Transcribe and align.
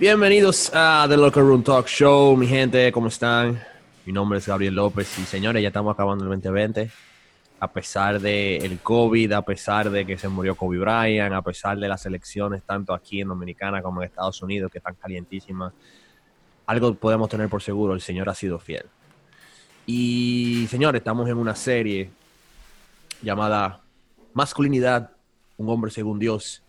Bienvenidos 0.00 0.72
a 0.72 1.04
The 1.06 1.14
Locker 1.14 1.42
Room 1.42 1.62
Talk 1.62 1.86
Show, 1.86 2.34
mi 2.34 2.46
gente, 2.46 2.90
¿cómo 2.90 3.08
están? 3.08 3.62
Mi 4.06 4.14
nombre 4.14 4.38
es 4.38 4.46
Gabriel 4.46 4.74
López 4.74 5.18
y 5.18 5.24
señores, 5.24 5.60
ya 5.60 5.68
estamos 5.68 5.92
acabando 5.92 6.24
el 6.24 6.30
2020. 6.30 6.90
A 7.60 7.70
pesar 7.70 8.18
del 8.18 8.64
el 8.64 8.78
COVID, 8.78 9.30
a 9.32 9.42
pesar 9.42 9.90
de 9.90 10.06
que 10.06 10.16
se 10.16 10.26
murió 10.28 10.54
Kobe 10.54 10.78
Bryant, 10.78 11.34
a 11.34 11.42
pesar 11.42 11.78
de 11.78 11.86
las 11.86 12.06
elecciones 12.06 12.62
tanto 12.62 12.94
aquí 12.94 13.20
en 13.20 13.28
Dominicana 13.28 13.82
como 13.82 14.00
en 14.00 14.08
Estados 14.08 14.40
Unidos 14.40 14.72
que 14.72 14.78
están 14.78 14.94
calientísimas, 14.94 15.74
algo 16.64 16.94
podemos 16.94 17.28
tener 17.28 17.50
por 17.50 17.60
seguro, 17.60 17.92
el 17.92 18.00
Señor 18.00 18.30
ha 18.30 18.34
sido 18.34 18.58
fiel. 18.58 18.86
Y 19.84 20.66
señores, 20.70 21.00
estamos 21.00 21.28
en 21.28 21.36
una 21.36 21.54
serie 21.54 22.08
llamada 23.20 23.82
Masculinidad, 24.32 25.10
un 25.58 25.68
hombre 25.68 25.90
según 25.90 26.18
Dios 26.18 26.62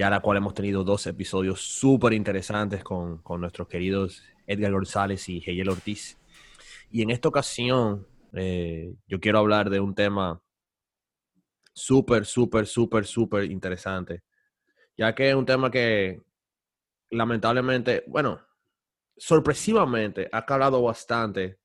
ya 0.00 0.08
la 0.08 0.20
cual 0.20 0.38
hemos 0.38 0.54
tenido 0.54 0.82
dos 0.82 1.06
episodios 1.06 1.60
súper 1.60 2.14
interesantes 2.14 2.82
con, 2.82 3.18
con, 3.18 3.42
nuestros 3.42 3.68
queridos 3.68 4.24
Edgar 4.46 4.72
González 4.72 5.28
y 5.28 5.42
Heyel 5.44 5.68
Ortiz. 5.68 6.18
Y 6.90 7.02
en 7.02 7.10
esta 7.10 7.28
ocasión 7.28 8.06
eh, 8.32 8.94
yo 9.06 9.20
quiero 9.20 9.40
hablar 9.40 9.68
de 9.68 9.78
un 9.78 9.94
tema 9.94 10.40
súper, 11.74 12.24
súper, 12.24 12.66
súper, 12.66 13.04
súper 13.04 13.44
interesante, 13.50 14.22
ya 14.96 15.14
que 15.14 15.28
es 15.28 15.34
un 15.34 15.44
tema 15.44 15.70
que 15.70 16.22
lamentablemente, 17.10 18.02
bueno, 18.06 18.40
sorpresivamente 19.18 20.30
ha 20.32 20.46
calado 20.46 20.80
bastante 20.80 21.58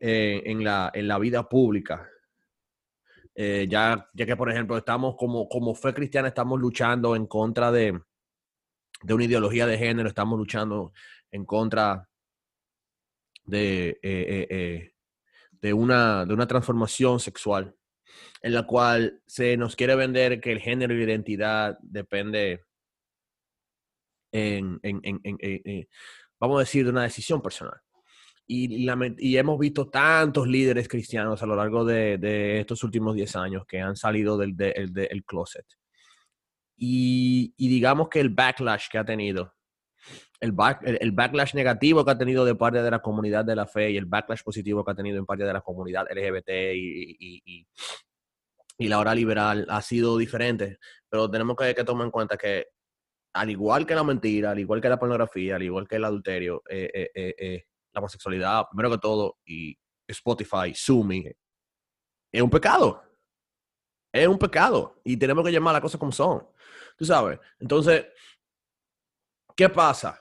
eh, 0.00 0.42
en, 0.46 0.64
la, 0.64 0.90
en 0.92 1.06
la 1.06 1.20
vida 1.20 1.48
pública 1.48 2.10
eh, 3.34 3.66
ya, 3.68 4.08
ya 4.12 4.26
que, 4.26 4.36
por 4.36 4.50
ejemplo, 4.50 4.76
estamos 4.76 5.16
como, 5.16 5.48
como 5.48 5.74
fe 5.74 5.94
cristiana, 5.94 6.28
estamos 6.28 6.60
luchando 6.60 7.16
en 7.16 7.26
contra 7.26 7.72
de, 7.72 8.00
de 9.02 9.14
una 9.14 9.24
ideología 9.24 9.66
de 9.66 9.78
género, 9.78 10.08
estamos 10.08 10.38
luchando 10.38 10.92
en 11.30 11.44
contra 11.46 12.08
de, 13.44 13.98
eh, 14.02 14.46
eh, 14.50 14.92
de, 15.50 15.72
una, 15.72 16.26
de 16.26 16.34
una 16.34 16.46
transformación 16.46 17.20
sexual 17.20 17.74
en 18.42 18.52
la 18.52 18.66
cual 18.66 19.22
se 19.26 19.56
nos 19.56 19.76
quiere 19.76 19.94
vender 19.94 20.40
que 20.40 20.52
el 20.52 20.60
género 20.60 20.92
y 20.92 20.98
la 20.98 21.04
identidad 21.04 21.78
depende 21.80 22.64
en, 24.32 24.78
en, 24.82 25.00
en, 25.02 25.88
vamos 26.38 26.56
a 26.56 26.60
decir, 26.60 26.84
de 26.84 26.90
una 26.90 27.04
decisión 27.04 27.40
personal. 27.40 27.80
Y, 28.46 28.88
hemos 29.36 29.58
visto 29.58 29.88
tantos 29.88 30.46
líderes 30.46 30.88
cristianos 30.88 31.42
a 31.42 31.46
lo 31.46 31.56
largo 31.56 31.84
de, 31.84 32.60
estos 32.60 32.82
últimos 32.84 33.14
10 33.14 33.36
años 33.36 33.66
que 33.66 33.80
han 33.80 33.96
salido 33.96 34.36
del, 34.36 34.54
closet. 35.26 35.66
Y, 36.76 37.54
digamos 37.56 38.08
que 38.08 38.20
el 38.20 38.30
backlash 38.30 38.88
que 38.90 38.98
ha 38.98 39.04
tenido, 39.04 39.54
el, 40.40 40.54
el, 41.00 41.12
backlash 41.12 41.54
negativo 41.54 42.04
que 42.04 42.10
ha 42.10 42.18
tenido 42.18 42.44
de 42.44 42.56
parte 42.56 42.82
de 42.82 42.90
la 42.90 43.00
comunidad 43.00 43.44
de 43.44 43.56
la 43.56 43.66
fe 43.66 43.92
y 43.92 43.96
el 43.96 44.06
backlash 44.06 44.42
positivo 44.42 44.84
que 44.84 44.90
ha 44.90 44.96
tenido 44.96 45.18
en 45.18 45.26
parte 45.26 45.44
de 45.44 45.52
la 45.52 45.60
comunidad 45.60 46.06
LGBT 46.10 46.50
y, 46.74 47.66
y 48.82 48.88
la 48.88 48.98
hora 48.98 49.14
liberal 49.14 49.66
ha 49.68 49.80
sido 49.82 50.18
diferente. 50.18 50.78
Pero 51.08 51.30
tenemos 51.30 51.56
que, 51.56 51.74
tomar 51.84 52.06
en 52.06 52.10
cuenta 52.10 52.36
que 52.36 52.66
al 53.34 53.50
igual 53.50 53.86
que 53.86 53.94
la 53.94 54.04
mentira, 54.04 54.50
al 54.50 54.58
igual 54.58 54.80
que 54.80 54.88
la 54.88 54.98
pornografía, 54.98 55.56
al 55.56 55.62
igual 55.62 55.88
que 55.88 55.96
el 55.96 56.04
adulterio, 56.04 56.62
eh, 56.68 56.90
eh, 57.14 57.34
eh, 57.38 57.64
la 57.92 58.00
homosexualidad, 58.00 58.66
primero 58.70 58.90
que 58.90 58.98
todo, 58.98 59.38
y 59.44 59.78
Spotify, 60.06 60.74
Sumi, 60.74 61.26
es 62.32 62.42
un 62.42 62.50
pecado. 62.50 63.02
Es 64.12 64.26
un 64.26 64.38
pecado. 64.38 65.00
Y 65.04 65.16
tenemos 65.16 65.44
que 65.44 65.52
llamar 65.52 65.74
las 65.74 65.82
cosas 65.82 65.98
como 65.98 66.12
son. 66.12 66.46
Tú 66.96 67.04
sabes. 67.04 67.38
Entonces, 67.58 68.06
¿qué 69.54 69.68
pasa? 69.68 70.20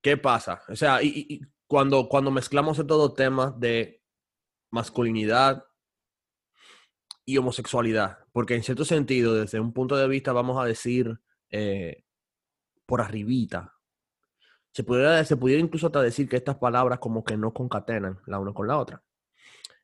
¿Qué 0.00 0.16
pasa? 0.16 0.62
O 0.68 0.76
sea, 0.76 1.02
y, 1.02 1.40
cuando, 1.66 2.08
cuando 2.08 2.30
mezclamos 2.30 2.78
estos 2.78 3.14
temas 3.14 3.58
de 3.58 4.02
masculinidad 4.70 5.64
y 7.24 7.38
homosexualidad, 7.38 8.18
porque 8.32 8.54
en 8.54 8.62
cierto 8.62 8.84
sentido, 8.84 9.34
desde 9.34 9.60
un 9.60 9.72
punto 9.72 9.96
de 9.96 10.08
vista, 10.08 10.32
vamos 10.32 10.60
a 10.60 10.66
decir, 10.66 11.20
eh, 11.50 12.04
por 12.84 13.00
arribita, 13.00 13.74
se 14.72 14.84
pudiera, 14.84 15.24
se 15.24 15.36
pudiera 15.36 15.62
incluso 15.62 15.86
hasta 15.86 16.02
decir 16.02 16.28
que 16.28 16.36
estas 16.36 16.56
palabras 16.56 16.98
como 16.98 17.22
que 17.22 17.36
no 17.36 17.52
concatenan 17.52 18.20
la 18.26 18.38
una 18.38 18.52
con 18.52 18.66
la 18.66 18.78
otra. 18.78 19.02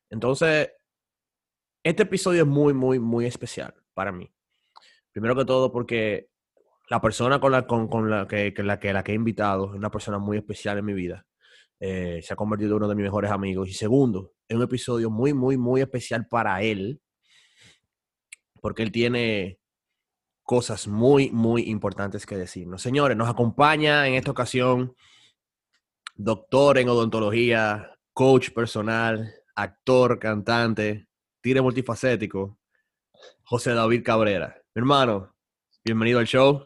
Entonces, 0.09 0.71
este 1.83 2.03
episodio 2.03 2.41
es 2.41 2.47
muy, 2.47 2.73
muy, 2.73 2.99
muy 2.99 3.25
especial 3.25 3.73
para 3.93 4.11
mí. 4.11 4.29
Primero 5.11 5.35
que 5.35 5.45
todo 5.45 5.71
porque 5.71 6.29
la 6.89 6.99
persona 6.99 7.39
con 7.39 7.51
la, 7.51 7.67
con, 7.67 8.09
la, 8.09 8.27
que, 8.27 8.51
la, 8.57 8.79
que, 8.79 8.93
la 8.93 9.03
que 9.03 9.11
he 9.11 9.15
invitado 9.15 9.71
es 9.71 9.77
una 9.77 9.91
persona 9.91 10.17
muy 10.17 10.37
especial 10.37 10.79
en 10.79 10.85
mi 10.85 10.93
vida. 10.93 11.25
Eh, 11.79 12.21
se 12.23 12.33
ha 12.33 12.35
convertido 12.35 12.71
en 12.71 12.77
uno 12.77 12.87
de 12.89 12.95
mis 12.95 13.03
mejores 13.03 13.29
amigos. 13.29 13.69
Y 13.69 13.73
segundo, 13.73 14.33
es 14.47 14.57
un 14.57 14.63
episodio 14.63 15.11
muy, 15.11 15.33
muy, 15.33 15.55
muy 15.55 15.81
especial 15.81 16.27
para 16.27 16.61
él. 16.63 16.99
Porque 18.59 18.81
él 18.81 18.91
tiene 18.91 19.59
cosas 20.49 20.87
muy, 20.87 21.29
muy 21.29 21.69
importantes 21.69 22.25
que 22.25 22.35
decirnos. 22.35 22.81
Señores, 22.81 23.15
nos 23.15 23.29
acompaña 23.29 24.07
en 24.07 24.15
esta 24.15 24.31
ocasión 24.31 24.95
doctor 26.15 26.79
en 26.79 26.89
odontología, 26.89 27.91
coach 28.13 28.49
personal, 28.49 29.31
actor, 29.55 30.17
cantante, 30.17 31.07
tire 31.39 31.61
multifacético, 31.61 32.57
José 33.43 33.75
David 33.75 34.01
Cabrera. 34.03 34.59
Mi 34.73 34.79
hermano, 34.79 35.35
bienvenido 35.85 36.17
al 36.17 36.25
show. 36.25 36.65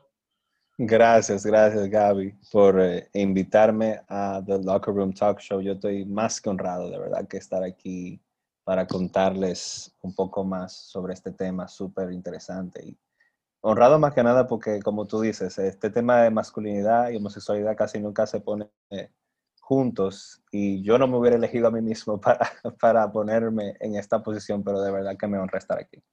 Gracias, 0.78 1.46
gracias 1.46 1.90
Gaby 1.90 2.40
por 2.54 2.80
eh, 2.80 3.10
invitarme 3.12 4.00
a 4.08 4.42
The 4.46 4.60
Locker 4.60 4.94
Room 4.94 5.14
Talk 5.14 5.42
Show. 5.42 5.60
Yo 5.60 5.74
estoy 5.74 6.06
más 6.06 6.40
que 6.40 6.50
honrado, 6.50 6.90
de 6.90 7.00
verdad, 7.00 7.28
que 7.28 7.36
estar 7.36 7.62
aquí 7.66 8.22
para 8.64 8.88
contarles 8.88 9.94
un 10.00 10.16
poco 10.16 10.46
más 10.46 10.72
sobre 10.72 11.16
este 11.16 11.32
tema 11.32 11.68
súper 11.68 12.14
interesante 12.14 12.82
y 12.82 12.98
honrado 13.64 13.98
más 13.98 14.14
que 14.14 14.24
nada 14.24 14.46
porque, 14.48 14.82
como 14.82 15.08
tú 15.08 15.22
dices, 15.22 15.58
este 15.58 15.90
tema 15.90 16.22
de 16.22 16.30
masculinidad 16.30 17.10
y 17.10 17.16
homosexualidad 17.18 17.76
casi 17.78 18.00
nunca 18.00 18.28
se 18.28 18.42
pone 18.42 18.70
juntos 19.62 20.44
y 20.52 20.84
yo 20.84 20.98
no 20.98 21.08
me 21.08 21.18
hubiera 21.18 21.38
elegido 21.38 21.68
a 21.68 21.72
mí 21.72 21.82
mismo 21.82 22.20
para, 22.22 22.52
para 22.80 23.12
ponerme 23.12 23.76
en 23.80 23.96
esta 23.96 24.22
posición, 24.22 24.64
pero 24.64 24.82
de 24.82 24.92
verdad 24.92 25.18
que 25.18 25.28
me 25.28 25.40
honra 25.40 25.58
estar 25.58 25.80
aquí. 25.80 26.04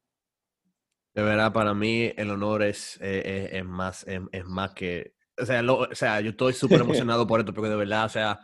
De 1.12 1.22
verdad, 1.22 1.52
para 1.52 1.74
mí 1.74 2.12
el 2.16 2.30
honor 2.30 2.62
es, 2.62 2.96
eh, 3.00 3.22
eh, 3.24 3.58
es, 3.58 3.64
más, 3.64 4.06
es, 4.06 4.44
más 4.44 4.72
que... 4.72 5.14
O 5.36 5.44
sea, 5.44 5.60
o 5.60 5.94
sea 5.94 6.20
yo 6.20 6.30
estoy 6.30 6.52
súper 6.54 6.80
emocionado 6.80 7.26
por 7.26 7.40
esto 7.40 7.52
porque 7.52 7.70
de 7.70 7.76
verdad, 7.76 8.06
o 8.06 8.08
sea, 8.08 8.40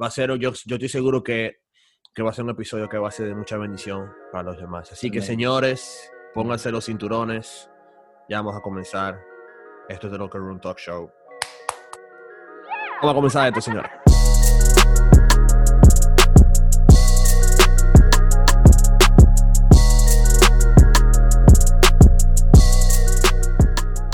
va 0.00 0.06
a 0.06 0.10
ser, 0.10 0.28
yo, 0.38 0.52
yo 0.66 0.76
estoy 0.76 0.88
seguro 0.90 1.24
que, 1.24 1.62
que 2.14 2.22
va 2.22 2.30
a 2.30 2.34
ser 2.34 2.44
un 2.44 2.50
episodio 2.50 2.90
que 2.90 2.98
va 2.98 3.08
a 3.08 3.12
ser 3.12 3.26
de 3.26 3.34
mucha 3.34 3.56
bendición 3.56 4.12
para 4.30 4.44
los 4.44 4.58
demás. 4.58 4.92
Así 4.92 5.10
que, 5.10 5.22
señores, 5.22 6.12
pónganse 6.34 6.70
los 6.70 6.84
cinturones, 6.84 7.70
ya 8.28 8.38
vamos 8.38 8.56
a 8.56 8.60
comenzar. 8.60 9.20
Esto 9.88 10.06
es 10.06 10.12
The 10.12 10.18
Locker 10.18 10.40
Room 10.40 10.60
Talk 10.60 10.78
Show. 10.78 11.10
Vamos 13.02 13.10
a 13.10 13.14
comenzar 13.14 13.48
esto, 13.48 13.60
señores. 13.60 13.90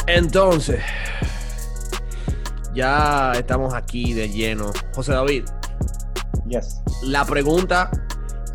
Entonces, 0.08 0.82
ya 2.74 3.32
estamos 3.32 3.74
aquí 3.74 4.12
de 4.12 4.28
lleno. 4.28 4.72
José 4.92 5.12
David. 5.12 5.44
Yes. 6.48 6.82
La 7.04 7.24
pregunta 7.24 7.90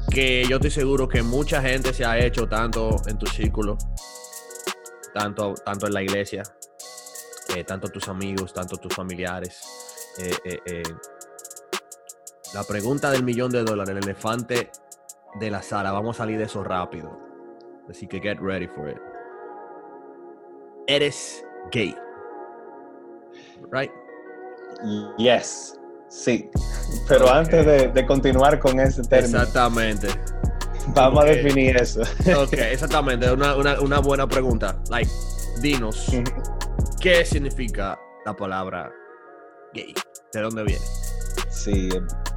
que 0.09 0.43
yo 0.49 0.57
estoy 0.57 0.71
seguro 0.71 1.07
que 1.07 1.23
mucha 1.23 1.61
gente 1.61 1.93
se 1.93 2.03
ha 2.03 2.17
hecho 2.17 2.47
tanto 2.49 3.01
en 3.07 3.17
tu 3.17 3.25
círculo 3.27 3.77
tanto, 5.15 5.53
tanto 5.53 5.87
en 5.87 5.93
la 5.93 6.03
iglesia, 6.03 6.43
eh, 7.55 7.63
tanto 7.63 7.87
tus 7.87 8.09
amigos, 8.09 8.53
tanto 8.53 8.75
tus 8.75 8.93
familiares. 8.93 9.61
Eh, 10.19 10.59
eh, 10.65 10.83
la 12.53 12.65
pregunta 12.65 13.09
del 13.09 13.23
millón 13.23 13.49
de 13.49 13.63
dólares, 13.63 13.95
el 13.95 14.03
elefante 14.03 14.71
de 15.39 15.49
la 15.49 15.61
sala, 15.61 15.93
vamos 15.93 16.17
a 16.17 16.23
salir 16.23 16.37
de 16.37 16.43
eso 16.43 16.65
rápido. 16.65 17.17
Así 17.89 18.07
que 18.07 18.19
get 18.19 18.39
ready 18.41 18.67
for 18.67 18.89
it. 18.89 18.97
Eres 20.87 21.45
gay. 21.71 21.95
Right? 23.71 23.91
Yes. 25.17 25.79
Sí. 26.09 26.49
Pero 27.07 27.29
antes 27.29 27.65
de, 27.65 27.87
de, 27.87 28.05
continuar 28.05 28.59
con 28.59 28.79
ese 28.81 29.01
término. 29.03 29.39
Exactamente. 29.39 30.09
Vamos 30.93 31.23
a 31.23 31.27
definir 31.27 31.77
eso. 31.77 32.01
Ok, 32.37 32.53
exactamente. 32.53 33.31
Una, 33.31 33.55
una, 33.55 33.79
una 33.79 33.99
buena 33.99 34.27
pregunta. 34.27 34.77
Like, 34.89 35.09
dinos, 35.61 36.11
¿qué 36.99 37.25
significa 37.25 37.97
la 38.25 38.35
palabra 38.35 38.91
gay? 39.73 39.93
¿De 40.33 40.41
dónde 40.41 40.63
viene? 40.63 40.85
Sí, 41.49 41.89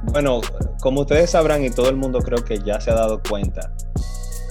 bueno, 0.03 0.41
como 0.81 1.01
ustedes 1.01 1.31
sabrán 1.31 1.63
y 1.63 1.69
todo 1.69 1.89
el 1.89 1.95
mundo 1.95 2.19
creo 2.19 2.43
que 2.43 2.59
ya 2.59 2.79
se 2.79 2.91
ha 2.91 2.95
dado 2.95 3.21
cuenta, 3.27 3.71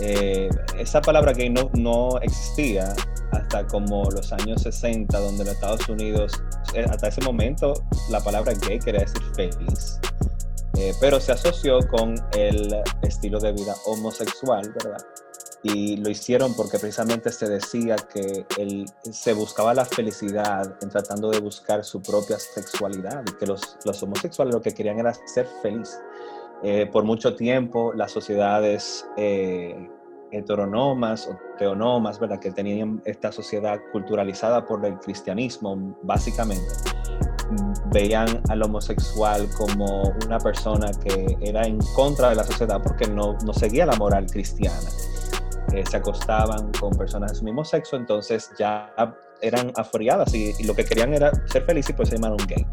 eh, 0.01 0.49
esa 0.79 1.01
palabra 1.01 1.33
gay 1.33 1.51
no, 1.51 1.71
no 1.75 2.19
existía 2.21 2.94
hasta 3.33 3.67
como 3.67 4.05
los 4.11 4.33
años 4.33 4.62
60, 4.62 5.19
donde 5.19 5.44
los 5.44 5.55
Estados 5.55 5.89
Unidos 5.89 6.33
eh, 6.75 6.85
hasta 6.89 7.09
ese 7.09 7.21
momento 7.23 7.75
la 8.11 8.21
palabra 8.21 8.53
gay 8.67 8.79
quería 8.79 9.01
decir 9.01 9.23
feliz. 9.35 9.99
Eh, 10.79 10.95
pero 11.01 11.19
se 11.19 11.33
asoció 11.33 11.81
con 11.89 12.15
el 12.37 12.73
estilo 13.03 13.41
de 13.41 13.51
vida 13.51 13.75
homosexual, 13.87 14.73
¿verdad? 14.73 15.05
Y 15.65 15.97
lo 15.97 16.09
hicieron 16.09 16.55
porque 16.55 16.79
precisamente 16.79 17.33
se 17.33 17.49
decía 17.49 17.97
que 17.97 18.47
él, 18.59 18.87
se 19.03 19.33
buscaba 19.33 19.75
la 19.75 19.85
felicidad 19.85 20.77
en 20.81 20.89
tratando 20.89 21.31
de 21.31 21.41
buscar 21.41 21.83
su 21.85 22.01
propia 22.01 22.39
sexualidad 22.39 23.25
y 23.29 23.37
que 23.39 23.47
los, 23.47 23.77
los 23.85 24.01
homosexuales 24.05 24.55
lo 24.55 24.63
que 24.63 24.73
querían 24.73 25.01
era 25.01 25.13
ser 25.27 25.49
felices. 25.63 26.01
Eh, 26.63 26.89
por 26.93 27.03
mucho 27.03 27.35
tiempo 27.35 27.93
las 27.93 28.13
sociedades 28.13 29.05
eh, 29.17 29.91
heteronomas 30.31 31.27
o 31.27 31.37
teonomas, 31.59 32.21
¿verdad? 32.21 32.39
que 32.39 32.53
tenían 32.53 33.03
esta 33.05 33.33
sociedad 33.33 33.81
culturalizada 33.91 34.65
por 34.65 34.85
el 34.87 34.97
cristianismo, 35.01 35.97
básicamente, 36.03 36.69
veían 37.93 38.40
al 38.49 38.62
homosexual 38.62 39.49
como 39.56 40.02
una 40.26 40.38
persona 40.38 40.90
que 41.02 41.37
era 41.40 41.62
en 41.62 41.79
contra 41.94 42.31
de 42.31 42.37
la 42.37 42.44
sociedad 42.44 42.81
porque 42.82 43.06
no, 43.06 43.37
no 43.44 43.52
seguía 43.52 43.87
la 43.87 43.96
moral 43.96 44.26
cristiana. 44.26 44.88
Eh, 45.73 45.85
se 45.88 45.96
acostaban 45.96 46.73
con 46.81 46.90
personas 46.96 47.32
de 47.32 47.38
su 47.38 47.44
mismo 47.44 47.64
sexo, 47.64 47.96
entonces 47.96 48.50
ya 48.58 48.93
eran 49.40 49.73
aforiadas 49.76 50.35
y, 50.35 50.52
lo 50.64 50.75
que 50.75 50.85
querían 50.85 51.14
era 51.14 51.32
ser 51.46 51.64
felices 51.64 51.90
y 51.90 51.93
pues 51.94 52.08
se 52.08 52.17
llamaron 52.17 52.38
gay. 52.46 52.67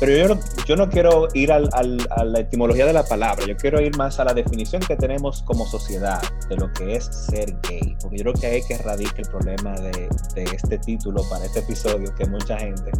Pero 0.00 0.12
yo 0.12 0.40
yo 0.66 0.76
no 0.76 0.88
quiero 0.88 1.28
ir 1.34 1.52
al, 1.52 1.68
a 1.72 2.24
la 2.24 2.40
etimología 2.40 2.86
de 2.86 2.92
la 2.92 3.04
palabra, 3.04 3.46
yo 3.46 3.56
quiero 3.56 3.80
ir 3.80 3.96
más 3.96 4.18
a 4.18 4.24
la 4.24 4.34
definición 4.34 4.82
que 4.82 4.96
tenemos 4.96 5.42
como 5.42 5.66
sociedad 5.66 6.20
de 6.48 6.56
lo 6.56 6.72
que 6.72 6.96
es 6.96 7.04
ser 7.04 7.56
gay, 7.68 7.96
porque 8.00 8.18
yo 8.18 8.24
creo 8.24 8.34
que 8.34 8.46
hay 8.46 8.62
que 8.62 8.78
radicar 8.78 9.20
el 9.20 9.28
problema 9.30 9.72
de, 9.74 10.08
de 10.34 10.44
este 10.44 10.78
título 10.78 11.22
para 11.28 11.44
este 11.44 11.60
episodio, 11.60 12.14
que 12.14 12.26
mucha 12.26 12.58
gente 12.58 12.90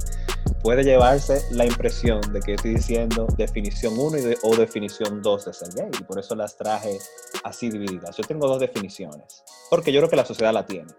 puede 0.63 0.85
llevarse 0.85 1.43
la 1.51 1.65
impresión 1.65 2.21
de 2.33 2.41
que 2.41 2.55
estoy 2.55 2.75
diciendo 2.75 3.27
definición 3.37 3.95
1 3.99 4.19
o 4.43 4.57
definición 4.57 5.23
2 5.23 5.45
de 5.45 5.53
ser 5.53 5.69
gay, 5.75 5.91
y 6.01 6.05
por 6.05 6.19
eso 6.19 6.35
las 6.35 6.57
traje 6.57 6.99
así 7.45 7.71
divididas. 7.71 8.17
Yo 8.17 8.25
tengo 8.25 8.49
dos 8.49 8.61
definiciones, 8.61 9.45
porque 9.71 9.93
yo 9.93 10.01
creo 10.01 10.11
que 10.11 10.17
la 10.17 10.25
sociedad 10.25 10.53
la 10.53 10.67
tiene. 10.67 10.93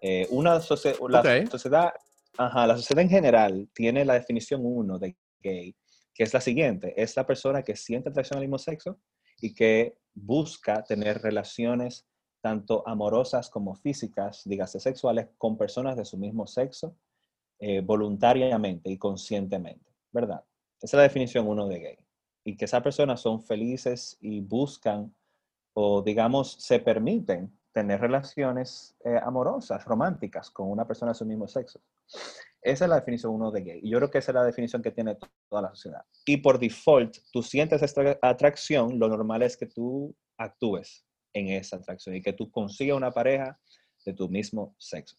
Eh, 0.00 0.26
una 0.30 0.54
la 0.54 0.60
sociedad, 0.60 1.92
ajá, 2.38 2.66
la 2.66 2.76
sociedad 2.76 3.02
en 3.02 3.10
general 3.10 3.68
tiene 3.74 4.04
la 4.04 4.14
definición 4.14 4.62
1 4.64 4.98
de 4.98 5.16
gay, 5.42 5.76
que 6.14 6.24
es 6.24 6.32
la 6.32 6.40
siguiente, 6.40 6.94
es 7.00 7.16
la 7.16 7.26
persona 7.26 7.62
que 7.62 7.76
siente 7.76 8.08
atracción 8.08 8.38
al 8.38 8.44
mismo 8.44 8.58
sexo 8.58 8.98
y 9.40 9.54
que 9.54 9.98
busca 10.14 10.82
tener 10.84 11.20
relaciones 11.20 12.06
tanto 12.40 12.86
amorosas 12.88 13.50
como 13.50 13.74
físicas, 13.74 14.42
dígase 14.44 14.80
sexuales, 14.80 15.28
con 15.36 15.58
personas 15.58 15.96
de 15.96 16.04
su 16.04 16.16
mismo 16.16 16.46
sexo, 16.46 16.96
eh, 17.58 17.82
voluntariamente 17.82 18.90
y 18.90 18.96
conscientemente, 18.96 19.92
¿verdad? 20.10 20.42
Esa 20.80 20.96
es 20.96 20.98
la 20.98 21.02
definición 21.02 21.46
1 21.46 21.68
de 21.68 21.78
gay. 21.78 21.98
Y 22.44 22.56
que 22.56 22.64
esas 22.64 22.82
personas 22.82 23.20
son 23.20 23.42
felices 23.42 24.16
y 24.20 24.40
buscan 24.40 25.14
o, 25.74 26.00
digamos, 26.00 26.52
se 26.52 26.80
permiten 26.80 27.59
tener 27.72 28.00
relaciones 28.00 28.96
eh, 29.04 29.18
amorosas, 29.22 29.84
románticas 29.84 30.50
con 30.50 30.70
una 30.70 30.86
persona 30.86 31.12
de 31.12 31.18
su 31.18 31.24
mismo 31.24 31.46
sexo. 31.46 31.80
Esa 32.62 32.84
es 32.84 32.88
la 32.88 32.96
definición 32.96 33.32
uno 33.32 33.50
de 33.50 33.62
gay. 33.62 33.80
Y 33.82 33.90
yo 33.90 33.98
creo 33.98 34.10
que 34.10 34.18
esa 34.18 34.32
es 34.32 34.34
la 34.34 34.44
definición 34.44 34.82
que 34.82 34.90
tiene 34.90 35.16
toda 35.48 35.62
la 35.62 35.68
sociedad. 35.70 36.04
Y 36.26 36.38
por 36.38 36.58
default, 36.58 37.16
tú 37.32 37.42
sientes 37.42 37.82
esta 37.82 38.18
atracción, 38.20 38.98
lo 38.98 39.08
normal 39.08 39.42
es 39.42 39.56
que 39.56 39.66
tú 39.66 40.14
actúes 40.36 41.06
en 41.32 41.48
esa 41.48 41.76
atracción 41.76 42.16
y 42.16 42.22
que 42.22 42.32
tú 42.32 42.50
consigas 42.50 42.96
una 42.96 43.12
pareja 43.12 43.58
de 44.04 44.12
tu 44.12 44.28
mismo 44.28 44.74
sexo. 44.78 45.16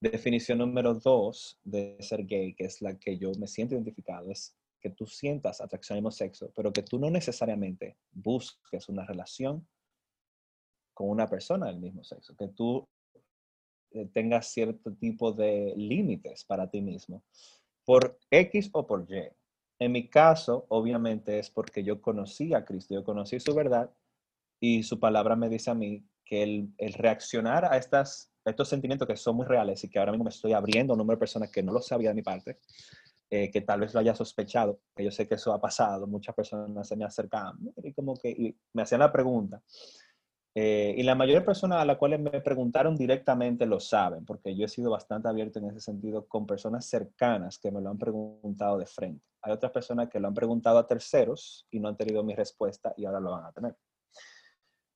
Definición 0.00 0.58
número 0.58 0.94
dos 0.94 1.58
de 1.64 1.96
ser 2.00 2.24
gay, 2.24 2.54
que 2.54 2.64
es 2.64 2.82
la 2.82 2.98
que 2.98 3.16
yo 3.18 3.32
me 3.38 3.46
siento 3.46 3.74
identificado, 3.74 4.30
es 4.30 4.56
que 4.80 4.90
tú 4.90 5.06
sientas 5.06 5.60
atracción 5.60 5.96
al 5.96 6.02
mismo 6.02 6.10
sexo, 6.10 6.52
pero 6.54 6.72
que 6.72 6.82
tú 6.82 6.98
no 6.98 7.10
necesariamente 7.10 7.96
busques 8.12 8.88
una 8.88 9.06
relación 9.06 9.66
con 10.96 11.10
una 11.10 11.28
persona 11.28 11.66
del 11.66 11.78
mismo 11.78 12.02
sexo, 12.02 12.34
que 12.34 12.48
tú 12.48 12.88
eh, 13.90 14.06
tengas 14.14 14.46
cierto 14.46 14.94
tipo 14.94 15.30
de 15.30 15.74
límites 15.76 16.42
para 16.46 16.70
ti 16.70 16.80
mismo, 16.80 17.22
por 17.84 18.18
X 18.30 18.70
o 18.72 18.86
por 18.86 19.06
Y. 19.06 19.28
En 19.78 19.92
mi 19.92 20.08
caso, 20.08 20.64
obviamente, 20.70 21.38
es 21.38 21.50
porque 21.50 21.84
yo 21.84 22.00
conocí 22.00 22.54
a 22.54 22.64
Cristo, 22.64 22.94
yo 22.94 23.04
conocí 23.04 23.38
su 23.38 23.54
verdad 23.54 23.90
y 24.58 24.84
su 24.84 24.98
palabra 24.98 25.36
me 25.36 25.50
dice 25.50 25.70
a 25.70 25.74
mí 25.74 26.02
que 26.24 26.42
el, 26.42 26.92
reaccionar 26.94 27.66
a 27.66 27.76
estas, 27.76 28.32
estos 28.42 28.66
sentimientos 28.66 29.06
que 29.06 29.18
son 29.18 29.36
muy 29.36 29.44
reales 29.44 29.84
y 29.84 29.90
que 29.90 29.98
ahora 29.98 30.12
mismo 30.12 30.24
me 30.24 30.30
estoy 30.30 30.54
abriendo 30.54 30.92
a 30.92 30.94
un 30.94 30.98
número 30.98 31.16
de 31.16 31.20
personas 31.20 31.50
que 31.50 31.62
no 31.62 31.72
lo 31.72 31.82
sabía 31.82 32.08
de 32.08 32.14
mi 32.14 32.22
parte, 32.22 32.58
eh, 33.28 33.50
que 33.50 33.60
tal 33.60 33.80
vez 33.80 33.92
lo 33.92 34.00
haya 34.00 34.14
sospechado, 34.14 34.80
que 34.96 35.04
yo 35.04 35.10
sé 35.10 35.28
que 35.28 35.34
eso 35.34 35.52
ha 35.52 35.60
pasado, 35.60 36.06
muchas 36.06 36.34
personas 36.34 36.88
se 36.88 36.96
me 36.96 37.04
acercaban 37.04 37.58
y 37.84 37.92
como 37.92 38.16
que 38.16 38.30
y 38.30 38.56
me 38.72 38.82
hacían 38.82 39.00
la 39.00 39.12
pregunta, 39.12 39.62
eh, 40.58 40.94
y 40.96 41.02
la 41.02 41.14
mayoría 41.14 41.40
de 41.40 41.44
personas 41.44 41.82
a 41.82 41.84
las 41.84 41.98
cuales 41.98 42.18
me 42.18 42.40
preguntaron 42.40 42.96
directamente 42.96 43.66
lo 43.66 43.78
saben, 43.78 44.24
porque 44.24 44.56
yo 44.56 44.64
he 44.64 44.68
sido 44.68 44.90
bastante 44.90 45.28
abierto 45.28 45.58
en 45.58 45.66
ese 45.66 45.80
sentido 45.80 46.26
con 46.26 46.46
personas 46.46 46.86
cercanas 46.86 47.58
que 47.58 47.70
me 47.70 47.82
lo 47.82 47.90
han 47.90 47.98
preguntado 47.98 48.78
de 48.78 48.86
frente. 48.86 49.22
Hay 49.42 49.52
otras 49.52 49.70
personas 49.70 50.08
que 50.08 50.18
lo 50.18 50.28
han 50.28 50.32
preguntado 50.32 50.78
a 50.78 50.86
terceros 50.86 51.66
y 51.70 51.78
no 51.78 51.88
han 51.88 51.96
tenido 51.98 52.24
mi 52.24 52.34
respuesta 52.34 52.94
y 52.96 53.04
ahora 53.04 53.20
lo 53.20 53.32
van 53.32 53.44
a 53.44 53.52
tener. 53.52 53.76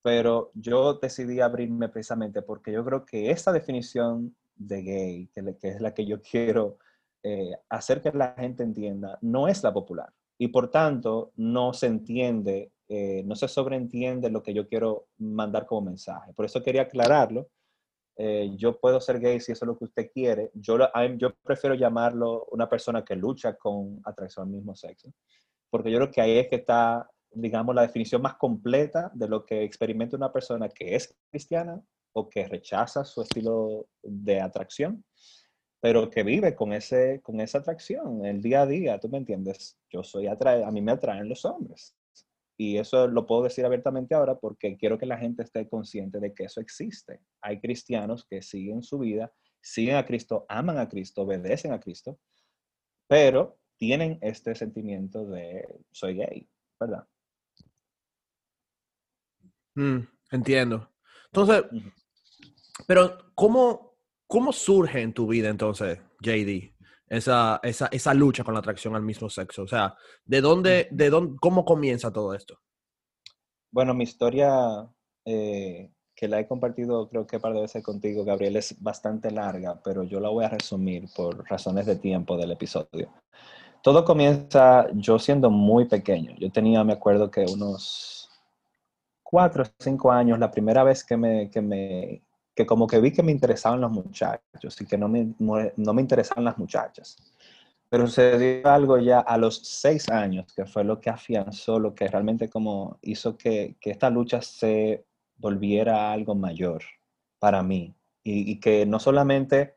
Pero 0.01 0.51
yo 0.55 0.95
decidí 0.95 1.43
abrirme 1.43 1.91
precisamente 1.91 2.41
porque 2.41 2.73
yo 2.73 2.83
creo 2.83 3.05
que 3.05 3.31
esta 3.31 3.53
definición 3.53 4.35
de 4.55 4.83
gay, 4.83 5.27
que, 5.29 5.69
es 5.69 5.81
la 5.83 5.93
que 5.93 6.07
yo 6.07 6.23
quiero 6.23 6.79
eh, 7.23 7.53
hacer 7.69 8.01
que 8.01 8.12
la 8.12 8.33
gente 8.33 8.62
entienda, 8.62 9.19
no 9.21 9.47
es 9.47 9.62
la 9.62 9.75
popular. 9.75 10.11
Y 10.39 10.49
por 10.49 10.71
tanto, 10.71 11.33
no 11.37 11.75
se 11.75 11.87
entiende 11.87 12.73
eh, 12.92 13.22
no 13.25 13.37
se 13.37 13.46
sobreentiende 13.46 14.31
lo 14.31 14.42
que 14.42 14.52
yo 14.52 14.66
quiero 14.66 15.06
mandar 15.19 15.64
como 15.64 15.82
mensaje. 15.82 16.32
Por 16.34 16.44
eso 16.44 16.60
quería 16.60 16.82
aclararlo. 16.82 17.48
Eh, 18.16 18.50
yo 18.56 18.81
puedo 18.81 19.00
ser 19.00 19.20
gay 19.20 19.38
si 19.38 19.52
eso 19.52 19.64
es 19.64 19.69
lo 19.69 19.78
que 19.78 19.84
usted 19.84 20.10
quiere. 20.12 20.50
Yo, 20.54 20.76
prefiero 21.44 21.76
llamarlo 21.76 22.46
una 22.50 22.69
persona 22.69 23.04
que 23.04 23.14
lucha 23.14 23.54
con 23.54 24.00
atracción 24.04 24.46
al 24.48 24.54
mismo 24.54 24.75
sexo. 24.75 25.12
Porque 25.70 25.88
yo 25.92 25.98
creo 25.98 26.10
que 26.10 26.20
ahí 26.20 26.38
es 26.38 26.48
que 26.48 26.56
está, 26.56 27.08
digamos, 27.31 27.76
la 27.76 27.82
definición 27.82 28.22
más 28.22 28.34
completa 28.34 29.12
de 29.14 29.28
lo 29.28 29.46
que 29.46 29.62
experimenta 29.62 30.16
una 30.16 30.32
persona 30.32 30.69
que 30.69 30.96
es 30.96 31.16
cristiana 31.31 31.81
o 32.12 32.28
que 32.28 32.48
rechaza 32.48 33.04
su 33.04 33.22
estilo 33.22 33.87
de 34.02 34.40
atracción, 34.40 35.04
pero 35.81 36.11
que 36.11 36.25
vive 36.25 36.56
con, 36.56 36.73
ese, 36.73 37.20
con 37.23 37.40
esa 37.40 37.59
atracción 37.59 38.26
el 38.26 38.42
día 38.42 38.62
a 38.62 38.66
día, 38.66 38.99
¿tú 38.99 39.09
me 39.09 39.18
entiendes? 39.18 39.78
Yo 39.88 40.02
soy 40.02 40.26
atrae, 40.26 40.64
a 40.64 40.73
mí 40.73 40.82
me 40.82 40.90
atraen 40.90 41.28
los 41.28 41.44
hombres. 41.44 41.94
Y 42.62 42.76
eso 42.76 43.09
lo 43.09 43.25
puedo 43.25 43.45
decir 43.45 43.64
abiertamente 43.64 44.14
ahora 44.14 44.38
porque 44.38 44.76
quiero 44.76 44.99
que 44.99 45.07
la 45.07 45.17
gente 45.17 45.43
esté 45.43 45.67
consciente 45.67 46.21
de 46.21 46.35
que 46.35 46.45
eso 46.45 46.61
existe. 46.61 47.23
Hay 47.40 47.59
cristianos 47.59 48.26
que 48.29 48.43
siguen 48.43 48.83
su 48.83 48.99
vida, 48.99 49.33
siguen 49.62 49.97
a 49.97 50.05
Cristo, 50.05 50.45
aman 50.47 50.76
a 50.76 50.87
Cristo, 50.87 51.23
obedecen 51.23 51.73
a 51.73 51.81
Cristo, 51.81 52.21
pero 53.09 53.59
tienen 53.79 54.19
este 54.21 54.55
sentimiento 54.55 55.25
de 55.25 55.67
soy 55.90 56.17
gay, 56.17 56.47
¿verdad? 56.79 57.09
Mm, 59.75 60.00
entiendo. 60.31 60.93
Entonces, 61.33 61.64
pero 62.87 63.33
¿cómo, 63.35 63.97
¿cómo 64.26 64.52
surge 64.52 65.00
en 65.00 65.14
tu 65.14 65.26
vida 65.29 65.49
entonces, 65.49 65.99
JD? 66.21 66.75
Esa, 67.11 67.61
esa, 67.62 67.88
esa 67.88 68.14
lucha 68.14 68.45
con 68.45 68.55
la 68.55 68.61
atracción 68.61 68.95
al 68.95 69.02
mismo 69.02 69.29
sexo? 69.29 69.64
O 69.64 69.69
sea, 69.69 69.95
¿de 70.25 70.40
dónde, 70.40 70.88
de 70.90 71.11
dónde, 71.11 71.37
cómo 71.40 71.64
comienza 71.64 72.12
todo 72.12 72.33
esto? 72.33 72.59
Bueno, 73.73 73.93
mi 73.93 74.05
historia, 74.05 74.88
eh, 75.25 75.90
que 76.14 76.29
la 76.29 76.40
he 76.40 76.47
compartido 76.47 77.09
creo 77.09 77.26
que 77.26 77.40
par 77.40 77.52
de 77.52 77.62
veces 77.62 77.83
contigo, 77.83 78.25
Gabriel, 78.25 78.57
es 78.57 78.81
bastante 78.81 79.31
larga, 79.31 79.81
pero 79.83 80.05
yo 80.05 80.21
la 80.21 80.29
voy 80.29 80.45
a 80.45 80.50
resumir 80.50 81.09
por 81.14 81.45
razones 81.49 81.87
de 81.87 81.97
tiempo 81.97 82.37
del 82.37 82.52
episodio. 82.52 83.12
Todo 83.83 84.05
comienza 84.05 84.87
yo 84.93 85.19
siendo 85.19 85.50
muy 85.50 85.87
pequeño. 85.87 86.35
Yo 86.38 86.50
tenía, 86.50 86.85
me 86.85 86.93
acuerdo 86.93 87.31
que 87.31 87.45
unos 87.47 88.31
cuatro 89.23 89.62
o 89.62 89.67
cinco 89.79 90.12
años, 90.12 90.38
la 90.38 90.50
primera 90.50 90.85
vez 90.85 91.05
que 91.05 91.17
me, 91.17 91.50
que 91.50 91.62
me, 91.62 92.23
que 92.54 92.66
como 92.66 92.87
que 92.87 93.00
vi 93.00 93.12
que 93.12 93.23
me 93.23 93.33
interesaban 93.33 93.80
los 93.80 93.92
muchachos 93.92 94.80
y 94.80 94.87
que 94.87 94.99
no 94.99 95.09
me, 95.09 95.35
no 95.38 95.95
me 95.95 96.02
interesaban 96.02 96.45
las 96.45 96.59
muchachas. 96.59 97.16
Pero 97.88 98.07
sucedió 98.07 98.69
algo 98.69 98.99
ya 98.99 99.21
a 99.21 99.37
los 99.37 99.59
seis 99.66 100.09
años, 100.09 100.52
que 100.54 100.64
fue 100.64 100.85
lo 100.85 101.00
que 101.00 101.11
afianzó, 101.11 101.78
lo 101.78 101.95
que 101.95 102.07
realmente 102.07 102.49
como 102.49 102.99
hizo 103.02 103.37
que, 103.37 103.76
que 103.80 103.90
esta 103.90 104.11
lucha 104.11 104.40
se 104.42 105.07
volviera 105.37 106.12
algo 106.12 106.35
mayor 106.35 106.83
para 107.38 107.62
mí 107.62 107.95
y, 108.23 108.52
y, 108.52 108.61
que 108.61 108.87
no 108.87 109.00
solamente 109.00 109.76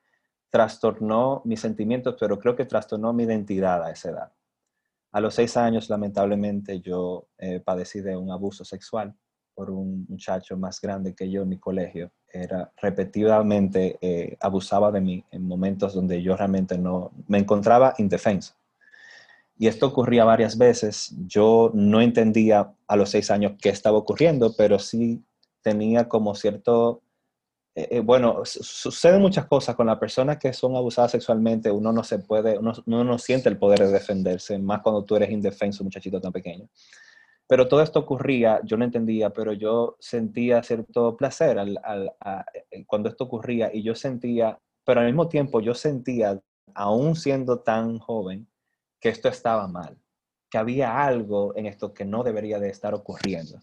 trastornó 0.50 1.42
mis 1.46 1.62
sentimientos, 1.62 2.15
pero 2.20 2.38
creo 2.38 2.56
que 2.56 2.65
trastornó 2.65 3.13
mi 3.13 3.24
identidad 3.24 3.84
a 3.84 3.92
esa 3.92 4.10
edad. 4.10 4.34
A 5.13 5.22
los 5.22 5.36
seis 5.36 5.58
años, 5.58 5.89
lamentablemente, 5.89 6.82
yo 6.82 7.27
eh, 7.38 7.60
padecí 7.60 8.01
de 8.01 8.18
un 8.18 8.32
abuso 8.32 8.65
sexual 8.65 9.15
por 9.53 9.70
un 9.70 10.06
muchacho 10.10 10.58
más 10.58 10.82
grande 10.82 11.13
que 11.13 11.30
yo 11.30 11.44
en 11.44 11.50
mi 11.50 11.60
colegio. 11.60 12.12
Era 12.34 12.72
repetidamente 12.82 14.00
eh, 14.02 14.38
abusaba 14.42 14.92
de 14.92 15.02
mí 15.02 15.24
en 15.32 15.48
momentos 15.48 15.94
donde 15.94 16.22
yo 16.22 16.36
realmente 16.36 16.78
no 16.78 17.12
me 17.28 17.38
encontraba 17.38 17.94
indefenso. 18.00 18.56
Y 19.56 19.68
esto 19.68 19.86
ocurría 19.86 20.25
varias 20.25 20.58
veces. 20.58 21.16
Yo 21.28 21.72
no 21.75 22.02
entendía 22.02 22.74
a 22.88 22.96
los 22.96 23.12
seis 23.12 23.30
años 23.30 23.54
qué 23.62 23.70
estaba 23.70 24.00
ocurriendo, 24.00 24.56
pero 24.58 24.80
sí 24.80 25.24
tenía 25.62 26.10
como 26.10 26.34
cierto, 26.34 27.04
eh, 27.75 27.88
eh, 27.92 28.00
bueno, 28.00 28.42
suceden 28.46 29.22
muchas 29.22 29.46
cosas 29.46 29.75
con 29.75 29.86
las 29.86 30.00
personas 30.00 30.38
que 30.38 30.54
son 30.54 30.75
abusadas 30.75 31.12
sexualmente, 31.12 31.70
uno 31.72 31.94
no 31.94 32.04
se 32.04 32.18
puede, 32.20 32.58
uno, 32.58 32.74
no 32.86 33.18
siente 33.20 33.48
el 33.48 33.58
poder 33.58 33.80
de 33.80 33.92
defenderse, 33.92 34.58
más 34.58 34.82
cuando 34.82 35.06
tú 35.06 35.16
eres 35.16 35.30
indefenso, 35.30 35.84
muchachito 35.84 36.20
tan 36.20 36.32
pequeño. 36.32 36.68
Pero 37.48 37.68
todo 37.68 37.82
esto 37.82 38.00
ocurría, 38.00 38.62
yo 38.64 38.78
no 38.78 38.86
entendía, 38.86 39.32
pero 39.32 39.54
yo 39.54 39.98
sentía 40.00 40.64
cierto 40.64 41.18
placer 41.18 41.60
al, 41.60 41.78
eh, 42.72 42.86
cuando 42.88 43.10
esto 43.10 43.26
ocurría 43.26 43.70
y 43.74 43.84
yo 43.84 43.96
sentía, 43.96 44.58
pero 44.86 45.02
al 45.02 45.08
mismo 45.08 45.28
tiempo 45.28 45.60
yo 45.62 45.74
sentía, 45.74 46.40
aún 46.74 47.16
siendo 47.16 47.60
tan 47.60 48.00
joven, 48.00 48.48
que 49.00 49.10
esto 49.10 49.28
estaba 49.28 49.68
mal, 49.68 49.98
que 50.50 50.58
había 50.58 51.06
algo 51.06 51.56
en 51.58 51.66
esto 51.66 51.94
que 51.94 52.06
no 52.06 52.24
debería 52.24 52.60
de 52.60 52.70
estar 52.70 52.94
ocurriendo. 52.94 53.60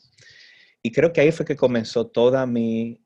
Y 0.83 0.93
creo 0.93 1.13
que 1.13 1.23
ahí 1.23 1.33
fue 1.33 1.47
que 1.47 1.57
comenzó 1.57 2.07
toda 2.07 2.47
mi, 2.47 3.03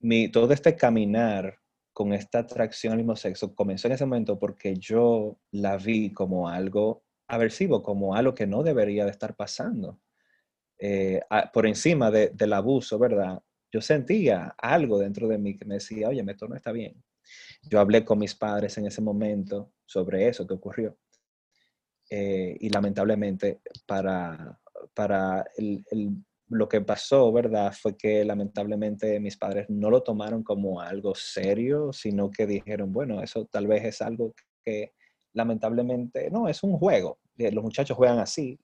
mi 0.00 0.28
todo 0.28 0.52
este 0.52 0.76
caminar 0.76 1.58
con 1.92 2.12
esta 2.12 2.40
atracción 2.40 2.92
al 2.92 2.98
mismo 2.98 3.16
sexo, 3.16 3.54
comenzó 3.54 3.88
en 3.88 3.94
ese 3.94 4.06
momento 4.06 4.38
porque 4.38 4.76
yo 4.76 5.36
la 5.50 5.76
vi 5.76 6.12
como 6.12 6.48
algo 6.48 7.02
aversivo, 7.28 7.82
como 7.82 8.14
algo 8.14 8.34
que 8.34 8.46
no 8.46 8.62
debería 8.62 9.04
de 9.04 9.10
estar 9.10 9.34
pasando. 9.34 9.98
Eh, 10.78 11.20
por 11.52 11.66
encima 11.66 12.10
del 12.10 12.52
abuso, 12.52 12.98
¿verdad? 12.98 13.40
Yo 13.70 13.80
sentía 13.80 14.54
algo 14.56 14.98
dentro 14.98 15.28
de 15.28 15.38
mí 15.38 15.56
que 15.56 15.64
me 15.64 15.74
decía, 15.74 16.08
oye, 16.08 16.24
esto 16.26 16.48
no 16.48 16.56
está 16.56 16.72
bien. 16.72 17.02
Yo 17.62 17.80
hablé 17.80 18.04
con 18.04 18.18
mis 18.18 18.34
padres 18.34 18.78
en 18.78 18.86
ese 18.86 19.02
momento 19.02 19.72
sobre 19.84 20.28
eso 20.28 20.46
que 20.46 20.54
ocurrió. 20.54 20.96
Eh, 22.10 22.56
y 22.60 22.70
lamentablemente 22.70 23.60
para, 23.86 24.58
para 24.94 25.44
lo 26.48 26.68
que 26.68 26.80
pasó, 26.80 27.30
¿verdad? 27.32 27.72
Fue 27.78 27.96
que 27.96 28.24
lamentablemente 28.24 29.20
mis 29.20 29.36
padres 29.36 29.68
no 29.68 29.90
lo 29.90 30.02
tomaron 30.02 30.42
como 30.42 30.80
algo 30.80 31.14
serio, 31.14 31.92
sino 31.92 32.30
que 32.30 32.46
dijeron, 32.46 32.92
bueno, 32.92 33.22
eso 33.22 33.46
tal 33.46 33.66
vez 33.66 33.84
es 33.84 34.00
algo 34.00 34.34
que 34.64 34.94
lamentablemente, 35.34 36.30
no, 36.30 36.48
es 36.48 36.62
un 36.62 36.78
juego. 36.78 37.18
Eh, 37.36 37.52
los 37.52 37.62
muchachos 37.62 37.96
juegan 37.96 38.18
así. 38.18 38.58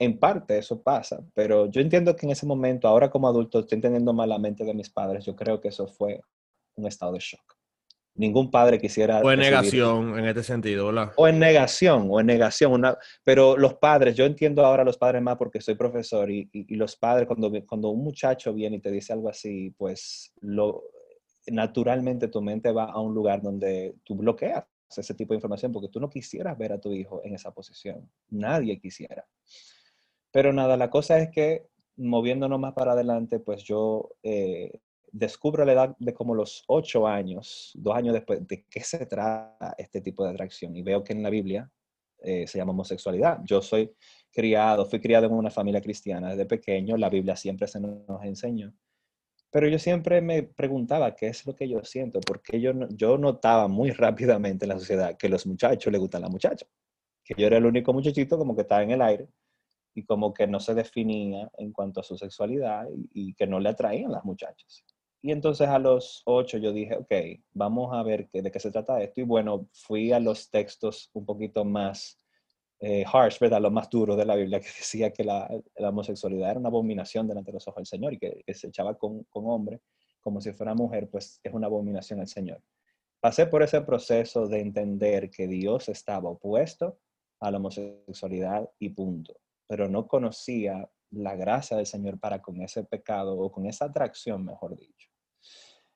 En 0.00 0.18
parte 0.18 0.58
eso 0.58 0.82
pasa, 0.82 1.24
pero 1.34 1.70
yo 1.70 1.80
entiendo 1.80 2.16
que 2.16 2.26
en 2.26 2.32
ese 2.32 2.46
momento, 2.46 2.88
ahora 2.88 3.10
como 3.10 3.28
adulto, 3.28 3.60
estoy 3.60 3.76
entendiendo 3.76 4.12
mal 4.12 4.30
la 4.30 4.38
mente 4.38 4.64
de 4.64 4.74
mis 4.74 4.90
padres. 4.90 5.24
Yo 5.24 5.36
creo 5.36 5.60
que 5.60 5.68
eso 5.68 5.86
fue 5.86 6.20
un 6.74 6.86
estado 6.86 7.12
de 7.12 7.20
shock 7.20 7.60
ningún 8.20 8.50
padre 8.50 8.78
quisiera... 8.78 9.20
O 9.20 9.32
en 9.32 9.40
negación 9.40 10.18
en 10.18 10.26
este 10.26 10.42
sentido, 10.42 10.86
¿verdad? 10.86 11.12
O 11.16 11.26
en 11.26 11.38
negación, 11.38 12.08
o 12.10 12.20
en 12.20 12.26
negación. 12.26 12.72
Una, 12.72 12.96
pero 13.24 13.56
los 13.56 13.74
padres, 13.74 14.14
yo 14.14 14.24
entiendo 14.26 14.64
ahora 14.64 14.82
a 14.82 14.84
los 14.84 14.98
padres 14.98 15.22
más 15.22 15.36
porque 15.36 15.60
soy 15.60 15.74
profesor 15.74 16.30
y, 16.30 16.48
y, 16.52 16.74
los 16.76 16.96
padres, 16.96 17.26
cuando, 17.26 17.50
cuando 17.66 17.88
un 17.88 18.04
muchacho 18.04 18.52
viene 18.52 18.76
y 18.76 18.80
te 18.80 18.90
dice 18.90 19.12
algo 19.12 19.28
así, 19.28 19.74
pues 19.76 20.32
lo, 20.40 20.82
naturalmente 21.46 22.28
tu 22.28 22.42
mente 22.42 22.70
va 22.72 22.84
a 22.84 23.00
un 23.00 23.14
lugar 23.14 23.42
donde 23.42 23.94
tú 24.04 24.16
bloqueas 24.16 24.64
ese 24.96 25.14
tipo 25.14 25.32
de 25.32 25.36
información 25.36 25.72
porque 25.72 25.88
tú 25.88 26.00
no 26.00 26.10
quisieras 26.10 26.58
ver 26.58 26.72
a 26.72 26.80
tu 26.80 26.92
hijo 26.92 27.22
en 27.24 27.34
esa 27.34 27.52
posición. 27.52 28.10
Nadie 28.28 28.78
quisiera. 28.78 29.24
Pero 30.32 30.52
nada, 30.52 30.76
la 30.76 30.90
cosa 30.90 31.18
es 31.18 31.30
que 31.30 31.68
moviéndonos 31.96 32.58
más 32.58 32.72
para 32.74 32.92
adelante, 32.92 33.40
pues 33.40 33.62
yo 33.64 34.10
eh, 34.22 34.80
descubro 35.12 35.64
la 35.64 35.72
edad 35.72 35.96
de 35.98 36.14
como 36.14 36.34
los 36.34 36.64
ocho 36.68 37.06
años, 37.06 37.72
dos 37.74 37.96
años 37.96 38.14
después, 38.14 38.46
de 38.46 38.64
qué 38.70 38.80
se 38.80 39.06
trata 39.06 39.74
este 39.76 40.00
tipo 40.00 40.24
de 40.24 40.30
atracción. 40.30 40.76
Y 40.76 40.82
veo 40.82 41.04
que 41.04 41.12
en 41.12 41.22
la 41.22 41.30
Biblia 41.30 41.70
eh, 42.18 42.46
se 42.46 42.58
llama 42.58 42.72
homosexualidad. 42.72 43.40
Yo 43.44 43.60
soy 43.60 43.92
criado, 44.32 44.86
fui 44.86 45.00
criado 45.00 45.26
en 45.26 45.32
una 45.32 45.50
familia 45.50 45.80
cristiana 45.80 46.30
desde 46.30 46.46
pequeño, 46.46 46.96
la 46.96 47.10
Biblia 47.10 47.36
siempre 47.36 47.66
se 47.66 47.80
nos 47.80 48.24
enseñó. 48.24 48.72
Pero 49.50 49.66
yo 49.66 49.80
siempre 49.80 50.20
me 50.20 50.44
preguntaba 50.44 51.16
qué 51.16 51.26
es 51.26 51.44
lo 51.44 51.56
que 51.56 51.68
yo 51.68 51.82
siento, 51.84 52.20
porque 52.20 52.60
yo, 52.60 52.72
yo 52.90 53.18
notaba 53.18 53.66
muy 53.66 53.90
rápidamente 53.90 54.64
en 54.64 54.70
la 54.70 54.78
sociedad 54.78 55.16
que 55.16 55.28
los 55.28 55.46
muchachos 55.46 55.92
les 55.92 56.00
gustan 56.00 56.22
las 56.22 56.30
muchachas, 56.30 56.68
que 57.24 57.34
yo 57.36 57.46
era 57.48 57.56
el 57.56 57.66
único 57.66 57.92
muchachito 57.92 58.38
como 58.38 58.54
que 58.54 58.62
estaba 58.62 58.82
en 58.84 58.92
el 58.92 59.02
aire 59.02 59.28
y 59.94 60.04
como 60.04 60.32
que 60.32 60.46
no 60.46 60.60
se 60.60 60.74
definía 60.74 61.50
en 61.58 61.72
cuanto 61.72 62.00
a 62.00 62.04
su 62.04 62.16
sexualidad 62.16 62.86
y, 62.94 63.30
y 63.30 63.34
que 63.34 63.46
no 63.46 63.60
le 63.60 63.70
atraían 63.70 64.12
las 64.12 64.24
muchachas. 64.24 64.84
Y 65.22 65.32
entonces 65.32 65.68
a 65.68 65.78
los 65.78 66.22
ocho 66.24 66.56
yo 66.56 66.72
dije, 66.72 66.96
ok, 66.96 67.12
vamos 67.52 67.94
a 67.94 68.02
ver 68.02 68.28
qué, 68.28 68.40
de 68.40 68.50
qué 68.50 68.58
se 68.58 68.70
trata 68.70 69.02
esto. 69.02 69.20
Y 69.20 69.24
bueno, 69.24 69.68
fui 69.72 70.12
a 70.12 70.20
los 70.20 70.50
textos 70.50 71.10
un 71.12 71.26
poquito 71.26 71.64
más 71.64 72.18
eh, 72.80 73.04
harsh, 73.06 73.38
¿verdad? 73.38 73.60
Lo 73.60 73.70
más 73.70 73.90
duro 73.90 74.16
de 74.16 74.24
la 74.24 74.34
Biblia, 74.36 74.60
que 74.60 74.66
decía 74.78 75.12
que 75.12 75.24
la, 75.24 75.48
homosexualidad 75.76 76.52
era 76.52 76.60
una 76.60 76.70
abominación 76.70 77.28
delante 77.28 77.50
de 77.50 77.56
los 77.56 77.68
ojos 77.68 77.80
del 77.80 77.86
Señor 77.86 78.14
y 78.14 78.18
que, 78.18 78.42
se 78.54 78.68
echaba 78.68 78.96
con, 78.96 79.24
con 79.24 79.44
hombre 79.46 79.80
como 80.20 80.40
si 80.40 80.52
fuera 80.52 80.74
mujer, 80.74 81.08
pues 81.10 81.40
es 81.42 81.52
una 81.52 81.66
abominación 81.66 82.20
al 82.20 82.28
Señor. 82.28 82.62
Pasé 83.20 83.46
por 83.46 83.62
ese 83.62 83.82
proceso 83.82 84.46
de 84.46 84.60
entender 84.60 85.30
que 85.30 85.46
Dios 85.46 85.88
estaba 85.88 86.30
opuesto 86.30 86.98
a 87.40 87.50
la 87.50 87.58
homosexualidad 87.58 88.68
y 88.78 88.90
punto, 88.90 89.34
pero 89.70 89.88
no 89.88 90.08
conocía 90.08 90.90
la 91.12 91.36
gracia 91.36 91.76
del 91.76 91.86
Señor 91.86 92.18
para 92.18 92.42
con 92.42 92.60
ese 92.60 92.82
pecado 92.82 93.38
o 93.38 93.52
con 93.52 93.66
esa 93.66 93.84
atracción, 93.84 94.44
mejor 94.44 94.76
dicho. 94.76 95.08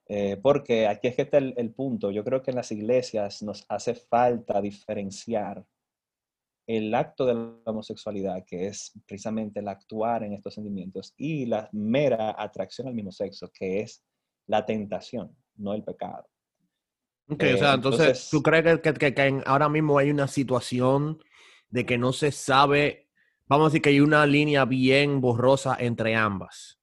Eh, 0.07 0.37
porque 0.41 0.87
aquí 0.87 1.09
es 1.09 1.17
que 1.17 1.23
está 1.23 1.39
el, 1.39 1.75
punto. 1.75 2.13
Yo 2.13 2.23
creo 2.23 2.41
que 2.41 2.53
en 2.53 2.57
las 2.57 2.71
iglesias 2.71 3.43
nos 3.43 3.67
hace 3.69 3.97
falta 3.97 4.61
diferenciar 4.61 5.67
el 6.69 6.95
acto 6.95 7.27
de 7.27 7.35
la 7.35 7.59
homosexualidad, 7.65 8.45
que 8.47 8.69
es 8.69 8.93
precisamente 9.09 9.59
el 9.59 9.67
actuar 9.67 10.23
en 10.23 10.35
estos 10.35 10.55
sentimientos, 10.55 11.13
y 11.17 11.47
la 11.47 11.69
mera 11.73 12.37
atracción 12.39 12.87
al 12.87 12.95
mismo 12.95 13.11
sexo, 13.11 13.51
que 13.53 13.81
es 13.81 14.05
la 14.47 14.65
tentación, 14.65 15.37
no 15.57 15.75
el 15.75 15.83
pecado. 15.83 16.29
Ok, 17.29 17.43
o 17.55 17.59
sea, 17.59 17.73
eh, 17.73 17.75
entonces, 17.75 18.29
¿tú 18.31 18.41
crees 18.41 18.79
que, 18.79 18.93
que, 18.93 19.43
ahora 19.47 19.69
mismo 19.69 19.99
hay 19.99 20.13
una 20.13 20.29
situación 20.29 21.19
de 21.71 21.85
que 21.85 21.99
no 21.99 22.13
se 22.13 22.31
sabe, 22.31 23.04
vamos 23.47 23.67
a 23.67 23.69
decir 23.69 23.83
que 23.83 23.91
hay 23.91 24.01
una 24.01 24.27
línea 24.27 24.65
bien 24.65 25.21
borrosa 25.21 25.77
entre 25.79 26.15
ambas? 26.15 26.79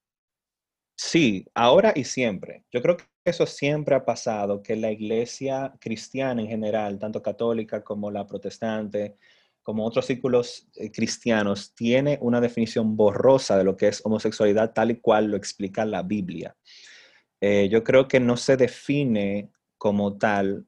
Sí, 0.96 1.46
ahora 1.54 1.92
y 1.96 2.04
siempre. 2.04 2.64
Yo 2.70 2.80
creo 2.82 2.96
que 2.96 3.04
eso 3.24 3.46
siempre 3.46 3.94
ha 3.94 4.04
pasado, 4.04 4.62
que 4.62 4.76
la 4.76 4.90
iglesia 4.90 5.74
cristiana 5.80 6.42
en 6.42 6.48
general, 6.48 6.98
tanto 6.98 7.22
católica 7.22 7.82
como 7.82 8.10
la 8.10 8.26
protestante, 8.26 9.16
como 9.62 9.86
otros 9.86 10.06
círculos 10.06 10.68
eh, 10.76 10.90
cristianos, 10.90 11.74
tiene 11.74 12.18
una 12.20 12.40
definición 12.40 12.96
borrosa 12.96 13.56
de 13.56 13.64
lo 13.64 13.76
que 13.76 13.88
es 13.88 14.00
homosexualidad 14.04 14.72
tal 14.72 14.90
y 14.90 15.00
cual 15.00 15.26
lo 15.26 15.36
explica 15.36 15.84
la 15.84 16.02
Biblia. 16.02 16.56
Eh, 17.40 17.68
yo 17.70 17.82
creo 17.82 18.08
que 18.08 18.20
no 18.20 18.36
se 18.36 18.56
define 18.56 19.50
como 19.78 20.16
tal 20.18 20.66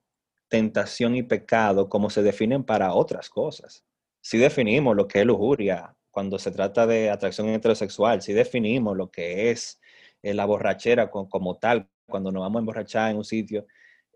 tentación 0.48 1.16
y 1.16 1.22
pecado 1.22 1.88
como 1.88 2.10
se 2.10 2.22
definen 2.22 2.64
para 2.64 2.94
otras 2.94 3.28
cosas. 3.28 3.84
Si 4.26 4.38
definimos 4.38 4.96
lo 4.96 5.06
que 5.06 5.20
es 5.20 5.26
lujuria 5.26 5.94
cuando 6.10 6.38
se 6.38 6.50
trata 6.50 6.86
de 6.86 7.10
atracción 7.10 7.46
heterosexual, 7.50 8.22
si 8.22 8.32
definimos 8.32 8.96
lo 8.96 9.10
que 9.10 9.50
es 9.50 9.78
eh, 10.22 10.32
la 10.32 10.46
borrachera 10.46 11.10
como 11.10 11.58
tal, 11.58 11.90
cuando 12.06 12.32
nos 12.32 12.40
vamos 12.40 12.56
a 12.56 12.60
emborrachar 12.60 13.10
en 13.10 13.18
un 13.18 13.24
sitio, 13.24 13.66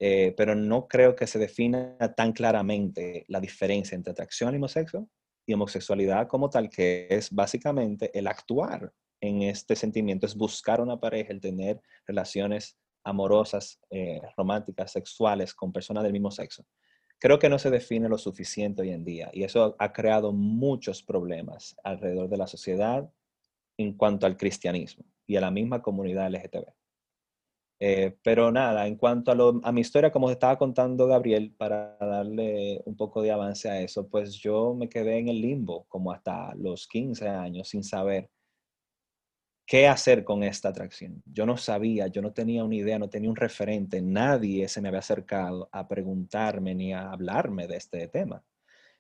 eh, 0.00 0.32
pero 0.34 0.54
no 0.54 0.88
creo 0.88 1.14
que 1.14 1.26
se 1.26 1.38
defina 1.38 1.98
tan 2.16 2.32
claramente 2.32 3.26
la 3.28 3.38
diferencia 3.38 3.96
entre 3.96 4.12
atracción 4.12 4.48
al 4.48 4.54
mismo 4.54 4.68
sexo 4.68 5.10
y 5.44 5.52
homosexualidad 5.52 6.26
como 6.26 6.48
tal, 6.48 6.70
que 6.70 7.06
es 7.10 7.30
básicamente 7.30 8.10
el 8.18 8.28
actuar 8.28 8.90
en 9.20 9.42
este 9.42 9.76
sentimiento, 9.76 10.24
es 10.24 10.34
buscar 10.34 10.80
una 10.80 10.98
pareja, 10.98 11.34
el 11.34 11.40
tener 11.42 11.82
relaciones 12.06 12.78
amorosas, 13.04 13.78
eh, 13.90 14.22
románticas, 14.38 14.90
sexuales 14.90 15.52
con 15.52 15.70
personas 15.70 16.02
del 16.02 16.14
mismo 16.14 16.30
sexo. 16.30 16.64
Creo 17.18 17.38
que 17.38 17.48
no 17.48 17.58
se 17.58 17.70
define 17.70 18.08
lo 18.08 18.18
suficiente 18.18 18.82
hoy 18.82 18.90
en 18.90 19.04
día 19.04 19.30
y 19.32 19.42
eso 19.42 19.75
ha 19.78 19.92
creado 19.92 20.32
muchos 20.32 21.02
problemas 21.02 21.76
alrededor 21.82 22.28
de 22.28 22.37
la 22.37 22.46
sociedad 22.46 23.10
en 23.76 23.94
cuanto 23.94 24.26
al 24.26 24.37
cristianismo 24.37 25.04
y 25.26 25.37
a 25.37 25.40
la 25.40 25.50
misma 25.50 25.82
comunidad 25.82 26.30
LGTB. 26.30 26.66
Eh, 27.80 28.16
pero 28.22 28.50
nada, 28.50 28.88
en 28.88 28.96
cuanto 28.96 29.30
a, 29.30 29.72
mi 29.72 29.80
historia, 29.80 30.10
como 30.10 30.30
estaba 30.30 30.58
contando 30.58 31.06
Gabriel, 31.06 31.54
para 31.56 31.96
darle 32.00 32.82
un 32.84 32.96
poco 32.96 33.22
de 33.22 33.30
avance 33.30 33.70
a 33.70 33.80
eso, 33.80 34.08
pues 34.08 34.34
yo 34.34 34.75
me 34.75 34.88
quedé 34.88 35.18
en 35.18 35.28
el 35.28 35.40
limbo 35.40 35.84
como 35.88 36.10
hasta 36.10 36.54
los 36.56 36.88
15 36.88 37.28
años 37.28 37.68
sin 37.68 37.84
saber 37.84 38.30
qué 39.68 39.87
hacer 39.87 40.25
con 40.25 40.42
esta 40.42 40.70
atracción. 40.70 41.22
Yo 41.26 41.44
no 41.44 41.58
sabía, 41.58 42.06
yo 42.06 42.22
no 42.22 42.32
tenía 42.32 42.64
una 42.64 42.75
idea, 42.75 42.98
no 42.98 43.10
tenía 43.10 43.28
un 43.28 43.37
referente, 43.37 44.00
nadie 44.00 44.66
se 44.66 44.80
me 44.80 44.88
había 44.88 45.00
acercado 45.00 45.68
a 45.70 45.87
preguntarme 45.87 46.75
ni 46.75 46.94
a 46.94 47.12
hablarme 47.12 47.68
de 47.68 47.76
este 47.76 48.08
tema. 48.08 48.42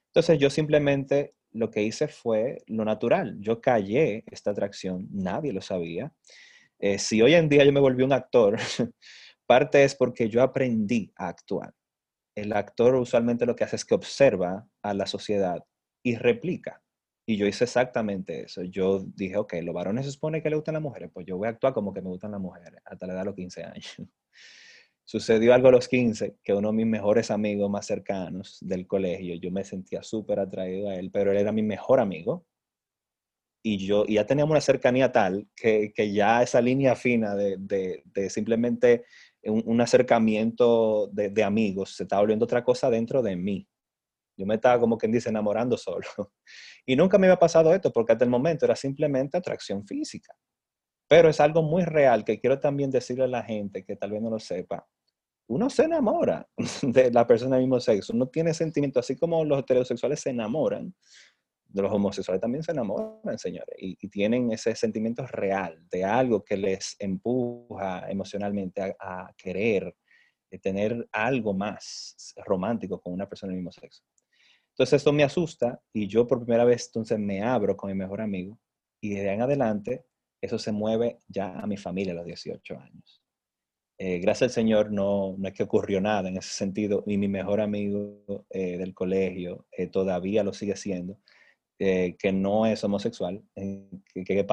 Entonces 0.08 0.38
yo 0.38 0.50
simplemente 0.50 1.34
lo 1.52 1.70
que 1.70 1.82
hice 1.82 2.06
fue 2.06 2.58
lo 2.66 2.84
natural. 2.84 3.38
Yo 3.40 3.62
callé 3.62 4.24
esta 4.30 4.50
atracción, 4.50 5.08
nadie 5.10 5.54
lo 5.54 5.62
sabía. 5.62 6.12
Eh, 6.78 6.98
si 6.98 7.22
hoy 7.22 7.34
en 7.34 7.48
día 7.48 7.64
yo 7.64 7.72
me 7.72 7.80
volví 7.80 8.02
un 8.02 8.12
actor, 8.12 8.58
parte 9.46 9.84
es 9.84 9.94
porque 9.94 10.28
yo 10.28 10.42
aprendí 10.42 11.10
a 11.16 11.28
actuar. 11.28 11.72
El 12.34 12.52
actor 12.52 12.94
usualmente 12.96 13.46
lo 13.46 13.56
que 13.56 13.64
hace 13.64 13.76
es 13.76 13.86
que 13.86 13.94
observa 13.94 14.68
a 14.82 14.92
la 14.92 15.06
sociedad 15.06 15.64
y 16.02 16.16
replica. 16.16 16.82
Y 17.30 17.36
yo 17.36 17.46
hice 17.46 17.64
exactamente 17.64 18.44
eso. 18.44 18.62
Yo 18.62 19.04
dije, 19.14 19.36
ok, 19.36 19.56
los 19.62 19.74
varones 19.74 20.06
se 20.06 20.12
supone 20.12 20.42
que 20.42 20.48
le 20.48 20.56
gustan 20.56 20.72
las 20.72 20.82
mujeres, 20.82 21.10
pues 21.12 21.26
yo 21.26 21.36
voy 21.36 21.46
a 21.46 21.50
actuar 21.50 21.74
como 21.74 21.92
que 21.92 22.00
me 22.00 22.08
gustan 22.08 22.30
las 22.30 22.40
mujeres, 22.40 22.80
hasta 22.86 23.06
la 23.06 23.12
edad 23.12 23.20
de 23.20 23.26
los 23.26 23.34
15 23.34 23.64
años. 23.64 23.96
Sucedió 25.04 25.52
algo 25.52 25.68
a 25.68 25.72
los 25.72 25.88
15, 25.88 26.38
que 26.42 26.54
uno 26.54 26.68
de 26.68 26.74
mis 26.74 26.86
mejores 26.86 27.30
amigos 27.30 27.70
más 27.70 27.84
cercanos 27.84 28.56
del 28.62 28.86
colegio, 28.86 29.34
yo 29.34 29.50
me 29.50 29.62
sentía 29.62 30.02
súper 30.02 30.40
atraído 30.40 30.88
a 30.88 30.94
él, 30.94 31.10
pero 31.12 31.30
él 31.30 31.36
era 31.36 31.52
mi 31.52 31.62
mejor 31.62 32.00
amigo. 32.00 32.46
Y 33.62 33.76
yo 33.86 34.06
y 34.08 34.14
ya 34.14 34.24
teníamos 34.24 34.52
una 34.52 34.62
cercanía 34.62 35.12
tal 35.12 35.46
que, 35.54 35.92
que 35.94 36.10
ya 36.10 36.42
esa 36.42 36.62
línea 36.62 36.96
fina 36.96 37.34
de, 37.34 37.56
de, 37.58 38.30
simplemente 38.30 39.04
un, 39.42 39.62
un 39.66 39.82
acercamiento 39.82 41.08
de, 41.08 41.28
de, 41.28 41.44
amigos 41.44 41.94
se 41.94 42.04
estaba 42.04 42.22
volviendo 42.22 42.46
otra 42.46 42.64
cosa 42.64 42.88
dentro 42.88 43.20
de 43.20 43.36
mí. 43.36 43.68
Yo 44.38 44.46
me 44.46 44.54
estaba 44.54 44.78
como 44.78 44.96
quien 44.96 45.10
dice 45.10 45.28
enamorando 45.28 45.76
solo. 45.76 46.06
Y 46.86 46.96
nunca 46.96 47.18
me 47.18 47.26
había 47.26 47.38
pasado 47.38 47.74
esto 47.74 47.92
porque 47.92 48.12
hasta 48.12 48.24
el 48.24 48.30
momento 48.30 48.64
era 48.64 48.74
simplemente 48.74 49.36
atracción 49.36 49.86
física. 49.86 50.32
Pero 51.06 51.28
es 51.28 51.38
algo 51.38 51.62
muy 51.62 51.84
real 51.84 52.24
que 52.24 52.40
quiero 52.40 52.58
también 52.58 52.90
decirle 52.90 53.24
a 53.24 53.28
la 53.28 53.42
gente 53.42 53.84
que 53.84 53.96
tal 53.96 54.12
vez 54.12 54.22
no 54.22 54.30
lo 54.30 54.38
sepa. 54.38 54.86
Uno 55.48 55.68
se 55.68 55.82
enamora 55.82 56.48
de 56.82 57.10
la 57.10 57.26
persona 57.26 57.56
del 57.56 57.64
mismo 57.64 57.80
sexo, 57.80 58.14
uno 58.14 58.28
tiene 58.28 58.54
sentimientos, 58.54 59.04
así 59.04 59.16
como 59.16 59.44
los 59.44 59.58
heterosexuales 59.58 60.20
se 60.20 60.30
enamoran, 60.30 60.94
de 61.66 61.82
los 61.82 61.92
homosexuales 61.92 62.40
también 62.40 62.62
se 62.62 62.72
enamoran, 62.72 63.38
señores, 63.38 63.76
y, 63.78 63.96
tienen 64.08 64.50
ese 64.52 64.74
sentimiento 64.74 65.26
real 65.26 65.78
de 65.90 66.04
algo 66.04 66.42
que 66.42 66.56
les 66.56 66.96
empuja 66.98 68.10
emocionalmente 68.10 68.80
a, 68.80 68.94
a 68.98 69.34
querer 69.36 69.94
de 70.50 70.58
tener 70.58 71.06
algo 71.12 71.52
más 71.52 72.34
romántico 72.46 72.98
con 73.00 73.12
una 73.12 73.28
persona 73.28 73.50
del 73.50 73.58
mismo 73.58 73.72
sexo. 73.72 74.02
Entonces 74.78 74.98
esto 74.98 75.12
me 75.12 75.24
asusta 75.24 75.82
y 75.92 76.06
yo 76.06 76.24
por 76.28 76.38
primera 76.38 76.64
vez 76.64 76.86
entonces 76.86 77.18
me 77.18 77.42
abro 77.42 77.76
con 77.76 77.90
mi 77.90 77.96
mejor 77.96 78.20
amigo 78.20 78.60
y 79.00 79.10
de 79.10 79.28
ahí 79.28 79.34
en 79.34 79.42
adelante 79.42 80.04
eso 80.40 80.56
se 80.56 80.70
mueve 80.70 81.18
ya 81.26 81.58
a 81.58 81.66
mi 81.66 81.76
familia 81.76 82.12
a 82.12 82.16
los 82.16 82.24
18 82.24 82.78
años. 82.78 83.20
Eh, 83.98 84.20
gracias 84.20 84.50
al 84.50 84.54
Señor 84.54 84.92
no, 84.92 85.34
no 85.36 85.48
es 85.48 85.54
que 85.54 85.64
ocurrió 85.64 86.00
nada 86.00 86.28
en 86.28 86.36
ese 86.36 86.50
sentido 86.50 87.02
y 87.08 87.18
mi 87.18 87.26
mejor 87.26 87.60
amigo 87.60 88.46
eh, 88.50 88.78
del 88.78 88.94
colegio 88.94 89.66
eh, 89.72 89.88
todavía 89.88 90.44
lo 90.44 90.52
sigue 90.52 90.76
siendo, 90.76 91.18
eh, 91.80 92.14
que 92.16 92.30
no 92.30 92.64
es 92.64 92.84
homosexual, 92.84 93.42
eh, 93.56 93.90
que, 94.14 94.22
que, 94.22 94.46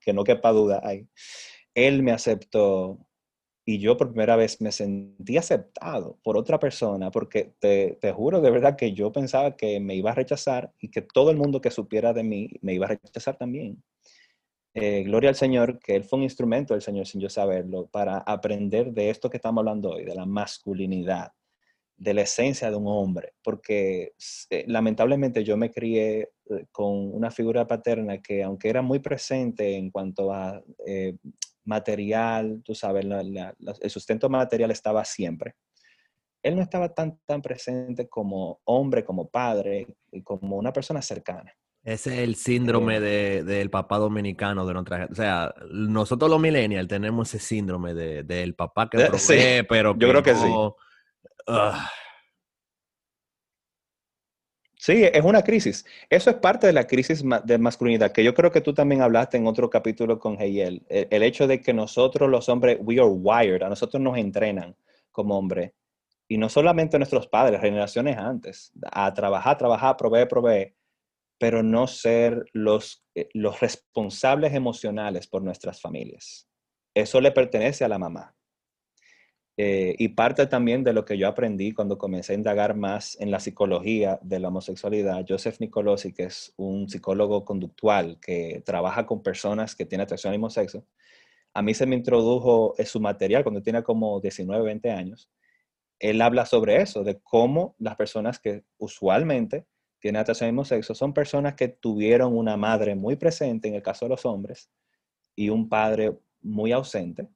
que, 0.00 0.12
no 0.14 0.24
quepa 0.24 0.50
duda 0.52 0.80
ahí. 0.82 1.06
Él 1.74 2.02
me 2.02 2.12
aceptó 2.12 3.06
y 3.70 3.80
yo 3.80 3.98
por 3.98 4.08
primera 4.08 4.34
vez 4.34 4.62
me 4.62 4.72
sentí 4.72 5.36
aceptado 5.36 6.18
por 6.22 6.38
otra 6.38 6.58
persona 6.58 7.10
porque 7.10 7.52
te, 7.58 7.98
te 8.00 8.12
juro 8.12 8.40
de 8.40 8.50
verdad 8.50 8.76
que 8.76 8.94
yo 8.94 9.12
pensaba 9.12 9.58
que 9.58 9.78
me 9.78 9.94
iba 9.94 10.10
a 10.10 10.14
rechazar 10.14 10.72
y 10.80 10.88
que 10.88 11.02
todo 11.02 11.30
el 11.30 11.36
mundo 11.36 11.60
que 11.60 11.70
supiera 11.70 12.14
de 12.14 12.22
mí 12.22 12.48
me 12.62 12.72
iba 12.72 12.86
a 12.86 12.88
rechazar 12.88 13.36
también. 13.36 13.82
Eh, 14.72 15.02
gloria 15.02 15.28
al 15.28 15.36
Señor, 15.36 15.78
que 15.80 15.96
Él 15.96 16.04
fue 16.04 16.18
un 16.18 16.22
instrumento 16.22 16.72
del 16.72 16.80
Señor 16.80 17.06
sin 17.06 17.20
yo 17.20 17.28
saberlo, 17.28 17.88
para 17.88 18.16
aprender 18.16 18.92
de 18.92 19.10
esto 19.10 19.28
que 19.28 19.36
estamos 19.36 19.60
hablando 19.60 19.90
hoy, 19.90 20.06
de 20.06 20.14
la 20.14 20.24
masculinidad, 20.24 21.32
de 21.98 22.14
la 22.14 22.22
esencia 22.22 22.70
de 22.70 22.76
un 22.76 22.86
hombre, 22.86 23.34
porque 23.42 24.14
eh, 24.48 24.64
lamentablemente 24.66 25.44
yo 25.44 25.58
me 25.58 25.70
crié 25.70 26.30
eh, 26.48 26.64
con 26.72 27.14
una 27.14 27.30
figura 27.30 27.66
paterna 27.66 28.22
que 28.22 28.42
aunque 28.42 28.70
era 28.70 28.80
muy 28.80 29.00
presente 29.00 29.76
en 29.76 29.90
cuanto 29.90 30.32
a 30.32 30.62
eh, 30.86 31.16
material, 31.68 32.62
tú 32.64 32.74
sabes, 32.74 33.04
la, 33.04 33.22
la, 33.22 33.54
el 33.80 33.90
sustento 33.90 34.28
material 34.28 34.70
estaba 34.70 35.04
siempre. 35.04 35.54
Él 36.42 36.56
no 36.56 36.62
estaba 36.62 36.94
tan, 36.94 37.18
tan 37.26 37.42
presente 37.42 38.08
como 38.08 38.60
hombre, 38.64 39.04
como 39.04 39.28
padre, 39.28 39.86
como 40.24 40.56
una 40.56 40.72
persona 40.72 41.02
cercana. 41.02 41.52
Ese 41.84 42.14
es 42.14 42.18
el 42.20 42.34
síndrome 42.34 42.96
eh, 42.96 43.00
de, 43.00 43.44
del 43.44 43.70
papá 43.70 43.98
dominicano 43.98 44.66
de 44.66 44.74
nuestra 44.74 45.08
O 45.10 45.14
sea, 45.14 45.54
nosotros 45.70 46.30
los 46.30 46.40
millennials 46.40 46.88
tenemos 46.88 47.32
ese 47.32 47.44
síndrome 47.44 47.94
de, 47.94 48.24
del 48.24 48.54
papá 48.54 48.88
que 48.90 48.98
provee, 49.06 49.18
sí, 49.18 49.66
pero 49.68 49.96
yo 49.96 50.08
creo 50.08 50.22
que 50.22 50.32
no, 50.32 50.40
sí. 50.40 50.48
Uh. 51.46 51.72
Sí, 54.88 55.04
es 55.04 55.22
una 55.22 55.42
crisis. 55.42 55.84
Eso 56.08 56.30
es 56.30 56.36
parte 56.36 56.66
de 56.66 56.72
la 56.72 56.86
crisis 56.86 57.22
de 57.44 57.58
masculinidad, 57.58 58.10
que 58.10 58.24
yo 58.24 58.32
creo 58.32 58.50
que 58.50 58.62
tú 58.62 58.72
también 58.72 59.02
hablaste 59.02 59.36
en 59.36 59.46
otro 59.46 59.68
capítulo 59.68 60.18
con 60.18 60.40
Heyel. 60.40 60.82
El, 60.88 61.08
el, 61.10 61.22
hecho 61.24 61.46
de 61.46 61.60
que 61.60 61.74
nosotros 61.74 62.30
los 62.30 62.48
hombres, 62.48 62.78
we 62.80 62.94
are 62.94 63.06
wired, 63.06 63.62
a 63.62 63.68
nosotros 63.68 64.02
nos 64.02 64.16
entrenan 64.16 64.74
como 65.12 65.36
hombres. 65.36 65.72
Y 66.26 66.38
no 66.38 66.48
solamente 66.48 66.96
nuestros 66.96 67.26
padres, 67.26 67.60
generaciones 67.60 68.16
antes, 68.16 68.72
a 68.90 69.12
trabajar, 69.12 69.58
trabajar, 69.58 69.94
proveer, 69.98 70.26
proveer 70.26 70.74
pero 71.38 71.62
no 71.62 71.86
ser 71.86 72.46
los, 72.54 73.04
eh, 73.14 73.28
los 73.34 73.60
responsables 73.60 74.54
emocionales 74.54 75.26
por 75.26 75.42
nuestras 75.42 75.82
familias. 75.82 76.48
Eso 76.94 77.20
le 77.20 77.30
pertenece 77.30 77.84
a 77.84 77.88
la 77.88 77.98
mamá. 77.98 78.37
Eh, 79.60 79.96
y 79.98 80.10
parte 80.10 80.46
también 80.46 80.84
de 80.84 80.92
lo 80.92 81.04
que 81.04 81.18
yo 81.18 81.26
aprendí 81.26 81.72
cuando 81.72 81.98
comencé 81.98 82.32
a 82.32 82.36
indagar 82.36 82.76
más 82.76 83.20
en 83.20 83.32
la 83.32 83.40
psicología 83.40 84.20
de 84.22 84.38
la 84.38 84.48
homosexualidad, 84.48 85.26
Joseph 85.28 85.56
Nicolosi, 85.58 86.12
que 86.12 86.24
es 86.24 86.54
un 86.56 86.88
psicólogo 86.88 87.44
conductual 87.44 88.20
que 88.20 88.62
trabaja 88.64 89.04
con 89.04 89.20
personas 89.20 89.74
que 89.74 89.84
tienen 89.84 90.04
atracción 90.04 90.32
al 90.32 90.38
mismo 90.38 90.48
sexo, 90.48 90.86
a 91.54 91.62
mí 91.62 91.74
se 91.74 91.86
me 91.86 91.96
introdujo 91.96 92.76
su 92.84 93.00
material 93.00 93.42
cuando 93.42 93.60
tenía 93.60 93.82
como 93.82 94.20
19, 94.20 94.62
20 94.64 94.92
años. 94.92 95.28
Él 95.98 96.22
habla 96.22 96.46
sobre 96.46 96.80
eso, 96.80 97.02
de 97.02 97.18
cómo 97.18 97.74
las 97.80 97.96
personas 97.96 98.38
que 98.38 98.62
usualmente 98.76 99.66
tienen 99.98 100.20
atracción 100.20 100.46
al 100.46 100.52
mismo 100.52 100.66
sexo 100.66 100.94
son 100.94 101.12
personas 101.12 101.54
que 101.54 101.66
tuvieron 101.66 102.36
una 102.36 102.56
madre 102.56 102.94
muy 102.94 103.16
presente, 103.16 103.66
en 103.66 103.74
el 103.74 103.82
caso 103.82 104.04
de 104.04 104.10
los 104.10 104.24
hombres, 104.24 104.70
y 105.34 105.48
un 105.48 105.68
padre 105.68 106.16
muy 106.42 106.70
ausente, 106.70 107.26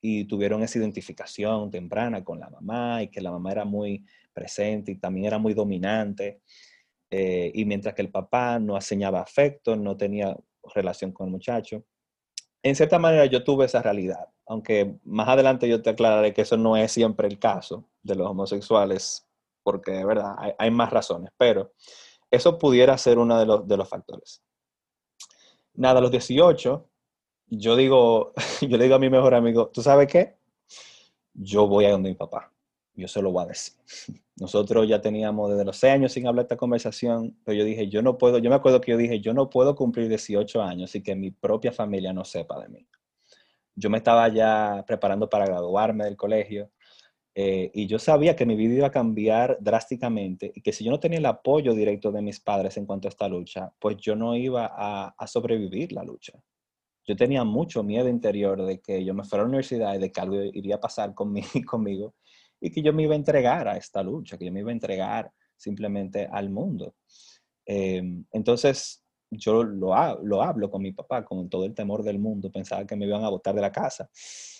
y 0.00 0.24
tuvieron 0.24 0.62
esa 0.62 0.78
identificación 0.78 1.70
temprana 1.70 2.22
con 2.24 2.40
la 2.40 2.50
mamá, 2.50 3.02
y 3.02 3.08
que 3.08 3.20
la 3.20 3.30
mamá 3.30 3.52
era 3.52 3.64
muy 3.64 4.04
presente 4.32 4.92
y 4.92 4.96
también 4.96 5.26
era 5.26 5.38
muy 5.38 5.54
dominante, 5.54 6.40
eh, 7.10 7.50
y 7.54 7.64
mientras 7.64 7.94
que 7.94 8.02
el 8.02 8.10
papá 8.10 8.58
no 8.58 8.76
aseñaba 8.76 9.20
afecto, 9.20 9.76
no 9.76 9.96
tenía 9.96 10.36
relación 10.74 11.12
con 11.12 11.26
el 11.26 11.32
muchacho. 11.32 11.84
En 12.62 12.74
cierta 12.74 12.98
manera 12.98 13.26
yo 13.26 13.44
tuve 13.44 13.66
esa 13.66 13.82
realidad, 13.82 14.28
aunque 14.46 14.96
más 15.04 15.28
adelante 15.28 15.68
yo 15.68 15.82
te 15.82 15.90
aclararé 15.90 16.34
que 16.34 16.42
eso 16.42 16.56
no 16.56 16.76
es 16.76 16.90
siempre 16.92 17.28
el 17.28 17.38
caso 17.38 17.88
de 18.02 18.16
los 18.16 18.28
homosexuales 18.28 19.26
porque 19.66 19.90
de 19.90 20.04
verdad 20.04 20.36
hay, 20.58 20.70
más 20.70 20.90
razones, 20.90 21.32
pero 21.36 21.72
eso 22.30 22.56
pudiera 22.56 22.96
ser 22.98 23.18
uno 23.18 23.36
de 23.36 23.46
los, 23.46 23.66
de 23.66 23.76
los 23.76 23.88
factores. 23.88 24.40
Nada, 25.74 26.00
los 26.00 26.12
18, 26.12 26.88
yo 27.48 27.76
digo, 27.76 28.32
yo 28.60 28.76
le 28.76 28.84
digo 28.84 28.96
a 28.96 28.98
mi 28.98 29.10
mejor 29.10 29.34
amigo, 29.34 29.68
¿tú 29.68 29.82
sabes 29.82 30.08
qué? 30.08 30.36
Yo 31.34 31.66
voy 31.66 31.84
a 31.84 31.90
donde 31.90 32.10
mi 32.10 32.14
papá, 32.14 32.52
yo 32.94 33.08
se 33.08 33.22
lo 33.22 33.30
voy 33.32 33.44
a 33.44 33.46
decir. 33.48 33.74
Nosotros 34.36 34.86
ya 34.86 35.00
teníamos 35.00 35.50
desde 35.50 35.64
los 35.64 35.76
6 35.78 35.92
años 35.94 36.12
sin 36.12 36.26
hablar 36.26 36.44
esta 36.44 36.56
conversación, 36.56 37.38
pero 37.44 37.56
yo 37.58 37.64
dije, 37.64 37.88
yo 37.88 38.02
no 38.02 38.18
puedo, 38.18 38.38
yo 38.38 38.50
me 38.50 38.56
acuerdo 38.56 38.80
que 38.80 38.92
yo 38.92 38.98
dije, 38.98 39.20
yo 39.20 39.32
no 39.32 39.48
puedo 39.48 39.74
cumplir 39.74 40.08
18 40.08 40.62
años 40.62 40.94
y 40.94 41.02
que 41.02 41.14
mi 41.14 41.30
propia 41.30 41.72
familia 41.72 42.12
no 42.12 42.24
sepa 42.24 42.60
de 42.60 42.68
mí. 42.68 42.86
Yo 43.74 43.90
me 43.90 43.98
estaba 43.98 44.28
ya 44.28 44.84
preparando 44.86 45.28
para 45.28 45.46
graduarme 45.46 46.04
del 46.04 46.16
colegio, 46.16 46.70
eh, 47.38 47.70
y 47.74 47.86
yo 47.86 47.98
sabía 47.98 48.34
que 48.34 48.46
mi 48.46 48.56
vida 48.56 48.74
iba 48.74 48.86
a 48.86 48.90
cambiar 48.90 49.58
drásticamente 49.60 50.50
y 50.54 50.62
que 50.62 50.72
si 50.72 50.84
yo 50.84 50.90
no 50.90 50.98
tenía 50.98 51.18
el 51.18 51.26
apoyo 51.26 51.74
directo 51.74 52.10
de 52.10 52.22
mis 52.22 52.40
padres 52.40 52.78
en 52.78 52.86
cuanto 52.86 53.08
a 53.08 53.10
esta 53.10 53.28
lucha, 53.28 53.70
pues 53.78 53.98
yo 53.98 54.16
no 54.16 54.34
iba 54.34 54.72
a, 54.74 55.08
a 55.08 55.26
sobrevivir 55.26 55.92
la 55.92 56.02
lucha. 56.02 56.32
Yo 57.06 57.16
tenía 57.16 57.44
mucho 57.44 57.82
miedo 57.82 58.08
interior 58.08 58.64
de 58.64 58.80
que 58.80 59.04
yo 59.04 59.14
me 59.14 59.24
fuera 59.24 59.42
a 59.42 59.44
la 59.44 59.48
universidad 59.48 59.94
y 59.94 59.98
de 59.98 60.10
que 60.10 60.20
algo 60.20 60.42
iría 60.42 60.76
a 60.76 60.80
pasar 60.80 61.14
conmigo, 61.14 61.48
conmigo 61.66 62.14
y 62.60 62.70
que 62.70 62.82
yo 62.82 62.92
me 62.92 63.02
iba 63.02 63.12
a 63.12 63.16
entregar 63.16 63.68
a 63.68 63.76
esta 63.76 64.02
lucha, 64.02 64.38
que 64.38 64.46
yo 64.46 64.52
me 64.52 64.60
iba 64.60 64.70
a 64.70 64.72
entregar 64.72 65.30
simplemente 65.56 66.26
al 66.30 66.50
mundo. 66.50 66.94
Eh, 67.66 68.02
entonces, 68.32 69.04
yo 69.30 69.62
lo, 69.62 70.22
lo 70.22 70.42
hablo 70.42 70.70
con 70.70 70.82
mi 70.82 70.92
papá 70.92 71.24
con 71.24 71.48
todo 71.48 71.64
el 71.64 71.74
temor 71.74 72.02
del 72.02 72.18
mundo, 72.18 72.50
pensaba 72.50 72.86
que 72.86 72.96
me 72.96 73.06
iban 73.06 73.24
a 73.24 73.28
botar 73.28 73.54
de 73.54 73.60
la 73.60 73.72
casa 73.72 74.08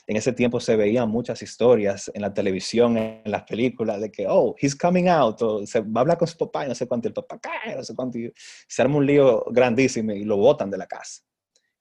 en 0.06 0.16
ese 0.16 0.32
tiempo 0.32 0.60
se 0.60 0.76
veían 0.76 1.08
muchas 1.10 1.42
historias 1.42 2.10
en 2.14 2.22
la 2.22 2.32
televisión, 2.32 2.96
en 2.96 3.22
las 3.24 3.42
películas, 3.42 4.00
de 4.00 4.10
que, 4.12 4.26
oh, 4.28 4.54
he's 4.58 4.76
coming 4.76 5.08
out, 5.08 5.42
o 5.42 5.66
se 5.66 5.80
va 5.80 6.00
a 6.00 6.02
hablar 6.02 6.18
con 6.18 6.28
su 6.28 6.36
papá 6.36 6.64
y 6.64 6.68
no 6.68 6.74
sé 6.76 6.86
cuánto, 6.86 7.08
el 7.08 7.14
papá 7.14 7.40
cae, 7.40 7.74
no 7.74 7.82
sé 7.82 7.94
cuánto, 7.94 8.18
y 8.18 8.32
se 8.68 8.82
arma 8.82 8.98
un 8.98 9.06
lío 9.06 9.44
grandísimo 9.50 10.12
y 10.12 10.24
lo 10.24 10.36
botan 10.36 10.70
de 10.70 10.78
la 10.78 10.86
casa. 10.86 11.22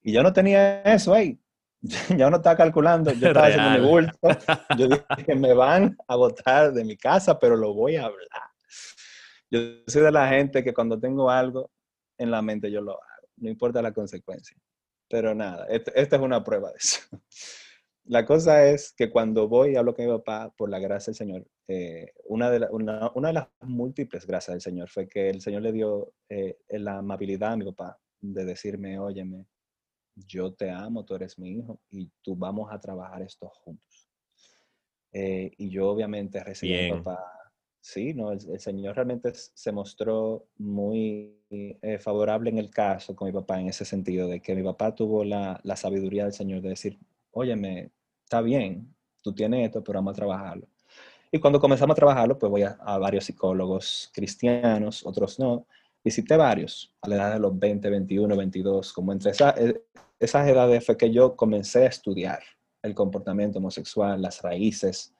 Y 0.06 0.12
yo 0.12 0.22
no 0.22 0.32
tenía 0.32 0.82
eso 0.82 1.12
ahí. 1.12 1.36
Yo 2.16 2.30
no 2.30 2.36
estaba 2.36 2.56
calculando, 2.56 3.12
yo 3.12 3.28
estaba 3.28 3.48
Real. 3.48 3.60
haciendo 3.60 3.82
mi 3.82 3.92
bulto. 3.92 4.18
Yo 4.78 4.86
dije, 5.18 5.34
me 5.34 5.52
van 5.52 5.96
a 6.08 6.16
botar 6.16 6.72
de 6.72 6.84
mi 6.84 6.96
casa, 6.96 7.38
pero 7.38 7.56
lo 7.56 7.74
voy 7.74 7.96
a 7.96 8.04
hablar. 8.06 8.28
Yo 9.50 9.60
soy 9.86 10.02
de 10.02 10.12
la 10.12 10.28
gente 10.28 10.62
que 10.64 10.72
cuando 10.72 10.98
tengo 10.98 11.28
algo 11.28 11.70
en 12.18 12.30
la 12.30 12.40
mente, 12.40 12.70
yo 12.70 12.80
lo 12.80 12.92
hago, 12.92 13.28
no 13.36 13.50
importa 13.50 13.82
la 13.82 13.92
consecuencia. 13.92 14.56
pero 15.08 15.34
nada, 15.34 15.66
esta 15.68 16.16
es 16.16 16.22
una 16.22 16.42
prueba 16.42 16.70
de 16.70 16.76
eso. 16.78 17.00
La 18.04 18.24
cosa 18.24 18.64
es 18.64 18.94
que 18.96 19.10
cuando 19.10 19.48
voy 19.48 19.72
y 19.72 19.76
hablo 19.76 19.92
con 19.92 20.04
mi 20.06 20.12
papá, 20.12 20.54
por 20.56 20.70
la 20.70 20.78
gracia 20.78 21.10
del 21.10 21.16
Señor, 21.16 21.46
eh, 21.66 22.12
una, 22.26 22.48
de 22.48 22.64
una, 22.70 23.10
de 23.12 23.32
las 23.32 23.48
múltiples 23.62 24.24
gracias 24.24 24.54
del 24.54 24.60
Señor 24.60 24.88
fue 24.88 25.08
que 25.08 25.28
el 25.28 25.40
Señor 25.40 25.62
le 25.62 25.72
dio 25.72 26.12
eh, 26.28 26.56
la 26.68 26.98
amabilidad 26.98 27.54
a 27.54 27.56
mi 27.56 27.64
papá 27.64 27.98
de 28.20 28.44
decirme, 28.44 29.00
óyeme, 29.00 29.48
yo 30.16 30.52
te 30.52 30.70
amo, 30.70 31.04
tú 31.04 31.14
eres 31.14 31.38
mi 31.38 31.50
hijo 31.50 31.80
y 31.90 32.10
tú 32.22 32.34
vamos 32.34 32.72
a 32.72 32.80
trabajar 32.80 33.22
esto 33.22 33.48
juntos. 33.48 34.08
Eh, 35.12 35.52
y 35.56 35.70
yo 35.70 35.88
obviamente 35.88 36.42
recibí 36.42 36.74
a 36.74 36.94
mi 36.94 37.02
papá. 37.02 37.32
Sí, 37.80 38.14
no, 38.14 38.32
el, 38.32 38.58
Señor 38.58 38.96
realmente 38.96 39.32
se 39.32 39.70
mostró 39.70 40.48
muy 40.58 41.32
favorable 42.00 42.50
en 42.50 42.58
el 42.58 42.70
caso 42.70 43.14
con 43.14 43.26
mi 43.26 43.32
papá 43.32 43.60
en 43.60 43.68
ese 43.68 43.84
sentido, 43.84 44.26
de 44.26 44.40
que 44.40 44.56
mi 44.56 44.64
papá 44.64 44.94
tuvo 44.94 45.24
la, 45.24 45.60
la 45.62 45.76
sabiduría 45.76 46.24
del 46.24 46.32
Señor 46.32 46.60
de 46.62 46.70
decir, 46.70 46.98
óyeme, 47.30 47.92
está 48.24 48.40
bien, 48.40 48.92
tú 49.22 49.32
tienes 49.32 49.66
esto, 49.66 49.84
pero 49.84 49.98
vamos 49.98 50.12
a 50.12 50.16
trabajarlo. 50.16 50.66
Y 51.30 51.38
cuando 51.38 51.60
comenzamos 51.60 51.94
a 51.94 51.96
trabajarlo, 51.96 52.38
pues 52.38 52.50
voy 52.50 52.62
a, 52.62 52.76
varios 52.98 53.24
psicólogos 53.24 54.10
cristianos, 54.14 55.04
otros 55.04 55.38
no. 55.38 55.66
Visité 56.02 56.36
varios 56.36 56.94
a 57.02 57.08
la 57.08 57.16
edad 57.16 57.32
de 57.34 57.40
los 57.40 57.58
20, 57.58 57.90
21, 57.90 58.36
22, 58.36 58.92
como 58.92 59.12
entre 59.12 59.32
eh, 59.32 59.82
esas 60.18 60.48
edades 60.48 60.84
fue 60.84 60.96
que 60.96 61.10
yo 61.10 61.36
comencé 61.36 61.84
a 61.84 61.88
estudiar 61.88 62.40
el 62.82 62.94
comportamiento 62.94 63.58
homosexual, 63.58 64.20
las 64.20 64.42
raíces, 64.42 65.14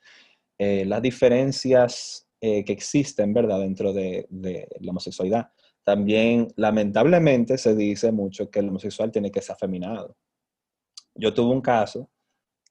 eh, 0.58 0.84
las 0.84 1.02
diferencias 1.02 2.26
eh, 2.40 2.64
que 2.64 2.72
existen, 2.72 3.34
¿verdad?, 3.34 3.60
dentro 3.60 3.92
de, 3.92 4.26
la 4.80 4.90
homosexualidad. 4.90 5.50
También, 5.84 6.48
lamentablemente, 6.56 7.58
se 7.58 7.74
dice 7.74 8.12
mucho 8.12 8.50
que 8.50 8.60
el 8.60 8.68
homosexual 8.68 9.10
tiene 9.10 9.30
que 9.30 9.42
ser 9.42 9.54
afeminado. 9.54 10.16
Yo 11.14 11.32
tuve 11.32 11.52
un 11.52 11.60
caso 11.60 12.10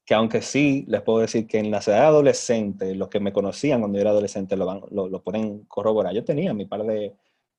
que 0.06 0.14
aunque 0.14 0.42
sí 0.42 0.86
les 0.88 1.02
puedo 1.02 1.20
decir 1.20 1.48
que 1.48 1.58
en 1.58 1.72
la 1.72 1.80
edad 1.80 2.06
adolescente, 2.06 2.94
los 2.94 3.10
que 3.10 3.20
me 3.20 3.34
conocían 3.34 3.80
cuando 3.80 3.98
era 3.98 4.12
adolescente 4.12 4.56
lo, 4.56 4.88
lo, 4.92 5.24
pueden 5.24 5.66
corroborar. 5.66 6.14
Yo 6.14 6.24
tenía 6.24 6.54
mi 6.54 6.66
par 6.66 6.84
de, 6.84 7.16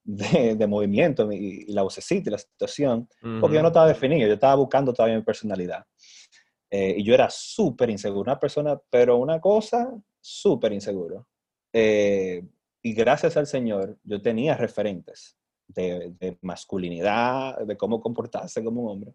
de, 0.07 0.67
movimientos 0.67 1.33
y, 1.33 1.73
la 1.73 1.83
vocecita 1.83 2.31
y 2.31 2.33
la 2.33 2.39
situación, 2.39 3.09
porque 3.41 3.57
yo 3.57 3.63
no 3.63 3.69
estaba 3.69 3.89
definido, 3.89 4.27
yo 4.27 4.35
estaba 4.35 4.55
buscando 4.55 4.93
todavía 4.93 5.17
mi 5.17 5.23
personalidad. 5.23 5.85
Eh, 6.71 6.95
y 6.99 7.05
yo 7.05 7.15
era 7.15 7.29
súper 7.31 7.91
inseguro, 7.91 8.23
una 8.23 8.39
persona, 8.39 8.81
pero 8.91 9.17
una 9.17 9.41
cosa 9.41 9.93
súper 10.21 10.73
inseguro. 10.73 11.29
Eh, 11.73 12.43
y 12.83 12.93
gracias 12.93 13.37
al 13.37 13.47
Señor, 13.47 13.99
yo 14.05 14.23
tenía 14.23 14.57
referentes 14.57 15.37
de, 15.67 16.15
de 16.19 16.39
masculinidad, 16.43 17.59
de 17.67 17.77
cómo 17.77 18.01
comportarse 18.01 18.63
como 18.63 18.83
un 18.83 18.91
hombre. 18.91 19.15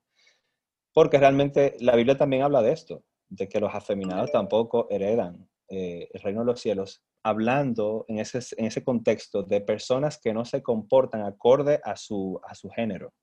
Porque 0.93 1.17
realmente 1.17 1.77
la 1.79 1.95
Biblia 1.95 2.17
también 2.17 2.43
habla 2.43 2.61
de 2.61 2.73
esto 2.73 3.03
de 3.29 3.47
que 3.47 3.61
los 3.61 3.73
afeminados 3.73 4.29
tampoco 4.31 4.87
heredan 4.89 5.49
eh, 5.73 6.09
el 6.11 6.21
reino 6.21 6.41
de 6.41 6.47
los 6.47 6.59
cielos, 6.59 7.01
hablando 7.23 8.03
en 8.09 8.19
ese, 8.19 8.39
en 8.57 8.65
ese 8.65 8.83
contexto 8.83 9.41
de 9.41 9.61
personas 9.61 10.19
que 10.19 10.33
no 10.33 10.43
se 10.43 10.61
comportan 10.61 11.21
acorde 11.21 11.79
a 11.81 11.95
su, 11.95 12.41
a 12.43 12.53
su 12.55 12.69
género, 12.69 13.13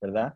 ¿verdad? 0.00 0.34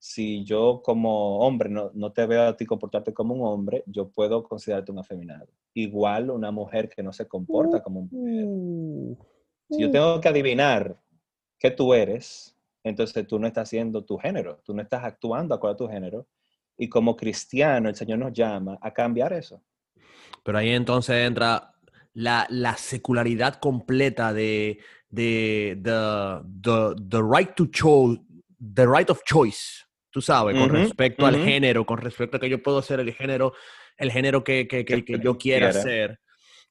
Si 0.00 0.42
yo 0.44 0.82
como 0.82 1.38
hombre 1.46 1.68
no, 1.68 1.92
no, 1.94 2.12
te 2.12 2.26
veo 2.26 2.42
a 2.42 2.56
ti 2.56 2.66
comportarte 2.66 3.14
como 3.14 3.34
un 3.34 3.46
hombre, 3.46 3.84
yo 3.86 4.10
puedo 4.10 4.42
considerarte 4.42 4.90
un 4.90 4.98
afeminado. 4.98 5.46
Igual 5.74 6.30
una 6.30 6.50
mujer 6.50 6.88
que 6.88 7.04
no 7.04 7.12
se 7.12 7.28
comporta 7.28 7.80
como 7.82 8.00
un 8.00 8.08
mujer. 8.10 8.44
Uh, 8.46 9.18
si 9.70 9.82
yo 9.82 9.88
uh. 9.88 9.92
tengo 9.92 10.20
que 10.20 10.28
adivinar 10.28 10.98
qué 11.56 11.70
tú 11.70 11.94
eres, 11.94 12.56
entonces 12.82 13.24
tú 13.28 13.38
no 13.38 13.46
estás 13.46 13.68
haciendo 13.68 14.04
tu 14.04 14.18
género, 14.18 14.60
tú 14.64 14.74
no 14.74 14.82
estás 14.82 15.04
actuando 15.04 15.54
acorde 15.54 15.74
a 15.74 15.76
tu 15.76 15.88
género, 15.88 16.26
y 16.76 16.88
como 16.88 17.14
cristiano, 17.14 17.88
el 17.88 17.94
Señor 17.94 18.18
nos 18.18 18.32
llama 18.32 18.76
a 18.80 18.92
cambiar 18.92 19.34
eso. 19.34 19.62
Pero 20.42 20.58
ahí 20.58 20.70
entonces 20.70 21.26
entra 21.26 21.72
la, 22.14 22.46
la 22.50 22.76
secularidad 22.76 23.56
completa 23.56 24.32
de, 24.32 24.78
de 25.08 25.78
the, 25.82 26.94
the, 27.08 27.22
right 27.22 27.54
to 27.54 27.66
choose, 27.66 28.20
the 28.74 28.86
right 28.86 29.10
of 29.10 29.22
choice, 29.24 29.84
tú 30.10 30.20
sabes, 30.20 30.56
con 30.56 30.70
respecto 30.70 31.26
al 31.26 31.36
género, 31.42 31.84
con 31.84 31.98
respecto 31.98 32.36
a 32.36 32.40
que 32.40 32.48
yo 32.48 32.62
puedo 32.62 32.82
ser 32.82 33.00
el 33.00 33.12
género, 33.12 33.52
el 33.96 34.10
género 34.10 34.42
que, 34.42 34.66
que, 34.66 34.84
que, 34.84 35.04
que 35.04 35.20
yo 35.22 35.36
quiera 35.38 35.72
ser. 35.72 36.20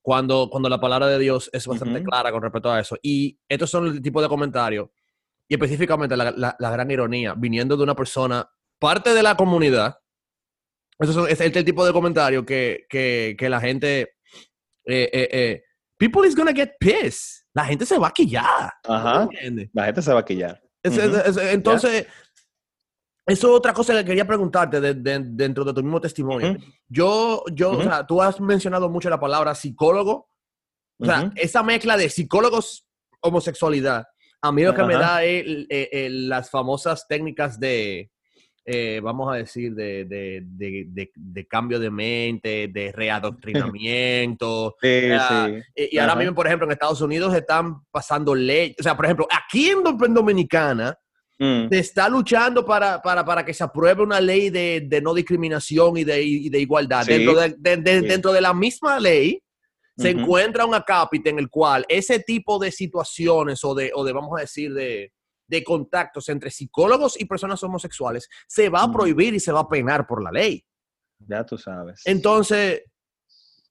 Cuando, 0.02 0.50
cuando 0.50 0.70
la 0.70 0.80
palabra 0.80 1.08
de 1.08 1.20
Dios 1.20 1.50
es 1.52 1.68
bastante 1.68 2.02
clara 2.02 2.32
con 2.32 2.42
respecto 2.42 2.72
a 2.72 2.80
eso. 2.80 2.98
Y 3.02 3.38
estos 3.50 3.70
son 3.70 3.88
el 3.88 4.02
tipo 4.02 4.22
de 4.22 4.30
comentarios, 4.30 4.90
y 5.48 5.56
específicamente 5.56 6.16
la, 6.16 6.32
la, 6.32 6.56
la 6.58 6.70
gran 6.72 6.90
ironía, 6.90 7.34
viniendo 7.36 7.76
de 7.76 7.84
una 7.84 7.96
persona 7.96 8.50
parte 8.80 9.14
de 9.14 9.22
la 9.22 9.36
comunidad, 9.36 9.99
eso 11.00 11.28
es, 11.28 11.40
el 11.40 11.66
tipo 11.66 11.86
de 11.86 11.94
comentario 11.94 12.46
que, 12.46 12.86
que, 12.90 13.36
que 13.38 13.50
la 13.50 13.62
gente, 13.62 14.02
eh, 14.86 15.10
eh, 15.14 15.30
eh, 15.32 15.64
people 15.98 16.28
is 16.28 16.36
gonna 16.36 16.54
get 16.54 16.74
pissed. 16.80 17.46
La 17.54 17.66
gente 17.66 17.86
se 17.86 17.98
va 17.98 18.10
a 18.10 18.12
quillar. 18.12 18.74
Ajá. 18.84 19.30
La 19.74 19.86
gente 19.86 20.02
se 20.02 20.14
va 20.14 20.20
a 20.20 20.26
quillar. 20.26 20.62
entonces, 20.84 22.06
eso 23.26 23.48
es 23.48 23.58
otra 23.58 23.74
cosa 23.74 23.94
que 23.94 24.06
quería 24.06 24.28
preguntarte 24.28 24.82
dentro 24.82 25.64
de 25.64 25.74
tu 25.74 25.84
mismo 25.84 26.02
testimonio. 26.02 26.58
Yo, 26.88 27.44
yo, 27.54 27.72
o 27.72 27.84
sea, 27.84 28.06
tú 28.06 28.22
has 28.22 28.40
mencionado 28.42 28.90
mucho 28.90 29.10
la 29.10 29.20
palabra 29.20 29.56
psicólogo. 29.56 30.30
O 31.00 31.06
sea, 31.06 31.32
esa 31.36 31.64
mezcla 31.64 31.96
de 31.96 32.10
psicólogos, 32.10 32.86
homosexualidad, 33.22 34.06
a 34.42 34.52
mí 34.52 34.64
lo 34.64 34.74
que 34.76 34.84
me 34.84 34.96
da 34.96 35.24
es 35.24 35.68
las 36.12 36.50
famosas 36.50 37.08
técnicas 37.08 37.58
de, 37.60 38.12
eh, 38.72 39.00
vamos 39.02 39.34
a 39.34 39.38
decir, 39.38 39.74
de, 39.74 40.06
de, 40.06 40.44
de, 40.46 41.12
de, 41.16 41.48
cambio 41.48 41.80
de 41.80 41.90
mente, 41.90 42.68
de 42.68 42.92
readoctrinamiento. 42.96 44.76
sí, 44.80 45.10
sí. 45.10 45.88
Y, 45.92 45.98
ahora 45.98 46.16
mismo, 46.16 46.36
por 46.36 46.46
ejemplo, 46.46 46.68
en 46.68 46.74
Estados 46.74 47.02
Unidos 47.02 47.34
están 47.34 47.82
pasando 47.90 48.36
leyes. 48.36 48.76
O 48.80 48.84
sea, 48.84 48.96
por 48.96 49.06
ejemplo, 49.06 49.28
aquí 49.32 49.70
en, 49.72 49.82
Dominicana 50.14 50.96
mm. 51.40 51.70
se 51.70 51.80
está 51.80 52.08
luchando 52.08 52.64
para, 52.64 53.02
para, 53.02 53.26
para, 53.26 53.44
que 53.44 53.56
se 53.56 53.64
apruebe 53.64 54.04
una 54.04 54.22
ley 54.22 54.52
de, 54.52 55.02
no 55.02 55.16
discriminación 55.16 55.98
y 55.98 56.04
de, 56.04 56.22
igualdad. 56.22 57.08
Dentro, 57.08 57.34
de, 57.40 57.56
dentro 57.58 58.32
de 58.32 58.42
la 58.42 58.54
misma 58.54 59.00
ley 59.00 59.42
se 59.98 60.12
encuentra 60.12 60.66
un 60.66 60.76
acápite 60.76 61.32
en 61.32 61.40
el 61.40 61.50
cual 61.50 61.86
ese 61.90 62.20
tipo 62.20 62.60
de 62.60 62.72
situaciones 62.72 63.64
o 63.66 63.74
de, 63.74 63.92
o 63.96 64.04
de 64.04 64.14
vamos 64.14 64.38
a 64.38 64.42
decir, 64.42 64.74
de 64.74 65.12
de 65.50 65.64
contactos 65.64 66.30
entre 66.30 66.52
psicólogos 66.52 67.20
y 67.20 67.26
personas 67.26 67.62
homosexuales 67.64 68.30
se 68.48 68.70
va 68.70 68.84
a 68.84 68.92
prohibir 68.92 69.34
y 69.34 69.40
se 69.40 69.52
va 69.52 69.62
a 69.62 69.68
penar 69.68 70.06
por 70.06 70.24
la 70.24 70.32
ley. 70.32 70.64
Ya 71.18 71.44
tú 71.44 71.58
sabes. 71.58 72.02
Entonces, 72.06 72.84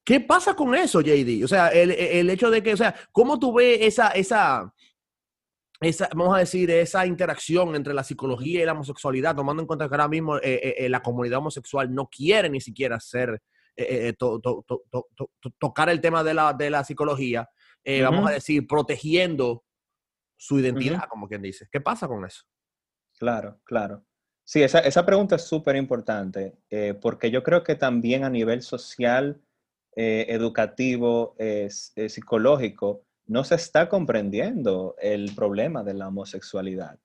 ¿qué 0.05 0.21
pasa 0.21 0.55
con 0.55 0.75
eso, 0.75 1.01
JD? 1.01 1.45
O 1.45 1.49
sea, 1.49 1.69
el, 1.69 2.29
hecho 2.29 2.51
de 2.51 2.63
que, 2.63 2.75
o 2.75 2.77
sea, 2.77 2.95
¿cómo 3.13 3.39
tú 3.39 3.55
ves 3.55 3.79
esa, 3.81 4.09
esa, 4.09 4.75
esa, 5.81 6.09
vamos 6.15 6.35
a 6.35 6.41
decir, 6.41 6.69
esa 6.71 7.07
interacción 7.07 7.77
entre 7.77 7.95
la 7.95 8.03
psicología 8.03 8.63
y 8.63 8.67
la 8.67 8.73
homosexualidad, 8.73 9.37
tomando 9.37 9.63
en 9.63 9.67
cuenta 9.69 9.89
que 9.89 9.95
ahora 9.95 10.09
mismo 10.09 10.37
eh, 10.39 10.75
eh, 10.79 10.89
la 10.89 11.01
comunidad 11.01 11.39
homosexual 11.39 11.95
no 11.95 12.09
quiere 12.09 12.51
ni 12.51 12.61
siquiera 12.61 12.97
hacer, 12.97 13.41
eh, 13.77 14.15
tocar 15.59 15.89
el 15.89 16.01
tema 16.01 16.25
de 16.25 16.35
la, 16.35 16.53
de 16.53 16.71
la 16.71 16.83
psicología, 16.83 17.49
vamos 18.03 18.29
a 18.29 18.33
decir, 18.33 18.67
protegiendo 18.67 19.63
su 20.39 20.59
identidad, 20.59 21.07
como 21.11 21.29
quien 21.29 21.43
dice. 21.43 21.69
¿Qué 21.71 21.83
pasa 21.83 22.09
con 22.09 22.25
eso? 22.25 22.45
Claro, 23.19 23.61
claro. 23.65 24.05
Sí, 24.45 24.63
esa, 24.63 24.79
esa 24.79 25.05
pregunta 25.05 25.37
es 25.37 25.43
súper 25.43 25.77
importante, 25.77 26.57
eh, 26.71 26.95
porque 26.99 27.31
yo 27.31 27.43
creo 27.43 27.63
que 27.63 27.75
también 27.75 28.25
a 28.25 28.31
nivel 28.31 28.63
social, 28.63 29.43
eh, 29.95 30.25
educativo, 30.31 31.37
psicológico, 31.69 33.05
no 33.27 33.45
se 33.45 33.57
está 33.57 33.89
comprendiendo 33.91 34.97
el 34.99 35.35
problema 35.35 35.85
de 35.85 35.95
la 35.95 36.09
homosexualidad. 36.09 36.99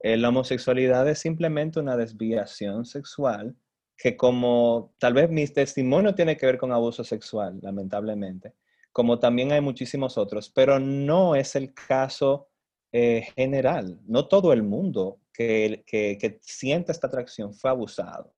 Eh, 0.00 0.16
la 0.16 0.30
homosexualidad 0.30 1.06
es 1.08 1.18
simplemente 1.18 1.78
una 1.78 1.96
desviación 1.96 2.86
sexual 2.86 3.54
que 3.96 4.16
como 4.16 4.94
tal 4.98 5.12
vez 5.12 5.30
mi 5.30 5.46
testimonio 5.46 6.14
tiene 6.14 6.38
que 6.38 6.46
ver 6.46 6.56
con 6.56 6.72
abuso 6.72 7.04
sexual, 7.04 7.58
lamentablemente, 7.60 8.54
como 8.92 9.18
también 9.18 9.52
hay 9.52 9.60
muchísimos 9.60 10.16
otros, 10.16 10.48
pero 10.48 10.78
no 10.80 11.34
es 11.34 11.54
el 11.54 11.74
caso 11.74 12.48
eh, 12.92 13.28
general. 13.36 14.00
No 14.06 14.26
todo 14.26 14.52
el 14.52 14.62
mundo 14.62 15.20
que, 15.32 15.84
que, 15.86 16.38
siente 16.42 16.92
esta 16.92 17.06
atracción 17.06 17.54
fue 17.54 17.70
abusado. 17.70 18.34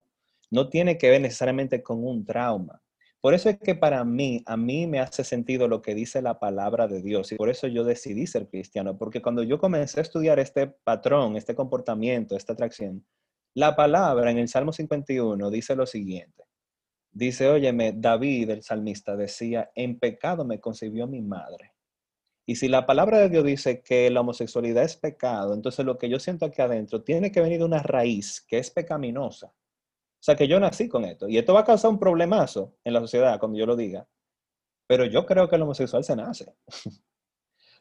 No 0.50 0.68
tiene 0.68 0.98
que 0.98 1.10
ver 1.10 1.20
necesariamente 1.20 1.82
con 1.82 2.04
un 2.04 2.24
trauma. 2.24 2.82
Por 3.20 3.34
eso 3.34 3.48
es 3.48 3.58
que 3.58 3.74
para 3.74 4.04
mí, 4.04 4.42
a 4.46 4.56
mí 4.56 4.86
me 4.86 4.98
hace 4.98 5.24
sentido 5.24 5.68
lo 5.68 5.80
que 5.80 5.94
dice 5.94 6.20
la 6.20 6.38
palabra 6.40 6.88
de 6.88 7.00
Dios 7.02 7.30
y 7.30 7.36
por 7.36 7.48
eso 7.48 7.68
yo 7.68 7.84
decidí 7.84 8.26
ser 8.26 8.48
cristiano, 8.48 8.98
porque 8.98 9.22
cuando 9.22 9.44
yo 9.44 9.58
comencé 9.58 10.00
a 10.00 10.02
estudiar 10.02 10.40
este 10.40 10.66
patrón, 10.66 11.36
este 11.36 11.54
comportamiento, 11.54 12.36
esta 12.36 12.52
atracción, 12.52 13.06
la 13.54 13.76
palabra 13.76 14.30
en 14.30 14.38
el 14.38 14.48
Salmo 14.48 14.72
51 14.72 15.50
dice 15.50 15.76
lo 15.76 15.86
siguiente. 15.86 16.44
Dice, 17.12 17.48
óyeme, 17.48 17.92
David, 17.94 18.48
el 18.50 18.62
salmista, 18.62 19.14
decía, 19.14 19.70
en 19.74 19.98
pecado 19.98 20.46
me 20.46 20.58
concibió 20.58 21.06
mi 21.06 21.20
madre. 21.20 21.71
Y 22.46 22.56
si 22.56 22.68
la 22.68 22.86
palabra 22.86 23.18
de 23.18 23.28
Dios 23.28 23.44
dice 23.44 23.82
que 23.82 24.10
la 24.10 24.20
homosexualidad 24.20 24.82
es 24.82 24.96
pecado, 24.96 25.54
entonces 25.54 25.84
lo 25.84 25.96
que 25.96 26.08
yo 26.08 26.18
siento 26.18 26.46
aquí 26.46 26.60
adentro 26.60 27.02
tiene 27.02 27.30
que 27.30 27.40
venir 27.40 27.58
de 27.58 27.64
una 27.64 27.82
raíz 27.82 28.40
que 28.40 28.58
es 28.58 28.70
pecaminosa. 28.70 29.46
O 29.46 30.24
sea, 30.24 30.36
que 30.36 30.48
yo 30.48 30.60
nací 30.60 30.88
con 30.88 31.04
esto. 31.04 31.28
Y 31.28 31.38
esto 31.38 31.54
va 31.54 31.60
a 31.60 31.64
causar 31.64 31.90
un 31.90 31.98
problemazo 31.98 32.76
en 32.84 32.94
la 32.94 33.00
sociedad 33.00 33.38
cuando 33.38 33.58
yo 33.58 33.66
lo 33.66 33.76
diga. 33.76 34.06
Pero 34.86 35.04
yo 35.06 35.26
creo 35.26 35.48
que 35.48 35.56
el 35.56 35.62
homosexual 35.62 36.04
se 36.04 36.16
nace. 36.16 36.54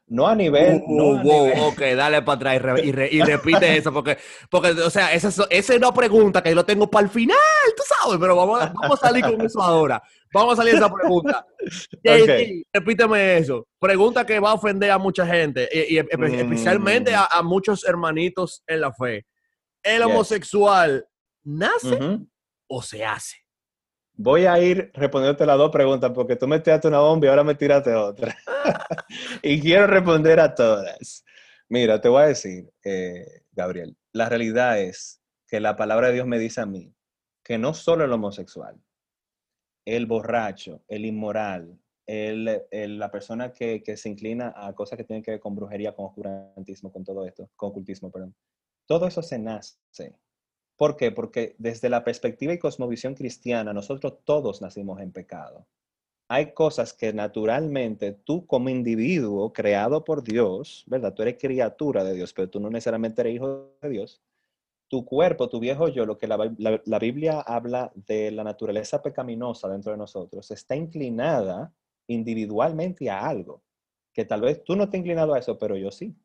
No 0.07 0.27
a 0.27 0.35
nivel. 0.35 0.81
Uh, 0.85 1.23
no 1.23 1.67
ok, 1.67 1.79
dale 1.95 2.21
para 2.21 2.51
atrás 2.51 2.81
y, 2.83 2.91
repite 2.91 3.77
eso, 3.77 3.93
porque, 3.93 4.17
porque, 4.49 4.71
o 4.71 4.89
sea, 4.89 5.13
esa, 5.13 5.29
esa 5.29 5.47
es 5.49 5.69
una 5.69 5.93
pregunta 5.93 6.43
que 6.43 6.49
yo 6.49 6.55
lo 6.55 6.65
tengo 6.65 6.89
para 6.89 7.05
el 7.05 7.09
final, 7.09 7.37
tú 7.77 7.83
sabes, 7.87 8.19
pero 8.19 8.35
vamos, 8.35 8.59
vamos 8.73 9.01
a 9.01 9.07
salir 9.07 9.23
con 9.23 9.39
eso 9.39 9.61
ahora. 9.61 10.03
Vamos 10.33 10.53
a 10.53 10.55
salir 10.57 10.73
de 10.73 10.79
esa 10.79 10.93
pregunta. 10.93 11.45
repíteme 12.73 13.37
eso. 13.37 13.67
Pregunta 13.79 14.25
que 14.25 14.39
va 14.39 14.51
a 14.51 14.55
ofender 14.55 14.91
a 14.91 14.97
mucha 14.97 15.25
gente, 15.25 15.69
y, 15.71 15.97
especialmente 15.97 17.13
a, 17.15 17.41
muchos 17.43 17.85
hermanitos 17.85 18.63
en 18.67 18.81
la 18.81 18.91
fe. 18.93 19.25
¿El 19.83 20.03
homosexual 20.03 21.05
nace 21.43 22.19
o 22.67 22.81
se 22.81 23.05
hace? 23.05 23.40
Voy 24.13 24.45
a 24.45 24.59
ir 24.59 24.91
respondiéndote 24.93 25.45
las 25.45 25.57
dos 25.57 25.71
preguntas 25.71 26.11
porque 26.13 26.35
tú 26.35 26.47
me 26.47 26.59
tiraste 26.59 26.87
una 26.87 26.99
bomba 26.99 27.25
y 27.25 27.29
ahora 27.29 27.43
me 27.43 27.55
tiraste 27.55 27.93
otra. 27.93 28.35
y 29.41 29.59
quiero 29.59 29.87
responder 29.87 30.39
a 30.39 30.53
todas. 30.53 31.23
Mira, 31.69 32.01
te 32.01 32.09
voy 32.09 32.23
a 32.23 32.27
decir, 32.27 32.69
eh, 32.83 33.43
Gabriel, 33.51 33.97
la 34.11 34.29
realidad 34.29 34.79
es 34.79 35.21
que 35.47 35.59
la 35.59 35.75
palabra 35.75 36.07
de 36.07 36.13
Dios 36.13 36.27
me 36.27 36.39
dice 36.39 36.61
a 36.61 36.65
mí 36.65 36.93
que 37.43 37.57
no 37.57 37.73
solo 37.73 38.03
el 38.03 38.11
homosexual, 38.11 38.79
el 39.85 40.05
borracho, 40.05 40.83
el 40.87 41.05
inmoral, 41.05 41.79
el, 42.05 42.99
la 42.99 43.09
persona 43.09 43.53
que, 43.53 43.81
que, 43.81 43.95
se 43.95 44.09
inclina 44.09 44.53
a 44.55 44.73
cosas 44.73 44.97
que 44.97 45.03
tienen 45.03 45.23
que 45.23 45.31
ver 45.31 45.39
con 45.39 45.55
brujería, 45.55 45.95
con 45.95 46.05
oscurantismo, 46.07 46.91
con 46.91 47.03
todo 47.03 47.25
esto, 47.25 47.49
con 47.55 47.69
ocultismo, 47.69 48.11
perdón. 48.11 48.35
Todo 48.85 49.07
eso 49.07 49.21
se 49.21 49.39
nace 49.39 49.77
¿Por 50.81 50.97
qué? 50.97 51.11
Porque 51.11 51.53
desde 51.59 51.89
la 51.89 52.03
perspectiva 52.03 52.53
y 52.53 52.57
cosmovisión 52.57 53.13
cristiana, 53.13 53.71
nosotros 53.71 54.17
todos 54.23 54.63
nacimos 54.63 54.99
en 54.99 55.11
pecado. 55.11 55.67
Hay 56.27 56.53
cosas 56.53 56.91
que 56.91 57.13
naturalmente 57.13 58.13
tú 58.13 58.47
como 58.47 58.67
individuo 58.67 59.53
creado 59.53 60.03
por 60.03 60.23
Dios, 60.23 60.83
¿verdad? 60.87 61.13
Tú 61.13 61.21
eres 61.21 61.37
criatura 61.37 62.03
de 62.03 62.15
Dios, 62.15 62.33
pero 62.33 62.49
tú 62.49 62.59
no 62.59 62.71
necesariamente 62.71 63.21
eres 63.21 63.35
hijo 63.35 63.75
de 63.79 63.89
Dios. 63.89 64.23
Tu 64.87 65.05
cuerpo, 65.05 65.49
tu 65.49 65.59
viejo 65.59 65.87
yo, 65.87 66.07
lo 66.07 66.17
que 66.17 66.25
la, 66.25 66.51
la 66.57 66.97
Biblia 66.97 67.41
habla 67.41 67.91
de 67.93 68.31
la 68.31 68.43
naturaleza 68.43 69.03
pecaminosa 69.03 69.69
dentro 69.69 69.91
de 69.91 69.99
nosotros, 69.99 70.49
está 70.49 70.75
inclinada 70.75 71.71
individualmente 72.07 73.07
a 73.07 73.27
algo, 73.27 73.61
que 74.11 74.25
tal 74.25 74.41
vez 74.41 74.63
tú 74.63 74.75
no 74.75 74.89
te 74.89 74.97
inclinado 74.97 75.35
a 75.35 75.37
eso, 75.37 75.59
pero 75.59 75.77
yo 75.77 75.91
sí. 75.91 76.15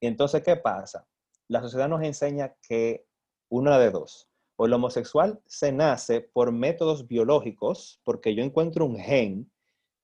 Y 0.00 0.06
entonces, 0.06 0.42
¿qué 0.42 0.56
pasa? 0.56 1.06
La 1.48 1.60
sociedad 1.60 1.90
nos 1.90 2.02
enseña 2.02 2.54
que 2.66 3.11
una 3.52 3.78
de 3.78 3.90
dos. 3.90 4.30
O 4.56 4.64
el 4.64 4.72
homosexual 4.72 5.40
se 5.44 5.72
nace 5.72 6.22
por 6.22 6.52
métodos 6.52 7.06
biológicos, 7.06 8.00
porque 8.02 8.34
yo 8.34 8.42
encuentro 8.42 8.86
un 8.86 8.96
gen 8.98 9.50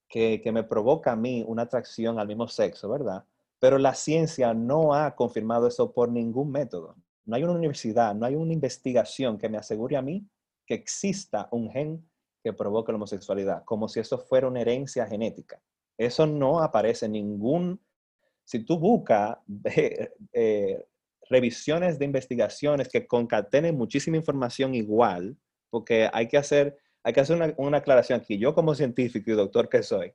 que, 0.06 0.42
me 0.52 0.64
provoca 0.64 1.12
a 1.12 1.16
mí 1.16 1.42
una 1.46 1.62
atracción 1.62 2.18
al 2.18 2.28
mismo 2.28 2.46
sexo, 2.46 2.90
¿verdad? 2.90 3.24
Pero 3.58 3.78
la 3.78 3.94
ciencia 3.94 4.52
no 4.52 4.94
ha 4.94 5.14
confirmado 5.14 5.66
eso 5.66 5.92
por 5.92 6.10
ningún 6.10 6.52
método. 6.52 6.94
No 7.24 7.36
hay 7.36 7.42
una 7.42 7.54
universidad, 7.54 8.14
no 8.14 8.26
hay 8.26 8.34
una 8.34 8.52
investigación 8.52 9.38
que 9.38 9.48
me 9.48 9.56
asegure 9.56 9.96
a 9.96 10.02
mí 10.02 10.26
que 10.66 10.74
exista 10.74 11.48
un 11.50 11.70
gen 11.70 12.06
que 12.44 12.52
provoque 12.52 12.92
la 12.92 12.96
homosexualidad, 12.96 13.64
como 13.64 13.88
si 13.88 14.00
eso 14.00 14.18
fuera 14.18 14.46
una 14.46 14.60
herencia 14.60 15.06
genética. 15.06 15.60
Eso 15.96 16.26
no 16.26 16.60
aparece 16.60 17.06
en 17.06 17.12
ningún... 17.12 17.80
Si 18.44 18.64
tú 18.64 18.78
buscas 18.78 19.38
eh, 20.32 20.84
revisiones 21.28 21.98
de 21.98 22.04
investigaciones 22.04 22.88
que 22.88 23.06
concatenen 23.06 23.76
muchísima 23.76 24.16
información 24.16 24.74
igual, 24.74 25.36
porque 25.70 26.08
hay 26.12 26.28
que 26.28 26.38
hacer, 26.38 26.78
hay 27.02 27.12
que 27.12 27.20
hacer 27.20 27.54
una, 27.56 27.78
aclaración 27.78 28.20
aquí. 28.20 28.38
Yo 28.38 28.54
como 28.54 28.74
científico 28.74 29.30
y 29.30 29.34
doctor 29.34 29.68
que 29.68 29.82
soy, 29.82 30.12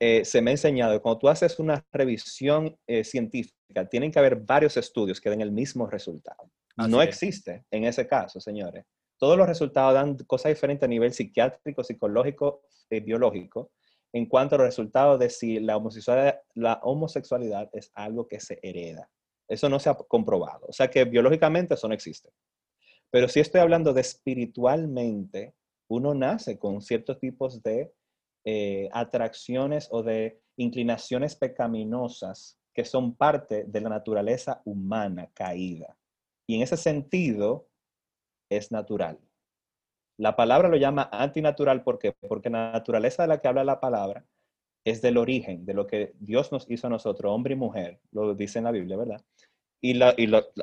eh, 0.00 0.24
se 0.24 0.42
me 0.42 0.50
ha 0.50 0.54
enseñado 0.54 0.92
que 0.92 1.00
cuando 1.00 1.18
tú 1.18 1.28
haces 1.28 1.58
una 1.58 1.84
revisión 1.92 2.76
eh, 2.86 3.04
científica, 3.04 3.88
tienen 3.88 4.10
que 4.10 4.18
haber 4.18 4.36
varios 4.36 4.76
estudios 4.76 5.20
que 5.20 5.30
den 5.30 5.40
el 5.40 5.52
mismo 5.52 5.86
resultado. 5.86 6.50
no 6.76 7.00
existe 7.00 7.64
en 7.70 7.84
ese 7.84 8.06
caso, 8.06 8.40
señores. 8.40 8.84
Todos 9.18 9.38
los 9.38 9.48
resultados 9.48 9.94
dan 9.94 10.16
cosas 10.26 10.50
diferentes 10.50 10.84
a 10.84 10.88
nivel 10.88 11.12
psiquiátrico, 11.12 11.82
psicológico 11.82 12.62
y 12.90 13.00
biológico 13.00 13.70
en 14.12 14.26
cuanto 14.26 14.54
a 14.54 14.58
los 14.58 14.68
resultados 14.68 15.18
de 15.18 15.28
si 15.30 15.60
la 15.60 15.76
homosexualidad, 15.76 16.40
la 16.54 16.80
homosexualidad 16.82 17.68
es 17.72 17.90
algo 17.94 18.26
que 18.26 18.40
se 18.40 18.58
hereda. 18.62 19.10
Eso 19.48 19.68
no 19.68 19.78
se 19.78 19.90
ha 19.90 19.94
comprobado. 19.94 20.66
O 20.68 20.72
sea 20.72 20.88
que 20.88 21.04
biológicamente 21.04 21.74
eso 21.74 21.88
no 21.88 21.94
existe. 21.94 22.30
Pero 23.10 23.28
si 23.28 23.40
estoy 23.40 23.60
hablando 23.60 23.92
de 23.92 24.00
espiritualmente, 24.00 25.54
uno 25.88 26.14
nace 26.14 26.58
con 26.58 26.80
ciertos 26.80 27.18
tipos 27.18 27.62
de 27.62 27.92
eh, 28.44 28.88
atracciones 28.92 29.88
o 29.90 30.02
de 30.02 30.40
inclinaciones 30.56 31.36
pecaminosas 31.36 32.58
que 32.74 32.84
son 32.84 33.14
parte 33.16 33.64
de 33.64 33.80
la 33.80 33.88
naturaleza 33.88 34.60
humana 34.64 35.30
caída. 35.32 35.96
Y 36.46 36.56
en 36.56 36.62
ese 36.62 36.76
sentido 36.76 37.68
es 38.50 38.70
natural. 38.70 39.18
La 40.18 40.36
palabra 40.36 40.68
lo 40.68 40.76
llama 40.76 41.08
antinatural 41.12 41.82
¿por 41.82 41.98
porque 42.28 42.50
la 42.50 42.72
naturaleza 42.72 43.22
de 43.22 43.28
la 43.28 43.40
que 43.40 43.48
habla 43.48 43.64
la 43.64 43.80
palabra 43.80 44.24
es 44.86 45.02
del 45.02 45.18
origen, 45.18 45.66
de 45.66 45.74
lo 45.74 45.84
que 45.84 46.12
Dios 46.20 46.52
nos 46.52 46.70
hizo 46.70 46.86
a 46.86 46.90
nosotros, 46.90 47.32
hombre 47.32 47.54
y 47.54 47.56
mujer, 47.56 47.98
lo 48.12 48.36
dice 48.36 48.58
en 48.58 48.64
la 48.66 48.70
Biblia, 48.70 48.96
¿verdad? 48.96 49.20
Y 49.80 49.94
la, 49.94 50.14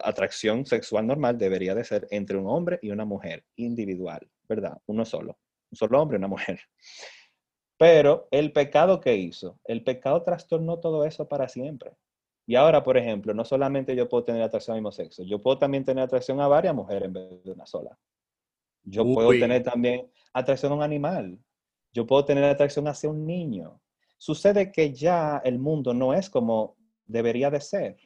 atracción 0.01 0.65
sexual 0.65 1.05
normal 1.05 1.37
debería 1.37 1.75
de 1.75 1.83
ser 1.83 2.07
entre 2.09 2.37
un 2.37 2.47
hombre 2.47 2.79
y 2.81 2.91
una 2.91 3.03
mujer, 3.03 3.43
individual, 3.57 4.25
¿verdad? 4.47 4.77
Uno 4.85 5.03
solo, 5.03 5.37
un 5.71 5.75
solo 5.75 6.01
hombre 6.01 6.15
y 6.15 6.19
una 6.19 6.29
mujer. 6.29 6.61
Pero 7.77 8.29
el 8.31 8.53
pecado 8.53 9.01
que 9.01 9.17
hizo, 9.17 9.59
el 9.65 9.83
pecado 9.83 10.23
trastornó 10.23 10.79
todo 10.79 11.03
eso 11.03 11.27
para 11.27 11.49
siempre. 11.49 11.91
Y 12.47 12.55
ahora, 12.55 12.81
por 12.81 12.97
ejemplo, 12.97 13.33
no 13.33 13.43
solamente 13.43 13.93
yo 13.93 14.07
puedo 14.07 14.23
tener 14.23 14.41
atracción 14.41 14.75
al 14.75 14.81
mismo 14.81 14.93
sexo, 14.93 15.23
yo 15.23 15.41
puedo 15.41 15.57
también 15.57 15.83
tener 15.83 16.01
atracción 16.01 16.39
a 16.39 16.47
varias 16.47 16.73
mujeres 16.73 17.03
en 17.03 17.13
vez 17.13 17.43
de 17.43 17.51
una 17.51 17.65
sola. 17.65 17.99
Yo 18.85 19.03
puedo 19.03 19.31
tener 19.31 19.63
también 19.63 20.09
atracción 20.31 20.71
a 20.71 20.75
un 20.75 20.83
animal. 20.83 21.39
Yo 21.91 22.07
puedo 22.07 22.23
tener 22.23 22.45
atracción 22.45 22.87
hacia 22.87 23.09
un 23.09 23.25
niño. 23.25 23.81
Sucede 24.23 24.71
que 24.71 24.93
ya 24.93 25.41
el 25.43 25.59
mundo 25.59 25.93
no 25.93 26.13
es 26.13 26.29
como 26.29 26.77
debería 27.05 27.51
de 27.51 27.59
ser. 27.59 27.97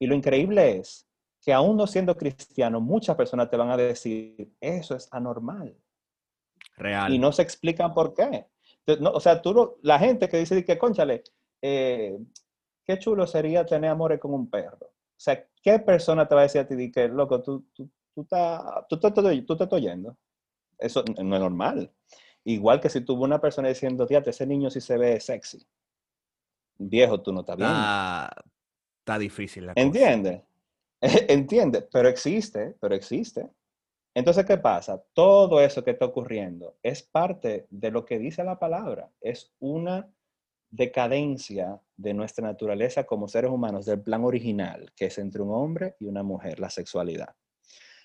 Y 0.00 0.08
lo 0.08 0.16
increíble 0.16 0.78
es 0.78 1.08
que 1.40 1.52
aún 1.52 1.76
no 1.76 1.86
siendo 1.86 2.16
cristiano, 2.16 2.80
muchas 2.80 3.14
personas 3.14 3.48
te 3.48 3.56
van 3.56 3.70
a 3.70 3.76
decir, 3.76 4.52
eso 4.60 4.96
es 4.96 5.06
anormal. 5.12 5.76
Real. 6.76 7.14
Y 7.14 7.20
no 7.20 7.30
se 7.30 7.42
explican 7.42 7.94
por 7.94 8.14
qué. 8.14 8.48
o 8.88 9.20
sea, 9.20 9.40
tú, 9.40 9.78
la 9.82 10.00
gente 10.00 10.28
que 10.28 10.38
dice 10.38 10.64
que, 10.64 10.76
conchale, 10.76 11.22
eh, 11.62 12.18
qué 12.84 12.98
chulo 12.98 13.24
sería 13.28 13.64
tener 13.64 13.92
amores 13.92 14.18
con 14.18 14.34
un 14.34 14.50
perro. 14.50 14.88
O 14.88 15.22
sea, 15.22 15.46
¿qué 15.62 15.78
persona 15.78 16.26
te 16.26 16.34
va 16.34 16.40
a 16.40 16.44
decir 16.50 16.62
a 16.62 16.66
ti 16.66 16.90
que, 16.90 17.06
loco, 17.06 17.40
tú, 17.44 17.64
tú, 17.72 17.88
tú, 18.12 18.26
tú, 18.88 18.98
tú, 18.98 19.12
tú 19.12 19.56
te 19.56 19.62
estás 19.62 19.72
oyendo? 19.72 20.16
Eso 20.80 21.04
no 21.22 21.36
es 21.36 21.40
normal. 21.40 21.92
Igual 22.44 22.80
que 22.80 22.88
si 22.88 23.02
tuvo 23.02 23.24
una 23.24 23.40
persona 23.40 23.68
diciendo, 23.68 24.06
fíjate, 24.06 24.30
ese 24.30 24.46
niño 24.46 24.70
sí 24.70 24.80
se 24.80 24.96
ve 24.96 25.20
sexy. 25.20 25.64
Viejo, 26.78 27.20
tú 27.20 27.32
no 27.32 27.40
estás 27.40 27.56
bien. 27.56 27.70
está 27.70 29.18
difícil 29.18 29.66
la 29.66 29.72
¿Entiende? 29.76 30.44
Entiende, 31.00 31.82
pero 31.92 32.08
existe, 32.08 32.76
pero 32.80 32.94
existe. 32.94 33.48
Entonces, 34.14 34.44
¿qué 34.44 34.56
pasa? 34.56 35.02
Todo 35.12 35.60
eso 35.60 35.84
que 35.84 35.92
está 35.92 36.06
ocurriendo 36.06 36.76
es 36.82 37.02
parte 37.02 37.66
de 37.70 37.90
lo 37.90 38.04
que 38.04 38.18
dice 38.18 38.42
la 38.42 38.58
palabra. 38.58 39.10
Es 39.20 39.52
una 39.60 40.10
decadencia 40.70 41.80
de 41.96 42.14
nuestra 42.14 42.46
naturaleza 42.46 43.04
como 43.04 43.28
seres 43.28 43.50
humanos, 43.50 43.86
del 43.86 44.00
plan 44.00 44.24
original, 44.24 44.92
que 44.96 45.06
es 45.06 45.18
entre 45.18 45.42
un 45.42 45.52
hombre 45.52 45.96
y 46.00 46.06
una 46.06 46.22
mujer, 46.22 46.60
la 46.60 46.70
sexualidad. 46.70 47.34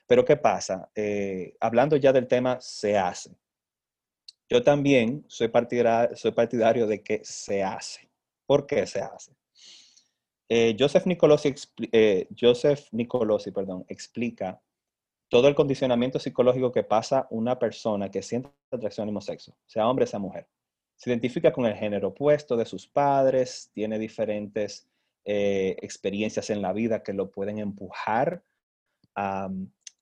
Pero 0.07 0.25
¿qué 0.25 0.37
pasa? 0.37 0.89
Eh, 0.93 1.55
hablando 1.59 1.95
ya 1.95 2.13
del 2.13 2.27
tema, 2.27 2.59
se 2.59 2.97
hace. 2.97 3.35
Yo 4.49 4.63
también 4.63 5.25
soy 5.27 5.47
partidario, 5.47 6.87
de 6.87 7.01
que 7.01 7.21
se 7.23 7.63
hace. 7.63 8.09
¿Por 8.45 8.67
qué 8.67 8.85
se 8.85 9.01
hace? 9.01 9.35
Eh, 10.47 10.75
Joseph, 10.77 11.07
Nicolosi, 11.07 11.55
eh, 11.91 12.27
Joseph 12.39 12.87
Nicolosi 12.91 13.49
perdón, 13.49 13.83
explica 13.87 14.61
todo 15.27 15.47
el 15.47 15.55
condicionamiento 15.55 16.19
psicológico 16.19 16.71
que 16.71 16.83
pasa 16.83 17.25
una 17.31 17.57
persona 17.57 18.11
que 18.11 18.21
siente 18.21 18.51
atracción 18.69 19.05
al 19.05 19.07
mismo 19.07 19.21
sexo, 19.21 19.57
sea 19.65 19.87
hombre, 19.87 20.05
sea 20.05 20.19
mujer. 20.19 20.47
Se 20.95 21.09
identifica 21.09 21.51
con 21.51 21.65
el 21.65 21.73
género 21.73 22.09
opuesto 22.09 22.55
de 22.55 22.65
sus 22.65 22.87
padres, 22.87 23.71
tiene 23.73 23.97
diferentes 23.97 24.87
eh, 25.25 25.75
experiencias 25.81 26.51
en 26.51 26.61
la 26.61 26.71
vida 26.71 27.01
que 27.01 27.13
lo 27.13 27.31
pueden 27.31 27.57
empujar 27.57 28.43
a 29.15 29.49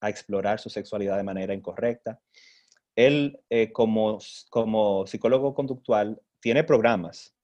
explorar 0.02 0.60
su 0.60 0.70
sexualidad 0.70 1.18
de 1.18 1.24
manera 1.24 1.54
incorrecta 1.54 2.20
él 2.96 3.40
eh, 3.50 3.72
como, 3.72 4.20
como 4.50 5.08
psicólogo 5.08 5.54
conductual 5.54 6.22
tiene 6.40 6.64
programas 6.64 7.36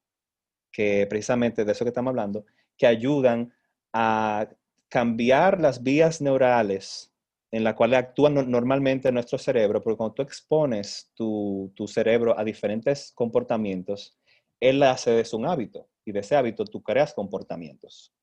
que 0.72 1.08
precisamente 1.10 1.66
de 1.66 1.72
eso 1.72 1.86
que 1.86 1.90
estamos 1.90 2.12
hablando, 2.12 2.46
que 2.78 2.88
ayudan 2.88 3.54
a 3.92 4.48
cambiar 4.88 5.60
las 5.60 5.84
vías 5.84 6.22
neurales 6.22 7.12
en 7.52 7.64
las 7.64 7.74
cuales 7.74 8.00
actúan 8.00 8.50
normalmente 8.50 9.12
nuestro 9.12 9.40
cerebro, 9.40 9.82
porque 9.82 9.98
cuando 9.98 10.14
tú 10.14 10.22
expones 10.22 11.12
tu, 11.16 11.72
tu 11.76 11.88
cerebro 11.88 12.38
a 12.38 12.44
diferentes 12.44 13.12
comportamientos, 13.14 14.16
él 14.60 14.84
hace 14.84 15.12
de 15.12 15.22
eso 15.22 15.38
un 15.38 15.48
hábito 15.48 15.88
y 16.06 16.12
de 16.12 16.20
ese 16.20 16.36
hábito 16.36 16.66
tú 16.66 16.84
creas 16.84 17.14
comportamientos. 17.14 18.14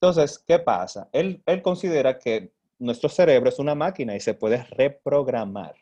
Entonces, 0.00 0.42
¿qué 0.44 0.58
pasa? 0.58 1.08
Él, 1.12 1.40
él 1.46 1.62
considera 1.62 2.18
que 2.18 2.52
nuestro 2.78 3.08
cerebro 3.08 3.48
es 3.48 3.60
una 3.60 3.76
máquina 3.76 4.16
y 4.16 4.20
se 4.20 4.34
puede 4.34 4.64
reprogramar. 4.64 5.76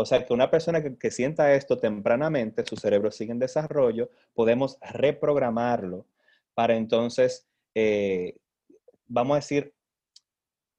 O 0.00 0.06
sea, 0.06 0.24
que 0.24 0.32
una 0.32 0.50
persona 0.50 0.82
que, 0.82 1.10
sienta 1.10 1.52
esto 1.52 1.76
tempranamente, 1.76 2.64
su 2.64 2.74
cerebro 2.76 3.10
sigue 3.10 3.32
en 3.32 3.38
desarrollo, 3.38 4.08
podemos 4.32 4.78
reprogramarlo 4.80 6.06
para 6.54 6.74
entonces, 6.74 7.46
eh, 7.74 8.38
vamos 9.06 9.34
a 9.34 9.40
decir, 9.40 9.74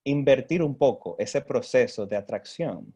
invertir 0.03 0.63
un 0.63 0.75
poco 0.75 1.15
ese 1.19 1.41
proceso 1.41 2.07
de 2.07 2.15
atracción. 2.15 2.95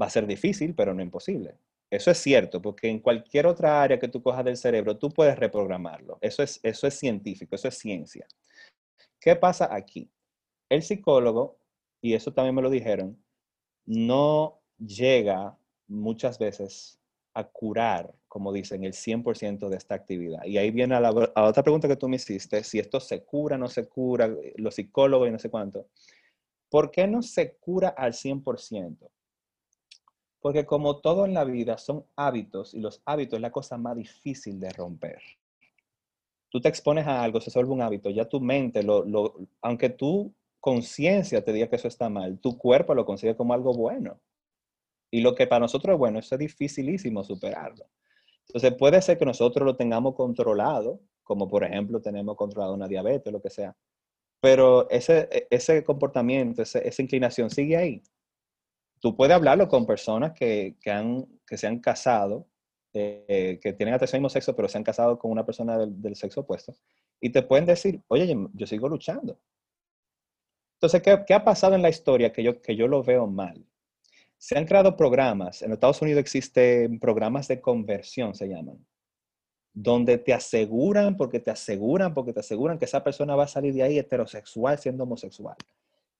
Va 0.00 0.06
a 0.06 0.10
ser 0.10 0.28
difícil, 0.28 0.72
pero 0.72 0.94
no 0.94 1.02
imposible. 1.02 1.56
Eso 1.90 2.12
es 2.12 2.18
cierto, 2.18 2.62
porque 2.62 2.88
en 2.88 3.00
cualquier 3.00 3.48
otra 3.48 3.82
área 3.82 3.98
que 3.98 4.06
tú 4.06 4.22
cojas 4.22 4.44
del 4.44 4.56
cerebro, 4.56 4.96
tú 4.96 5.10
puedes 5.10 5.36
reprogramarlo. 5.36 6.18
Eso 6.20 6.44
es, 6.44 6.60
eso 6.62 6.86
es 6.86 6.94
científico, 6.94 7.56
eso 7.56 7.66
es 7.66 7.76
ciencia. 7.76 8.28
¿Qué 9.18 9.34
pasa 9.34 9.74
aquí? 9.74 10.08
El 10.68 10.84
psicólogo, 10.84 11.58
y 12.00 12.14
eso 12.14 12.32
también 12.32 12.54
me 12.54 12.62
lo 12.62 12.70
dijeron, 12.70 13.20
no 13.84 14.60
llega 14.78 15.56
muchas 15.88 16.38
veces 16.38 16.98
a 17.34 17.44
curar, 17.44 18.14
como 18.28 18.52
dicen, 18.52 18.84
el 18.84 18.94
100% 18.94 19.68
de 19.68 19.76
esta 19.76 19.94
actividad. 19.94 20.42
Y 20.44 20.56
ahí 20.56 20.70
viene 20.70 20.94
a 20.94 21.00
la, 21.00 21.10
otra 21.10 21.62
pregunta 21.62 21.86
que 21.86 21.96
tú 21.96 22.08
me 22.08 22.16
hiciste, 22.16 22.64
si 22.64 22.78
esto 22.78 22.98
se 22.98 23.24
cura, 23.24 23.58
no 23.58 23.68
se 23.68 23.86
cura, 23.86 24.34
los 24.56 24.74
psicólogos 24.74 25.28
y 25.28 25.32
no 25.32 25.38
sé 25.38 25.50
cuánto. 25.50 25.86
¿Por 26.70 26.90
qué 26.90 27.06
no 27.06 27.22
se 27.22 27.56
cura 27.56 27.90
al 27.90 28.14
100%? 28.14 28.96
Porque 30.40 30.64
como 30.64 31.00
todo 31.00 31.26
en 31.26 31.34
la 31.34 31.44
vida 31.44 31.76
son 31.76 32.06
hábitos 32.16 32.72
y 32.72 32.80
los 32.80 33.02
hábitos 33.04 33.36
es 33.36 33.42
la 33.42 33.52
cosa 33.52 33.76
más 33.76 33.96
difícil 33.96 34.58
de 34.58 34.70
romper. 34.70 35.20
Tú 36.48 36.60
te 36.60 36.68
expones 36.68 37.06
a 37.06 37.22
algo, 37.22 37.40
se 37.40 37.50
vuelve 37.52 37.72
un 37.72 37.82
hábito, 37.82 38.08
ya 38.08 38.26
tu 38.26 38.40
mente, 38.40 38.82
lo, 38.82 39.34
aunque 39.60 39.90
tu 39.90 40.32
conciencia 40.58 41.44
te 41.44 41.52
diga 41.52 41.68
que 41.68 41.76
eso 41.76 41.88
está 41.88 42.08
mal, 42.08 42.38
tu 42.38 42.56
cuerpo 42.56 42.94
lo 42.94 43.04
consigue 43.04 43.36
como 43.36 43.52
algo 43.52 43.74
bueno. 43.74 44.18
Y 45.10 45.20
lo 45.20 45.34
que 45.34 45.46
para 45.46 45.60
nosotros 45.60 45.98
bueno, 45.98 46.18
eso 46.18 46.34
es 46.34 46.38
dificilísimo 46.38 47.24
superarlo. 47.24 47.86
Entonces 48.48 48.74
puede 48.74 49.00
ser 49.02 49.18
que 49.18 49.24
nosotros 49.24 49.64
lo 49.64 49.76
tengamos 49.76 50.14
controlado, 50.14 51.00
como 51.22 51.48
por 51.48 51.64
ejemplo 51.64 52.00
tenemos 52.00 52.36
controlado 52.36 52.74
una 52.74 52.88
diabetes, 52.88 53.32
lo 53.32 53.40
que 53.40 53.50
sea, 53.50 53.76
pero 54.40 54.88
ese, 54.90 55.28
e, 55.30 55.46
ese 55.50 55.82
comportamiento, 55.82 56.62
esa 56.62 57.02
inclinación 57.02 57.50
sigue 57.50 57.76
ahí 57.76 58.02
tú 59.00 59.16
puedes 59.16 59.34
hablarlo 59.34 59.68
con 59.68 59.86
personas 59.86 60.32
que, 60.32 60.76
que, 60.80 60.90
han, 60.90 61.26
que 61.46 61.56
se 61.56 61.66
han 61.66 61.80
casado, 61.80 62.48
eh, 62.92 63.58
que 63.62 63.72
tienen 63.72 63.94
atracción 63.94 64.20
mismo 64.20 64.30
sexo, 64.30 64.56
pero 64.56 64.68
se 64.68 64.78
han 64.78 64.84
casado 64.84 65.18
con 65.18 65.30
una 65.30 65.44
persona 65.44 65.78
del, 65.78 66.16
sexo 66.16 66.40
opuesto, 66.40 66.74
y 67.20 67.30
te 67.30 67.42
pueden 67.42 67.66
decir, 67.66 68.02
oye, 68.08 68.34
yo 68.54 68.66
sigo 68.66 68.88
luchando. 68.88 69.38
Entonces, 70.76 71.02
¿qué, 71.02 71.24
¿qué, 71.26 71.34
ha 71.34 71.44
pasado 71.44 71.74
en 71.74 71.82
la 71.82 71.88
historia 71.88 72.32
que 72.32 72.42
yo, 72.42 72.60
que 72.60 72.76
yo 72.76 72.86
lo 72.86 73.02
veo 73.02 73.26
mal? 73.26 73.64
Se 74.46 74.56
han 74.56 74.64
creado 74.64 74.96
programas, 74.96 75.60
en 75.62 75.72
Estados 75.72 76.00
Unidos 76.02 76.20
existen 76.20 77.00
programas 77.00 77.48
de 77.48 77.60
conversión, 77.60 78.32
se 78.32 78.46
llaman, 78.46 78.78
donde 79.72 80.18
te 80.18 80.32
aseguran, 80.32 81.16
porque 81.16 81.40
te 81.40 81.50
aseguran, 81.50 82.14
porque 82.14 82.32
te 82.32 82.38
aseguran 82.38 82.78
que 82.78 82.84
esa 82.84 83.02
persona 83.02 83.34
va 83.34 83.42
a 83.42 83.48
salir 83.48 83.74
de 83.74 83.82
ahí 83.82 83.98
heterosexual 83.98 84.78
siendo 84.78 85.02
homosexual 85.02 85.56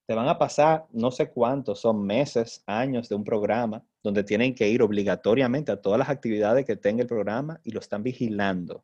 te 0.05 0.13
van 0.13 0.27
a 0.27 0.37
pasar 0.37 0.87
no 0.91 1.09
sé 1.09 1.29
cuántos, 1.29 1.79
son 1.81 2.05
meses, 2.05 2.63
años 2.65 3.07
de 3.07 3.15
un 3.15 3.23
programa 3.23 3.85
donde 4.03 4.25
tienen 4.25 4.53
que 4.55 4.67
ir 4.67 4.81
obligatoriamente 4.81 5.71
a 5.71 5.81
todas 5.81 5.99
las 5.99 6.09
actividades 6.09 6.65
que 6.65 6.75
tenga 6.75 7.03
el 7.03 7.07
programa 7.07 7.61
y 7.63 7.71
lo 7.71 7.79
están 7.79 8.03
vigilando. 8.03 8.83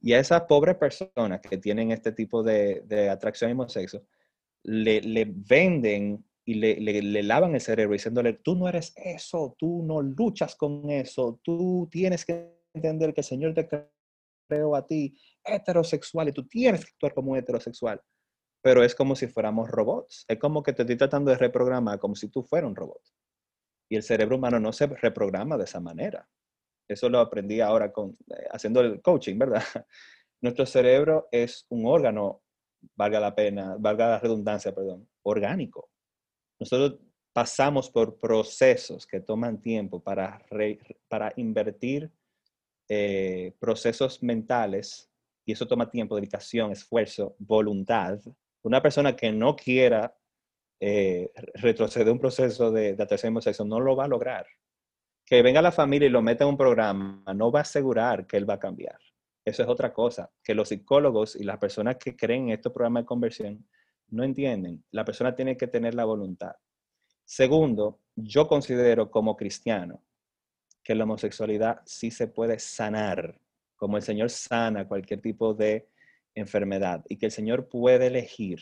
Y 0.00 0.12
a 0.12 0.20
esas 0.20 0.42
pobres 0.42 0.76
personas 0.76 1.40
que 1.40 1.58
tienen 1.58 1.90
este 1.90 2.12
tipo 2.12 2.44
de, 2.44 3.08
atracción 3.10 3.50
homosexual, 3.50 4.04
le 4.62 5.24
venden 5.28 6.24
y 6.46 6.54
le, 6.54 6.80
le, 6.80 7.22
lavan 7.22 7.54
el 7.54 7.60
cerebro 7.60 7.92
diciéndole, 7.92 8.34
tú 8.34 8.54
no 8.54 8.68
eres 8.68 8.92
eso, 8.96 9.56
tú 9.58 9.82
no 9.82 10.00
luchas 10.00 10.54
con 10.54 10.88
eso, 10.90 11.40
tú 11.42 11.88
tienes 11.90 12.24
que 12.24 12.56
entender 12.72 13.12
que 13.12 13.20
el 13.20 13.26
Señor 13.26 13.52
te 13.52 13.68
creó 14.48 14.76
a 14.76 14.86
ti 14.86 15.18
heterosexual 15.44 16.28
y 16.28 16.32
tú 16.32 16.46
tienes 16.46 16.84
que 16.84 16.92
actuar 16.92 17.14
como 17.14 17.36
heterosexual 17.36 18.00
pero 18.66 18.82
es 18.82 18.96
como 18.96 19.14
si 19.14 19.28
fuéramos 19.28 19.70
robots. 19.70 20.24
Es 20.26 20.40
como 20.40 20.60
que 20.60 20.72
te 20.72 20.82
estoy 20.82 20.96
tratando 20.96 21.30
de 21.30 21.36
reprogramar 21.38 22.00
como 22.00 22.16
si 22.16 22.28
tú 22.28 22.42
fueras 22.42 22.68
un 22.68 22.74
robot. 22.74 23.00
Y 23.88 23.94
el 23.94 24.02
cerebro 24.02 24.38
humano 24.38 24.58
no 24.58 24.72
se 24.72 24.88
reprograma 24.88 25.56
de 25.56 25.62
esa 25.62 25.78
manera. 25.78 26.28
Eso 26.88 27.08
lo 27.08 27.20
aprendí 27.20 27.60
ahora 27.60 27.92
con, 27.92 28.18
eh, 28.28 28.48
haciendo 28.50 28.80
el 28.80 29.00
coaching, 29.00 29.38
¿verdad? 29.38 29.62
Nuestro 30.42 30.66
cerebro 30.66 31.28
es 31.30 31.64
un 31.68 31.86
órgano, 31.86 32.42
valga 32.96 33.20
la 33.20 33.36
pena, 33.36 33.76
valga 33.78 34.08
la 34.08 34.18
redundancia, 34.18 34.74
perdón, 34.74 35.08
orgánico. 35.22 35.90
Nosotros 36.58 37.00
pasamos 37.32 37.90
por 37.90 38.18
procesos 38.18 39.06
que 39.06 39.20
toman 39.20 39.60
tiempo 39.60 40.02
para, 40.02 40.44
para 41.08 41.32
invertir 41.36 42.10
eh, 42.88 43.54
procesos 43.58 44.22
mentales 44.22 45.10
y 45.44 45.52
eso 45.52 45.66
toma 45.66 45.90
tiempo, 45.90 46.16
dedicación, 46.16 46.72
esfuerzo, 46.72 47.36
voluntad 47.38 48.20
una 48.66 48.82
persona 48.82 49.14
que 49.14 49.30
no 49.30 49.54
quiera 49.54 50.12
eh, 50.80 51.30
retroceder 51.54 52.12
un 52.12 52.18
proceso 52.18 52.72
de, 52.72 52.94
de 52.94 53.02
atracción 53.02 53.40
sexo 53.40 53.64
no 53.64 53.78
lo 53.78 53.94
va 53.94 54.04
a 54.04 54.08
lograr. 54.08 54.44
Que 55.24 55.40
venga 55.42 55.62
la 55.62 55.70
familia 55.70 56.06
y 56.06 56.10
lo 56.10 56.20
meta 56.20 56.42
en 56.42 56.50
un 56.50 56.56
programa 56.56 57.22
no 57.32 57.52
va 57.52 57.60
a 57.60 57.62
asegurar 57.62 58.26
que 58.26 58.36
él 58.36 58.48
va 58.48 58.54
a 58.54 58.58
cambiar. 58.58 58.98
Eso 59.44 59.62
es 59.62 59.68
otra 59.68 59.92
cosa, 59.92 60.32
que 60.42 60.54
los 60.54 60.68
psicólogos 60.70 61.36
y 61.36 61.44
las 61.44 61.58
personas 61.58 61.96
que 61.96 62.16
creen 62.16 62.48
en 62.48 62.54
estos 62.54 62.72
programas 62.72 63.04
de 63.04 63.06
conversión 63.06 63.68
no 64.08 64.24
entienden. 64.24 64.84
La 64.90 65.04
persona 65.04 65.34
tiene 65.34 65.56
que 65.56 65.66
tener 65.66 65.94
la 65.94 66.04
voluntad. 66.04 66.52
Segundo, 67.24 68.00
yo 68.14 68.46
considero 68.46 69.10
como 69.10 69.36
cristiano 69.36 70.02
que 70.82 70.94
la 70.94 71.04
homosexualidad 71.04 71.80
sí 71.84 72.10
se 72.10 72.28
puede 72.28 72.58
sanar, 72.58 73.40
como 73.74 73.96
el 73.96 74.02
Señor 74.02 74.30
sana 74.30 74.86
cualquier 74.86 75.20
tipo 75.20 75.52
de 75.52 75.88
enfermedad 76.34 77.04
y 77.08 77.16
que 77.16 77.26
el 77.26 77.32
Señor 77.32 77.68
puede 77.68 78.06
elegir, 78.06 78.60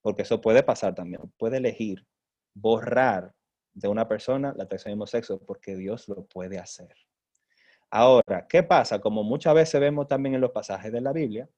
porque 0.00 0.22
eso 0.22 0.40
puede 0.40 0.62
pasar 0.62 0.94
también, 0.94 1.20
puede 1.36 1.58
elegir 1.58 2.06
borrar 2.54 3.34
de 3.74 3.88
una 3.88 4.08
persona 4.08 4.54
la 4.56 4.64
atracción 4.64 4.92
mismo 4.92 5.06
sexo 5.06 5.40
porque 5.44 5.76
Dios 5.76 6.08
lo 6.08 6.24
puede 6.26 6.58
hacer. 6.58 6.94
Ahora, 7.90 8.46
¿qué 8.48 8.62
pasa? 8.62 9.00
Como 9.00 9.22
muchas 9.22 9.54
veces 9.54 9.80
vemos 9.80 10.08
también 10.08 10.34
en 10.34 10.40
los 10.40 10.52
pasajes 10.52 10.90
de 10.90 11.00
la 11.02 11.12
Biblia, 11.12 11.48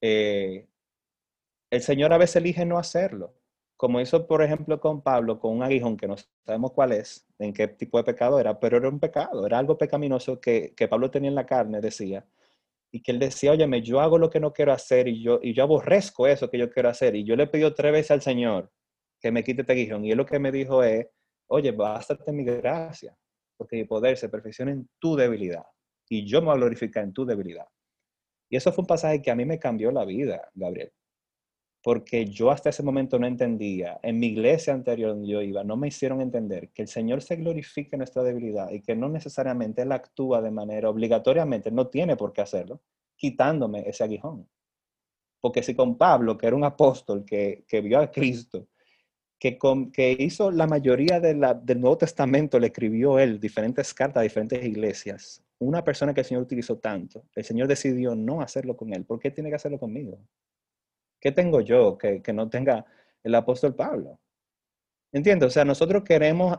eh, 0.00 0.68
el 1.74 1.82
Señor 1.82 2.12
a 2.12 2.18
veces 2.18 2.36
elige 2.36 2.64
no 2.64 2.78
hacerlo, 2.78 3.34
como 3.76 4.00
hizo, 4.00 4.26
por 4.26 4.42
ejemplo, 4.42 4.80
con 4.80 5.02
Pablo, 5.02 5.38
con 5.38 5.56
un 5.56 5.62
aguijón 5.62 5.96
que 5.96 6.06
no 6.06 6.16
sabemos 6.46 6.72
cuál 6.72 6.92
es, 6.92 7.26
en 7.38 7.52
qué 7.52 7.68
tipo 7.68 7.98
de 7.98 8.04
pecado 8.04 8.38
era, 8.38 8.58
pero 8.60 8.76
era 8.76 8.88
un 8.88 9.00
pecado, 9.00 9.46
era 9.46 9.58
algo 9.58 9.76
pecaminoso 9.76 10.40
que, 10.40 10.72
que 10.76 10.88
Pablo 10.88 11.10
tenía 11.10 11.28
en 11.28 11.34
la 11.34 11.46
carne, 11.46 11.80
decía, 11.80 12.24
y 12.92 13.02
que 13.02 13.10
él 13.10 13.18
decía, 13.18 13.50
óyeme, 13.50 13.82
yo 13.82 14.00
hago 14.00 14.18
lo 14.18 14.30
que 14.30 14.38
no 14.38 14.52
quiero 14.52 14.72
hacer 14.72 15.08
y 15.08 15.20
yo, 15.20 15.40
y 15.42 15.52
yo 15.52 15.64
aborrezco 15.64 16.28
eso 16.28 16.48
que 16.48 16.58
yo 16.58 16.70
quiero 16.70 16.88
hacer. 16.88 17.16
Y 17.16 17.24
yo 17.24 17.34
le 17.34 17.48
pido 17.48 17.74
tres 17.74 17.90
veces 17.90 18.12
al 18.12 18.22
Señor 18.22 18.70
que 19.20 19.32
me 19.32 19.42
quite 19.42 19.62
este 19.62 19.74
guijón. 19.74 20.04
Y 20.04 20.12
él 20.12 20.16
lo 20.16 20.24
que 20.24 20.38
me 20.38 20.52
dijo 20.52 20.80
es, 20.84 21.08
oye, 21.48 21.72
bástate 21.72 22.30
mi 22.30 22.44
gracia, 22.44 23.16
porque 23.56 23.74
mi 23.74 23.84
poder 23.84 24.16
se 24.16 24.28
perfecciona 24.28 24.70
en 24.70 24.88
tu 25.00 25.16
debilidad. 25.16 25.64
Y 26.08 26.24
yo 26.24 26.40
me 26.40 26.46
voy 26.46 26.54
a 26.54 26.58
glorificar 26.58 27.02
en 27.02 27.12
tu 27.12 27.26
debilidad. 27.26 27.66
Y 28.48 28.56
eso 28.56 28.70
fue 28.72 28.82
un 28.82 28.86
pasaje 28.86 29.20
que 29.20 29.32
a 29.32 29.34
mí 29.34 29.44
me 29.44 29.58
cambió 29.58 29.90
la 29.90 30.04
vida, 30.04 30.48
Gabriel. 30.54 30.92
Porque 31.84 32.24
yo 32.24 32.50
hasta 32.50 32.70
ese 32.70 32.82
momento 32.82 33.18
no 33.18 33.26
entendía, 33.26 34.00
en 34.02 34.18
mi 34.18 34.28
iglesia 34.28 34.72
anterior 34.72 35.10
donde 35.10 35.28
yo 35.28 35.42
iba, 35.42 35.62
no 35.64 35.76
me 35.76 35.88
hicieron 35.88 36.22
entender 36.22 36.70
que 36.70 36.80
el 36.80 36.88
Señor 36.88 37.20
se 37.20 37.36
glorifique 37.36 37.90
en 37.92 37.98
nuestra 37.98 38.22
debilidad 38.22 38.70
y 38.70 38.80
que 38.80 38.96
no 38.96 39.10
necesariamente 39.10 39.82
Él 39.82 39.92
actúa 39.92 40.40
de 40.40 40.50
manera 40.50 40.88
obligatoriamente, 40.88 41.70
no 41.70 41.88
tiene 41.88 42.16
por 42.16 42.32
qué 42.32 42.40
hacerlo, 42.40 42.80
quitándome 43.14 43.86
ese 43.86 44.02
aguijón. 44.02 44.48
Porque 45.42 45.62
si 45.62 45.74
con 45.74 45.98
Pablo, 45.98 46.38
que 46.38 46.46
era 46.46 46.56
un 46.56 46.64
apóstol 46.64 47.22
que, 47.22 47.66
que 47.68 47.82
vio 47.82 48.00
a 48.00 48.10
Cristo, 48.10 48.66
que, 49.38 49.58
con, 49.58 49.92
que 49.92 50.16
hizo 50.18 50.50
la 50.50 50.66
mayoría 50.66 51.20
de 51.20 51.34
la, 51.34 51.52
del 51.52 51.82
Nuevo 51.82 51.98
Testamento, 51.98 52.58
le 52.58 52.68
escribió 52.68 53.18
él 53.18 53.38
diferentes 53.38 53.92
cartas 53.92 54.22
a 54.22 54.24
diferentes 54.24 54.64
iglesias, 54.64 55.44
una 55.58 55.84
persona 55.84 56.14
que 56.14 56.22
el 56.22 56.26
Señor 56.26 56.44
utilizó 56.44 56.78
tanto, 56.78 57.24
el 57.34 57.44
Señor 57.44 57.68
decidió 57.68 58.14
no 58.14 58.40
hacerlo 58.40 58.74
con 58.74 58.94
él. 58.94 59.04
¿Por 59.04 59.18
qué 59.18 59.30
tiene 59.30 59.50
que 59.50 59.56
hacerlo 59.56 59.78
conmigo? 59.78 60.18
¿Qué 61.24 61.32
tengo 61.32 61.62
yo 61.62 61.96
que, 61.96 62.20
que 62.20 62.34
no 62.34 62.50
tenga 62.50 62.84
el 63.22 63.34
apóstol 63.34 63.74
Pablo? 63.74 64.20
Entiendo, 65.10 65.46
o 65.46 65.50
sea, 65.50 65.64
nosotros 65.64 66.04
queremos, 66.04 66.58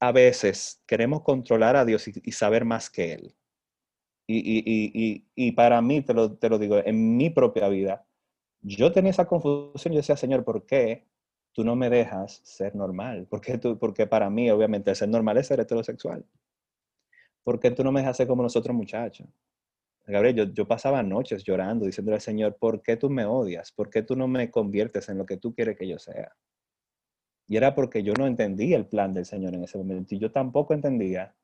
a 0.00 0.12
veces, 0.12 0.82
queremos 0.86 1.22
controlar 1.22 1.76
a 1.76 1.86
Dios 1.86 2.06
y, 2.08 2.32
saber 2.32 2.66
más 2.66 2.90
que 2.90 3.14
Él. 3.14 3.34
Y, 4.26 4.36
y, 4.38 5.26
y, 5.34 5.52
para 5.52 5.80
mí, 5.80 6.02
te 6.02 6.12
lo, 6.12 6.36
te 6.36 6.50
lo 6.50 6.58
digo, 6.58 6.76
en 6.84 7.16
mi 7.16 7.30
propia 7.30 7.68
vida, 7.68 8.04
yo 8.60 8.92
tenía 8.92 9.12
esa 9.12 9.26
confusión. 9.26 9.94
Yo 9.94 10.00
decía, 10.00 10.16
Señor, 10.18 10.44
¿por 10.44 10.66
qué 10.66 11.06
tú 11.52 11.64
no 11.64 11.74
me 11.74 11.88
dejas 11.88 12.42
ser 12.44 12.76
normal? 12.76 13.26
¿Por 13.28 13.40
qué 13.40 13.56
tú, 13.56 13.78
porque 13.78 14.06
para 14.06 14.28
mí, 14.28 14.50
obviamente, 14.50 14.94
ser 14.94 15.08
normal 15.08 15.38
es 15.38 15.46
ser 15.46 15.60
heterosexual. 15.60 16.26
¿Por 17.44 17.58
qué 17.60 17.70
tú 17.70 17.82
no 17.82 17.92
me 17.92 18.00
dejas 18.00 18.18
ser 18.18 18.26
como 18.26 18.42
nosotros 18.42 18.76
muchachos? 18.76 19.26
Gabriel, 20.06 20.34
yo, 20.34 20.44
yo, 20.44 20.66
pasaba 20.66 21.02
noches 21.02 21.44
llorando, 21.44 21.86
diciéndole 21.86 22.16
al 22.16 22.20
Señor, 22.20 22.56
¿por 22.58 22.82
qué 22.82 22.96
tú 22.96 23.08
me 23.08 23.24
odias? 23.24 23.70
¿Por 23.72 23.88
qué 23.88 24.02
tú 24.02 24.16
no 24.16 24.26
me 24.26 24.50
conviertes 24.50 25.08
en 25.08 25.18
lo 25.18 25.26
que 25.26 25.36
tú 25.36 25.54
quieres 25.54 25.76
que 25.76 25.86
yo 25.86 25.98
sea? 25.98 26.34
Y 27.46 27.56
era 27.56 27.74
porque 27.74 28.02
yo 28.02 28.12
no 28.14 28.26
entendía 28.26 28.76
el 28.76 28.86
plan 28.86 29.12
del 29.12 29.26
Señor 29.26 29.54
en 29.54 29.64
ese 29.64 29.78
momento. 29.78 30.14
Y 30.14 30.18
yo 30.18 30.32
tampoco 30.32 30.74
entendía 30.74 31.36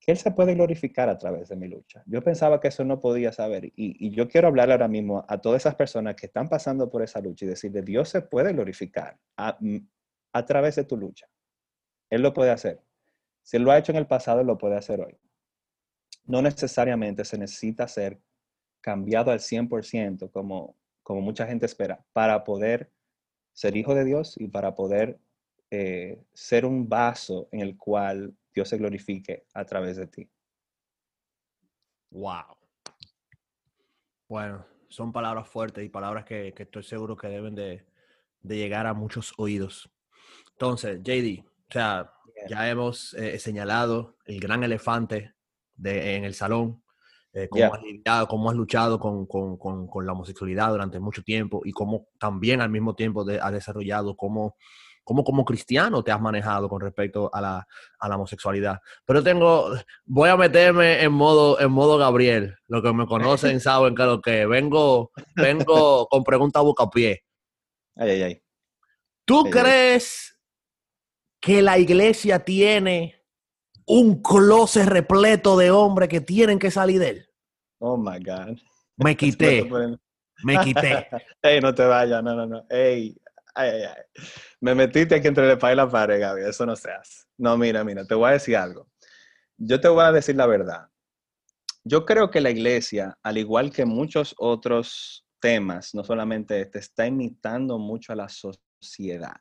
que 0.00 0.12
Él 0.12 0.18
se 0.18 0.30
puede 0.32 0.54
glorificar 0.54 1.08
a 1.08 1.18
través 1.18 1.48
de 1.48 1.56
mi 1.56 1.68
lucha. 1.68 2.02
Yo 2.06 2.22
pensaba 2.22 2.60
que 2.60 2.68
eso 2.68 2.84
no 2.84 3.00
podía 3.00 3.30
saber. 3.30 3.66
Y, 3.66 3.72
y 3.76 4.10
yo 4.10 4.28
quiero 4.28 4.48
hablar 4.48 4.72
ahora 4.72 4.88
mismo 4.88 5.24
a 5.28 5.40
todas 5.40 5.62
esas 5.62 5.74
personas 5.76 6.16
que 6.16 6.26
están 6.26 6.48
pasando 6.48 6.90
por 6.90 7.02
esa 7.02 7.20
lucha 7.20 7.44
y 7.44 7.48
decirle, 7.48 7.82
Dios 7.82 8.08
se 8.08 8.22
puede 8.22 8.52
glorificar 8.52 9.18
a, 9.36 9.58
a 10.32 10.44
través 10.44 10.76
de 10.76 10.84
tu 10.84 10.96
lucha. 10.96 11.26
Él 12.08 12.22
lo 12.22 12.32
puede 12.32 12.50
hacer. 12.50 12.80
Si 13.42 13.56
Él 13.58 13.62
lo 13.62 13.70
ha 13.70 13.78
hecho 13.78 13.92
en 13.92 13.98
el 13.98 14.06
pasado, 14.06 14.42
lo 14.42 14.58
puede 14.58 14.76
hacer 14.76 15.00
hoy 15.00 15.18
no 16.30 16.42
necesariamente 16.42 17.24
se 17.24 17.36
necesita 17.36 17.88
ser 17.88 18.20
cambiado 18.80 19.32
al 19.32 19.40
100% 19.40 20.30
como, 20.30 20.76
como 21.02 21.20
mucha 21.20 21.44
gente 21.46 21.66
espera 21.66 22.04
para 22.12 22.44
poder 22.44 22.92
ser 23.52 23.76
hijo 23.76 23.94
de 23.94 24.04
Dios 24.04 24.36
y 24.38 24.46
para 24.46 24.76
poder 24.76 25.18
eh, 25.70 26.22
ser 26.32 26.64
un 26.64 26.88
vaso 26.88 27.48
en 27.50 27.60
el 27.60 27.76
cual 27.76 28.32
Dios 28.54 28.68
se 28.68 28.78
glorifique 28.78 29.44
a 29.54 29.64
través 29.64 29.96
de 29.96 30.06
ti. 30.06 30.30
Wow. 32.10 32.56
Bueno, 34.28 34.64
son 34.88 35.12
palabras 35.12 35.48
fuertes 35.48 35.84
y 35.84 35.88
palabras 35.88 36.24
que, 36.24 36.54
estoy 36.56 36.84
seguro 36.84 37.16
que 37.16 37.26
deben 37.26 37.56
de, 37.56 37.84
llegar 38.42 38.86
a 38.86 38.94
muchos 38.94 39.34
oídos. 39.36 39.90
Entonces, 40.52 41.00
JD, 41.02 41.44
o 41.44 41.72
sea, 41.72 42.12
ya 42.48 42.70
hemos 42.70 43.14
eh, 43.14 43.38
señalado 43.40 44.16
el 44.26 44.38
gran 44.38 44.62
elefante 44.62 45.34
en 45.84 46.24
el 46.24 46.34
salón, 46.34 46.82
eh, 47.32 47.48
cómo, 47.48 48.50
has 48.50 48.56
luchado 48.56 48.98
con, 48.98 49.26
con, 49.26 49.56
con, 49.56 50.06
la 50.06 50.12
homosexualidad 50.12 50.70
durante 50.70 50.98
mucho 50.98 51.22
tiempo 51.22 51.62
y 51.64 51.70
cómo 51.70 52.08
también 52.18 52.60
al 52.60 52.70
mismo 52.70 52.96
tiempo 52.96 53.24
de, 53.24 53.38
has 53.38 53.52
desarrollado 53.52 54.16
cómo, 54.16 54.56
cómo 55.04 55.22
como 55.22 55.44
cristiano 55.44 56.02
te 56.02 56.10
has 56.10 56.20
manejado 56.20 56.68
con 56.68 56.80
respecto 56.80 57.30
a 57.32 57.40
la, 57.40 57.68
a 58.00 58.08
la, 58.08 58.16
homosexualidad. 58.16 58.80
Pero 59.04 59.22
tengo, 59.22 59.70
voy 60.04 60.28
a 60.28 60.36
meterme 60.36 61.04
en 61.04 61.12
modo, 61.12 61.60
en 61.60 61.70
modo 61.70 61.98
Gabriel. 61.98 62.56
Los 62.66 62.82
que 62.82 62.92
me 62.92 63.06
conocen 63.06 63.60
saben 63.60 63.94
que 63.94 64.02
lo 64.02 64.20
que 64.20 64.46
vengo, 64.46 65.12
vengo 65.36 66.08
con 66.08 66.24
pregunta 66.24 66.60
boca 66.60 66.90
pie. 66.90 67.22
Ay, 67.94 68.10
ay, 68.10 68.22
ay. 68.22 68.42
¿Tú 69.24 69.44
crees 69.44 70.36
que 71.40 71.62
la 71.62 71.78
iglesia 71.78 72.44
tiene 72.44 73.19
un 73.92 74.22
closet 74.22 74.86
repleto 74.86 75.56
de 75.56 75.72
hombres 75.72 76.08
que 76.08 76.20
tienen 76.20 76.60
que 76.60 76.70
salir 76.70 77.00
de 77.00 77.08
él. 77.08 77.28
Oh 77.80 77.96
my 77.96 78.20
God. 78.20 78.56
Me 78.96 79.16
quité. 79.16 79.68
me 80.44 80.58
quité. 80.60 81.08
Ey, 81.42 81.60
no 81.60 81.74
te 81.74 81.84
vayas, 81.84 82.22
no, 82.22 82.36
no, 82.36 82.46
no. 82.46 82.64
Ey, 82.70 83.16
ay, 83.56 83.68
ay, 83.68 83.82
ay. 83.82 84.22
Me 84.60 84.76
metiste 84.76 85.16
aquí 85.16 85.26
entre 85.26 85.50
el 85.50 85.58
pay 85.58 85.72
y 85.72 85.76
la 85.76 85.90
pared, 85.90 86.20
Gaby. 86.20 86.42
Eso 86.42 86.64
no 86.66 86.76
se 86.76 86.92
hace. 86.92 87.24
No, 87.36 87.56
mira, 87.56 87.82
mira, 87.82 88.04
te 88.04 88.14
voy 88.14 88.30
a 88.30 88.32
decir 88.34 88.56
algo. 88.56 88.88
Yo 89.56 89.80
te 89.80 89.88
voy 89.88 90.04
a 90.04 90.12
decir 90.12 90.36
la 90.36 90.46
verdad. 90.46 90.86
Yo 91.82 92.04
creo 92.04 92.30
que 92.30 92.40
la 92.40 92.50
iglesia, 92.50 93.18
al 93.24 93.38
igual 93.38 93.72
que 93.72 93.86
muchos 93.86 94.36
otros 94.38 95.26
temas, 95.40 95.96
no 95.96 96.04
solamente 96.04 96.60
este, 96.60 96.78
está 96.78 97.08
imitando 97.08 97.76
mucho 97.78 98.12
a 98.12 98.16
la 98.16 98.28
sociedad. 98.28 99.40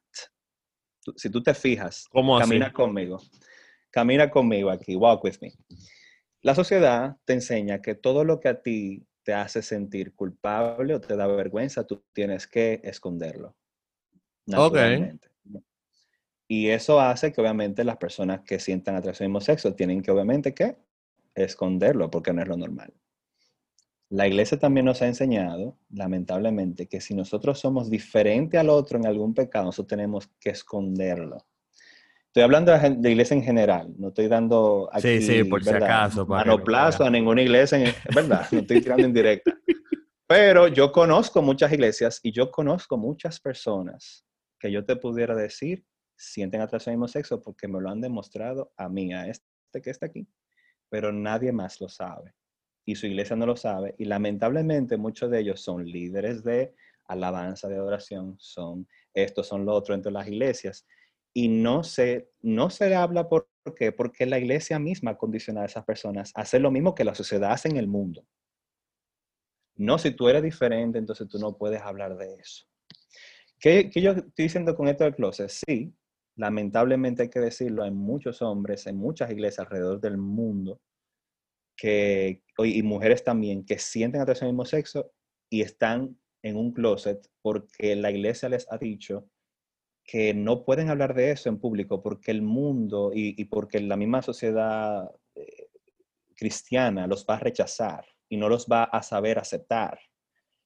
Si 1.15 1.29
tú 1.29 1.43
te 1.43 1.53
fijas, 1.53 2.07
¿Cómo 2.09 2.39
camina 2.39 2.73
conmigo. 2.73 3.21
Camina 3.91 4.29
conmigo 4.29 4.69
aquí, 4.69 4.95
walk 4.95 5.23
with 5.23 5.37
me. 5.41 5.53
La 6.41 6.55
sociedad 6.55 7.17
te 7.25 7.33
enseña 7.33 7.81
que 7.81 7.95
todo 7.95 8.23
lo 8.23 8.39
que 8.39 8.49
a 8.49 8.61
ti 8.61 9.05
te 9.23 9.33
hace 9.33 9.61
sentir 9.61 10.13
culpable 10.15 10.95
o 10.95 11.01
te 11.01 11.15
da 11.15 11.27
vergüenza, 11.27 11.85
tú 11.85 12.03
tienes 12.13 12.47
que 12.47 12.79
esconderlo. 12.83 13.55
Ok. 14.55 14.77
Y 16.47 16.69
eso 16.69 16.99
hace 16.99 17.31
que 17.31 17.41
obviamente 17.41 17.83
las 17.83 17.97
personas 17.97 18.41
que 18.41 18.59
sientan 18.59 18.95
atracción 18.95 19.25
al 19.25 19.29
mismo 19.29 19.41
sexo 19.41 19.75
tienen 19.75 20.01
que 20.01 20.09
obviamente 20.09 20.53
que 20.53 20.77
esconderlo 21.35 22.09
porque 22.09 22.33
no 22.33 22.41
es 22.41 22.47
lo 22.47 22.57
normal. 22.57 22.91
La 24.09 24.27
iglesia 24.27 24.57
también 24.57 24.87
nos 24.87 25.03
ha 25.03 25.07
enseñado, 25.07 25.77
lamentablemente, 25.91 26.87
que 26.87 26.99
si 26.99 27.13
nosotros 27.13 27.59
somos 27.59 27.91
diferentes 27.91 28.59
al 28.59 28.69
otro 28.69 28.97
en 28.97 29.05
algún 29.05 29.35
pecado, 29.35 29.65
nosotros 29.65 29.89
tenemos 29.89 30.27
que 30.39 30.49
esconderlo. 30.49 31.45
Estoy 32.29 32.43
hablando 32.43 32.71
de 32.77 33.09
iglesia 33.09 33.35
en 33.35 33.41
general, 33.41 33.91
no 33.97 34.09
estoy 34.09 34.27
dando 34.27 34.87
aquí, 34.93 35.19
sí, 35.19 35.21
sí, 35.21 35.43
por 35.45 35.63
si 35.63 35.71
acaso. 35.71 36.27
Manoplazo 36.27 37.03
a 37.03 37.09
ninguna 37.09 37.41
iglesia, 37.41 37.79
en, 37.79 37.91
verdad, 38.13 38.45
no 38.51 38.59
estoy 38.59 38.81
tirando 38.81 39.03
en 39.03 39.13
directa. 39.13 39.51
Pero 40.27 40.67
yo 40.67 40.91
conozco 40.91 41.41
muchas 41.41 41.73
iglesias 41.73 42.19
y 42.21 42.31
yo 42.31 42.51
conozco 42.51 42.97
muchas 42.97 43.39
personas 43.39 44.27
que 44.59 44.71
yo 44.71 44.85
te 44.85 44.95
pudiera 44.95 45.33
decir 45.33 45.83
sienten 46.15 46.61
atracción 46.61 46.93
al 46.93 46.97
mismo 46.97 47.07
sexo 47.07 47.41
porque 47.41 47.67
me 47.67 47.81
lo 47.81 47.89
han 47.89 47.99
demostrado 47.99 48.73
a 48.77 48.87
mí, 48.89 49.11
a 49.11 49.25
este 49.27 49.81
que 49.81 49.89
está 49.89 50.05
aquí, 50.05 50.27
pero 50.87 51.11
nadie 51.11 51.51
más 51.51 51.81
lo 51.81 51.89
sabe. 51.89 52.35
Y 52.85 52.93
su 52.93 53.07
iglesia 53.07 53.35
no 53.37 53.47
lo 53.47 53.55
sabe. 53.55 53.95
Y 53.97 54.05
lamentablemente 54.05 54.97
muchos 54.97 55.31
de 55.31 55.39
ellos 55.39 55.61
son 55.61 55.83
líderes 55.83 56.43
de 56.43 56.75
alabanza, 57.07 57.67
de 57.67 57.77
adoración, 57.77 58.35
son 58.37 58.87
estos, 59.15 59.47
son 59.47 59.65
los 59.65 59.75
otros 59.75 59.95
entre 59.95 60.11
las 60.11 60.27
iglesias 60.27 60.85
y 61.33 61.47
no 61.47 61.83
se, 61.83 62.29
no 62.41 62.69
se 62.69 62.95
habla 62.95 63.29
por 63.29 63.49
qué, 63.75 63.91
porque 63.91 64.25
la 64.25 64.39
iglesia 64.39 64.79
misma 64.79 65.17
condiciona 65.17 65.61
a 65.61 65.65
esas 65.65 65.85
personas 65.85 66.31
a 66.35 66.41
hacer 66.41 66.61
lo 66.61 66.71
mismo 66.71 66.95
que 66.95 67.03
la 67.03 67.15
sociedad 67.15 67.51
hace 67.51 67.69
en 67.69 67.77
el 67.77 67.87
mundo. 67.87 68.25
No, 69.75 69.97
si 69.97 70.11
tú 70.11 70.27
eres 70.27 70.43
diferente, 70.43 70.97
entonces 70.97 71.27
tú 71.29 71.39
no 71.39 71.57
puedes 71.57 71.81
hablar 71.81 72.17
de 72.17 72.33
eso. 72.35 72.65
¿Qué, 73.59 73.89
yo 73.95 74.11
estoy 74.11 74.45
diciendo 74.45 74.75
con 74.75 74.87
esto 74.87 75.03
del 75.03 75.15
closet? 75.15 75.49
Sí, 75.49 75.93
lamentablemente 76.35 77.23
hay 77.23 77.29
que 77.29 77.39
decirlo, 77.39 77.83
hay 77.83 77.91
muchos 77.91 78.41
hombres, 78.41 78.87
en 78.87 78.97
muchas 78.97 79.31
iglesias 79.31 79.65
alrededor 79.65 80.01
del 80.01 80.17
mundo, 80.17 80.81
que, 81.77 82.43
y 82.57 82.83
mujeres 82.83 83.23
también, 83.23 83.65
que 83.65 83.79
sienten 83.79 84.21
atracción 84.21 84.47
al 84.47 84.53
mismo 84.53 84.65
sexo 84.65 85.11
y 85.49 85.61
están 85.61 86.17
en 86.41 86.57
un 86.57 86.73
closet 86.73 87.25
porque 87.41 87.95
la 87.95 88.11
iglesia 88.11 88.49
les 88.49 88.69
ha 88.71 88.77
dicho 88.77 89.29
que 90.09 90.33
no 90.33 90.65
pueden 90.65 90.89
hablar 90.89 91.13
de 91.13 91.29
eso 91.29 91.49
en 91.49 91.59
público 91.59 92.01
porque 92.01 92.31
el 92.31 92.41
mundo 92.41 93.11
y, 93.13 93.45
porque 93.45 93.79
la 93.79 93.95
misma 93.95 94.23
sociedad 94.23 95.07
eh, 95.35 95.67
cristiana 96.35 97.05
los 97.05 97.27
va 97.29 97.35
a 97.35 97.39
rechazar 97.39 98.05
y 98.27 98.37
no 98.37 98.49
los 98.49 98.65
va 98.65 98.85
a 98.85 99.03
saber 99.03 99.37
aceptar. 99.37 99.99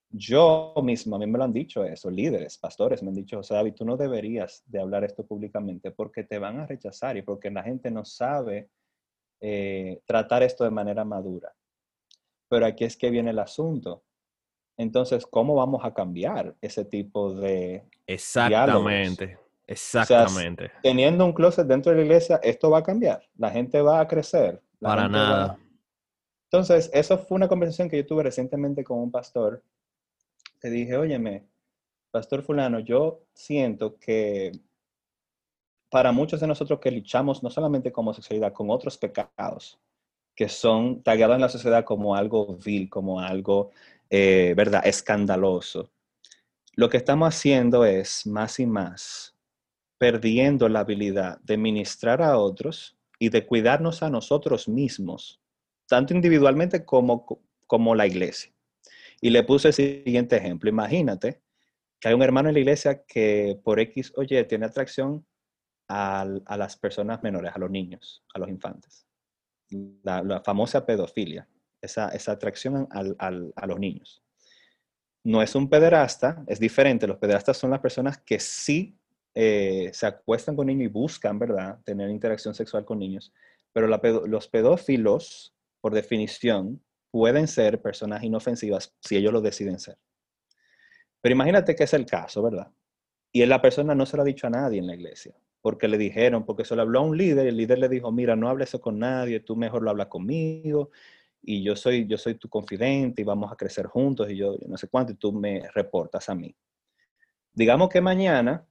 Yo 0.10 0.74
mismo, 0.82 1.18
a 1.18 1.20
mí 1.20 1.28
me 1.28 1.38
lo 1.38 1.44
han 1.44 1.52
dicho 1.52 1.84
eso, 1.84 2.10
líderes, 2.10 2.58
pastores 2.58 3.04
me 3.04 3.10
han 3.10 3.16
dicho, 3.16 3.36
José 3.36 3.56
David, 3.56 3.74
tú 3.74 3.84
no 3.84 3.98
deberías 3.98 4.64
de 4.66 4.80
hablar 4.80 5.04
esto 5.04 5.26
públicamente 5.26 5.92
porque 5.92 6.24
te 6.24 6.40
van 6.40 6.62
a 6.62 6.66
rechazar 6.66 7.18
y 7.18 7.24
porque 7.24 7.52
la 7.52 7.64
gente 7.64 7.92
no 7.92 8.06
sabe 8.06 8.70
eh, 9.42 10.00
tratar 10.06 10.44
esto 10.44 10.64
de 10.64 10.72
manera 10.72 11.04
madura. 11.04 11.54
Pero 12.48 12.66
aquí 12.66 12.86
es 12.86 12.96
que 12.96 13.10
viene 13.10 13.32
el 13.32 13.40
asunto. 13.40 14.06
Entonces, 14.78 15.26
¿cómo 15.26 15.56
vamos 15.56 15.82
a 15.84 15.94
cambiar 15.94 16.56
ese 16.62 16.86
tipo 16.86 17.34
de... 17.34 17.84
Exactamente, 18.08 19.38
exactamente. 19.68 20.72
teniendo 20.82 21.26
un 21.26 21.34
closet 21.34 21.68
dentro 21.68 21.92
de 21.92 22.00
la 22.00 22.04
iglesia, 22.04 22.40
esto 22.44 22.70
va 22.70 22.80
a 22.80 22.84
cambiar. 22.84 23.28
La 23.38 23.52
gente 23.52 23.82
va 23.82 24.00
a 24.00 24.08
crecer. 24.08 24.62
Para 24.80 25.08
nada. 25.08 25.58
Entonces, 26.52 26.90
eso 26.94 27.18
fue 27.18 27.36
una 27.36 27.48
conversación 27.48 27.90
que 27.90 27.98
yo 27.98 28.06
tuve 28.06 28.24
recientemente 28.24 28.84
con 28.84 29.00
un 29.00 29.12
pastor. 29.12 29.64
Te 30.60 30.70
dije, 30.70 30.98
óyeme, 30.98 31.48
pastor 32.12 32.44
fulano, 32.44 32.80
yo 32.80 33.24
siento 33.34 33.98
que 33.98 34.52
para 35.90 36.12
muchos 36.12 36.40
de 36.40 36.48
nosotros 36.48 36.80
que 36.80 36.92
luchamos 36.92 37.44
no 37.44 37.50
solamente 37.50 37.92
con 37.92 38.04
homosexualidad, 38.04 38.54
con 38.54 38.70
otros 38.70 38.98
pecados, 38.98 39.80
que 40.36 40.50
son 40.50 41.04
tallados 41.04 41.36
en 41.36 41.42
la 41.42 41.50
sociedad 41.50 41.84
como 41.84 42.16
algo 42.16 42.58
vil, 42.58 42.90
como 42.90 43.20
algo 43.20 43.72
eh, 44.16 44.54
¿verdad? 44.56 44.86
Escandaloso. 44.86 45.92
Lo 46.76 46.88
que 46.88 46.98
estamos 46.98 47.34
haciendo 47.34 47.84
es 47.84 48.28
más 48.28 48.60
y 48.60 48.68
más 48.68 49.36
perdiendo 49.98 50.70
la 50.70 50.82
habilidad 50.82 51.40
de 51.42 51.58
ministrar 51.58 52.22
a 52.22 52.38
otros 52.38 52.96
y 53.18 53.30
de 53.30 53.48
cuidarnos 53.48 54.04
a 54.04 54.12
nosotros 54.12 54.68
mismos, 54.68 55.42
tanto 55.88 56.14
individualmente 56.14 56.86
como, 56.86 57.26
como 57.66 57.96
la 57.96 58.06
iglesia. 58.06 58.54
Y 59.20 59.32
le 59.32 59.42
puse 59.42 59.70
el 59.70 59.74
siguiente 59.74 60.38
ejemplo. 60.38 60.70
Imagínate 60.70 61.42
que 62.00 62.10
hay 62.10 62.14
un 62.14 62.22
hermano 62.22 62.50
en 62.50 62.54
la 62.54 62.60
iglesia 62.60 63.04
que 63.06 63.60
por 63.64 63.80
X, 63.80 64.14
oye, 64.16 64.44
tiene 64.44 64.68
atracción 64.68 65.26
a, 65.88 66.24
las 66.56 66.78
personas 66.78 67.24
menores, 67.24 67.52
a 67.56 67.58
los 67.58 67.72
niños, 67.72 68.24
a 68.36 68.38
los 68.38 68.48
infantes. 68.48 69.08
la 70.04 70.40
famosa 70.46 70.86
pedofilia 70.86 71.50
esa, 71.84 72.32
atracción 72.32 72.88
a 72.90 73.68
los 73.68 73.80
niños. 73.80 74.24
No 75.24 75.42
es 75.42 75.56
un 75.56 75.70
pederasta, 75.70 76.44
es 76.48 76.60
diferente. 76.60 77.08
Los 77.08 77.18
pederastas 77.18 77.58
son 77.58 77.70
las 77.70 77.80
personas 77.80 78.18
que 78.18 78.40
sí 78.40 78.98
eh, 79.36 79.90
se 79.94 80.06
acuestan 80.06 80.56
con 80.56 80.68
niños 80.68 80.84
y 80.84 80.88
buscan, 80.88 81.40
¿verdad?, 81.40 81.80
tener 81.86 82.10
interacción 82.10 82.54
sexual 82.54 82.84
con 82.84 83.00
niños. 83.00 83.34
Pero 83.72 83.88
los 83.88 84.48
pedófilos, 84.50 85.56
por 85.82 85.94
definición, 85.94 86.84
pueden 87.10 87.48
ser 87.48 87.82
personas 87.82 88.24
inofensivas 88.24 88.94
si 89.00 89.16
ellos 89.16 89.32
lo 89.32 89.42
deciden 89.42 89.80
ser. 89.80 89.98
Pero 91.22 91.34
imagínate 91.34 91.76
que 91.76 91.86
es 91.86 91.94
el 91.94 92.06
caso, 92.06 92.44
¿verdad? 92.44 92.72
Y 93.32 93.46
la 93.46 93.62
persona 93.62 93.96
no 93.96 94.06
se 94.06 94.18
lo 94.18 94.24
ha 94.24 94.26
dicho 94.26 94.48
a 94.48 94.50
nadie 94.50 94.80
en 94.80 94.88
la 94.88 94.96
iglesia, 94.96 95.34
porque 95.62 95.88
le 95.88 95.98
dijeron, 95.98 96.46
porque 96.46 96.66
se 96.66 96.76
lo 96.76 96.82
habló 96.82 97.00
a 97.00 97.04
un 97.04 97.18
líder, 97.18 97.46
y 97.46 97.50
el 97.50 97.58
líder 97.58 97.80
le 97.80 97.90
dijo, 97.90 98.12
mira, 98.12 98.36
no 98.36 98.50
hables 98.50 98.70
eso 98.70 98.82
con 98.82 99.00
nadie, 99.00 99.40
tú 99.40 99.56
mejor 99.56 99.82
lo 99.84 99.90
hablas 99.90 100.08
conmigo, 100.08 100.92
y 101.44 101.62
yo 101.64 101.76
soy, 101.76 102.08
yo 102.08 102.18
soy 102.18 102.36
tu 102.36 102.50
confidente 102.50 103.22
y 103.22 103.26
vamos 103.26 103.52
a 103.52 103.56
crecer 103.56 103.86
juntos, 103.88 104.30
y 104.30 104.38
yo, 104.38 104.56
no 104.68 104.78
sé 104.78 104.88
cuánto, 104.88 105.12
y 105.12 105.16
tú 105.16 105.32
me 105.32 105.62
reportas 105.74 106.30
a 106.30 106.36
mí. 106.36 106.56
Digamos 107.54 107.90
que 107.90 108.02
mañana 108.02 108.66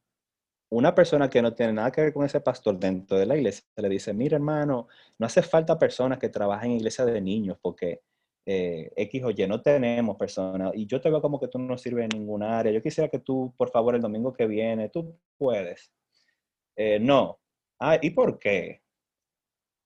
una 0.72 0.94
persona 0.94 1.28
que 1.28 1.42
no 1.42 1.52
tiene 1.52 1.74
nada 1.74 1.92
que 1.92 2.00
ver 2.00 2.14
con 2.14 2.24
ese 2.24 2.40
pastor 2.40 2.78
dentro 2.78 3.18
de 3.18 3.26
la 3.26 3.36
iglesia 3.36 3.62
le 3.76 3.90
dice, 3.90 4.14
mira 4.14 4.36
hermano, 4.36 4.88
no 5.18 5.26
hace 5.26 5.42
falta 5.42 5.78
personas 5.78 6.18
que 6.18 6.30
trabajen 6.30 6.70
en 6.70 6.76
iglesia 6.78 7.04
de 7.04 7.20
niños 7.20 7.58
porque 7.60 8.00
eh, 8.46 8.90
X 8.96 9.22
o 9.22 9.30
Y 9.30 9.46
no 9.46 9.60
tenemos 9.60 10.16
personas 10.16 10.72
y 10.74 10.86
yo 10.86 10.98
te 10.98 11.10
veo 11.10 11.20
como 11.20 11.38
que 11.38 11.48
tú 11.48 11.58
no 11.58 11.76
sirves 11.76 12.04
en 12.04 12.18
ninguna 12.18 12.58
área. 12.58 12.72
Yo 12.72 12.82
quisiera 12.82 13.08
que 13.10 13.18
tú, 13.18 13.52
por 13.56 13.70
favor, 13.70 13.94
el 13.94 14.00
domingo 14.00 14.32
que 14.32 14.46
viene, 14.46 14.88
tú 14.88 15.14
puedes. 15.36 15.92
Eh, 16.74 16.98
no. 16.98 17.38
Ah, 17.78 17.98
¿y 18.00 18.10
por 18.10 18.38
qué? 18.38 18.81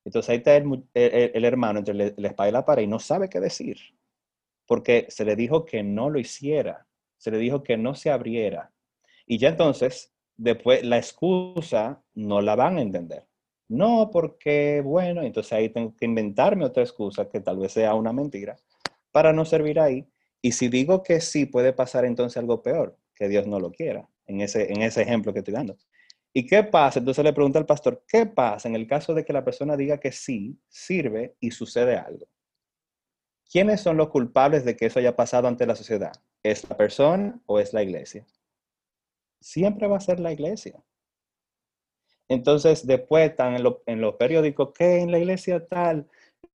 Entonces 0.07 0.29
ahí 0.29 0.37
está 0.37 0.55
el, 0.55 1.43
hermano 1.43 1.79
entre 1.79 1.93
la 1.93 2.27
espada 2.29 2.47
y 2.47 2.53
la 2.53 2.63
pared 2.63 2.83
y 2.83 2.87
no 2.87 2.97
sabe 2.97 3.27
qué 3.27 3.41
decir. 3.41 3.77
Porque 4.65 5.05
se 5.09 5.25
le 5.25 5.35
dijo 5.35 5.65
que 5.65 5.83
no 5.83 6.09
lo 6.09 6.17
hiciera. 6.17 6.87
Se 7.17 7.29
le 7.29 7.37
dijo 7.37 7.61
que 7.61 7.75
no 7.75 7.93
se 7.93 8.09
abriera. 8.09 8.71
Y 9.25 9.37
ya 9.37 9.49
entonces 9.49 10.13
después 10.37 10.85
la 10.85 10.95
excusa 10.95 12.01
no 12.13 12.39
la 12.39 12.55
van 12.55 12.77
a 12.77 12.81
entender. 12.81 13.25
No, 13.67 14.09
porque, 14.09 14.79
bueno, 14.79 15.23
entonces 15.23 15.51
ahí 15.51 15.67
tengo 15.67 15.93
que 15.93 16.05
inventarme 16.05 16.63
otra 16.63 16.83
excusa 16.83 17.27
que 17.27 17.41
tal 17.41 17.57
vez 17.57 17.73
sea 17.73 17.93
una 17.93 18.13
mentira 18.13 18.55
para 19.11 19.33
no 19.33 19.43
servir 19.43 19.77
ahí. 19.77 20.07
Y 20.41 20.53
si 20.53 20.69
digo 20.69 21.03
que 21.03 21.19
sí, 21.19 21.47
puede 21.47 21.73
pasar 21.73 22.05
entonces 22.05 22.37
algo 22.37 22.61
peor, 22.61 22.97
que 23.13 23.27
Dios 23.27 23.45
no 23.45 23.59
lo 23.59 23.73
quiera, 23.73 24.07
en 24.25 24.39
ese, 24.39 24.71
en 24.71 24.83
ese 24.83 25.01
ejemplo 25.01 25.33
que 25.33 25.39
estoy 25.39 25.53
dando. 25.53 25.75
¿Y 26.33 26.45
qué 26.45 26.63
pasa? 26.63 26.99
Entonces 26.99 27.23
le 27.23 27.33
pregunta 27.33 27.59
al 27.59 27.65
pastor, 27.65 28.03
¿qué 28.07 28.25
pasa 28.25 28.67
en 28.67 28.75
el 28.75 28.87
caso 28.87 29.13
de 29.13 29.25
que 29.25 29.33
la 29.33 29.43
persona 29.43 29.75
diga 29.75 29.99
que 29.99 30.11
sí, 30.11 30.59
sirve 30.67 31.35
y 31.39 31.51
sucede 31.51 31.97
algo? 31.97 32.27
¿Quiénes 33.49 33.81
son 33.81 33.97
los 33.97 34.09
culpables 34.09 34.65
de 34.65 34.75
que 34.75 34.87
eso 34.87 34.99
haya 34.99 35.15
pasado 35.15 35.47
ante 35.47 35.65
la 35.65 35.75
sociedad? 35.75 36.13
¿Es 36.43 36.69
la 36.69 36.77
persona 36.77 37.39
o 37.45 37.59
es 37.59 37.73
la 37.73 37.81
iglesia? 37.81 38.25
siempre 39.39 39.87
va 39.87 39.97
a 39.97 40.01
ser 40.01 40.19
la 40.19 40.31
iglesia. 40.31 40.83
Entonces, 42.29 42.85
después 42.85 43.29
están 43.29 43.55
en, 43.55 44.01
los 44.01 44.15
periódicos 44.15 44.73
que 44.73 44.99
en 44.99 45.11
la 45.11 45.19
iglesia 45.19 45.65
tal 45.65 46.07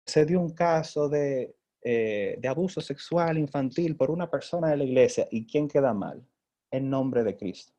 se 0.04 0.26
dio 0.26 0.40
un 0.40 0.50
caso 0.50 1.08
de, 1.08 1.54
eh, 1.82 2.36
de 2.40 2.48
abuso 2.48 2.80
sexual 2.80 3.38
infantil 3.38 3.96
por 3.96 4.10
una 4.10 4.28
persona 4.28 4.68
de 4.68 4.76
la 4.78 4.84
iglesia. 4.84 5.28
¿Y 5.30 5.46
quién 5.46 5.68
queda 5.68 5.94
mal? 5.94 6.26
En 6.72 6.90
nombre 6.90 7.22
de 7.22 7.36
Cristo. 7.36 7.72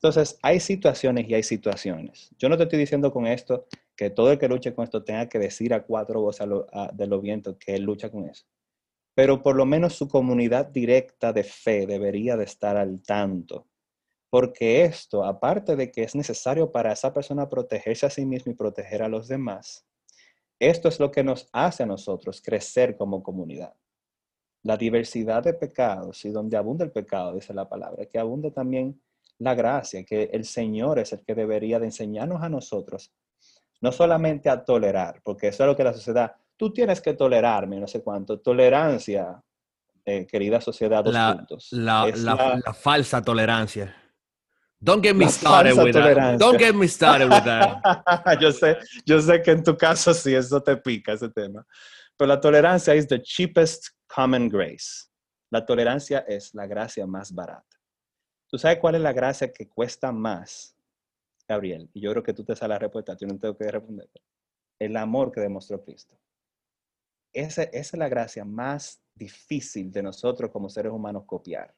Entonces, 0.00 0.38
hay 0.42 0.60
situaciones 0.60 1.28
y 1.28 1.34
hay 1.34 1.42
situaciones. 1.42 2.30
Yo 2.38 2.48
no 2.48 2.56
te 2.56 2.64
estoy 2.64 2.78
diciendo 2.78 3.12
con 3.12 3.26
esto 3.26 3.66
que 3.96 4.10
todo 4.10 4.30
el 4.30 4.38
que 4.38 4.48
luche 4.48 4.72
con 4.72 4.84
esto 4.84 5.02
tenga 5.02 5.28
que 5.28 5.38
decir 5.38 5.74
a 5.74 5.82
cuatro 5.82 6.20
voces 6.20 6.46
de 6.92 7.06
los 7.06 7.20
vientos 7.20 7.56
que 7.58 7.74
él 7.74 7.82
lucha 7.82 8.10
con 8.10 8.28
eso. 8.28 8.44
Pero 9.14 9.42
por 9.42 9.56
lo 9.56 9.66
menos 9.66 9.94
su 9.94 10.08
comunidad 10.08 10.66
directa 10.66 11.32
de 11.32 11.42
fe 11.42 11.86
debería 11.86 12.36
de 12.36 12.44
estar 12.44 12.76
al 12.76 13.02
tanto 13.02 13.66
porque 14.30 14.82
esto, 14.82 15.24
aparte 15.24 15.74
de 15.74 15.90
que 15.90 16.02
es 16.02 16.14
necesario 16.14 16.70
para 16.70 16.92
esa 16.92 17.12
persona 17.14 17.48
protegerse 17.48 18.06
a 18.06 18.10
sí 18.10 18.26
misma 18.26 18.52
y 18.52 18.56
proteger 18.56 19.02
a 19.02 19.08
los 19.08 19.26
demás, 19.26 19.86
esto 20.58 20.88
es 20.88 21.00
lo 21.00 21.10
que 21.10 21.24
nos 21.24 21.48
hace 21.52 21.84
a 21.84 21.86
nosotros 21.86 22.42
crecer 22.42 22.96
como 22.96 23.22
comunidad. 23.22 23.74
La 24.62 24.76
diversidad 24.76 25.42
de 25.42 25.54
pecados 25.54 26.24
y 26.24 26.30
donde 26.30 26.56
abunda 26.56 26.84
el 26.84 26.90
pecado, 26.90 27.34
dice 27.34 27.54
la 27.54 27.68
palabra, 27.68 28.04
que 28.06 28.18
abunde 28.18 28.50
también 28.50 29.00
la 29.38 29.54
gracia, 29.54 30.04
que 30.04 30.30
el 30.32 30.44
Señor 30.44 30.98
es 30.98 31.12
el 31.12 31.20
que 31.24 31.34
debería 31.34 31.78
de 31.78 31.86
enseñarnos 31.86 32.42
a 32.42 32.48
nosotros, 32.48 33.12
no 33.80 33.92
solamente 33.92 34.50
a 34.50 34.64
tolerar, 34.64 35.20
porque 35.22 35.48
eso 35.48 35.62
es 35.62 35.68
lo 35.68 35.76
que 35.76 35.84
la 35.84 35.92
sociedad, 35.92 36.32
tú 36.56 36.72
tienes 36.72 37.00
que 37.00 37.14
tolerarme, 37.14 37.78
no 37.78 37.86
sé 37.86 38.02
cuánto, 38.02 38.40
tolerancia, 38.40 39.42
eh, 40.04 40.26
querida 40.26 40.60
sociedad, 40.60 41.04
dos 41.04 41.16
puntos. 41.16 41.72
la 41.72 42.74
falsa 42.74 43.22
tolerancia. 43.22 43.94
Don't 44.80 45.02
get 45.02 45.16
me 45.16 45.28
started 45.28 45.76
with 45.76 45.92
that. 45.92 46.38
Don't 46.38 46.58
get 46.58 46.74
me 46.74 46.86
started 46.86 47.28
with 47.28 47.44
that. 47.44 48.38
yo, 48.40 48.52
sé, 48.52 48.78
yo 49.04 49.20
sé 49.20 49.42
que 49.42 49.50
en 49.50 49.64
tu 49.64 49.76
caso 49.76 50.14
sí, 50.14 50.34
eso 50.34 50.62
te 50.62 50.76
pica 50.76 51.12
ese 51.12 51.28
tema. 51.28 51.66
Pero 52.16 52.28
la 52.28 52.40
tolerancia 52.40 52.94
es 52.94 53.08
the 53.08 53.20
cheapest 53.20 53.88
common 54.06 54.48
grace. 54.48 55.08
La 55.50 55.64
tolerancia 55.64 56.24
es 56.28 56.54
la 56.54 56.66
gracia 56.66 57.06
más 57.06 57.32
barata. 57.34 57.77
¿Tú 58.48 58.58
sabes 58.58 58.78
cuál 58.78 58.94
es 58.94 59.00
la 59.00 59.12
gracia 59.12 59.52
que 59.52 59.68
cuesta 59.68 60.10
más, 60.10 60.74
Gabriel? 61.46 61.90
Y 61.92 62.00
yo 62.00 62.10
creo 62.12 62.22
que 62.22 62.34
tú 62.34 62.44
te 62.44 62.56
sabes 62.56 62.70
la 62.70 62.78
respuesta, 62.78 63.16
yo 63.16 63.26
no 63.26 63.38
tengo 63.38 63.56
que 63.56 63.70
responder. 63.70 64.08
El 64.78 64.96
amor 64.96 65.32
que 65.32 65.40
demostró 65.40 65.82
Cristo. 65.82 66.18
esa 67.32 67.64
es 67.64 67.92
la 67.94 68.08
gracia 68.08 68.44
más 68.44 69.02
difícil 69.14 69.92
de 69.92 70.02
nosotros 70.02 70.50
como 70.50 70.70
seres 70.70 70.92
humanos 70.92 71.24
copiar 71.26 71.74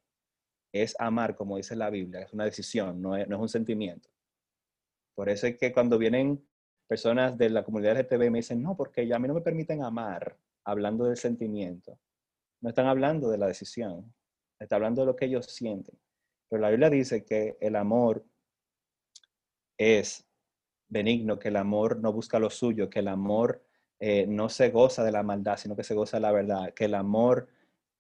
es 0.73 0.95
amar, 0.99 1.35
como 1.37 1.57
dice 1.57 1.75
la 1.75 1.91
Biblia, 1.91 2.23
es 2.23 2.33
una 2.33 2.45
decisión, 2.45 3.01
no 3.01 3.17
es, 3.17 3.27
un 3.29 3.49
sentimiento. 3.49 4.09
Por 5.15 5.29
eso 5.29 5.47
es 5.47 5.57
que 5.57 5.73
cuando 5.73 5.99
vienen 5.99 6.45
personas 6.87 7.37
de 7.37 7.51
la 7.51 7.65
comunidad 7.65 7.99
LGTB 7.99 8.31
me 8.31 8.39
dicen, 8.39 8.63
no, 8.63 8.77
porque 8.77 9.07
ya 9.07 9.17
a 9.17 9.19
mí 9.19 9.29
no 9.29 9.35
me 9.35 9.41
permiten 9.41 9.83
amar 9.83 10.37
hablando 10.65 11.05
del 11.05 11.17
sentimiento. 11.17 11.99
No 12.61 12.69
están 12.69 12.87
hablando 12.87 13.31
de 13.31 13.39
la 13.39 13.47
decisión, 13.47 14.13
está 14.59 14.77
hablando 14.77 15.03
de 15.03 15.07
lo 15.07 15.17
que 15.17 15.25
ellos 15.27 15.47
sienten. 15.47 15.99
Pero 16.51 16.61
la 16.61 16.71
Biblia 16.71 16.91
dice 16.91 17.25
que 17.25 17.57
el 17.61 17.77
amor 17.77 18.25
es 19.79 20.27
benigno, 20.89 21.39
que 21.39 21.49
el 21.49 21.57
amor 21.57 21.99
no 21.99 22.13
busca 22.13 22.41
lo 22.41 22.51
suyo, 22.51 22.91
que 22.91 22.99
el 22.99 23.09
amor 23.09 23.63
eh, 24.01 24.27
no 24.27 24.49
se 24.49 24.71
goza 24.71 25.05
de 25.05 25.13
la 25.13 25.23
maldad, 25.23 25.57
sino 25.57 25.77
que 25.77 25.85
se 25.85 25.95
goza 25.95 26.17
de 26.17 26.23
la 26.23 26.33
verdad, 26.33 26.75
que 26.75 26.87
el 26.87 26.95
amor 26.95 27.49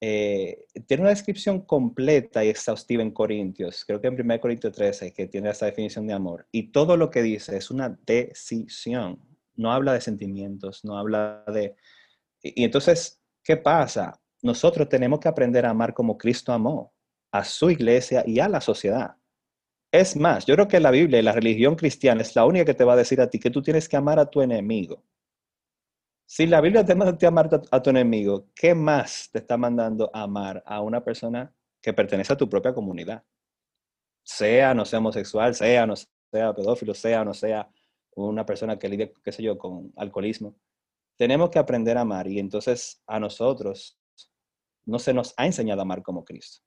eh, 0.01 0.67
tiene 0.87 1.03
una 1.03 1.11
descripción 1.11 1.61
completa 1.61 2.45
y 2.45 2.49
exhaustiva 2.49 3.03
en 3.03 3.13
Corintios, 3.13 3.85
creo 3.85 4.01
que 4.01 4.09
en 4.09 4.21
1 4.21 4.41
Corintios 4.41 4.73
13, 4.73 5.13
que 5.13 5.29
tiene 5.29 5.51
esa 5.51 5.67
definición 5.67 6.07
de 6.07 6.15
amor. 6.15 6.49
Y 6.51 6.73
todo 6.73 6.97
lo 6.97 7.09
que 7.09 7.23
dice 7.23 7.57
es 7.57 7.71
una 7.71 7.97
decisión, 8.05 9.21
no 9.55 9.73
habla 9.73 9.93
de 9.93 10.01
sentimientos, 10.01 10.85
no 10.85 10.99
habla 10.99 11.45
de... 11.47 11.77
Y, 12.43 12.65
entonces, 12.65 13.21
¿qué 13.45 13.57
pasa? 13.57 14.21
Nosotros 14.43 14.89
tenemos 14.89 15.21
que 15.21 15.29
aprender 15.29 15.67
a 15.67 15.71
amar 15.71 15.95
como 15.95 16.19
Cristo 16.19 16.53
amó 16.53 16.93
a 17.33 17.45
su 17.45 17.71
iglesia 17.71 18.25
y 18.27 18.41
a 18.41 18.49
la 18.49 18.61
sociedad. 18.61 19.17
Es 19.93 20.17
más, 20.17 20.47
yo 20.47 20.55
creo 20.55 20.69
que 20.69 20.79
la 20.79 20.91
Biblia 20.91 21.19
y 21.19 21.23
la 21.23 21.33
religión 21.33 21.75
cristiana 21.75 22.23
es 22.23 22.37
la 22.37 22.45
única 22.45 22.65
que 22.65 22.75
te 22.75 22.85
va 22.85 22.93
a 22.93 22.97
decir 22.97 23.21
a 23.21 23.29
ti 23.29 23.41
que 23.41 23.51
tú 23.51 23.61
tienes 23.61 23.89
que 23.89 23.97
amar 23.97 24.19
a 24.19 24.31
tu 24.31 24.41
enemigo. 24.41 25.03
Si 26.27 26.47
la 26.47 26.61
Biblia 26.61 26.85
te 26.85 26.95
manda 26.95 27.19
a 27.21 27.29
amar 27.29 27.51
a 27.73 27.83
tu 27.83 27.91
enemigo, 27.91 28.47
¿qué 28.55 28.73
más 28.73 29.29
te 29.33 29.41
está 29.41 29.57
mandando 29.57 30.09
amar 30.15 30.63
a 30.65 30.81
una 30.81 31.03
persona 31.03 31.53
que 31.83 31.93
pertenece 31.93 32.33
a 32.33 32.37
tu 32.37 32.49
propia 32.49 32.73
comunidad? 32.73 33.25
Sea 34.23 34.73
no 34.73 34.85
sea 34.85 35.01
homosexual, 35.01 35.57
sea 35.57 35.87
no 35.87 35.97
sea 35.97 36.55
pedófilo, 36.55 36.95
sea 36.95 37.25
no 37.25 37.35
sea 37.35 37.69
una 38.15 38.47
persona 38.47 38.79
que 38.79 38.89
lidia, 38.89 39.11
qué 39.25 39.33
sé 39.33 39.43
yo, 39.43 39.59
con 39.59 39.93
alcoholismo. 39.97 40.55
Tenemos 41.17 41.51
que 41.51 41.59
aprender 41.59 41.99
a 41.99 42.03
amar 42.03 42.29
y 42.29 42.39
entonces 42.39 43.03
a 43.09 43.19
nosotros 43.19 43.99
no 44.85 45.01
se 45.01 45.13
nos 45.13 45.35
ha 45.37 45.47
enseñado 45.47 45.81
a 45.81 45.83
amar 45.83 46.03
como 46.03 46.25
Cristo. 46.25 46.65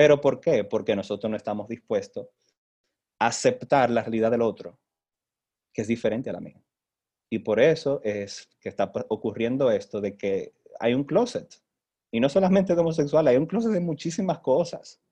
¿Pero 0.00 0.18
por 0.18 0.40
qué? 0.40 0.64
Porque 0.64 0.96
nosotros 0.96 1.30
no 1.30 1.36
estamos 1.36 1.68
dispuestos 1.68 2.26
a 3.18 3.26
aceptar 3.26 3.90
la 3.90 4.00
realidad 4.00 4.30
del 4.30 4.40
otro, 4.40 4.78
que 5.74 5.82
es 5.82 5.88
diferente 5.88 6.30
a 6.30 6.32
la 6.32 6.40
mía. 6.40 6.58
Y 7.30 7.40
por 7.40 7.60
eso 7.60 8.00
es 8.02 8.48
que 8.58 8.70
está 8.70 8.90
ocurriendo 9.10 9.70
esto 9.70 10.00
de 10.00 10.16
que 10.16 10.54
hay 10.78 10.94
un 10.94 11.04
closet. 11.04 11.54
Y 12.10 12.18
no 12.18 12.30
solamente 12.30 12.74
de 12.74 12.80
homosexual, 12.80 13.28
hay 13.28 13.36
un 13.36 13.44
closet 13.44 13.72
de 13.72 13.80
muchísimas 13.80 14.38
cosas 14.38 15.02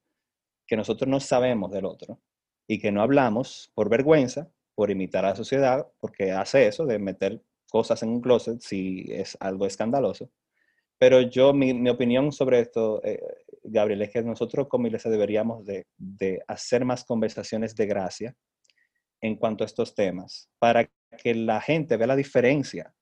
que 0.66 0.74
nosotros 0.74 1.06
no 1.06 1.20
sabemos 1.20 1.70
del 1.70 1.84
otro 1.84 2.18
y 2.66 2.78
que 2.78 2.90
no 2.90 3.02
hablamos 3.02 3.70
por 3.74 3.90
vergüenza, 3.90 4.50
por 4.74 4.90
imitar 4.90 5.26
a 5.26 5.28
la 5.28 5.36
sociedad, 5.36 5.86
porque 6.00 6.32
hace 6.32 6.66
eso 6.66 6.86
de 6.86 6.98
meter 6.98 7.42
cosas 7.70 8.02
en 8.02 8.08
un 8.08 8.22
closet 8.22 8.62
si 8.62 9.04
es 9.10 9.36
algo 9.38 9.66
escandaloso. 9.66 10.30
Pero 10.98 11.20
yo, 11.20 11.52
mi, 11.54 11.88
opinión 11.88 12.32
sobre 12.32 12.60
esto, 12.60 13.00
eh, 13.04 13.20
Gabriel, 13.62 14.02
es 14.02 14.10
que 14.10 14.22
nosotros 14.22 14.66
como 14.68 14.88
iglesia 14.88 15.10
deberíamos 15.10 15.64
de, 15.64 15.86
de 15.96 16.42
hacer 16.48 16.84
más 16.84 17.04
conversaciones 17.04 17.74
de 17.76 17.86
gracia 17.86 18.36
en 19.20 19.36
cuanto 19.36 19.64
a 19.64 19.66
estos 19.66 19.94
temas, 19.94 20.48
para 20.58 20.90
que 21.22 21.34
la 21.34 21.60
gente 21.60 21.96
vea 21.96 22.06
la 22.06 22.16
diferencia 22.16 22.94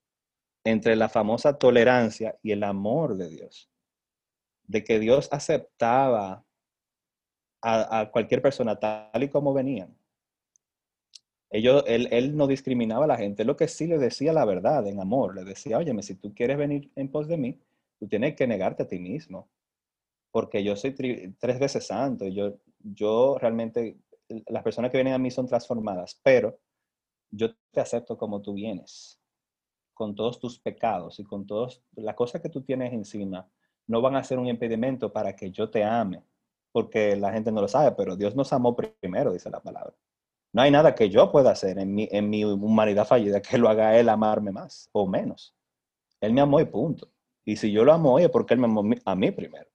entre 0.65 0.97
la 0.97 1.09
famosa 1.09 1.59
tolerancia 1.59 2.37
y 2.43 2.53
el 2.53 2.65
amor 2.65 3.17
de 3.17 3.29
Dios. 3.29 3.71
De 4.65 4.83
que 4.83 4.99
Dios 4.99 5.29
aceptaba 5.31 6.45
a, 7.63 8.11
cualquier 8.13 8.43
persona 8.43 8.79
tal 8.79 9.23
y 9.23 9.29
como 9.29 9.53
venían. 9.53 9.97
Ellos, 11.51 11.85
él, 11.87 12.09
él, 12.11 12.37
no 12.37 12.47
discriminaba 12.47 13.05
a 13.05 13.09
la 13.09 13.17
gente, 13.17 13.45
lo 13.45 13.57
que 13.57 13.69
sí 13.69 13.87
le 13.87 13.99
decía 13.99 14.33
la 14.33 14.45
verdad 14.45 14.87
en 14.87 15.01
amor. 15.01 15.35
Le 15.35 15.45
decía, 15.45 15.79
óyeme, 15.79 16.03
si 16.03 16.17
tú 16.17 16.35
quieres 16.35 16.59
venir 16.59 16.91
en 16.97 17.11
pos 17.11 17.29
de 17.29 17.37
mí, 17.37 17.61
tú 17.99 18.09
tienes 18.09 18.35
que 18.37 18.47
negarte 18.47 18.85
a 18.85 18.89
ti 18.89 18.99
mismo. 18.99 19.49
Porque 20.31 20.63
yo 20.63 20.77
soy 20.77 20.93
tres 21.39 21.59
veces 21.59 21.87
santo. 21.87 22.27
Yo, 22.27 22.59
yo 22.79 23.39
realmente, 23.39 23.99
las 24.49 24.63
personas 24.63 24.91
que 24.91 24.99
vienen 24.99 25.15
a 25.15 25.19
mí 25.19 25.31
son 25.31 25.47
transformadas, 25.47 26.21
pero 26.23 26.59
yo 27.31 27.55
te 27.71 27.81
acepto 27.81 28.17
como 28.17 28.43
tú 28.43 28.55
vienes, 28.55 29.21
con 29.95 30.15
todos 30.15 30.39
tus 30.39 30.59
pecados 30.59 31.19
y 31.21 31.25
con 31.25 31.47
todas 31.47 31.83
las 31.95 32.15
cosas 32.15 32.41
que 32.43 32.49
tú 32.49 32.63
tienes 32.63 32.93
encima, 32.93 33.49
no 33.87 34.01
van 34.01 34.17
a 34.17 34.25
ser 34.25 34.39
un 34.39 34.47
impedimento 34.47 35.13
para 35.13 35.35
que 35.35 35.51
yo 35.51 35.71
te 35.71 35.85
ame, 35.85 36.23
porque 36.73 37.17
la 37.17 37.33
gente 37.33 37.53
no 37.53 37.61
lo 37.61 37.69
sabe, 37.69 37.93
pero 37.93 38.17
Dios 38.17 38.35
nos 38.35 38.53
amó 38.53 38.77
primero, 38.77 39.33
dice 39.33 39.51
la 39.51 39.61
palabra. 39.61 39.95
No 40.53 40.63
hay 40.63 40.71
nada 40.71 40.95
que 40.95 41.09
yo 41.11 41.31
pueda 41.31 41.51
hacer 41.51 41.79
en 41.79 41.95
mi, 41.95 42.09
en 42.11 42.31
mi 42.31 42.45
humanidad 42.45 43.07
fallida 43.07 43.43
que 43.43 43.59
lo 43.59 43.69
haga 43.69 43.99
Él 43.99 44.09
amarme 44.09 44.53
más 44.53 44.89
o 44.93 45.07
menos. 45.07 45.55
Él 46.21 46.33
me 46.33 46.41
amó 46.41 46.61
y 46.61 46.65
punto. 46.65 47.11
Y 47.47 47.57
si 47.57 47.71
yo 47.71 47.85
lo 47.85 47.93
amo 47.93 48.15
hoy 48.15 48.25
es 48.25 48.31
porque 48.31 48.55
Él 48.55 48.61
me 48.61 48.67
amó 48.67 48.85
a 49.05 49.15
mí 49.15 49.31
primero. 49.31 49.71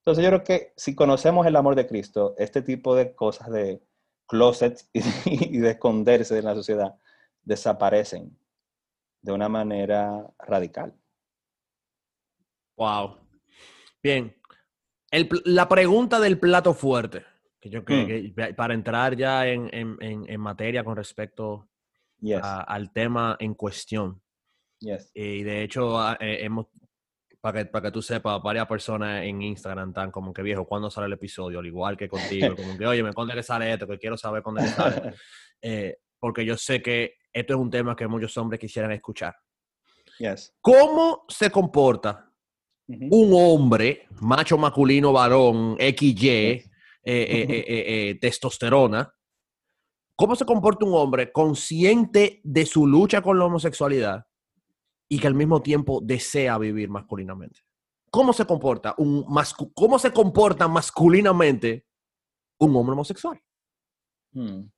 Entonces 0.00 0.22
yo 0.22 0.30
creo 0.30 0.44
que 0.44 0.72
si 0.76 0.94
conocemos 0.94 1.46
el 1.46 1.56
amor 1.56 1.74
de 1.74 1.86
Cristo, 1.86 2.34
este 2.36 2.60
tipo 2.62 2.94
de 2.94 3.14
cosas 3.14 3.50
de 3.50 3.82
closet 4.26 4.86
y, 5.24 5.58
de 5.58 5.70
esconderse 5.70 6.34
de 6.34 6.42
la 6.42 6.54
sociedad 6.54 6.94
desaparecen 7.42 8.38
de 9.22 9.32
una 9.32 9.48
manera 9.48 10.30
radical. 10.38 10.94
Wow. 12.76 13.18
Bien. 14.02 14.34
la 15.44 15.68
pregunta 15.68 16.20
del 16.20 16.38
plato 16.38 16.74
fuerte, 16.74 17.24
que 17.60 17.70
yo 17.70 17.84
creo 17.84 18.04
mm. 18.04 18.34
que 18.34 18.54
para 18.54 18.74
entrar 18.74 19.16
ya 19.16 19.46
en, 19.46 20.40
materia 20.40 20.84
con 20.84 20.96
respecto 20.96 21.68
al 22.42 22.92
tema 22.92 23.36
en 23.38 23.54
cuestión. 23.54 24.22
Yes. 24.80 25.10
Y 25.14 25.42
de 25.42 25.62
hecho, 25.62 25.98
ah, 25.98 26.16
eh, 26.20 26.38
hemos 26.42 26.66
para 27.40 27.60
que, 27.60 27.70
para 27.70 27.88
que 27.88 27.92
tú 27.92 28.02
sepas, 28.02 28.42
varias 28.42 28.66
personas 28.66 29.24
en 29.24 29.40
Instagram 29.40 29.90
están 29.90 30.10
como 30.10 30.32
que 30.32 30.42
viejo, 30.42 30.66
¿cuándo 30.66 30.90
sale 30.90 31.06
el 31.06 31.14
episodio? 31.14 31.58
Al 31.58 31.66
igual 31.66 31.96
que 31.96 32.08
contigo, 32.08 32.54
como 32.54 32.76
que, 32.76 32.86
oye, 32.86 33.02
me 33.02 33.12
cuándo 33.12 33.34
que 33.34 33.42
sale 33.42 33.72
esto, 33.72 33.86
que 33.86 33.98
quiero 33.98 34.16
saber 34.16 34.42
cuándo 34.42 34.62
sale. 34.62 35.14
Eh, 35.62 35.98
porque 36.18 36.42
yo 36.42 36.56
sé 36.56 36.80
que 36.80 37.16
esto 37.30 37.52
es 37.52 37.60
un 37.60 37.70
tema 37.70 37.94
que 37.94 38.06
muchos 38.06 38.34
hombres 38.38 38.58
quisieran 38.58 38.92
escuchar. 38.92 39.36
Yes. 40.18 40.54
¿Cómo 40.62 41.26
se 41.28 41.50
comporta 41.50 42.32
un 42.88 43.30
hombre, 43.34 44.06
macho 44.22 44.56
masculino, 44.56 45.12
varón, 45.12 45.76
XY, 45.78 46.26
eh, 46.30 46.64
eh, 47.04 48.18
testosterona? 48.18 49.12
¿Cómo 50.16 50.34
se 50.34 50.46
comporta 50.46 50.86
un 50.86 50.94
hombre 50.94 51.30
consciente 51.30 52.40
de 52.42 52.64
su 52.64 52.86
lucha 52.86 53.20
con 53.20 53.38
la 53.38 53.44
homosexualidad? 53.44 54.24
Y 55.12 55.18
que 55.18 55.26
al 55.26 55.34
mismo 55.34 55.60
tiempo 55.60 56.00
desea 56.00 56.56
vivir 56.56 56.88
masculinamente. 56.88 57.60
¿Cómo 58.10 58.32
se 58.32 58.46
comporta 58.46 58.94
un 58.96 59.24
cómo 59.74 59.98
se 59.98 60.12
comporta 60.12 60.68
masculinamente 60.68 61.84
un 62.60 62.74
hombre 62.76 62.92
homosexual? 62.92 63.40
Hmm. 64.32 64.68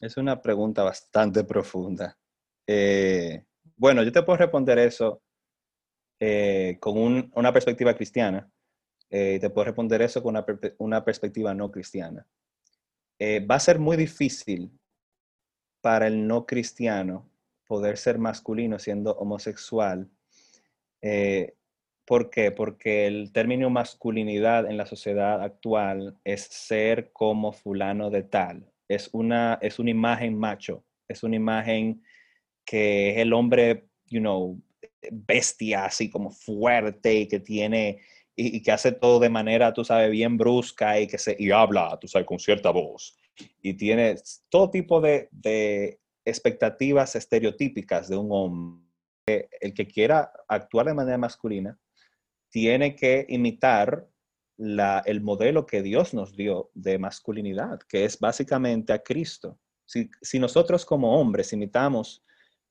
Es 0.00 0.16
una 0.16 0.40
pregunta 0.40 0.82
bastante 0.82 1.44
profunda. 1.44 2.18
Eh, 2.66 3.44
bueno, 3.76 4.02
yo 4.02 4.10
te 4.10 4.22
puedo 4.22 4.38
responder 4.38 4.78
eso 4.78 5.22
eh, 6.18 6.78
con 6.80 7.30
una 7.34 7.52
perspectiva 7.52 7.94
cristiana. 7.94 8.50
Eh, 9.10 9.38
te 9.38 9.50
puedo 9.50 9.66
responder 9.66 10.00
eso 10.02 10.22
con 10.22 10.34
una, 10.36 10.46
una 10.78 11.04
perspectiva 11.04 11.54
no 11.54 11.70
cristiana. 11.70 12.26
va 13.20 13.54
a 13.54 13.60
ser 13.60 13.78
muy 13.78 13.96
difícil 13.96 14.78
para 15.82 16.06
el 16.06 16.26
no 16.26 16.46
cristiano 16.46 17.33
poder 17.66 17.96
ser 17.96 18.18
masculino 18.18 18.78
siendo 18.78 19.12
homosexual. 19.12 20.08
Eh, 21.02 21.54
¿Por 22.04 22.30
qué? 22.30 22.50
Porque 22.50 23.06
el 23.06 23.32
término 23.32 23.70
masculinidad 23.70 24.70
en 24.70 24.76
la 24.76 24.86
sociedad 24.86 25.42
actual 25.42 26.18
es 26.24 26.42
ser 26.42 27.12
como 27.12 27.52
fulano 27.52 28.10
de 28.10 28.22
tal. 28.22 28.70
Es 28.88 29.08
una, 29.12 29.58
es 29.62 29.78
una 29.78 29.90
imagen 29.90 30.38
macho, 30.38 30.84
es 31.08 31.22
una 31.22 31.36
imagen 31.36 32.02
que 32.66 33.10
es 33.10 33.18
el 33.18 33.32
hombre, 33.32 33.88
you 34.06 34.20
know, 34.20 34.60
bestia, 35.10 35.86
así 35.86 36.10
como 36.10 36.30
fuerte 36.30 37.14
y 37.14 37.28
que 37.28 37.40
tiene 37.40 38.00
y, 38.36 38.62
que 38.62 38.72
hace 38.72 38.92
todo 38.92 39.20
de 39.20 39.28
manera, 39.28 39.72
tú 39.72 39.84
sabes, 39.84 40.10
bien 40.10 40.36
brusca 40.36 41.00
y 41.00 41.06
que 41.06 41.18
se 41.18 41.36
y 41.38 41.50
habla, 41.50 41.96
tú 42.00 42.08
sabes, 42.08 42.26
con 42.26 42.38
cierta 42.38 42.70
voz. 42.70 43.16
Y 43.62 43.74
tiene 43.74 44.16
todo 44.48 44.70
tipo 44.70 45.00
de, 45.00 45.28
de 45.30 46.00
expectativas 46.24 47.16
estereotípicas 47.16 48.08
de 48.08 48.16
un 48.16 48.28
hombre. 48.30 49.48
El 49.60 49.72
que 49.74 49.86
quiera 49.86 50.32
actuar 50.48 50.86
de 50.86 50.94
manera 50.94 51.18
masculina 51.18 51.78
tiene 52.50 52.94
que 52.94 53.26
imitar 53.28 54.08
el 54.56 55.20
modelo 55.20 55.66
que 55.66 55.82
Dios 55.82 56.14
nos 56.14 56.36
dio 56.36 56.70
de 56.74 56.98
masculinidad, 56.98 57.80
que 57.88 58.04
es 58.04 58.18
básicamente 58.18 58.92
a 58.92 59.02
Cristo. 59.02 59.58
Si, 59.86 60.10
si 60.22 60.38
nosotros 60.38 60.84
como 60.84 61.18
hombres 61.20 61.52
imitamos 61.52 62.24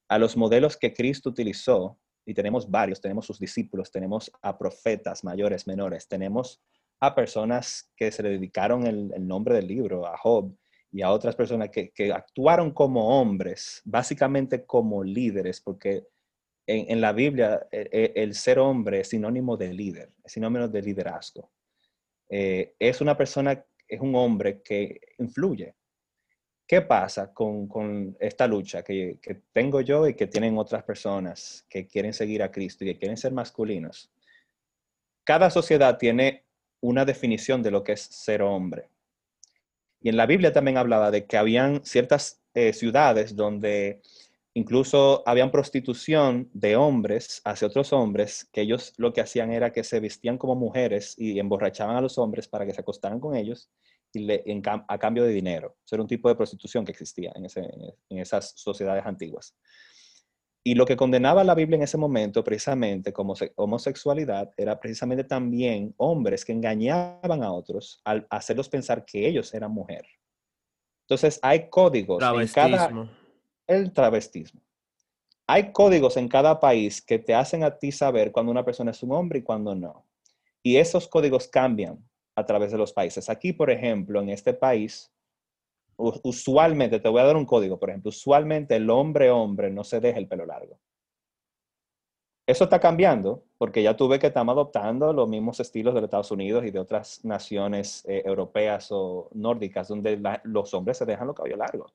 a 0.08 0.18
los 0.18 0.38
modelos 0.38 0.78
que 0.78 0.94
Cristo 0.94 1.30
utilizó, 1.30 2.00
y 2.26 2.34
tenemos 2.34 2.70
varios, 2.70 3.02
tenemos 3.02 3.26
sus 3.26 3.40
discípulos, 3.40 3.92
tenemos 3.92 4.32
a 4.42 4.58
profetas 4.58 5.24
mayores, 5.24 5.68
menores, 5.68 6.08
tenemos 6.08 6.62
a 7.02 7.14
personas 7.14 7.92
que 7.98 8.12
se 8.12 8.24
le 8.24 8.30
dedicaron 8.30 8.88
el, 8.88 9.12
el 9.14 9.28
nombre 9.28 9.56
del 9.56 9.68
libro, 9.68 10.08
a 10.08 10.18
Job, 10.18 10.56
y 10.94 11.02
a 11.02 11.10
otras 11.10 11.36
personas 11.36 11.70
que, 11.72 11.92
actuaron 12.14 12.72
como 12.72 13.20
hombres, 13.20 13.82
básicamente 13.84 14.64
como 14.64 15.04
líderes, 15.04 15.60
porque 15.60 16.06
en, 16.68 17.02
la 17.02 17.12
Biblia 17.12 17.68
e, 17.72 17.90
e, 17.92 18.22
el, 18.22 18.36
ser 18.36 18.60
hombre 18.60 19.00
es 19.00 19.10
sinónimo 19.10 19.58
de 19.58 19.74
líder, 19.74 20.14
es 20.24 20.32
sinónimo 20.32 20.68
de 20.68 20.82
liderazgo. 20.84 21.52
Eh, 22.30 22.76
es 22.78 23.02
una 23.02 23.18
persona, 23.18 23.66
es 23.88 24.00
un 24.00 24.16
hombre 24.16 24.62
que 24.62 25.02
influye. 25.18 25.74
¿Qué 26.68 26.82
pasa 26.82 27.34
con, 27.34 28.16
esta 28.20 28.46
lucha 28.46 28.84
que, 28.84 29.18
que, 29.20 29.42
tengo 29.52 29.82
yo 29.82 30.08
y 30.08 30.14
que 30.14 30.28
tienen 30.28 30.60
otras 30.60 30.84
personas 30.84 31.66
que 31.68 31.88
quieren 31.88 32.14
seguir 32.14 32.44
a 32.44 32.52
Cristo 32.52 32.84
y 32.84 32.94
que 32.94 33.00
quieren 33.00 33.18
ser 33.18 33.32
masculinos? 33.32 34.12
Cada 35.24 35.50
sociedad 35.50 35.98
tiene 35.98 36.44
una 36.82 37.04
definición 37.04 37.64
de 37.64 37.72
lo 37.72 37.84
que 37.84 37.94
es 37.94 38.02
ser 38.02 38.44
hombre. 38.44 38.93
Y 40.04 40.10
en 40.10 40.18
la 40.18 40.26
Biblia 40.26 40.52
también 40.52 40.78
hablaba 40.78 41.12
de 41.12 41.26
que 41.26 41.38
habían 41.38 41.84
ciertas 41.86 42.42
eh, 42.54 42.74
ciudades 42.74 43.38
donde 43.38 44.02
incluso 44.54 45.24
habían 45.26 45.50
prostitución 45.50 46.50
de 46.54 46.76
hombres 46.76 47.42
hacia 47.46 47.70
otros 47.70 47.94
hombres, 47.94 48.50
que 48.52 48.62
ellos 48.62 48.94
lo 48.98 49.14
que 49.14 49.22
hacían 49.22 49.52
era 49.52 49.72
que 49.72 49.84
se 49.86 50.02
vestían 50.02 50.38
como 50.38 50.56
mujeres 50.56 51.16
y 51.18 51.40
emborrachaban 51.40 51.96
a 51.96 52.02
los 52.02 52.18
hombres 52.18 52.50
para 52.50 52.66
que 52.66 52.74
se 52.74 52.82
acostaran 52.82 53.22
con 53.22 53.36
ellos 53.36 53.72
y 54.12 54.28
a 54.30 54.98
cambio 55.00 55.24
de 55.24 55.32
dinero. 55.32 55.78
Eso 55.86 55.96
era 55.96 56.04
un 56.04 56.08
tipo 56.08 56.28
de 56.28 56.36
prostitución 56.36 56.86
que 56.86 56.92
existía 56.92 57.32
en 57.36 58.18
esas 58.20 58.54
sociedades 58.58 59.06
antiguas. 59.06 59.56
Y 60.66 60.76
lo 60.76 60.86
que 60.86 60.96
condenaba 60.96 61.44
la 61.44 61.56
Biblia 61.56 61.76
en 61.76 61.84
ese 61.84 61.98
momento, 61.98 62.44
precisamente 62.44 63.12
como 63.12 63.36
homosexualidad, 63.56 64.52
era 64.56 64.80
precisamente 64.80 65.26
también 65.26 65.94
hombres 65.98 66.46
que 66.46 66.54
engañaban 66.54 67.44
a 67.44 67.52
otros 67.52 68.02
al 68.06 68.26
hacerlos 68.30 68.70
pensar 68.70 69.04
que 69.04 69.28
ellos 69.28 69.54
eran 69.54 69.72
mujer. 69.72 70.06
Entonces, 71.02 71.40
hay 71.42 71.70
códigos 71.70 72.24
en 72.24 72.48
cada... 72.48 73.10
El 73.68 73.92
travestismo. 73.92 74.62
Hay 75.48 75.72
códigos 75.72 76.16
en 76.16 76.30
cada 76.30 76.60
país 76.60 77.02
que 77.02 77.20
te 77.20 77.36
hacen 77.36 77.64
a 77.64 77.78
ti 77.78 77.92
saber 77.92 78.32
cuando 78.32 78.52
una 78.52 78.64
persona 78.64 78.92
es 78.92 79.04
un 79.04 79.12
hombre 79.12 79.40
y 79.40 79.44
cuando 79.44 79.76
no. 79.76 80.06
Y 80.62 80.78
esos 80.78 81.08
códigos 81.08 81.48
cambian 81.48 82.04
a 82.36 82.46
través 82.46 82.72
de 82.72 82.78
los 82.78 82.94
países. 82.94 83.30
Aquí, 83.30 83.52
por 83.54 83.70
ejemplo, 83.70 84.22
en 84.22 84.30
este 84.30 84.54
país, 84.54 85.13
usualmente, 85.98 87.00
te 87.00 87.10
voy 87.10 87.22
a 87.22 87.26
dar 87.26 87.36
un 87.36 87.46
código, 87.46 87.80
por 87.80 87.90
ejemplo, 87.90 88.10
usualmente 88.10 88.76
el 88.76 88.90
hombre 88.90 89.30
hombre 89.32 89.70
no 89.72 89.84
se 89.84 90.00
deja 90.00 90.20
el 90.20 90.28
pelo 90.28 90.46
largo. 90.46 90.80
Eso 92.46 92.66
está 92.66 92.80
cambiando 92.80 93.46
porque 93.58 93.82
ya 93.82 93.96
tuve 93.96 94.20
que 94.20 94.28
estamos 94.28 94.52
adoptando 94.54 95.14
los 95.14 95.30
mismos 95.30 95.60
estilos 95.62 95.94
de 95.94 96.02
los 96.02 96.08
Estados 96.08 96.32
Unidos 96.32 96.66
y 96.66 96.72
de 96.72 96.80
otras 96.80 97.24
naciones 97.24 98.04
eh, 98.06 98.22
europeas 98.26 98.90
o 98.92 99.30
nórdicas 99.34 99.88
donde 99.88 100.22
los 100.44 100.74
hombres 100.74 100.98
se 100.98 101.06
dejan 101.06 101.28
los 101.28 101.36
cabellos 101.38 101.60
largos. 101.60 101.94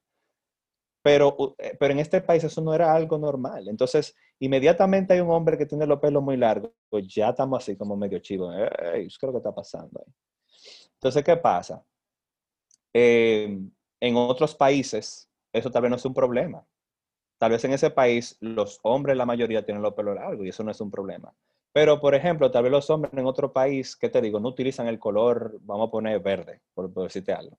Pero, 1.02 1.54
eh, 1.58 1.76
pero 1.78 1.92
en 1.92 1.98
este 2.00 2.22
país 2.22 2.44
eso 2.44 2.62
no 2.62 2.72
era 2.72 2.94
algo 2.94 3.18
normal. 3.18 3.68
Entonces, 3.68 4.16
inmediatamente 4.38 5.12
hay 5.12 5.20
un 5.20 5.30
hombre 5.30 5.58
que 5.58 5.66
tiene 5.66 5.86
los 5.86 6.00
pelos 6.00 6.22
muy 6.22 6.38
largos, 6.38 6.70
pues 6.88 7.06
ya 7.14 7.28
estamos 7.28 7.62
así 7.62 7.76
como 7.76 7.94
medio 7.96 8.18
chivos. 8.18 8.54
¿qué 8.54 9.02
es 9.04 9.18
lo 9.22 9.32
que 9.32 9.38
está 9.38 9.54
pasando 9.54 10.00
ahí? 10.04 10.12
Entonces, 10.94 11.22
¿qué 11.22 11.36
pasa? 11.36 11.84
Eh, 12.92 13.60
en 14.00 14.16
otros 14.16 14.54
países 14.54 15.28
eso 15.52 15.70
tal 15.70 15.82
vez 15.82 15.90
no 15.90 15.96
es 15.96 16.04
un 16.04 16.14
problema. 16.14 16.66
Tal 17.38 17.52
vez 17.52 17.64
en 17.64 17.72
ese 17.72 17.90
país 17.90 18.36
los 18.40 18.80
hombres, 18.82 19.16
la 19.16 19.26
mayoría, 19.26 19.64
tienen 19.64 19.82
los 19.82 19.94
pelos 19.94 20.16
largos 20.16 20.44
y 20.44 20.48
eso 20.48 20.64
no 20.64 20.70
es 20.70 20.80
un 20.80 20.90
problema. 20.90 21.32
Pero, 21.72 22.00
por 22.00 22.14
ejemplo, 22.14 22.50
tal 22.50 22.64
vez 22.64 22.72
los 22.72 22.90
hombres 22.90 23.12
en 23.14 23.26
otro 23.26 23.52
país, 23.52 23.96
¿qué 23.96 24.08
te 24.08 24.20
digo? 24.20 24.40
No 24.40 24.48
utilizan 24.48 24.88
el 24.88 24.98
color, 24.98 25.58
vamos 25.60 25.88
a 25.88 25.90
poner 25.90 26.20
verde, 26.20 26.62
por, 26.74 26.92
decirte 26.92 27.32
algo. 27.32 27.58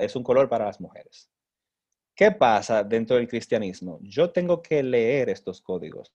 es 0.00 0.14
un 0.16 0.22
color 0.22 0.48
para 0.48 0.66
las 0.66 0.80
mujeres. 0.80 1.30
¿Qué 2.14 2.32
pasa 2.32 2.82
dentro 2.82 3.16
del 3.16 3.28
cristianismo? 3.28 3.98
Yo 4.02 4.30
tengo 4.30 4.62
que 4.62 4.82
leer 4.82 5.28
estos 5.28 5.60
códigos 5.60 6.14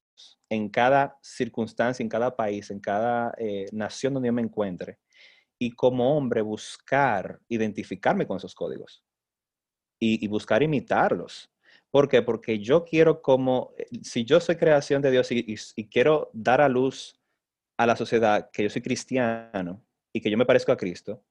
en 0.49 0.70
cada 0.70 1.18
circunstancia, 1.22 2.03
en 2.03 2.09
cada 2.09 2.36
país, 2.36 2.72
en 2.72 2.80
cada 2.80 3.34
eh, 3.38 3.68
nación 3.72 4.14
donde 4.14 4.28
yo 4.28 4.34
me 4.34 4.41
encuentre. 4.41 4.99
Y 5.59 5.72
como 5.72 6.18
hombre 6.18 6.41
buscar 6.41 7.39
identificarme 7.47 8.26
con 8.26 8.38
esos 8.38 8.55
códigos 8.55 9.03
y 10.02 10.28
buscar 10.28 10.64
imitarlos. 10.64 11.52
¿Por 11.91 12.08
qué? 12.08 12.22
Porque 12.22 12.60
yo 12.60 12.86
quiero 12.86 13.22
como, 13.22 13.74
eh, 13.78 13.86
si 14.02 14.24
yo 14.24 14.39
soy 14.39 14.56
creación 14.56 15.02
de 15.02 15.12
Dios 15.12 15.30
y, 15.32 15.56
quiero 15.89 16.30
dar 16.34 16.62
a 16.62 16.70
luz 16.70 17.20
a 17.78 17.86
la 17.86 17.97
sociedad 17.97 18.49
que 18.52 18.64
yo 18.64 18.70
soy 18.70 18.82
cristiano 18.82 19.84
y 20.14 20.22
que 20.22 20.32
yo 20.32 20.38
me 20.38 20.45
parezco 20.45 20.72
a 20.72 20.78
Cristo, 20.78 21.22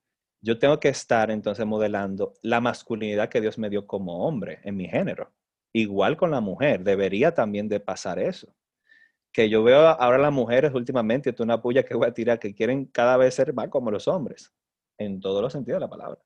yo 0.43 0.59
tengo 0.59 0.79
que 0.79 0.89
estar 0.91 1.31
entonces 1.31 1.64
modelando 1.66 2.35
la 2.43 2.61
masculinidad 2.61 3.29
que 3.31 3.41
Dios 3.41 3.59
me 3.59 3.71
dio 3.71 3.87
como 3.87 4.27
hombre 4.27 4.61
en 4.64 4.77
mi 4.77 4.87
género. 4.87 5.33
Igual 5.73 6.16
con 6.16 6.31
la 6.31 6.41
mujer, 6.41 6.85
debería 6.85 7.35
también 7.35 7.68
de 7.68 7.81
pasar 7.81 8.18
eso. 8.18 8.55
Que 9.33 9.49
yo 9.49 9.62
veo 9.62 9.81
ahora 9.81 10.18
las 10.18 10.33
mujeres 10.33 10.75
últimamente, 10.75 11.31
esto 11.31 11.43
es 11.43 11.47
una 11.47 11.62
puya 11.62 11.85
que 11.85 11.95
voy 11.95 12.09
a 12.09 12.14
tirar, 12.14 12.39
que 12.39 12.55
quieren 12.55 12.87
cada 12.87 13.16
vez 13.16 13.35
ser 13.35 13.55
más 13.55 13.68
como 13.68 13.91
los 13.91 14.09
hombres, 14.09 14.53
en 14.99 15.21
todos 15.21 15.41
los 15.43 15.53
sentidos 15.53 15.77
de 15.77 15.87
la 15.87 15.91
palabra. 15.91 16.21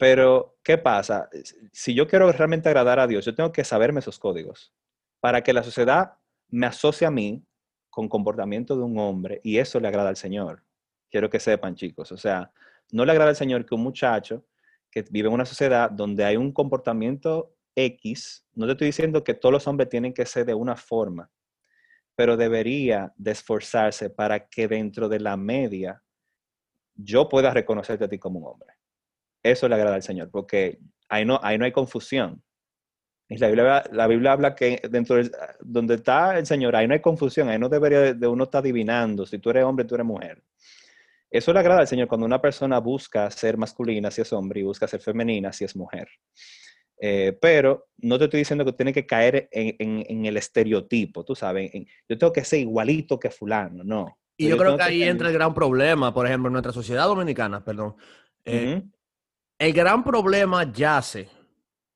Pero, 0.00 0.56
¿qué 0.64 0.78
pasa? 0.78 1.28
Si 1.72 1.92
yo 1.92 2.08
quiero 2.08 2.32
realmente 2.32 2.70
agradar 2.70 2.98
a 2.98 3.06
Dios, 3.06 3.22
yo 3.26 3.34
tengo 3.34 3.52
que 3.52 3.64
saberme 3.64 4.00
esos 4.00 4.18
códigos 4.18 4.72
para 5.20 5.42
que 5.42 5.52
la 5.52 5.62
sociedad 5.62 6.14
me 6.48 6.66
asocie 6.66 7.06
a 7.06 7.10
mí 7.10 7.44
con 7.90 8.08
comportamiento 8.08 8.74
de 8.78 8.82
un 8.82 8.98
hombre 8.98 9.42
y 9.44 9.58
eso 9.58 9.78
le 9.78 9.88
agrada 9.88 10.08
al 10.08 10.16
Señor. 10.16 10.64
Quiero 11.10 11.28
que 11.28 11.38
sepan, 11.38 11.74
chicos. 11.74 12.12
O 12.12 12.16
sea, 12.16 12.50
no 12.92 13.04
le 13.04 13.12
agrada 13.12 13.28
al 13.28 13.36
Señor 13.36 13.66
que 13.66 13.74
un 13.74 13.82
muchacho 13.82 14.46
que 14.90 15.04
vive 15.10 15.28
en 15.28 15.34
una 15.34 15.44
sociedad 15.44 15.90
donde 15.90 16.24
hay 16.24 16.38
un 16.38 16.50
comportamiento 16.50 17.54
X, 17.76 18.46
no 18.54 18.64
te 18.64 18.72
estoy 18.72 18.86
diciendo 18.86 19.22
que 19.22 19.34
todos 19.34 19.52
los 19.52 19.68
hombres 19.68 19.90
tienen 19.90 20.14
que 20.14 20.24
ser 20.24 20.46
de 20.46 20.54
una 20.54 20.76
forma, 20.76 21.30
pero 22.16 22.38
debería 22.38 23.12
de 23.16 23.32
esforzarse 23.32 24.08
para 24.08 24.48
que 24.48 24.66
dentro 24.66 25.10
de 25.10 25.20
la 25.20 25.36
media 25.36 26.02
yo 26.94 27.28
pueda 27.28 27.52
reconocerte 27.52 28.06
a 28.06 28.08
ti 28.08 28.18
como 28.18 28.38
un 28.38 28.46
hombre. 28.46 28.79
Eso 29.42 29.68
le 29.68 29.74
agrada 29.74 29.96
al 29.96 30.02
Señor, 30.02 30.30
porque 30.30 30.78
ahí 31.08 31.24
no, 31.24 31.40
ahí 31.42 31.58
no 31.58 31.64
hay 31.64 31.72
confusión. 31.72 32.42
La 33.28 33.46
Biblia, 33.46 33.84
la 33.92 34.06
Biblia 34.08 34.32
habla 34.32 34.54
que 34.56 34.82
dentro 34.90 35.16
de 35.16 35.30
donde 35.60 35.94
está 35.94 36.36
el 36.36 36.46
Señor, 36.46 36.74
ahí 36.74 36.88
no 36.88 36.94
hay 36.94 37.00
confusión, 37.00 37.48
ahí 37.48 37.58
no 37.60 37.68
debería 37.68 38.12
de 38.12 38.26
uno 38.26 38.44
estar 38.44 38.58
adivinando 38.58 39.24
si 39.24 39.38
tú 39.38 39.50
eres 39.50 39.64
hombre, 39.64 39.84
tú 39.84 39.94
eres 39.94 40.06
mujer. 40.06 40.42
Eso 41.30 41.52
le 41.52 41.60
agrada 41.60 41.80
al 41.80 41.86
Señor 41.86 42.08
cuando 42.08 42.26
una 42.26 42.40
persona 42.40 42.80
busca 42.80 43.30
ser 43.30 43.56
masculina 43.56 44.10
si 44.10 44.20
es 44.20 44.32
hombre 44.32 44.60
y 44.60 44.62
busca 44.64 44.88
ser 44.88 45.00
femenina 45.00 45.52
si 45.52 45.64
es 45.64 45.76
mujer. 45.76 46.08
Eh, 47.00 47.38
pero 47.40 47.88
no 47.98 48.18
te 48.18 48.24
estoy 48.24 48.40
diciendo 48.40 48.64
que 48.64 48.72
tiene 48.72 48.92
que 48.92 49.06
caer 49.06 49.48
en, 49.52 50.26
el 50.26 50.36
estereotipo, 50.36 51.24
tú 51.24 51.34
sabes, 51.34 51.70
yo 52.08 52.18
tengo 52.18 52.32
que 52.32 52.44
ser 52.44 52.58
igualito 52.58 53.18
que 53.18 53.30
fulano, 53.30 53.84
no. 53.84 54.18
Y 54.36 54.48
yo, 54.48 54.56
creo 54.56 54.76
que 54.76 54.82
ahí 54.82 55.02
entra 55.02 55.28
el 55.28 55.34
gran 55.34 55.54
problema, 55.54 56.12
por 56.12 56.26
ejemplo, 56.26 56.48
en 56.48 56.52
nuestra 56.54 56.72
sociedad 56.72 57.06
dominicana, 57.06 57.64
perdón. 57.64 57.94
Eh, 58.44 58.82
el 59.60 59.74
gran 59.74 60.02
problema 60.02 60.72
yace 60.72 61.28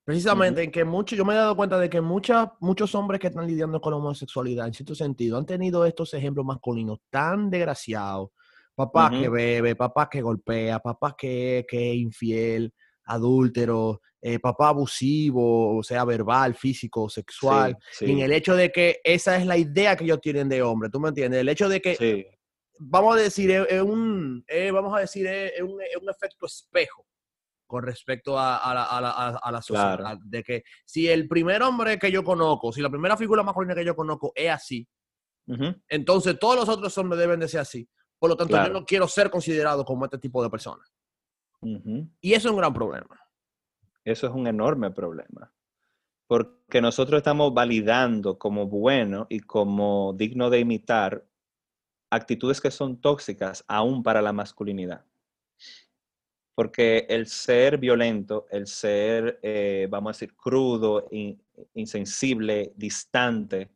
precisamente 0.05 0.63
en 0.63 0.71
que 0.71 0.85
muchos, 0.85 1.17
yo 1.17 1.25
me 1.25 1.33
he 1.33 1.37
dado 1.37 1.57
cuenta 1.57 1.79
de 1.79 1.89
que 1.89 2.03
muchos 2.03 2.95
hombres 2.95 3.19
que 3.19 3.29
están 3.29 3.47
lidiando 3.47 3.81
con 3.81 3.93
la 3.93 3.97
homosexualidad, 3.97 4.67
en 4.67 4.75
cierto 4.75 4.95
sentido, 4.95 5.39
han 5.39 5.47
tenido 5.47 5.87
estos 5.87 6.13
ejemplos 6.13 6.45
masculinos 6.45 6.99
tan 7.09 7.49
desgraciados. 7.49 8.29
Papá 8.75 9.09
que 9.09 9.31
bebe, 9.31 9.75
papá 9.77 10.11
que 10.11 10.21
golpea, 10.21 10.79
papá 10.79 11.15
que, 11.17 11.65
es 11.67 11.95
infiel, 11.95 12.75
adúltero, 13.05 14.03
eh, 14.21 14.39
papá 14.41 14.69
abusivo, 14.69 15.79
o 15.79 15.83
sea, 15.83 16.05
verbal, 16.05 16.55
físico, 16.55 17.09
sexual. 17.09 17.79
en 18.01 18.19
el 18.19 18.33
hecho 18.33 18.55
de 18.55 18.71
que 18.71 19.01
esa 19.05 19.39
es 19.39 19.47
la 19.47 19.57
idea 19.57 19.97
que 19.97 20.05
ellos 20.05 20.21
tienen 20.21 20.51
de 20.51 20.61
hombre, 20.61 20.91
¿tú 20.91 21.01
me 21.01 21.09
entiendes? 21.09 21.41
El 21.41 21.49
hecho 21.49 21.71
de 21.71 21.81
que, 21.81 22.37
vamos 22.79 23.17
a 23.17 23.21
decir, 23.21 23.51
es, 23.53 23.81
un, 23.81 24.45
vamos 24.71 24.95
a 24.95 25.01
decir, 25.01 25.27
es 25.27 25.63
un 25.63 26.11
efecto 26.11 26.45
espejo 26.45 27.07
con 27.67 27.83
respecto 27.83 28.39
a, 28.39 29.41
la, 29.51 29.63
sociedad. 29.63 30.19
De 30.25 30.43
que 30.43 30.65
si 30.85 31.09
el 31.09 31.29
primer 31.29 31.63
hombre 31.63 31.99
que 31.99 32.11
yo 32.11 32.23
conozco, 32.23 32.73
si 32.73 32.81
la 32.81 32.91
primera 32.91 33.17
figura 33.17 33.43
masculina 33.43 33.75
que 33.75 33.85
yo 33.85 33.97
conozco 33.97 34.33
es 34.35 34.51
así, 34.51 34.89
entonces 35.89 36.39
todos 36.39 36.57
los 36.57 36.69
otros 36.69 36.97
hombres 36.99 37.19
deben 37.19 37.41
de 37.41 37.49
ser 37.49 37.61
así. 37.61 37.89
Por 38.19 38.31
lo 38.31 38.37
tanto, 38.37 38.57
yo 38.57 38.73
no 38.73 38.85
quiero 38.85 39.07
ser 39.09 39.31
considerado 39.31 39.85
como 39.85 40.05
este 40.05 40.19
tipo 40.19 40.43
de 40.43 40.51
persona. 40.51 40.85
Y 42.21 42.35
eso 42.35 42.49
es 42.49 42.53
un 42.53 42.59
gran 42.59 42.73
problema. 42.73 43.21
Eso 44.05 44.27
es 44.27 44.33
un 44.33 44.47
enorme 44.47 44.91
problema. 44.91 45.53
Porque 46.27 46.81
nosotros 46.81 47.19
estamos 47.19 47.53
validando 47.53 48.39
como 48.39 48.67
bueno 48.67 49.27
y 49.29 49.41
como 49.41 50.15
digno 50.17 50.51
de 50.51 50.61
imitar 50.61 51.27
actitudes 52.11 52.61
que 52.61 52.71
son 52.71 53.01
tóxicas 53.01 53.65
aún 53.69 54.03
para 54.03 54.23
la 54.23 54.33
masculinidad. 54.33 55.05
Porque 56.55 57.07
el 57.09 57.27
ser 57.27 57.79
violento, 57.79 58.47
el 58.51 58.67
ser, 58.67 59.41
eh, 59.43 59.89
vamos 59.91 60.11
a 60.11 60.13
decir, 60.15 60.37
crudo, 60.37 61.09
insensible, 61.75 62.73
distante, 62.77 63.71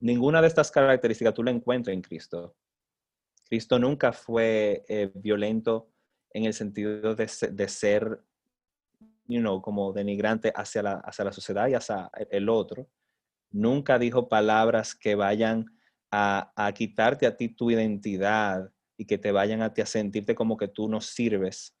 ninguna 0.00 0.40
de 0.40 0.48
estas 0.48 0.70
características 0.70 1.34
tú 1.34 1.42
la 1.42 1.50
encuentras 1.50 1.94
en 1.94 2.02
Cristo. 2.02 2.56
Cristo 3.44 3.78
nunca 3.78 4.12
fue 4.12 4.84
eh, 4.88 5.10
violento 5.14 5.90
en 6.30 6.44
el 6.44 6.54
sentido 6.54 7.14
de, 7.14 7.28
ser, 7.28 8.22
you 9.26 9.40
know, 9.40 9.60
como 9.62 9.92
denigrante 9.92 10.52
hacia 10.54 10.82
la, 10.82 10.92
hacia 11.00 11.24
la 11.24 11.32
sociedad 11.32 11.68
y 11.68 11.74
hacia 11.74 12.10
el 12.30 12.48
otro. 12.48 12.88
Nunca 13.50 13.98
dijo 13.98 14.28
palabras 14.28 14.94
que 14.94 15.14
vayan 15.14 15.66
a, 16.10 16.52
a 16.54 16.72
quitarte 16.72 17.26
a 17.26 17.36
ti 17.36 17.48
tu 17.48 17.70
identidad 17.70 18.70
y 18.96 19.06
que 19.06 19.16
te 19.16 19.32
vayan 19.32 19.62
a, 19.62 19.72
ti 19.72 19.80
a 19.80 19.86
sentirte 19.86 20.34
como 20.34 20.56
que 20.56 20.68
tú 20.68 20.88
no 20.88 21.00
sirves 21.00 21.77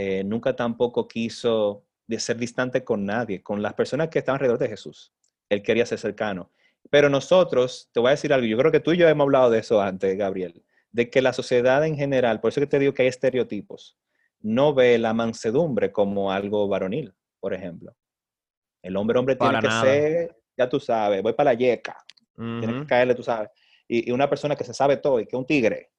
eh, 0.00 0.22
nunca 0.22 0.54
tampoco 0.54 1.08
quiso 1.08 1.84
de 2.06 2.20
ser 2.20 2.36
distante 2.36 2.84
con 2.84 3.04
nadie, 3.04 3.42
con 3.42 3.60
las 3.60 3.74
personas 3.74 4.06
que 4.06 4.20
estaban 4.20 4.36
alrededor 4.36 4.60
de 4.60 4.68
Jesús. 4.68 5.12
Él 5.48 5.60
quería 5.60 5.84
ser 5.86 5.98
cercano. 5.98 6.52
Pero 6.88 7.08
nosotros, 7.08 7.90
te 7.92 7.98
voy 7.98 8.06
a 8.06 8.10
decir 8.12 8.32
algo, 8.32 8.46
yo 8.46 8.56
creo 8.56 8.70
que 8.70 8.78
tú 8.78 8.92
y 8.92 8.96
yo 8.96 9.08
hemos 9.08 9.24
hablado 9.24 9.50
de 9.50 9.58
eso 9.58 9.82
antes, 9.82 10.16
Gabriel, 10.16 10.64
de 10.92 11.10
que 11.10 11.20
la 11.20 11.32
sociedad 11.32 11.84
en 11.84 11.96
general, 11.96 12.40
por 12.40 12.50
eso 12.50 12.60
que 12.60 12.68
te 12.68 12.78
digo 12.78 12.94
que 12.94 13.02
hay 13.02 13.08
estereotipos, 13.08 13.98
no 14.38 14.72
ve 14.72 14.98
la 14.98 15.14
mansedumbre 15.14 15.90
como 15.90 16.30
algo 16.30 16.68
varonil, 16.68 17.12
por 17.40 17.52
ejemplo. 17.52 17.96
El 18.80 18.96
hombre 18.96 19.18
hombre 19.18 19.34
tiene 19.34 19.58
que 19.58 19.70
ser, 19.82 20.36
ya 20.56 20.68
tú 20.68 20.78
sabes, 20.78 21.24
voy 21.24 21.32
para 21.32 21.50
la 21.50 21.58
yeca, 21.58 21.96
tiene 22.36 22.82
que 22.82 22.86
caerle, 22.86 23.16
tú 23.16 23.24
sabes. 23.24 23.50
Y, 23.88 24.10
y, 24.10 24.12
una 24.12 24.30
persona 24.30 24.54
que 24.54 24.62
se 24.62 24.74
sabe 24.74 24.98
todo 24.98 25.18
y 25.18 25.24
que 25.24 25.34
es 25.34 25.40
un 25.40 25.46
tigre. 25.46 25.90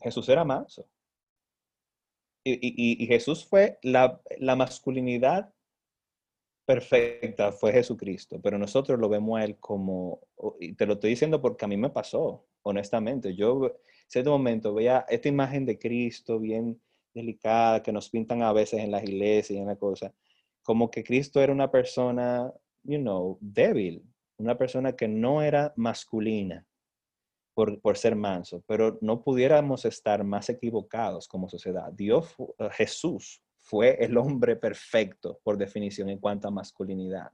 Jesús 0.00 0.26
era 0.30 0.44
manso 0.44 0.88
y, 2.44 3.06
Jesús 3.06 3.44
fue 3.44 3.78
la, 3.82 4.20
masculinidad 4.56 5.52
perfecta, 6.64 7.52
fue 7.52 7.72
Jesucristo, 7.72 8.40
pero 8.42 8.58
nosotros 8.58 8.98
lo 8.98 9.08
vemos 9.08 9.40
a 9.40 9.44
Él 9.44 9.56
como, 9.58 10.20
y 10.60 10.74
te 10.74 10.86
lo 10.86 10.94
estoy 10.94 11.10
diciendo 11.10 11.40
porque 11.40 11.64
a 11.64 11.68
mí 11.68 11.76
me 11.76 11.90
pasó, 11.90 12.46
honestamente, 12.62 13.34
yo 13.34 13.66
en 13.66 13.72
cierto 14.08 14.30
momento 14.30 14.74
veía 14.74 15.04
esta 15.08 15.28
imagen 15.28 15.66
de 15.66 15.78
Cristo 15.78 16.38
bien 16.38 16.80
delicada 17.14 17.82
que 17.82 17.92
nos 17.92 18.08
pintan 18.08 18.42
a 18.42 18.52
veces 18.52 18.80
en 18.80 18.90
las 18.90 19.02
iglesias 19.02 19.50
y 19.50 19.58
en 19.58 19.66
la 19.66 19.76
cosa, 19.76 20.14
como 20.62 20.90
que 20.90 21.04
Cristo 21.04 21.40
era 21.40 21.52
una 21.52 21.70
persona, 21.70 22.52
you 22.84 22.98
know, 22.98 23.38
débil, 23.40 24.02
una 24.38 24.56
persona 24.56 24.94
que 24.94 25.08
no 25.08 25.42
era 25.42 25.72
masculina, 25.76 26.66
por, 27.54 27.96
ser 27.96 28.16
manso, 28.16 28.62
pero 28.66 28.98
no 29.00 29.22
pudiéramos 29.22 29.84
estar 29.84 30.24
más 30.24 30.48
equivocados 30.48 31.28
como 31.28 31.48
sociedad. 31.48 31.92
Dios, 31.92 32.34
eh, 32.58 32.68
Jesús, 32.72 33.42
fue 33.58 33.96
el 34.04 34.16
hombre 34.16 34.56
perfecto 34.56 35.40
por 35.44 35.56
definición 35.56 36.08
en 36.08 36.18
cuanto 36.18 36.48
a 36.48 36.50
masculinidad. 36.50 37.30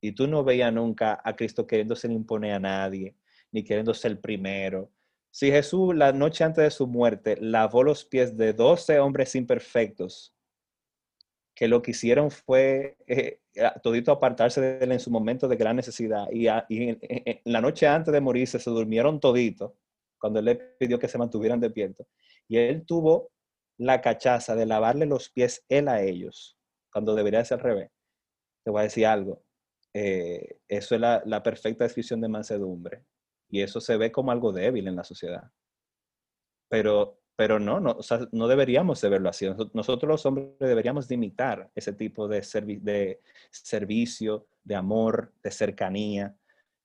Y 0.00 0.12
tú 0.12 0.26
no 0.26 0.42
veías 0.42 0.72
nunca 0.72 1.20
a 1.24 1.36
Cristo 1.36 1.66
queriendo 1.66 1.94
ser 1.94 2.10
impone 2.10 2.52
a 2.52 2.58
nadie, 2.58 3.14
ni 3.52 3.62
queriendo 3.62 3.94
ser 3.94 4.12
el 4.12 4.18
primero. 4.18 4.90
Si 5.30 5.50
Jesús 5.50 5.94
la 5.94 6.12
noche 6.12 6.42
antes 6.42 6.64
de 6.64 6.70
su 6.70 6.86
muerte 6.86 7.36
lavó 7.40 7.84
los 7.84 8.04
pies 8.04 8.36
de 8.36 8.52
12 8.52 8.98
hombres 8.98 9.34
imperfectos, 9.36 10.34
que 11.54 11.68
lo 11.68 11.82
que 11.82 11.92
hicieron 11.92 12.30
fue 12.30 12.96
eh, 13.06 13.41
todito 13.82 14.12
apartarse 14.12 14.60
de 14.60 14.84
él 14.84 14.92
en 14.92 15.00
su 15.00 15.10
momento 15.10 15.48
de 15.48 15.56
gran 15.56 15.76
necesidad. 15.76 16.26
Y, 16.30 16.48
en, 16.48 16.98
la 17.44 17.60
noche 17.60 17.86
antes 17.86 18.12
de 18.12 18.20
morirse 18.20 18.58
se 18.58 18.70
durmieron 18.70 19.20
todito 19.20 19.76
cuando 20.18 20.38
él 20.38 20.46
le 20.46 20.56
pidió 20.56 20.98
que 20.98 21.08
se 21.08 21.18
mantuvieran 21.18 21.60
despiertos. 21.60 22.06
Y 22.48 22.56
él 22.56 22.84
tuvo 22.86 23.30
la 23.78 24.00
cachaza 24.00 24.54
de 24.54 24.66
lavarle 24.66 25.06
los 25.06 25.30
pies 25.30 25.64
él 25.68 25.88
a 25.88 26.02
ellos, 26.02 26.56
cuando 26.92 27.14
debería 27.14 27.44
ser 27.44 27.58
al 27.58 27.64
revés. 27.64 27.90
te 28.64 28.70
voy 28.70 28.80
a 28.80 28.84
decir 28.84 29.06
algo. 29.06 29.42
Eh, 29.94 30.60
eso 30.68 30.94
es 30.94 31.00
la, 31.00 31.22
la, 31.26 31.42
perfecta 31.42 31.84
descripción 31.84 32.20
de 32.20 32.28
mansedumbre. 32.28 33.04
Y 33.50 33.60
eso 33.60 33.80
se 33.80 33.96
ve 33.96 34.10
como 34.10 34.30
algo 34.30 34.52
débil 34.52 34.88
en 34.88 34.96
la 34.96 35.04
sociedad. 35.04 35.50
Pero, 36.70 37.21
pero 37.42 37.58
no, 37.58 37.80
no, 37.80 37.98
no 38.30 38.46
deberíamos 38.46 39.00
de 39.00 39.08
verlo 39.08 39.28
así. 39.28 39.48
Nosotros 39.72 40.08
los 40.08 40.24
hombres 40.26 40.50
deberíamos 40.60 41.08
de 41.08 41.16
imitar 41.16 41.72
ese 41.74 41.92
tipo 41.92 42.28
de, 42.28 42.40
servicio, 43.50 44.46
de 44.62 44.76
amor, 44.76 45.32
de 45.42 45.50
cercanía. 45.50 46.36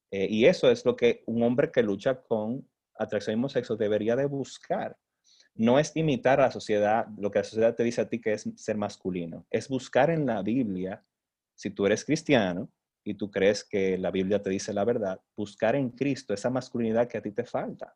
Eh, 0.10 0.26
y 0.28 0.46
eso 0.46 0.72
es 0.72 0.84
lo 0.84 0.96
que 0.96 1.22
un 1.28 1.44
hombre 1.44 1.72
que 1.72 1.84
lucha 1.84 2.24
con 2.24 2.68
atracción 2.98 3.46
y 3.46 3.50
sexo 3.50 3.76
debería 3.76 4.16
de 4.16 4.26
buscar. 4.26 4.98
No 5.54 5.78
es 5.78 5.96
imitar 5.96 6.40
a 6.40 6.46
la 6.46 6.52
sociedad, 6.52 7.06
lo 7.20 7.30
que 7.30 7.38
la 7.38 7.46
sociedad 7.46 7.76
te 7.76 7.84
dice 7.84 8.02
a 8.02 8.10
ti 8.10 8.20
que 8.20 8.34
es 8.34 8.50
ser 8.56 8.78
masculino. 8.78 9.46
Es 9.52 9.70
buscar 9.70 10.10
en 10.10 10.26
la 10.26 10.42
Biblia, 10.42 11.06
si 11.54 11.70
tú 11.70 11.86
eres 11.86 12.04
cristiano 12.04 12.68
y 13.04 13.14
tú 13.14 13.30
crees 13.30 13.64
que 13.64 14.00
la 14.00 14.10
Biblia 14.10 14.42
te 14.42 14.50
dice 14.50 14.74
la 14.74 14.86
verdad, 14.86 15.22
buscar 15.36 15.76
en 15.76 15.92
Cristo 15.92 16.34
esa 16.34 16.50
masculinidad 16.50 17.08
que 17.08 17.20
a 17.20 17.22
ti 17.22 17.30
te 17.30 17.44
falta. 17.44 17.96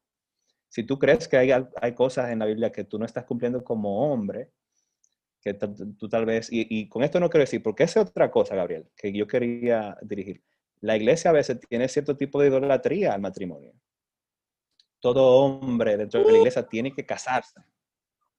Si 0.72 0.86
tú 0.86 0.98
crees 0.98 1.28
que 1.28 1.36
hay, 1.36 1.52
hay 1.52 1.94
cosas 1.94 2.32
en 2.32 2.40
la 2.40 2.46
Biblia 2.46 2.72
que 2.72 2.86
tú 2.86 2.98
no 2.98 3.06
estás 3.06 3.26
cumpliendo 3.26 3.62
como 3.62 4.10
hombre, 4.10 4.52
que 5.42 5.54
tú 5.54 6.08
tal 6.08 6.26
vez, 6.26 6.48
y, 6.50 6.88
con 6.88 7.04
esto 7.04 7.20
no 7.20 7.30
quiero 7.30 7.44
decir, 7.44 7.62
porque 7.62 7.84
esa 7.84 8.00
es 8.00 8.10
otra 8.10 8.32
cosa, 8.32 8.56
Gabriel, 8.56 8.88
que 8.96 9.12
yo 9.12 9.28
quería 9.28 9.98
dirigir. 10.02 10.42
La 10.80 10.96
iglesia 10.96 11.32
a 11.32 11.34
veces 11.34 11.60
tiene 11.68 11.90
cierto 11.90 12.16
tipo 12.16 12.40
de 12.40 12.48
idolatría 12.48 13.14
al 13.14 13.20
matrimonio. 13.20 13.74
Todo 15.02 15.42
hombre 15.42 15.98
dentro 15.98 16.22
de 16.22 16.28
la 16.28 16.32
uh. 16.32 16.38
iglesia 16.38 16.66
tiene 16.66 16.94
que 16.94 17.06
casarse. 17.06 17.60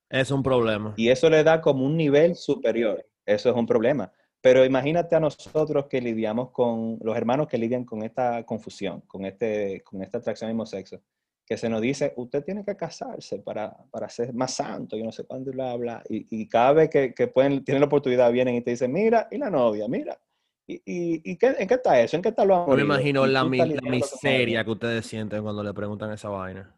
Es 0.08 0.30
un 0.30 0.42
problema. 0.42 0.94
Y 0.96 1.10
eso 1.10 1.28
le 1.28 1.44
da 1.44 1.60
como 1.60 1.84
un 1.84 1.98
nivel 1.98 2.34
superior. 2.34 3.06
Eso 3.26 3.50
es 3.50 3.56
un 3.56 3.66
problema. 3.66 4.10
Pero 4.40 4.64
imagínate 4.64 5.16
a 5.16 5.20
nosotros 5.20 5.84
que 5.86 6.00
lidiamos 6.00 6.50
con 6.50 6.98
los 7.02 7.14
hermanos 7.14 7.46
que 7.46 7.58
lidian 7.58 7.84
con 7.84 8.02
esta 8.02 8.42
confusión, 8.46 9.02
con, 9.02 9.26
este, 9.26 9.82
con 9.82 10.02
esta 10.02 10.16
atracción 10.16 10.48
al 10.48 10.54
mismo 10.54 10.64
sexo 10.64 11.02
que 11.44 11.56
se 11.56 11.68
nos 11.68 11.80
dice, 11.80 12.12
usted 12.16 12.44
tiene 12.44 12.64
que 12.64 12.76
casarse 12.76 13.40
para, 13.40 13.76
para 13.90 14.08
ser 14.08 14.32
más 14.32 14.54
santo, 14.54 14.96
yo 14.96 15.04
no 15.04 15.12
sé 15.12 15.24
cuándo 15.24 15.50
bla, 15.50 15.76
bla. 15.76 16.02
Y, 16.08 16.26
y 16.42 16.48
cada 16.48 16.72
vez 16.72 16.90
que, 16.90 17.12
que, 17.14 17.28
pueden, 17.28 17.64
tienen 17.64 17.80
la 17.80 17.86
oportunidad, 17.86 18.30
vienen 18.32 18.54
y 18.54 18.62
te 18.62 18.70
dicen, 18.70 18.92
mira, 18.92 19.28
y 19.30 19.38
la 19.38 19.50
novia, 19.50 19.88
mira. 19.88 20.18
¿Y, 20.66 20.80
y, 20.86 21.36
qué, 21.36 21.48
en 21.58 21.66
qué 21.66 21.74
está 21.74 22.00
eso? 22.00 22.16
¿En 22.16 22.22
qué 22.22 22.28
está 22.28 22.44
lo 22.44 22.54
amor? 22.54 22.76
me 22.76 22.82
imagino 22.82 23.26
la, 23.26 23.44
miseria 23.44 24.64
que 24.64 24.70
ustedes 24.70 25.04
sienten 25.04 25.42
cuando 25.42 25.62
le 25.62 25.74
preguntan 25.74 26.12
esa 26.12 26.28
vaina. 26.28 26.74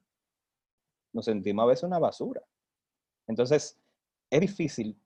Nos 1.12 1.26
sentimos 1.26 1.62
a 1.62 1.66
veces 1.66 1.84
una 1.84 1.98
basura. 1.98 2.42
Entonces, 3.28 3.78
es 4.30 4.40
difícil 4.40 4.98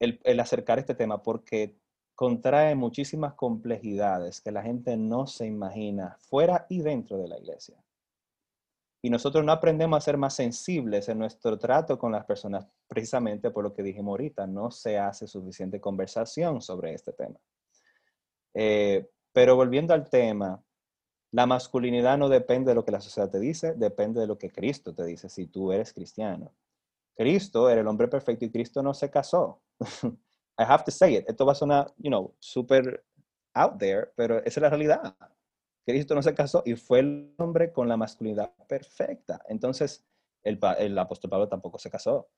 el, 0.00 0.18
el 0.24 0.40
acercar 0.40 0.78
este 0.78 0.94
tema 0.94 1.22
porque 1.22 1.76
contrae 2.14 2.74
muchísimas 2.74 3.34
complejidades 3.34 4.40
que 4.40 4.50
la 4.50 4.62
gente 4.62 4.96
no 4.96 5.26
se 5.26 5.46
imagina 5.46 6.16
fuera 6.20 6.66
y 6.68 6.80
dentro 6.80 7.18
de 7.18 7.28
la 7.28 7.38
iglesia. 7.38 7.76
Y 9.04 9.10
nosotros 9.10 9.44
no 9.44 9.52
aprendemos 9.52 9.98
a 9.98 10.00
ser 10.00 10.16
más 10.16 10.34
sensibles 10.34 11.10
en 11.10 11.18
nuestro 11.18 11.58
trato 11.58 11.98
con 11.98 12.10
las 12.10 12.24
personas, 12.24 12.66
precisamente 12.88 13.50
por 13.50 13.62
lo 13.62 13.74
que 13.74 13.82
dijimos 13.82 14.12
ahorita, 14.12 14.46
no 14.46 14.70
se 14.70 14.98
hace 14.98 15.26
suficiente 15.26 15.78
conversación 15.78 16.62
sobre 16.62 16.94
este 16.94 17.12
tema. 17.12 17.38
Eh, 18.54 19.06
pero 19.30 19.56
volviendo 19.56 19.92
al 19.92 20.08
tema, 20.08 20.64
la 21.32 21.44
masculinidad 21.44 22.16
no 22.16 22.30
depende 22.30 22.70
de 22.70 22.76
lo 22.76 22.82
que 22.86 22.92
la 22.92 23.02
sociedad 23.02 23.28
te 23.28 23.40
dice, 23.40 23.74
depende 23.74 24.22
de 24.22 24.26
lo 24.26 24.38
que 24.38 24.50
Cristo 24.50 24.94
te 24.94 25.04
dice, 25.04 25.28
si 25.28 25.48
tú 25.48 25.70
eres 25.70 25.92
cristiano. 25.92 26.54
Cristo 27.14 27.68
era 27.68 27.82
el 27.82 27.86
hombre 27.86 28.08
perfecto 28.08 28.46
y 28.46 28.50
Cristo 28.50 28.82
no 28.82 28.94
se 28.94 29.10
casó. 29.10 29.60
I 30.58 30.62
have 30.62 30.82
to 30.82 30.90
say 30.90 31.16
it. 31.16 31.28
Esto 31.28 31.44
va 31.44 31.52
a 31.52 31.56
sonar, 31.56 31.92
you 31.98 32.08
know, 32.08 32.34
super 32.38 33.04
out 33.52 33.76
there, 33.76 34.12
pero 34.16 34.38
esa 34.38 34.60
es 34.60 34.62
la 34.62 34.70
realidad. 34.70 35.14
Cristo 35.84 36.14
no 36.14 36.22
se 36.22 36.34
casó 36.34 36.62
y 36.64 36.74
fue 36.74 37.00
el 37.00 37.34
hombre 37.38 37.72
con 37.72 37.88
la 37.88 37.96
masculinidad 37.96 38.54
perfecta. 38.66 39.42
Entonces, 39.48 40.04
el, 40.42 40.98
apóstol 40.98 41.30
Pablo 41.30 41.48
tampoco 41.48 41.78
se 41.78 41.90
casó. 41.90 42.28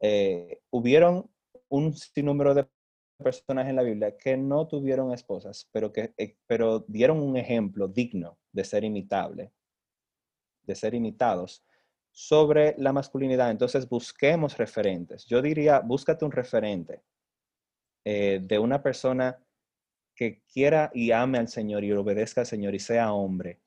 Eh, 0.00 0.60
hubieron 0.70 1.30
un 1.68 1.94
sinnúmero 1.94 2.54
de 2.54 2.66
personas 3.18 3.68
en 3.68 3.76
la 3.76 3.82
Biblia 3.82 4.16
que 4.16 4.36
no 4.36 4.66
tuvieron 4.66 5.12
esposas, 5.12 5.68
pero 5.72 5.92
que 5.92 6.12
eh, 6.16 6.36
pero 6.46 6.84
dieron 6.88 7.20
un 7.20 7.36
ejemplo 7.36 7.88
digno 7.88 8.38
de 8.52 8.64
ser 8.64 8.84
imitable, 8.84 9.52
de 10.62 10.74
ser 10.74 10.94
imitados 10.94 11.64
sobre 12.10 12.74
la 12.78 12.92
masculinidad. 12.92 13.50
Entonces, 13.50 13.88
busquemos 13.88 14.56
referentes. 14.56 15.26
Yo 15.26 15.42
diría, 15.42 15.80
búscate 15.80 16.24
un 16.24 16.32
referente 16.32 17.02
eh, 18.04 18.40
de 18.42 18.58
una 18.58 18.82
persona 18.82 19.43
que 20.14 20.42
quiera 20.52 20.90
y 20.94 21.10
ame 21.10 21.38
al 21.38 21.48
Señor 21.48 21.84
y 21.84 21.92
obedezca 21.92 22.42
al 22.42 22.46
Señor 22.46 22.74
y 22.74 22.78
sea 22.78 23.12
hombre 23.12 23.60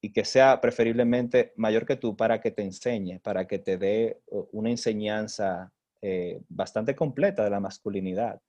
y 0.00 0.12
que 0.12 0.24
sea 0.24 0.60
preferiblemente 0.60 1.52
mayor 1.56 1.86
que 1.86 1.96
tú 1.96 2.16
para 2.16 2.40
que 2.40 2.50
te 2.50 2.62
enseñe, 2.62 3.18
para 3.20 3.46
que 3.46 3.58
te 3.58 3.76
dé 3.76 4.20
una 4.52 4.70
enseñanza 4.70 5.72
eh, 6.00 6.40
bastante 6.48 6.94
completa 6.94 7.42
de 7.42 7.50
la 7.50 7.60
masculinidad 7.60 8.40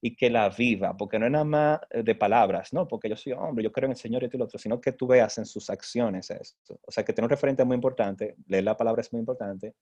y 0.00 0.14
que 0.14 0.30
la 0.30 0.48
viva, 0.48 0.96
porque 0.96 1.18
no 1.18 1.26
es 1.26 1.32
nada 1.32 1.44
más 1.44 1.80
de 1.90 2.14
palabras, 2.14 2.72
¿no? 2.72 2.86
Porque 2.86 3.08
yo 3.08 3.16
soy 3.16 3.32
hombre, 3.32 3.64
yo 3.64 3.72
creo 3.72 3.86
en 3.86 3.92
el 3.92 3.96
Señor 3.96 4.22
y 4.22 4.28
todo 4.28 4.40
lo 4.40 4.44
otro, 4.44 4.58
sino 4.58 4.80
que 4.80 4.92
tú 4.92 5.06
veas 5.06 5.38
en 5.38 5.46
sus 5.46 5.70
acciones 5.70 6.30
esto. 6.30 6.78
O 6.86 6.92
sea, 6.92 7.04
que 7.04 7.12
tener 7.12 7.26
un 7.26 7.30
referente 7.30 7.62
es 7.62 7.66
muy 7.66 7.74
importante, 7.74 8.36
leer 8.46 8.64
la 8.64 8.76
palabra 8.76 9.00
es 9.00 9.12
muy 9.12 9.20
importante, 9.20 9.74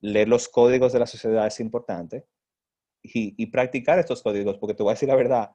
leer 0.00 0.28
los 0.28 0.48
códigos 0.48 0.92
de 0.92 0.98
la 0.98 1.06
sociedad 1.06 1.46
es 1.46 1.60
importante 1.60 2.26
y, 3.02 3.34
y 3.36 3.46
practicar 3.46 3.98
estos 3.98 4.22
códigos, 4.22 4.56
porque 4.58 4.74
te 4.74 4.82
voy 4.82 4.92
a 4.92 4.94
decir 4.94 5.08
la 5.08 5.16
verdad, 5.16 5.50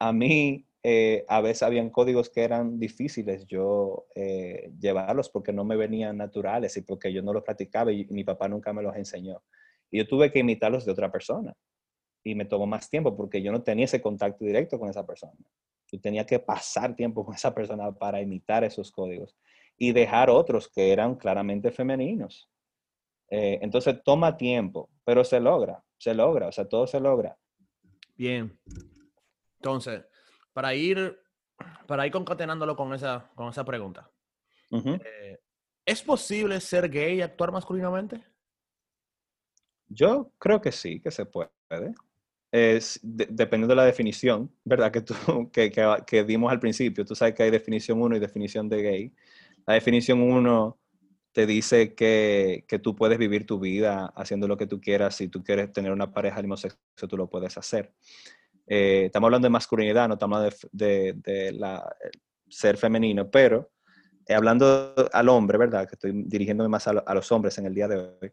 a 0.00 0.12
mí 0.12 0.66
eh, 0.82 1.26
a 1.28 1.42
veces 1.42 1.62
habían 1.62 1.90
códigos 1.90 2.30
que 2.30 2.42
eran 2.42 2.80
difíciles 2.80 3.46
yo 3.46 4.06
eh, 4.14 4.72
llevarlos 4.80 5.28
porque 5.28 5.52
no 5.52 5.62
me 5.62 5.76
venían 5.76 6.16
naturales 6.16 6.74
y 6.78 6.80
porque 6.80 7.12
yo 7.12 7.22
no 7.22 7.34
los 7.34 7.44
practicaba 7.44 7.92
y 7.92 8.06
mi 8.06 8.24
papá 8.24 8.48
nunca 8.48 8.72
me 8.72 8.82
los 8.82 8.96
enseñó. 8.96 9.42
Y 9.90 9.98
yo 9.98 10.08
tuve 10.08 10.32
que 10.32 10.38
imitarlos 10.38 10.86
de 10.86 10.92
otra 10.92 11.12
persona. 11.12 11.54
Y 12.24 12.34
me 12.34 12.46
tomó 12.46 12.66
más 12.66 12.88
tiempo 12.88 13.14
porque 13.14 13.42
yo 13.42 13.52
no 13.52 13.62
tenía 13.62 13.84
ese 13.84 14.00
contacto 14.00 14.44
directo 14.44 14.78
con 14.78 14.88
esa 14.88 15.06
persona. 15.06 15.34
Yo 15.92 16.00
tenía 16.00 16.24
que 16.24 16.38
pasar 16.38 16.96
tiempo 16.96 17.24
con 17.26 17.34
esa 17.34 17.54
persona 17.54 17.92
para 17.92 18.20
imitar 18.22 18.64
esos 18.64 18.90
códigos 18.90 19.36
y 19.76 19.92
dejar 19.92 20.30
otros 20.30 20.68
que 20.68 20.92
eran 20.92 21.14
claramente 21.14 21.70
femeninos. 21.70 22.50
Eh, 23.28 23.58
entonces 23.60 24.02
toma 24.02 24.36
tiempo, 24.36 24.88
pero 25.04 25.24
se 25.24 25.40
logra, 25.40 25.84
se 25.98 26.14
logra, 26.14 26.48
o 26.48 26.52
sea, 26.52 26.66
todo 26.66 26.86
se 26.86 27.00
logra. 27.00 27.36
Bien. 28.16 28.58
Entonces, 29.60 30.02
para 30.54 30.74
ir, 30.74 31.20
para 31.86 32.06
ir 32.06 32.12
concatenándolo 32.12 32.74
con 32.74 32.94
esa, 32.94 33.30
con 33.34 33.50
esa 33.50 33.62
pregunta, 33.62 34.10
eh, 34.70 35.38
¿es 35.84 36.02
posible 36.02 36.58
ser 36.60 36.88
gay 36.88 37.18
y 37.18 37.22
actuar 37.22 37.52
masculinamente? 37.52 38.24
Yo 39.86 40.32
creo 40.38 40.62
que 40.62 40.72
sí, 40.72 40.98
que 41.00 41.10
se 41.10 41.26
puede. 41.26 41.50
Es, 42.50 42.98
dependiendo 43.02 43.68
de 43.68 43.76
la 43.76 43.84
definición, 43.84 44.50
¿verdad? 44.64 44.90
Que, 44.90 45.02
tú, 45.02 45.14
que, 45.52 45.70
que, 46.06 46.24
dimos 46.24 46.50
al 46.50 46.58
principio. 46.58 47.04
Tú 47.04 47.14
sabes 47.14 47.34
que 47.34 47.42
hay 47.42 47.50
definición 47.50 48.00
1 48.00 48.16
y 48.16 48.18
definición 48.18 48.66
de 48.68 48.82
gay. 48.82 49.14
La 49.66 49.74
definición 49.74 50.22
1 50.22 50.78
te 51.32 51.44
dice 51.44 51.94
que, 51.94 52.64
que, 52.66 52.78
tú 52.78 52.96
puedes 52.96 53.18
vivir 53.18 53.44
tu 53.44 53.60
vida 53.60 54.06
haciendo 54.16 54.48
lo 54.48 54.56
que 54.56 54.66
tú 54.66 54.80
quieras. 54.80 55.16
Si 55.16 55.28
tú 55.28 55.44
quieres 55.44 55.70
tener 55.70 55.92
una 55.92 56.12
pareja 56.12 56.40
homosexual, 56.40 56.80
tú 56.96 57.16
lo 57.18 57.28
puedes 57.28 57.58
hacer. 57.58 57.92
Eh, 58.72 59.06
estamos 59.06 59.26
hablando 59.26 59.46
de 59.46 59.50
masculinidad, 59.50 60.06
no 60.06 60.14
estamos 60.14 60.38
hablando 60.38 60.56
de, 60.70 61.90
ser 62.48 62.76
femenino, 62.76 63.28
pero 63.28 63.72
eh, 64.24 64.32
hablando 64.34 64.94
al 65.12 65.28
hombre, 65.28 65.58
¿verdad? 65.58 65.88
Que 65.88 65.96
estoy 65.96 66.12
dirigiéndome 66.26 66.68
más 66.68 66.86
a, 66.86 67.14
los 67.14 67.32
hombres 67.32 67.58
en 67.58 67.66
el 67.66 67.74
día 67.74 67.88
de 67.88 67.96
hoy. 67.96 68.32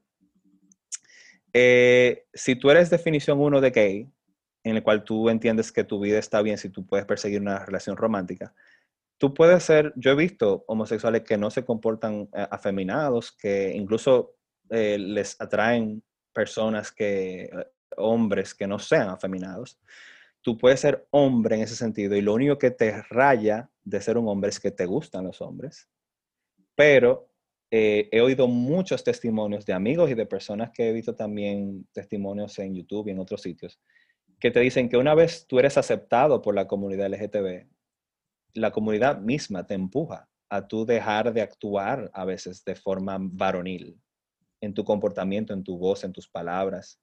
Eh, 1.54 2.26
si 2.32 2.56
tú 2.56 2.70
eres 2.70 2.92
definición 2.92 3.40
uno 3.40 3.60
de 3.60 3.72
gay, 3.72 4.12
en 4.64 4.76
el 4.76 4.84
cual 4.84 5.04
tú 5.04 5.28
entiendes 5.28 5.72
que 5.72 5.84
tu 5.84 6.00
vida 6.00 6.20
está 6.20 6.44
bien 6.44 6.60
si 6.60 6.70
tú 6.70 6.86
puedes 6.86 7.08
perseguir 7.08 7.42
una 7.42 7.66
relación 7.66 7.98
romántica, 7.98 8.54
tú 9.18 9.34
puedes 9.34 9.64
ser, 9.64 9.92
yo 9.96 10.12
he 10.12 10.16
visto 10.16 10.66
homosexuales 10.68 11.24
que 11.24 11.40
no 11.40 11.50
se 11.50 11.66
comportan 11.66 12.30
afeminados, 12.52 13.32
que 13.32 13.72
incluso 13.74 14.36
les 14.70 15.42
atraen 15.42 16.04
personas 16.32 16.92
que, 16.92 17.50
hombres 17.96 18.54
que 18.54 18.68
no 18.68 18.78
sean 18.78 19.10
afeminados 19.10 19.80
tú 20.48 20.58
puedes 20.58 20.80
ser 20.80 21.06
hombre 21.12 21.58
en 21.58 21.64
ese 21.64 21.76
sentido 21.76 22.16
y 22.16 22.22
lo 22.22 22.34
único 22.34 22.58
que 22.58 22.72
te 22.72 23.02
raya 23.10 23.70
de 23.84 24.00
ser 24.00 24.18
un 24.18 24.30
hombre 24.30 24.50
es 24.50 24.62
que 24.62 24.72
te 24.72 24.86
gustan 24.86 25.26
los 25.26 25.42
hombres. 25.42 25.90
Pero 26.74 27.30
eh, 27.70 28.08
he 28.14 28.22
oído 28.22 28.48
muchos 28.48 29.04
testimonios 29.04 29.66
de 29.66 29.74
amigos 29.74 30.10
y 30.10 30.14
de 30.14 30.26
personas 30.26 30.72
que 30.74 30.88
he 30.88 30.94
visto 30.94 31.14
también 31.14 31.86
testimonios 31.92 32.58
en 32.60 32.76
YouTube 32.76 33.10
y 33.10 33.12
en 33.12 33.20
otros 33.20 33.42
sitios, 33.42 33.78
que 34.40 34.50
te 34.50 34.62
dicen 34.62 34.88
que 34.88 34.96
una 34.96 35.16
vez 35.16 35.46
tú 35.48 35.60
eres 35.60 35.78
aceptado 35.78 36.42
por 36.42 36.56
la 36.56 36.66
comunidad 36.66 37.10
LGTB, 37.10 37.68
la 38.54 38.72
comunidad 38.72 39.20
misma 39.20 39.68
te 39.68 39.74
empuja 39.74 40.30
a 40.48 40.66
tú 40.66 40.86
dejar 40.86 41.34
de 41.34 41.42
actuar 41.42 42.10
a 42.14 42.24
veces 42.24 42.64
de 42.64 42.76
forma 42.76 43.18
varonil 43.20 44.00
en 44.62 44.74
tu 44.74 44.86
comportamiento, 44.86 45.54
en 45.54 45.66
tu 45.66 45.78
voz, 45.78 46.06
en 46.06 46.14
tus 46.14 46.30
palabras, 46.30 47.02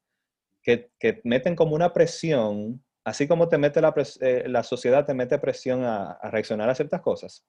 que, 0.62 0.90
que 0.99 1.20
meten 1.24 1.55
como 1.55 1.74
una 1.74 1.92
presión 1.92 2.82
así 3.05 3.28
como 3.28 3.48
te 3.48 3.59
mete 3.59 3.80
la, 3.82 3.94
eh, 4.20 4.44
la 4.48 4.62
sociedad 4.62 5.05
te 5.05 5.12
mete 5.12 5.38
presión 5.38 5.84
a, 5.84 6.18
reaccionar 6.30 6.70
a 6.70 6.74
ciertas 6.74 7.02
cosas, 7.02 7.44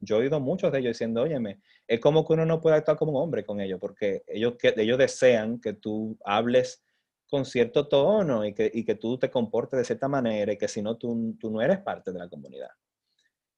yo 0.00 0.16
he 0.16 0.20
oído 0.20 0.40
muchos 0.40 0.72
de 0.72 0.80
ellos 0.80 0.90
diciendo, 0.90 1.22
óyeme, 1.22 1.60
es 1.86 2.00
como 2.00 2.26
que 2.26 2.32
uno 2.32 2.44
no 2.44 2.60
puede 2.60 2.76
actuar 2.76 2.96
como 2.96 3.12
un 3.12 3.22
hombre 3.22 3.44
con 3.44 3.60
ellos, 3.60 3.78
porque 3.80 4.24
ellos, 4.26 4.54
que, 4.58 4.74
ellos 4.76 4.98
desean 4.98 5.60
que 5.60 5.74
tú 5.74 6.18
hables 6.24 6.82
con 7.28 7.44
cierto 7.44 7.88
tono 7.88 8.44
y 8.44 8.52
que, 8.52 8.70
y 8.72 8.84
que 8.84 8.96
tú 8.96 9.18
te 9.18 9.30
comportes 9.30 9.78
de 9.78 9.84
cierta 9.84 10.08
manera 10.08 10.52
y 10.52 10.58
que 10.58 10.68
si 10.68 10.82
no, 10.82 10.96
tú, 10.96 11.36
tú 11.38 11.50
no 11.50 11.62
eres 11.62 11.78
parte 11.78 12.12
de 12.12 12.18
la 12.18 12.28
comunidad. 12.28 12.70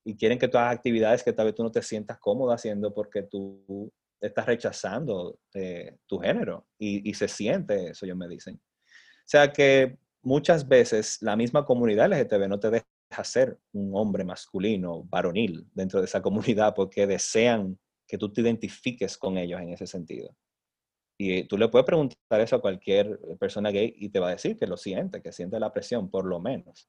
Y 0.04 0.16
quieren 0.16 0.38
que 0.38 0.48
tú 0.48 0.58
hagas 0.58 0.76
actividades 0.76 1.22
que 1.22 1.32
tal 1.32 1.46
vez 1.46 1.54
tú 1.54 1.62
no 1.62 1.70
te 1.70 1.82
sientas 1.82 2.18
cómodo 2.18 2.52
haciendo 2.52 2.94
porque 2.94 3.22
tú 3.22 3.92
estás 4.20 4.46
rechazando 4.46 5.38
eh, 5.54 5.96
tu 6.06 6.18
género 6.18 6.66
y, 6.78 7.08
y 7.08 7.14
se 7.14 7.28
siente 7.28 7.90
eso, 7.90 8.04
ellos 8.04 8.16
me 8.16 8.28
dicen. 8.28 8.54
O 8.56 9.30
sea 9.30 9.52
que 9.52 9.98
muchas 10.22 10.68
veces 10.68 11.18
la 11.22 11.36
misma 11.36 11.64
comunidad 11.64 12.10
LGTB 12.10 12.48
no 12.48 12.60
te 12.60 12.70
deja 12.70 13.24
ser 13.24 13.58
un 13.72 13.92
hombre 13.94 14.24
masculino, 14.24 15.04
varonil 15.04 15.66
dentro 15.74 16.00
de 16.00 16.06
esa 16.06 16.22
comunidad 16.22 16.74
porque 16.74 17.06
desean 17.06 17.78
que 18.06 18.18
tú 18.18 18.32
te 18.32 18.40
identifiques 18.40 19.18
con 19.18 19.36
ellos 19.36 19.60
en 19.60 19.70
ese 19.70 19.86
sentido. 19.86 20.34
Y 21.20 21.44
tú 21.44 21.58
le 21.58 21.68
puedes 21.68 21.84
preguntar 21.84 22.40
eso 22.40 22.56
a 22.56 22.60
cualquier 22.60 23.18
persona 23.40 23.70
gay 23.70 23.92
y 23.96 24.08
te 24.08 24.20
va 24.20 24.28
a 24.28 24.32
decir 24.32 24.56
que 24.56 24.68
lo 24.68 24.76
siente, 24.76 25.20
que 25.20 25.32
siente 25.32 25.58
la 25.58 25.72
presión, 25.72 26.10
por 26.10 26.24
lo 26.24 26.40
menos. 26.40 26.88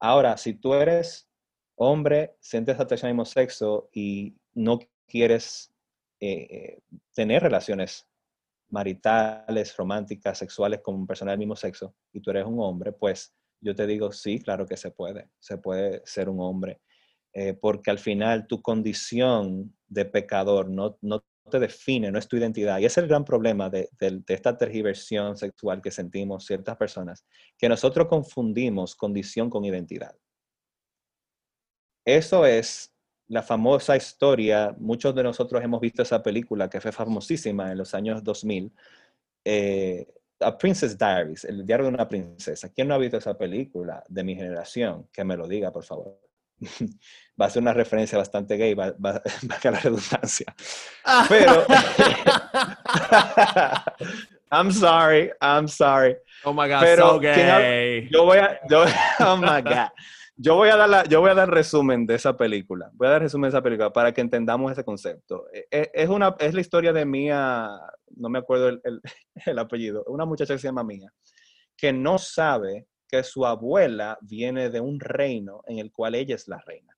Ahora, 0.00 0.36
si 0.38 0.54
tú 0.54 0.74
eres 0.74 1.28
hombre, 1.76 2.34
sientes 2.40 2.80
atracción 2.80 3.10
al 3.10 3.14
mismo 3.14 3.26
sexo 3.26 3.90
y 3.92 4.34
no 4.54 4.80
quieres 5.06 5.72
eh, 6.20 6.46
eh, 6.50 6.80
tener 7.14 7.42
relaciones 7.42 8.08
maritales, 8.72 9.76
románticas, 9.76 10.38
sexuales 10.38 10.80
con 10.80 10.94
un 10.94 11.06
persona 11.06 11.30
del 11.30 11.38
mismo 11.38 11.54
sexo 11.54 11.94
y 12.12 12.20
tú 12.20 12.30
eres 12.30 12.46
un 12.46 12.58
hombre, 12.58 12.92
pues 12.92 13.34
yo 13.60 13.74
te 13.74 13.86
digo, 13.86 14.10
sí, 14.12 14.40
claro 14.40 14.66
que 14.66 14.76
se 14.76 14.90
puede, 14.90 15.28
se 15.38 15.58
puede 15.58 16.02
ser 16.04 16.28
un 16.28 16.40
hombre, 16.40 16.80
eh, 17.32 17.54
porque 17.54 17.90
al 17.90 17.98
final 17.98 18.46
tu 18.46 18.60
condición 18.60 19.76
de 19.86 20.04
pecador 20.06 20.68
no, 20.68 20.98
no 21.02 21.22
te 21.50 21.60
define, 21.60 22.10
no 22.10 22.18
es 22.18 22.26
tu 22.26 22.36
identidad. 22.36 22.78
Y 22.78 22.86
ese 22.86 23.00
es 23.00 23.04
el 23.04 23.08
gran 23.08 23.24
problema 23.24 23.68
de, 23.68 23.88
de, 24.00 24.22
esta 24.28 24.56
tergiversión 24.56 25.36
sexual 25.36 25.82
que 25.82 25.90
sentimos 25.90 26.46
ciertas 26.46 26.76
personas, 26.76 27.24
que 27.58 27.68
nosotros 27.68 28.08
confundimos 28.08 28.96
condición 28.96 29.50
con 29.50 29.64
identidad. 29.64 30.16
Eso 32.04 32.46
es 32.46 32.91
la 33.32 33.42
famosa 33.42 33.96
historia, 33.96 34.74
muchos 34.78 35.14
de 35.14 35.22
nosotros 35.22 35.64
hemos 35.64 35.80
visto 35.80 36.02
esa 36.02 36.22
película 36.22 36.68
que 36.68 36.82
fue 36.82 36.92
famosísima 36.92 37.72
en 37.72 37.78
los 37.78 37.94
años 37.94 38.22
2000, 38.22 38.70
eh, 39.42 40.06
A 40.40 40.58
Princess 40.58 40.98
Diaries, 40.98 41.46
el 41.46 41.64
diario 41.64 41.86
de 41.86 41.94
una 41.94 42.06
princesa. 42.06 42.68
¿Quién 42.68 42.88
no 42.88 42.94
ha 42.94 42.98
visto 42.98 43.16
esa 43.16 43.38
película 43.38 44.04
de 44.06 44.22
mi 44.22 44.34
generación? 44.34 45.08
Que 45.10 45.24
me 45.24 45.34
lo 45.38 45.48
diga, 45.48 45.72
por 45.72 45.82
favor. 45.82 46.20
va 47.40 47.46
a 47.46 47.50
ser 47.50 47.62
una 47.62 47.72
referencia 47.72 48.18
bastante 48.18 48.58
gay, 48.58 48.74
va, 48.74 48.92
va, 49.02 49.22
a 49.64 49.70
la 49.70 49.80
redundancia. 49.80 50.54
Pero, 51.30 51.64
I'm 54.52 54.70
sorry, 54.70 55.30
I'm 55.40 55.68
sorry. 55.68 56.16
Oh 56.44 56.52
my 56.52 56.68
God, 56.68 56.82
Pero, 56.82 57.12
so 57.12 57.18
gay. 57.18 58.10
Yo 58.12 58.26
voy 58.26 58.36
a, 58.36 58.60
yo, 58.68 58.84
oh 59.20 59.36
my 59.38 59.62
God. 59.62 59.88
Yo 60.44 60.56
voy, 60.56 60.70
a 60.70 60.76
dar 60.76 61.08
yo 61.08 61.20
voy 61.20 61.30
a 61.30 61.34
dar 61.34 61.48
resumen 61.48 62.04
de 62.04 62.16
esa 62.16 62.36
película. 62.36 62.90
Voy 62.94 63.06
a 63.06 63.10
dar 63.10 63.22
resumen 63.22 63.44
de 63.44 63.56
esa 63.56 63.62
película 63.62 63.92
para 63.92 64.12
que 64.12 64.20
entendamos 64.20 64.72
ese 64.72 64.82
concepto. 64.82 65.46
E, 65.52 65.68
e, 65.70 65.90
es, 65.94 66.08
una, 66.08 66.34
es 66.40 66.52
la 66.52 66.60
historia 66.60 66.92
de 66.92 67.04
Mía, 67.04 67.70
no 68.16 68.28
me 68.28 68.40
acuerdo 68.40 68.70
el, 68.70 68.80
el, 68.82 69.00
el 69.46 69.58
apellido, 69.60 70.02
una 70.08 70.24
muchacha 70.24 70.54
que 70.54 70.58
se 70.58 70.66
llama 70.66 70.82
Mía, 70.82 71.12
que 71.76 71.92
no 71.92 72.18
sabe 72.18 72.88
que 73.06 73.22
su 73.22 73.46
abuela 73.46 74.18
viene 74.20 74.68
de 74.68 74.80
un 74.80 74.98
reino 74.98 75.62
en 75.68 75.78
el 75.78 75.92
cual 75.92 76.16
ella 76.16 76.34
es 76.34 76.48
la 76.48 76.60
reina. 76.66 76.96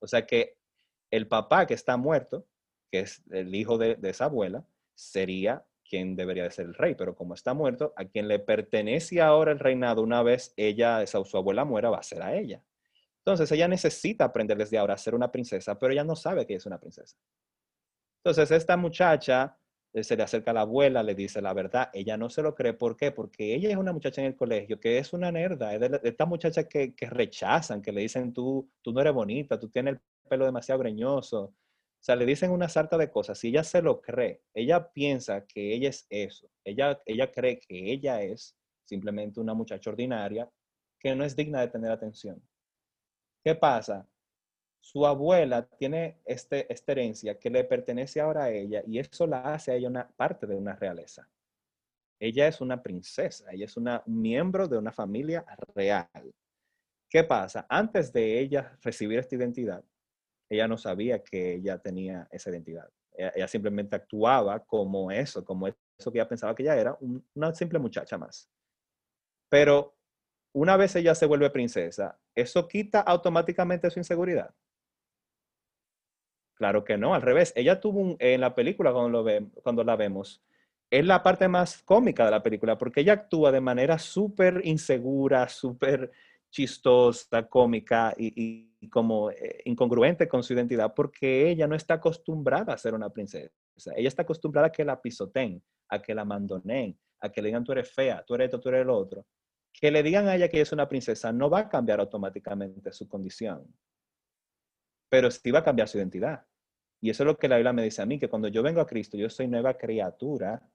O 0.00 0.08
sea 0.08 0.26
que 0.26 0.56
el 1.12 1.28
papá 1.28 1.64
que 1.64 1.74
está 1.74 1.96
muerto, 1.96 2.44
que 2.90 3.00
es 3.00 3.22
el 3.30 3.54
hijo 3.54 3.78
de, 3.78 3.94
de 3.94 4.10
esa 4.10 4.24
abuela, 4.24 4.66
sería 4.96 5.64
quien 5.88 6.16
debería 6.16 6.44
de 6.44 6.50
ser 6.50 6.66
el 6.66 6.74
rey, 6.74 6.94
pero 6.94 7.14
como 7.14 7.34
está 7.34 7.54
muerto, 7.54 7.92
a 7.96 8.04
quien 8.04 8.28
le 8.28 8.38
pertenece 8.38 9.20
ahora 9.20 9.52
el 9.52 9.58
reinado 9.58 10.02
una 10.02 10.22
vez 10.22 10.52
ella, 10.56 11.02
esa, 11.02 11.24
su 11.24 11.36
abuela 11.36 11.64
muera, 11.64 11.90
va 11.90 11.98
a 11.98 12.02
ser 12.02 12.22
a 12.22 12.34
ella. 12.34 12.62
Entonces 13.18 13.50
ella 13.52 13.68
necesita 13.68 14.24
aprender 14.24 14.56
desde 14.56 14.78
ahora 14.78 14.94
a 14.94 14.98
ser 14.98 15.14
una 15.14 15.30
princesa, 15.30 15.78
pero 15.78 15.92
ella 15.92 16.04
no 16.04 16.16
sabe 16.16 16.46
que 16.46 16.54
es 16.54 16.66
una 16.66 16.78
princesa. 16.78 17.16
Entonces 18.24 18.50
esta 18.50 18.76
muchacha 18.76 19.56
eh, 19.92 20.04
se 20.04 20.16
le 20.16 20.22
acerca 20.22 20.50
a 20.50 20.54
la 20.54 20.60
abuela, 20.62 21.02
le 21.02 21.14
dice 21.14 21.40
la 21.40 21.52
verdad, 21.54 21.90
ella 21.92 22.16
no 22.16 22.28
se 22.28 22.42
lo 22.42 22.54
cree, 22.54 22.74
¿por 22.74 22.96
qué? 22.96 23.10
Porque 23.12 23.54
ella 23.54 23.70
es 23.70 23.76
una 23.76 23.92
muchacha 23.92 24.20
en 24.20 24.28
el 24.28 24.36
colegio 24.36 24.78
que 24.78 24.98
es 24.98 25.12
una 25.12 25.32
nerda, 25.32 25.74
es 25.74 25.80
de, 25.80 26.00
estas 26.04 26.28
muchachas 26.28 26.66
que, 26.66 26.94
que, 26.94 27.06
rechazan, 27.06 27.82
que 27.82 27.92
le 27.92 28.02
dicen 28.02 28.32
tú, 28.32 28.70
tú 28.82 28.92
no 28.92 29.00
eres 29.00 29.14
bonita, 29.14 29.58
tú 29.58 29.68
tienes 29.68 29.94
el 29.94 30.00
pelo 30.28 30.44
demasiado 30.44 30.80
greñoso, 30.80 31.54
o 32.00 32.04
sea, 32.08 32.14
le 32.16 32.26
dicen 32.26 32.52
una 32.52 32.68
sarta 32.68 32.96
de 32.96 33.10
cosas. 33.10 33.38
Si 33.38 33.48
ella 33.48 33.64
se 33.64 33.82
lo 33.82 34.00
cree, 34.00 34.42
ella 34.54 34.92
piensa 34.92 35.44
que 35.46 35.74
ella 35.74 35.88
es 35.88 36.06
eso. 36.08 36.48
Ella, 36.64 37.02
ella 37.04 37.30
cree 37.32 37.58
que 37.58 37.92
ella 37.92 38.22
es 38.22 38.56
simplemente 38.84 39.40
una 39.40 39.52
muchacha 39.52 39.90
ordinaria 39.90 40.48
que 41.00 41.14
no 41.14 41.24
es 41.24 41.34
digna 41.34 41.60
de 41.60 41.68
tener 41.68 41.90
atención. 41.90 42.40
¿Qué 43.44 43.54
pasa? 43.54 44.08
Su 44.80 45.06
abuela 45.06 45.68
tiene 45.78 46.20
este, 46.24 46.72
esta 46.72 46.92
herencia 46.92 47.38
que 47.38 47.50
le 47.50 47.64
pertenece 47.64 48.20
ahora 48.20 48.44
a 48.44 48.50
ella 48.50 48.82
y 48.86 48.98
eso 48.98 49.26
la 49.26 49.54
hace 49.54 49.72
a 49.72 49.74
ella 49.74 49.88
una 49.88 50.08
parte 50.08 50.46
de 50.46 50.54
una 50.54 50.76
realeza. 50.76 51.28
Ella 52.20 52.48
es 52.48 52.60
una 52.60 52.82
princesa, 52.82 53.50
ella 53.52 53.64
es 53.64 53.76
una, 53.76 54.02
un 54.06 54.20
miembro 54.20 54.66
de 54.66 54.78
una 54.78 54.92
familia 54.92 55.44
real. 55.74 56.08
¿Qué 57.10 57.24
pasa? 57.24 57.66
Antes 57.68 58.12
de 58.12 58.40
ella 58.40 58.76
recibir 58.82 59.18
esta 59.18 59.36
identidad, 59.36 59.84
ella 60.48 60.68
no 60.68 60.78
sabía 60.78 61.22
que 61.22 61.54
ella 61.54 61.78
tenía 61.78 62.28
esa 62.30 62.50
identidad. 62.50 62.88
Ella, 63.12 63.48
simplemente 63.48 63.96
actuaba 63.96 64.60
como 64.64 65.10
eso, 65.10 65.44
como 65.44 65.66
eso 65.66 66.12
que 66.12 66.18
ella 66.18 66.28
pensaba 66.28 66.54
que 66.54 66.62
ella 66.62 66.76
era, 66.76 66.96
una 67.34 67.54
simple 67.54 67.78
muchacha 67.78 68.16
más. 68.16 68.48
Pero 69.48 69.96
una 70.52 70.76
vez 70.76 70.94
ella 70.94 71.14
se 71.14 71.26
vuelve 71.26 71.50
princesa, 71.50 72.18
¿eso 72.34 72.68
quita 72.68 73.00
automáticamente 73.00 73.90
su 73.90 73.98
inseguridad? 73.98 74.54
Claro 76.54 76.84
que 76.84 76.96
no, 76.96 77.14
al 77.14 77.22
revés. 77.22 77.52
Ella 77.56 77.80
tuvo 77.80 78.16
en 78.18 78.40
la 78.40 78.54
película 78.54 78.92
cuando, 78.92 79.22
lo 79.22 79.50
cuando 79.62 79.84
la 79.84 79.96
vemos, 79.96 80.42
es 80.90 81.04
la 81.04 81.22
parte 81.22 81.48
más 81.48 81.82
cómica 81.82 82.24
de 82.24 82.30
la 82.30 82.42
película, 82.42 82.78
porque 82.78 83.00
ella 83.00 83.12
actúa 83.12 83.52
de 83.52 83.60
manera 83.60 83.98
súper 83.98 84.62
insegura, 84.64 85.48
súper 85.48 86.10
chistosa, 86.50 87.48
cómica 87.48 88.14
y, 88.16 88.67
como 88.86 89.30
eh, 89.30 89.62
incongruente 89.64 90.28
con 90.28 90.42
su 90.42 90.52
identidad 90.52 90.94
porque 90.94 91.50
ella 91.50 91.66
no 91.66 91.74
está 91.74 91.94
acostumbrada 91.94 92.72
a 92.72 92.78
ser 92.78 92.94
una 92.94 93.10
princesa. 93.10 93.50
Ella 93.96 94.08
está 94.08 94.22
acostumbrada 94.22 94.68
a 94.68 94.72
que 94.72 94.84
la 94.84 95.00
pisoteen, 95.00 95.62
a 95.88 96.00
que 96.00 96.14
la 96.14 96.24
mandonen, 96.24 96.96
a 97.20 97.28
que 97.30 97.42
le 97.42 97.48
digan 97.48 97.64
tú 97.64 97.72
eres 97.72 97.90
fea, 97.90 98.24
tú 98.24 98.34
eres 98.34 98.46
esto, 98.46 98.60
tú 98.60 98.68
eres 98.68 98.82
el 98.82 98.90
otro. 98.90 99.26
Que 99.72 99.90
le 99.90 100.02
digan 100.02 100.28
a 100.28 100.36
ella 100.36 100.48
que 100.48 100.60
es 100.60 100.72
una 100.72 100.88
princesa 100.88 101.32
no 101.32 101.50
va 101.50 101.60
a 101.60 101.68
cambiar 101.68 102.00
automáticamente 102.00 102.92
su 102.92 103.08
condición, 103.08 103.66
pero 105.08 105.30
sí 105.30 105.50
va 105.50 105.60
a 105.60 105.64
cambiar 105.64 105.88
su 105.88 105.98
identidad. 105.98 106.44
Y 107.00 107.10
eso 107.10 107.22
es 107.22 107.26
lo 107.26 107.36
que 107.36 107.48
la 107.48 107.56
Biblia 107.56 107.72
me 107.72 107.82
dice 107.82 108.02
a 108.02 108.06
mí, 108.06 108.18
que 108.18 108.28
cuando 108.28 108.48
yo 108.48 108.62
vengo 108.62 108.80
a 108.80 108.86
Cristo, 108.86 109.16
yo 109.16 109.30
soy 109.30 109.46
nueva 109.46 109.74
criatura, 109.76 110.68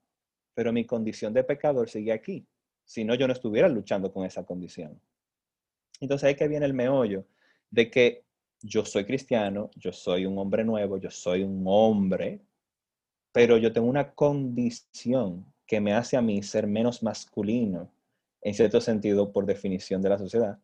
pero 0.54 0.72
mi 0.72 0.86
condición 0.86 1.34
de 1.34 1.44
pecador 1.44 1.88
sigue 1.88 2.12
aquí. 2.12 2.46
Si 2.86 3.04
no, 3.04 3.14
yo 3.14 3.26
no 3.26 3.32
estuviera 3.32 3.68
luchando 3.68 4.12
con 4.12 4.24
esa 4.24 4.44
condición. 4.44 5.00
Entonces 6.00 6.28
ahí 6.28 6.34
que 6.34 6.48
viene 6.48 6.66
el 6.66 6.74
meollo 6.74 7.26
de 7.74 7.90
que 7.90 8.24
yo 8.62 8.84
soy 8.84 9.04
cristiano, 9.04 9.70
yo 9.74 9.92
soy 9.92 10.26
un 10.26 10.38
hombre 10.38 10.64
nuevo, 10.64 10.96
yo 10.96 11.10
soy 11.10 11.42
un 11.42 11.64
hombre, 11.66 12.40
pero 13.32 13.58
yo 13.58 13.72
tengo 13.72 13.88
una 13.88 14.12
condición 14.14 15.52
que 15.66 15.80
me 15.80 15.92
hace 15.92 16.16
a 16.16 16.22
mí 16.22 16.42
ser 16.42 16.66
menos 16.68 17.02
masculino, 17.02 17.90
en 18.42 18.54
cierto 18.54 18.80
sentido, 18.80 19.32
por 19.32 19.44
definición 19.44 20.00
de 20.02 20.08
la 20.08 20.18
sociedad. 20.18 20.58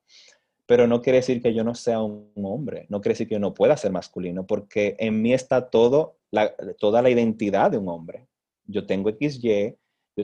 Pero 0.66 0.86
no 0.86 1.02
quiere 1.02 1.18
decir 1.18 1.42
que 1.42 1.52
yo 1.52 1.64
no 1.64 1.74
sea 1.74 2.00
un 2.00 2.30
hombre, 2.36 2.86
no 2.88 3.00
quiere 3.00 3.14
decir 3.14 3.28
que 3.28 3.34
yo 3.34 3.40
no 3.40 3.54
pueda 3.54 3.76
ser 3.76 3.90
masculino, 3.90 4.46
porque 4.46 4.94
en 4.98 5.20
mí 5.20 5.34
está 5.34 5.68
todo 5.68 6.16
toda 6.78 7.02
la 7.02 7.10
identidad 7.10 7.72
de 7.72 7.78
un 7.78 7.88
hombre. 7.88 8.28
Yo 8.66 8.86
tengo 8.86 9.10
XY, 9.10 9.76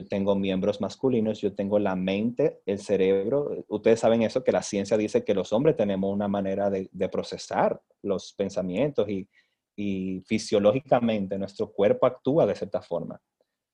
tengo 0.05 0.35
miembros 0.35 0.81
masculinos, 0.81 1.39
yo 1.41 1.53
tengo 1.53 1.79
la 1.79 1.95
mente, 1.95 2.61
el 2.65 2.79
cerebro. 2.79 3.65
Ustedes 3.67 3.99
saben 3.99 4.21
eso, 4.21 4.43
que 4.43 4.51
la 4.51 4.61
ciencia 4.61 4.97
dice 4.97 5.23
que 5.23 5.33
los 5.33 5.53
hombres 5.53 5.75
tenemos 5.75 6.13
una 6.13 6.27
manera 6.27 6.69
de, 6.69 7.09
procesar 7.09 7.81
los 8.01 8.33
pensamientos 8.33 9.07
y, 9.09 9.27
y, 9.75 10.21
fisiológicamente 10.21 11.37
nuestro 11.37 11.71
cuerpo 11.71 12.05
actúa 12.05 12.45
de 12.45 12.55
cierta 12.55 12.81
forma. 12.81 13.21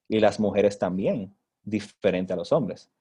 Y 0.07 0.19
las 0.19 0.39
mujeres 0.39 0.77
también, 0.77 1.35
diferente 1.63 2.33
a 2.33 2.35
los 2.35 2.51
hombres. 2.51 2.91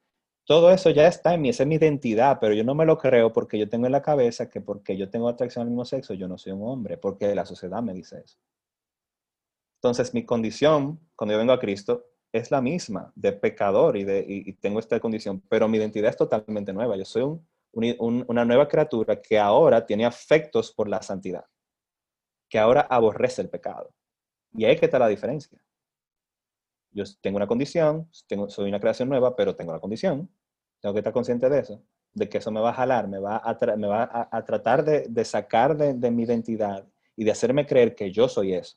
Todo 0.45 0.73
eso 0.73 0.91
ya 0.91 1.07
está 1.07 1.35
en 1.35 1.43
mí, 1.43 1.51
es 1.51 1.65
mi 1.67 1.77
identidad, 1.77 2.39
pero 2.41 2.53
yo 2.55 2.65
no 2.65 2.75
me 2.75 2.85
lo 2.85 2.99
creo 2.99 3.33
porque 3.33 3.59
yo 3.59 3.69
tengo 3.69 3.87
en 3.87 3.93
la 3.93 4.03
cabeza 4.03 4.49
que 4.51 4.61
porque 4.61 4.97
yo 4.97 5.09
tengo 5.09 5.29
atracción 5.29 5.63
al 5.63 5.69
mismo 5.69 5.85
sexo, 5.85 6.15
yo 6.15 6.27
no 6.27 6.37
soy 6.37 6.53
un 6.53 6.63
hombre, 6.65 6.99
porque 6.99 7.33
la 7.35 7.47
sociedad 7.47 7.81
me 7.83 7.95
dice 7.95 8.23
eso. 8.25 8.39
Entonces, 9.83 10.15
mi 10.15 10.25
condición, 10.25 11.01
cuando 11.17 11.33
yo 11.33 11.39
vengo 11.39 11.53
a 11.53 11.59
Cristo, 11.59 12.07
es 12.33 12.51
la 12.51 12.61
misma 12.61 13.13
de 13.15 13.33
pecador 13.33 13.97
y, 13.97 14.05
de, 14.05 14.25
y, 14.27 14.53
tengo 14.55 14.79
esta 14.79 14.99
condición, 14.99 15.43
pero 15.49 15.69
mi 15.69 15.79
identidad 15.79 16.11
es 16.11 16.17
totalmente 16.17 16.73
nueva. 16.73 16.97
Yo 16.97 17.05
soy 17.05 17.23
un 17.23 17.47
una 17.73 18.45
nueva 18.45 18.69
criatura 18.69 19.21
que 19.21 19.39
ahora 19.39 19.87
tiene 19.87 20.05
afectos 20.05 20.73
por 20.73 20.89
la 20.89 21.01
santidad, 21.03 21.45
que 22.49 22.59
ahora 22.59 22.83
aborrece 22.83 23.41
el 23.43 23.49
pecado. 23.49 23.95
Y 24.55 24.65
ahí 24.65 24.77
que 24.77 24.85
está 24.85 24.99
la 24.99 25.09
diferencia. 25.09 25.59
Yo 26.91 27.05
tengo 27.23 27.37
una 27.39 27.47
condición, 27.47 28.11
tengo, 28.27 28.51
soy 28.51 28.69
una 28.69 28.79
creación 28.79 29.09
nueva, 29.09 29.35
pero 29.35 29.57
tengo 29.57 29.73
la 29.73 29.81
condición. 29.81 30.31
Tengo 30.81 30.93
que 30.93 30.99
estar 31.01 31.13
consciente 31.13 31.49
de 31.49 31.61
eso, 31.61 31.83
de 32.13 32.29
que 32.29 32.39
eso 32.39 32.51
me 32.51 32.61
va 32.61 32.71
a 32.71 32.75
jalar, 32.75 33.09
me 33.09 33.19
va 33.19 33.39
a, 33.39 33.77
me 33.77 33.87
va 33.87 34.29
a, 34.31 34.45
tratar 34.45 34.85
de, 34.85 35.25
sacar 35.25 35.77
de, 35.77 35.95
de 35.95 36.11
mi 36.11 36.25
identidad 36.25 36.87
y 37.17 37.25
de 37.25 37.31
hacerme 37.31 37.67
creer 37.67 37.95
que 37.95 38.11
yo 38.11 38.29
soy 38.29 38.53
eso 38.53 38.77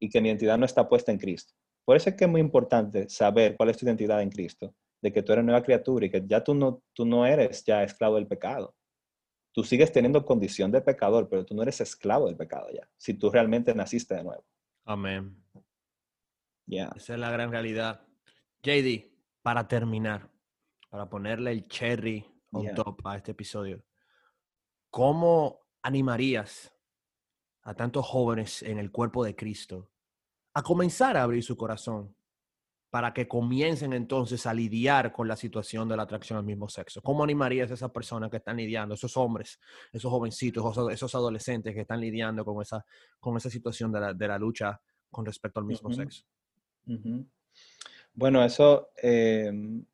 y 0.00 0.08
que 0.08 0.20
mi 0.20 0.28
identidad 0.28 0.58
no 0.58 0.66
está 0.66 0.88
puesta 0.88 1.12
en 1.12 1.18
Cristo. 1.18 1.54
Por 1.84 1.96
eso 1.96 2.10
es 2.10 2.16
que 2.16 2.24
es 2.24 2.30
muy 2.30 2.40
importante 2.40 3.08
saber 3.08 3.56
cuál 3.56 3.70
es 3.70 3.76
tu 3.76 3.86
identidad 3.86 4.22
en 4.22 4.30
Cristo, 4.30 4.74
de 5.00 5.12
que 5.12 5.22
tú 5.22 5.32
eres 5.32 5.44
nueva 5.44 5.62
criatura 5.62 6.06
y 6.06 6.10
que 6.10 6.22
ya 6.26 6.42
tú 6.42 6.54
no, 6.54 6.82
tú 6.92 7.04
no 7.04 7.26
eres 7.26 7.64
ya 7.64 7.82
esclavo 7.82 8.16
del 8.16 8.28
pecado. 8.28 8.74
Tú 9.52 9.64
sigues 9.64 9.92
teniendo 9.92 10.24
condición 10.24 10.70
de 10.70 10.80
pecador, 10.80 11.28
pero 11.28 11.44
tú 11.44 11.54
no 11.54 11.62
eres 11.62 11.80
esclavo 11.80 12.26
del 12.26 12.36
pecado 12.36 12.68
ya, 12.72 12.88
si 12.96 13.14
tú 13.14 13.30
realmente 13.30 13.74
naciste 13.74 14.14
de 14.14 14.24
nuevo. 14.24 14.44
Amén. 14.84 15.36
Esa 16.66 17.14
es 17.14 17.18
la 17.18 17.30
gran 17.30 17.50
realidad. 17.50 18.06
JD, 18.62 19.12
para 19.42 19.68
terminar, 19.68 20.30
para 20.88 21.08
ponerle 21.08 21.50
el 21.50 21.68
cherry 21.68 22.24
on 22.50 22.74
top 22.74 23.06
a 23.06 23.16
este 23.16 23.32
episodio, 23.32 23.84
¿cómo 24.90 25.60
animarías 25.82 26.72
a 27.62 27.74
tantos 27.74 28.06
jóvenes 28.06 28.62
en 28.62 28.78
el 28.78 28.90
cuerpo 28.90 29.24
de 29.24 29.36
Cristo 29.36 29.91
a 30.54 30.62
comenzar 30.62 31.16
a 31.16 31.22
abrir 31.22 31.42
su 31.42 31.56
corazón 31.56 32.14
para 32.90 33.14
que 33.14 33.26
comiencen 33.26 33.94
entonces 33.94 34.44
a 34.44 34.52
lidiar 34.52 35.12
con 35.12 35.26
la 35.26 35.34
situación 35.34 35.88
de 35.88 35.96
la 35.96 36.02
atracción 36.02 36.38
al 36.38 36.44
mismo 36.44 36.68
sexo? 36.68 37.00
¿Cómo 37.00 37.24
animarías 37.24 37.70
a 37.70 37.74
esas 37.74 37.90
personas 37.90 38.30
que 38.30 38.36
están 38.36 38.58
lidiando, 38.58 38.94
esos 38.94 39.16
hombres, 39.16 39.58
esos 39.92 40.10
jovencitos, 40.10 40.76
esos 40.92 41.14
adolescentes 41.14 41.74
que 41.74 41.80
están 41.80 42.00
lidiando 42.00 42.44
con 42.44 42.60
esa, 42.60 42.84
con 43.18 43.36
esa 43.38 43.48
situación 43.48 43.92
de 43.92 44.00
la, 44.00 44.12
de 44.12 44.28
la 44.28 44.38
lucha 44.38 44.78
con 45.10 45.24
respecto 45.24 45.60
al 45.60 45.66
mismo 45.66 45.90
sexo? 45.90 46.24
Bueno, 48.12 48.44
eso, 48.44 48.90
em, 48.98 49.86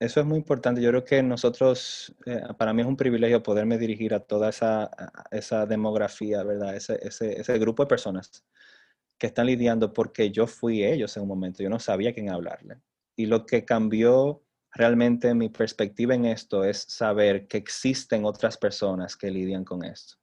eso 0.00 0.18
es 0.18 0.26
muy 0.26 0.38
importante. 0.38 0.82
Yo 0.82 0.90
creo 0.90 1.04
que 1.04 1.22
nosotros, 1.22 2.12
eh, 2.26 2.42
para 2.58 2.72
mí 2.72 2.82
es 2.82 2.88
un 2.88 2.96
privilegio 2.96 3.40
poderme 3.40 3.78
dirigir 3.78 4.14
a 4.14 4.20
toda 4.20 4.48
esa, 4.48 4.90
esa 5.30 5.64
demografía, 5.64 6.42
¿verdad? 6.42 6.74
Ese, 6.74 6.98
ese, 7.02 7.40
ese, 7.40 7.56
grupo 7.60 7.84
de 7.84 7.88
personas 7.88 8.44
que 9.22 9.28
están 9.28 9.46
lidiando 9.46 9.92
porque 9.92 10.32
yo 10.32 10.48
fui 10.48 10.82
ellos 10.82 11.16
en 11.16 11.22
un 11.22 11.28
momento, 11.28 11.62
yo 11.62 11.70
no 11.70 11.78
sabía 11.78 12.12
quién 12.12 12.28
hablarle. 12.28 12.82
Y 13.14 13.26
lo 13.26 13.46
que 13.46 13.64
cambió 13.64 14.42
realmente 14.72 15.32
mi 15.32 15.48
perspectiva 15.48 16.12
en 16.12 16.24
esto 16.24 16.64
es 16.64 16.78
saber 16.78 17.46
que 17.46 17.56
existen 17.56 18.24
otras 18.24 18.58
personas 18.58 19.16
que 19.16 19.30
lidian 19.30 19.64
con 19.64 19.84
esto. 19.84 20.16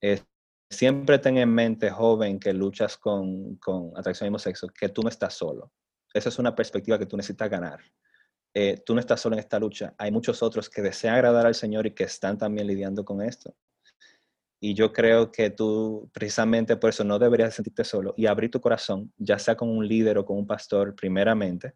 Es, 0.00 0.26
siempre 0.68 1.20
ten 1.20 1.38
en 1.38 1.54
mente, 1.54 1.88
joven, 1.88 2.40
que 2.40 2.52
luchas 2.52 2.96
con, 2.96 3.54
con 3.58 3.92
atracción 3.96 4.26
al 4.26 4.30
mismo 4.32 4.40
sexo, 4.40 4.66
que 4.66 4.88
tú 4.88 5.02
no 5.02 5.08
estás 5.08 5.34
solo. 5.34 5.70
Esa 6.12 6.30
es 6.30 6.40
una 6.40 6.52
perspectiva 6.52 6.98
que 6.98 7.06
tú 7.06 7.16
necesitas 7.16 7.48
ganar. 7.48 7.78
Eh, 8.54 8.82
tú 8.84 8.92
no 8.92 8.98
estás 8.98 9.20
solo 9.20 9.36
en 9.36 9.40
esta 9.40 9.60
lucha. 9.60 9.94
Hay 9.98 10.10
muchos 10.10 10.42
otros 10.42 10.68
que 10.68 10.82
desean 10.82 11.14
agradar 11.14 11.46
al 11.46 11.54
Señor 11.54 11.86
y 11.86 11.94
que 11.94 12.02
están 12.02 12.38
también 12.38 12.66
lidiando 12.66 13.04
con 13.04 13.22
esto. 13.22 13.54
Y 14.60 14.74
yo 14.74 14.92
creo 14.92 15.30
que 15.30 15.50
tú, 15.50 16.10
precisamente 16.12 16.76
por 16.76 16.90
eso, 16.90 17.04
no 17.04 17.18
deberías 17.18 17.54
sentirte 17.54 17.84
solo 17.84 18.14
y 18.16 18.26
abrir 18.26 18.50
tu 18.50 18.60
corazón, 18.60 19.12
ya 19.18 19.38
sea 19.38 19.56
con 19.56 19.68
un 19.68 19.86
líder 19.86 20.18
o 20.18 20.24
con 20.24 20.38
un 20.38 20.46
pastor, 20.46 20.94
primeramente, 20.94 21.74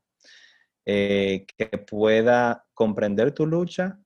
eh, 0.86 1.46
que 1.56 1.66
pueda 1.78 2.66
comprender 2.74 3.32
tu 3.32 3.46
lucha 3.46 3.98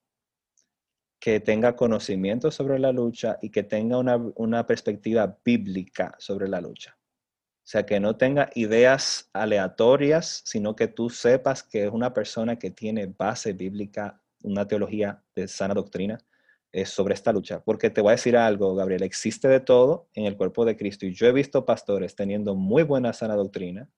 que 1.24 1.40
tenga 1.40 1.74
conocimiento 1.74 2.50
sobre 2.50 2.78
la 2.78 2.92
lucha 2.92 3.38
y 3.40 3.48
que 3.48 3.62
tenga 3.62 3.96
una, 3.96 4.66
perspectiva 4.66 5.38
bíblica 5.42 6.14
sobre 6.18 6.48
la 6.48 6.60
lucha. 6.60 6.98
O 6.98 7.66
sea, 7.66 7.86
que 7.86 7.98
no 7.98 8.16
tenga 8.16 8.50
ideas 8.54 9.30
aleatorias, 9.32 10.42
sino 10.44 10.76
que 10.76 10.86
tú 10.86 11.08
sepas 11.08 11.62
que 11.62 11.86
es 11.86 11.90
una 11.90 12.12
persona 12.12 12.58
que 12.58 12.70
tiene 12.70 13.06
base 13.06 13.54
bíblica, 13.54 14.20
una 14.42 14.68
teología 14.68 15.22
de 15.34 15.48
sana 15.48 15.72
doctrina 15.72 16.18
eh, 16.74 16.86
sobre 16.86 17.14
esta 17.14 17.32
lucha. 17.32 17.62
Porque 17.62 17.88
te 17.88 18.00
voy 18.00 18.10
a 18.10 18.16
decir 18.16 18.36
algo, 18.36 18.74
Gabriel, 18.74 19.04
existe 19.04 19.46
de 19.46 19.60
todo 19.60 20.08
en 20.12 20.24
el 20.24 20.36
cuerpo 20.36 20.64
de 20.64 20.76
Cristo. 20.76 21.06
Y 21.06 21.14
yo 21.14 21.28
he 21.28 21.32
visto 21.32 21.64
pastores 21.64 22.16
teniendo 22.16 22.56
muy 22.56 22.82
buena 22.82 23.12
sana 23.12 23.36
doctrina, 23.36 23.88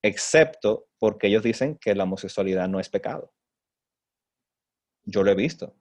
excepto 0.00 0.86
porque 1.00 1.26
ellos 1.26 1.42
dicen 1.42 1.76
que 1.76 1.96
la 1.96 2.04
homosexualidad 2.04 2.68
no 2.68 2.78
es 2.78 2.88
pecado. 2.88 3.32
Yo 5.02 5.24
lo 5.24 5.32
he 5.32 5.34
visto. 5.34 5.74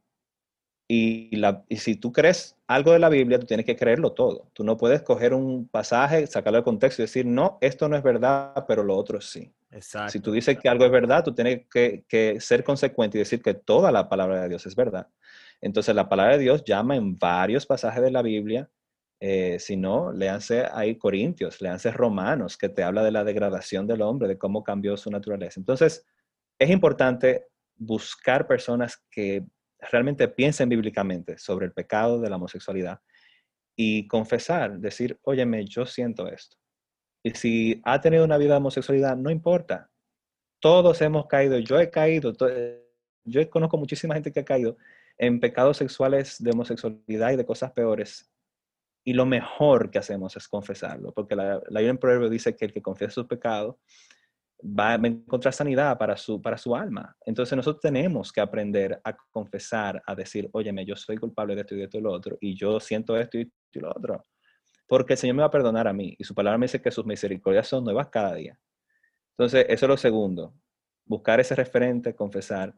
Y, 0.88 1.36
la, 1.36 1.64
y, 1.70 1.78
si 1.78 1.96
tú 1.96 2.12
crees 2.12 2.58
algo 2.66 2.92
de 2.92 2.98
la 2.98 3.10
Biblia, 3.10 3.38
tú 3.38 3.46
tienes 3.46 3.68
que 3.68 3.76
creerlo 3.76 4.14
todo. 4.14 4.50
Tú 4.54 4.64
no 4.64 4.78
puedes 4.78 5.04
coger 5.04 5.36
un 5.36 5.68
pasaje, 5.68 6.26
sacarlo 6.26 6.58
del 6.58 6.64
contexto 6.64 7.04
y 7.04 7.06
decir, 7.06 7.28
no, 7.28 7.60
esto 7.62 7.88
no 7.88 7.96
es 7.96 8.02
verdad, 8.02 8.66
pero 8.68 8.84
lo 8.84 8.98
otro 8.98 9.22
sí. 9.22 9.54
Exacto. 9.70 10.12
Si 10.12 10.20
tú 10.22 10.32
dices 10.32 10.58
que 10.58 10.70
algo 10.70 10.86
es 10.86 10.92
verdad, 10.92 11.24
tú 11.24 11.36
tienes 11.36 11.68
que, 11.72 12.04
que, 12.08 12.42
ser 12.42 12.64
consecuente 12.64 13.20
y 13.20 13.20
decir 13.20 13.44
que 13.44 13.54
toda 13.54 13.92
la 13.92 14.10
palabra 14.10 14.42
de 14.42 14.50
Dios 14.50 14.66
es 14.66 14.76
verdad. 14.76 15.08
Entonces, 15.64 15.96
la 15.96 16.10
palabra 16.10 16.34
de 16.34 16.44
Dios 16.44 16.66
llama 16.66 16.98
en 16.98 17.18
varios 17.18 17.66
pasajes 17.66 18.04
de 18.04 18.12
la 18.12 18.22
Biblia. 18.22 18.70
Eh, 19.22 19.58
si 19.60 19.78
no, 19.78 20.12
léanse 20.12 20.66
ahí 20.74 20.98
Corintios, 20.98 21.62
léanse 21.62 21.90
Romanos, 21.90 22.58
que 22.58 22.68
te 22.68 22.84
habla 22.84 23.02
de 23.02 23.12
la 23.12 23.24
degradación 23.24 23.88
del 23.88 24.02
hombre, 24.02 24.28
de 24.28 24.38
cómo 24.38 24.62
cambió 24.62 24.98
su 24.98 25.10
naturaleza. 25.10 25.62
Entonces, 25.62 26.06
es 26.60 26.70
importante 26.70 27.46
buscar 27.78 28.46
personas 28.46 29.02
que 29.10 29.46
realmente 29.80 30.28
piensen 30.28 30.68
bíblicamente 30.68 31.38
sobre 31.38 31.66
el 31.66 31.72
pecado 31.72 32.20
de 32.20 32.30
la 32.30 32.36
homosexualidad 32.36 33.00
y 33.74 34.06
confesar, 34.10 34.80
decir, 34.80 35.18
óyeme, 35.24 35.66
yo 35.66 35.86
siento 35.86 36.28
esto. 36.28 36.58
Y 37.24 37.32
si 37.32 37.82
ha 37.86 38.02
tenido 38.02 38.26
una 38.26 38.38
vida 38.38 38.52
de 38.52 38.58
homosexualidad, 38.58 39.16
no 39.16 39.32
importa. 39.32 39.90
Todos 40.60 41.02
hemos 41.02 41.26
caído, 41.28 41.58
yo 41.60 41.80
he 41.80 41.90
caído, 41.90 42.34
yo 43.24 43.50
conozco 43.50 43.78
muchísima 43.78 44.14
gente 44.16 44.34
que 44.34 44.42
ha 44.42 44.46
caído 44.46 44.76
en 45.18 45.40
pecados 45.40 45.78
sexuales 45.78 46.42
de 46.42 46.52
homosexualidad 46.52 47.32
y 47.32 47.36
de 47.36 47.46
cosas 47.46 47.72
peores. 47.72 48.32
Y 49.06 49.14
lo 49.14 49.26
mejor 49.26 49.92
que 49.92 50.00
hacemos 50.00 50.36
es 50.38 50.48
confesarlo, 50.48 51.14
porque 51.14 51.36
la, 51.36 51.62
la 51.70 51.82
en 51.82 51.98
proverbio 51.98 52.30
dice 52.30 52.56
que 52.56 52.66
el 52.66 52.74
que 52.74 52.82
confiesa 52.82 53.14
sus 53.14 53.28
pecados 53.28 53.76
va 54.64 54.94
a 54.94 54.96
encontrar 54.96 55.54
sanidad 55.54 55.98
para 55.98 56.16
su, 56.16 56.42
para 56.42 56.58
su 56.58 56.76
alma. 56.76 57.16
Entonces 57.26 57.56
nosotros 57.56 57.82
tenemos 57.82 58.32
que 58.32 58.40
aprender 58.40 59.00
a 59.04 59.16
confesar, 59.32 60.02
a 60.06 60.16
decir, 60.16 60.50
óyeme, 60.54 60.86
yo 60.86 60.96
soy 60.96 61.18
culpable 61.18 61.56
de 61.56 61.62
esto 61.62 61.76
y 61.76 61.80
de 61.80 61.84
esto 61.84 61.98
y 61.98 62.02
lo 62.02 62.12
otro, 62.12 62.38
y 62.40 62.56
yo 62.56 62.80
siento 62.80 63.18
esto 63.18 63.38
y, 63.38 63.52
lo 63.74 63.90
otro. 63.90 64.24
Porque 64.88 65.14
el 65.14 65.20
Señor 65.20 65.36
me 65.36 65.42
va 65.42 65.48
a 65.48 65.52
perdonar 65.52 65.88
a 65.88 65.94
mí, 65.94 66.16
y 66.18 66.24
su 66.24 66.34
palabra 66.34 66.58
me 66.58 66.66
dice 66.66 66.82
que 66.82 66.92
sus 66.92 67.06
misericordias 67.06 67.68
son 67.68 67.84
nuevas 67.84 68.08
cada 68.10 68.36
día. 68.36 68.58
Entonces, 69.32 69.66
eso 69.68 69.86
es 69.86 69.90
lo 69.90 69.98
segundo, 69.98 70.54
buscar 71.06 71.40
ese 71.40 71.56
referente, 71.56 72.16
confesar, 72.16 72.76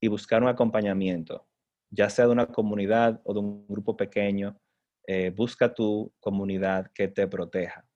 y 0.00 0.08
buscar 0.08 0.42
un 0.42 0.48
acompañamiento, 0.48 1.46
ya 1.90 2.10
sea 2.10 2.26
de 2.26 2.32
una 2.32 2.46
comunidad 2.46 3.20
o 3.24 3.34
de 3.34 3.40
un 3.40 3.66
grupo 3.68 3.96
pequeño, 3.96 4.58
eh, 5.06 5.30
busca 5.34 5.72
tu 5.72 6.12
comunidad 6.20 6.90
que 6.92 7.08
te 7.08 7.26
proteja. 7.26 7.88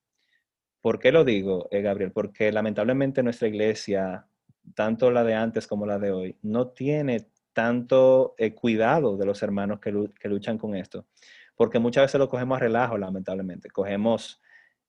¿Por 0.82 0.98
qué 0.98 1.12
lo 1.12 1.24
digo, 1.24 1.68
eh, 1.70 1.80
Gabriel? 1.80 2.10
Porque 2.10 2.50
lamentablemente 2.50 3.22
nuestra 3.22 3.46
iglesia, 3.48 4.26
tanto 4.74 5.10
la 5.10 5.22
de 5.22 5.34
antes 5.34 5.66
como 5.68 5.86
la 5.86 5.98
de 5.98 6.10
hoy, 6.10 6.36
no 6.42 6.68
tiene 6.68 7.28
tanto 7.52 8.34
eh, 8.36 8.54
cuidado 8.54 9.16
de 9.16 9.24
los 9.24 9.42
hermanos 9.42 9.78
que, 9.80 9.92
luchan 10.28 10.58
con 10.58 10.74
esto. 10.74 11.06
Porque 11.54 11.78
muchas 11.78 12.04
veces 12.04 12.18
lo 12.18 12.28
cogemos 12.28 12.56
a 12.56 12.60
relajo, 12.60 12.98
lamentablemente. 12.98 13.70
Cogemos 13.70 14.40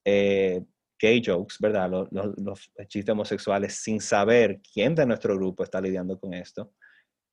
eh, 0.03 0.63
gay 0.97 1.21
jokes, 1.23 1.57
¿verdad? 1.59 1.89
Los, 1.89 2.11
los, 2.11 2.71
chistes 2.87 3.11
homosexuales 3.13 3.75
sin 3.75 4.01
saber 4.01 4.61
quién 4.73 4.95
de 4.95 5.05
nuestro 5.05 5.35
grupo 5.35 5.63
está 5.63 5.79
lidiando 5.79 6.19
con 6.19 6.33
esto. 6.33 6.71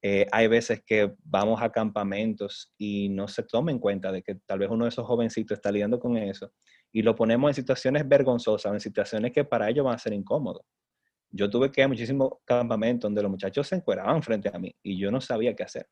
Hay 0.03 0.49
veces 0.49 0.83
que 0.85 1.15
vamos 1.25 1.61
a 1.61 1.71
campamentos 1.71 2.73
y 2.79 3.11
no 3.11 3.29
se 3.29 3.43
toma 3.43 3.71
en 3.71 3.79
cuenta 3.79 4.11
de 4.11 4.23
que 4.23 4.37
tal 4.47 4.59
vez 4.59 4.71
uno 4.71 4.85
de 4.85 4.89
esos 4.89 5.07
jovencitos 5.07 5.59
está 5.59 5.71
lidiando 5.71 6.01
con 6.01 6.17
eso 6.17 6.53
y 6.93 7.03
lo 7.03 7.15
ponemos 7.15 7.51
en 7.51 7.55
situaciones 7.55 8.09
vergonzosas, 8.09 8.73
en 8.73 8.81
situaciones 8.81 9.33
que 9.33 9.45
para 9.45 9.69
ellos 9.69 9.85
van 9.85 9.95
a 9.95 9.99
ser 9.99 10.13
incómodos. 10.13 10.65
Yo 11.31 11.49
tuve 11.49 11.71
que 11.71 11.81
ir 11.81 11.85
a 11.85 11.89
muchísimos 11.89 12.33
campamentos 12.45 13.09
donde 13.09 13.23
los 13.23 13.31
muchachos 13.31 13.69
se 13.69 13.77
encueraban 13.77 14.23
frente 14.23 14.51
a 14.53 14.59
mí 14.59 14.75
y 14.83 14.99
yo 14.99 15.11
no 15.11 15.21
sabía 15.21 15.55
qué 15.55 15.63
hacer. 15.63 15.89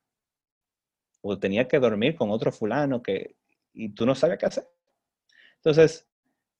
O 1.21 1.39
tenía 1.39 1.67
que 1.67 1.79
dormir 1.79 2.15
con 2.15 2.29
otro 2.31 2.51
fulano 2.51 3.01
que, 3.01 3.35
y 3.73 3.89
tú 3.89 4.05
no 4.05 4.15
sabías 4.15 4.39
qué 4.39 4.45
hacer. 4.47 4.67
Entonces, 5.55 6.07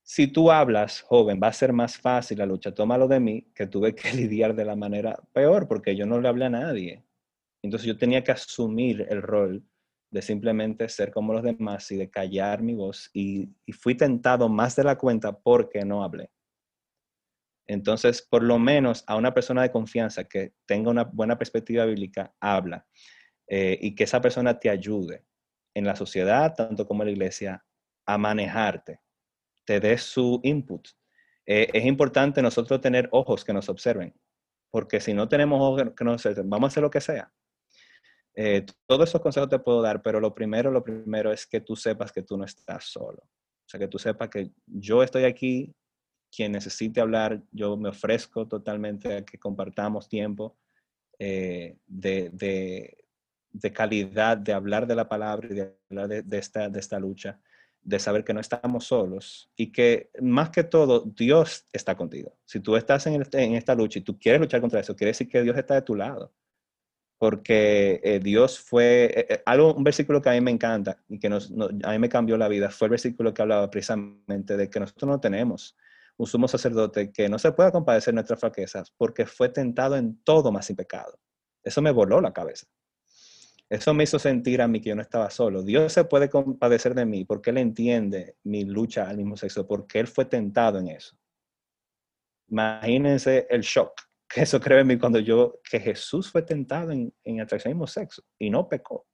si 0.04 0.28
tú 0.28 0.50
hablas, 0.52 1.02
joven, 1.02 1.40
va 1.42 1.48
a 1.48 1.54
ser 1.54 1.74
más 1.74 1.98
fácil 1.98 2.38
la 2.38 2.46
lucha. 2.46 2.74
Tómalo 2.74 3.08
de 3.08 3.20
mí, 3.20 3.52
que 3.54 3.68
tuve 3.68 3.94
que 3.96 4.12
lidiar 4.14 4.56
de 4.56 4.66
la 4.66 4.76
manera 4.76 5.20
peor 5.34 5.68
porque 5.68 5.96
yo 5.96 6.06
no 6.06 6.20
le 6.22 6.28
hablé 6.28 6.46
a 6.46 6.50
nadie. 6.50 7.04
Entonces 7.62 7.88
yo 7.88 7.98
tenía 7.98 8.24
que 8.24 8.32
asumir 8.32 9.06
el 9.10 9.22
rol 9.22 9.64
de 10.12 10.22
simplemente 10.22 10.90
ser 10.90 11.12
como 11.12 11.34
los 11.34 11.44
demás 11.44 11.92
y 11.92 11.98
de 11.98 12.10
callar 12.10 12.62
mi 12.62 12.74
voz 12.74 13.10
y, 13.14 13.50
fui 13.74 13.96
tentado 13.96 14.50
más 14.50 14.76
de 14.76 14.84
la 14.84 14.98
cuenta 14.98 15.38
porque 15.38 15.86
no 15.86 16.04
hablé. 16.04 16.32
Entonces, 17.68 18.24
por 18.24 18.42
lo 18.42 18.58
menos 18.58 19.04
a 19.06 19.16
una 19.16 19.34
persona 19.34 19.62
de 19.62 19.72
confianza 19.72 20.24
que 20.24 20.54
tenga 20.66 20.90
una 20.90 21.04
buena 21.04 21.38
perspectiva 21.38 21.86
bíblica, 21.86 22.34
habla 22.40 22.88
eh, 23.48 23.78
y 23.80 23.94
que 23.94 24.06
esa 24.06 24.22
persona 24.22 24.60
te 24.60 24.70
ayude 24.70 25.26
en 25.76 25.86
la 25.86 25.96
sociedad, 25.96 26.56
tanto 26.56 26.88
como 26.88 27.04
en 27.04 27.08
la 27.08 27.12
iglesia, 27.12 27.64
a 28.08 28.18
manejarte, 28.18 29.02
te 29.66 29.80
dé 29.80 30.00
su 30.00 30.40
input. 30.44 30.88
Eh, 31.46 31.70
es 31.72 31.86
importante 31.86 32.42
nosotros 32.42 32.82
tener 32.82 33.08
ojos 33.12 33.46
que 33.46 33.54
nos 33.54 33.70
observen, 33.70 34.16
porque 34.72 35.00
si 35.00 35.14
no 35.14 35.30
tenemos 35.30 35.62
ojos 35.62 35.94
que 35.96 36.04
nos 36.04 36.16
observen, 36.16 36.50
vamos 36.50 36.68
a 36.68 36.70
hacer 36.70 36.84
lo 36.84 36.90
que 36.90 37.02
sea. 37.02 37.32
Eh, 38.42 38.66
todos 38.88 39.10
esos 39.10 39.20
consejos 39.20 39.50
te 39.50 39.60
puedo 39.60 39.82
dar, 39.82 40.02
pero 40.02 40.22
lo 40.22 40.34
primero, 40.34 40.72
lo 40.72 40.82
primero 40.82 41.34
es 41.34 41.46
que 41.46 41.60
tú 41.60 41.76
sepas 41.76 42.14
que 42.14 42.24
tú 42.24 42.38
no 42.38 42.46
estás 42.46 42.86
solo. 42.86 43.22
O 43.22 43.68
sea, 43.70 43.78
que 43.78 43.90
tú 43.90 44.00
sepas 44.00 44.30
que 44.30 44.52
yo 44.66 45.04
estoy 45.04 45.26
aquí, 45.26 45.76
quien 46.34 46.54
necesite 46.54 47.02
hablar, 47.02 47.44
yo 47.52 47.76
me 47.76 47.90
ofrezco 47.90 48.48
totalmente 48.48 49.14
a 49.14 49.26
que 49.26 49.38
compartamos 49.38 50.08
tiempo 50.08 50.58
eh, 51.20 51.80
de, 51.86 52.30
de, 53.52 53.74
calidad, 53.74 54.38
de 54.38 54.54
hablar 54.54 54.88
de 54.88 54.96
la 54.96 55.10
palabra 55.10 55.50
y 55.52 55.56
de 55.56 55.76
hablar 55.90 56.08
de, 56.08 56.38
esta, 56.38 56.70
de 56.70 56.80
esta 56.80 56.98
lucha, 56.98 57.42
de 57.82 58.00
saber 58.00 58.24
que 58.24 58.34
no 58.34 58.40
estamos 58.40 58.86
solos 58.86 59.52
y 59.58 59.70
que 59.70 60.12
más 60.22 60.50
que 60.50 60.64
todo 60.64 61.02
Dios 61.02 61.66
está 61.74 61.98
contigo. 61.98 62.38
Si 62.46 62.62
tú 62.62 62.78
estás 62.78 63.06
en, 63.06 63.22
en 63.34 63.56
esta 63.56 63.76
lucha 63.76 64.00
y 64.00 64.04
tú 64.04 64.18
quieres 64.18 64.40
luchar 64.40 64.62
contra 64.62 64.80
eso, 64.80 64.96
quiere 64.96 65.10
decir 65.10 65.28
que 65.28 65.44
Dios 65.44 65.58
está 65.58 65.76
de 65.76 65.82
tu 65.82 65.94
lado 65.94 66.32
porque 67.20 68.00
eh, 68.02 68.20
Dios 68.24 68.60
fue, 68.60 69.06
eh, 69.06 69.26
eh, 69.30 69.44
algo, 69.46 69.74
un 69.76 69.84
versículo 69.84 70.22
que 70.22 70.30
a 70.30 70.32
mí 70.32 70.42
me 70.42 70.52
encanta 70.52 71.04
y 71.10 71.20
que 71.20 71.30
nos, 71.30 71.52
a 71.84 71.92
mí 71.92 72.00
me 72.00 72.08
cambió 72.08 72.38
la 72.38 72.48
vida, 72.48 72.72
fue 72.72 72.88
el 72.88 72.92
versículo 72.92 73.34
que 73.34 73.42
hablaba 73.42 73.70
precisamente 73.70 74.56
de 74.56 74.70
que 74.70 74.80
nosotros 74.80 75.10
no 75.10 75.20
tenemos 75.20 75.78
un 76.16 76.26
sumo 76.26 76.48
sacerdote 76.48 77.12
que 77.12 77.28
no 77.28 77.38
se 77.38 77.52
pueda 77.52 77.72
compadecer 77.72 78.14
nuestras 78.14 78.40
fraquezas 78.40 78.92
porque 78.98 79.26
fue 79.26 79.50
tentado 79.50 79.98
en 79.98 80.22
todo 80.24 80.52
más 80.52 80.66
sin 80.66 80.78
pecado. 80.78 81.20
Eso 81.62 81.82
me 81.82 81.92
voló 81.92 82.22
la 82.22 82.34
cabeza. 82.34 82.68
Eso 83.70 83.94
me 83.94 84.06
hizo 84.06 84.18
sentir 84.18 84.62
a 84.62 84.68
mí 84.68 84.82
que 84.82 84.90
yo 84.90 84.96
no 84.96 85.02
estaba 85.02 85.30
solo. 85.30 85.62
Dios 85.62 85.94
se 85.94 86.06
puede 86.06 86.30
compadecer 86.30 86.96
de 86.96 87.06
mí 87.06 87.26
porque 87.26 87.52
Él 87.52 87.58
entiende 87.58 88.38
mi 88.44 88.64
lucha 88.64 89.08
al 89.10 89.18
mismo 89.18 89.38
sexo, 89.38 89.68
porque 89.68 90.00
Él 90.00 90.08
fue 90.08 90.26
tentado 90.26 90.80
en 90.80 90.88
eso. 90.88 91.18
Imagínense 92.48 93.46
el 93.50 93.62
shock 93.62 94.09
que 94.30 94.42
eso 94.42 94.60
creo 94.60 94.80
en 94.80 94.88
mí 94.88 94.98
cuando 94.98 95.20
yo, 95.20 95.60
que 95.70 95.80
Jesús 95.80 96.32
fue 96.32 96.44
tentado 96.44 96.92
en, 96.92 97.12
en 97.24 97.42
atracción 97.42 97.74
mismo 97.74 97.88
sexo 97.88 98.24
y 98.38 98.50
no 98.52 98.70
pecó. 98.70 99.08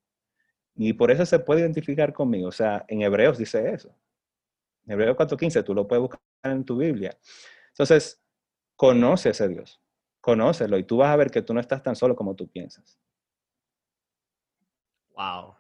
Y 0.76 0.92
por 0.92 1.10
eso 1.10 1.26
se 1.26 1.40
puede 1.40 1.62
identificar 1.62 2.12
conmigo. 2.12 2.50
O 2.50 2.52
sea, 2.52 2.84
en 2.90 3.02
Hebreos 3.02 3.38
dice 3.38 3.72
eso. 3.72 3.96
En 4.86 4.92
Hebreos 4.92 5.16
4.15, 5.16 5.64
tú 5.64 5.74
lo 5.74 5.88
puedes 5.88 6.02
buscar 6.02 6.20
en 6.44 6.66
tu 6.66 6.78
Biblia. 6.78 7.18
Entonces, 7.70 8.22
conoce 8.76 9.30
a 9.30 9.32
ese 9.32 9.48
Dios. 9.48 9.82
Conócelo 10.20 10.78
y 10.78 10.84
tú 10.84 10.98
vas 10.98 11.12
a 11.12 11.16
ver 11.16 11.32
que 11.32 11.42
tú 11.42 11.54
no 11.54 11.62
estás 11.62 11.82
tan 11.82 11.96
solo 11.96 12.14
como 12.16 12.36
tú 12.36 12.50
piensas. 12.50 13.00
Wow. 15.12 15.56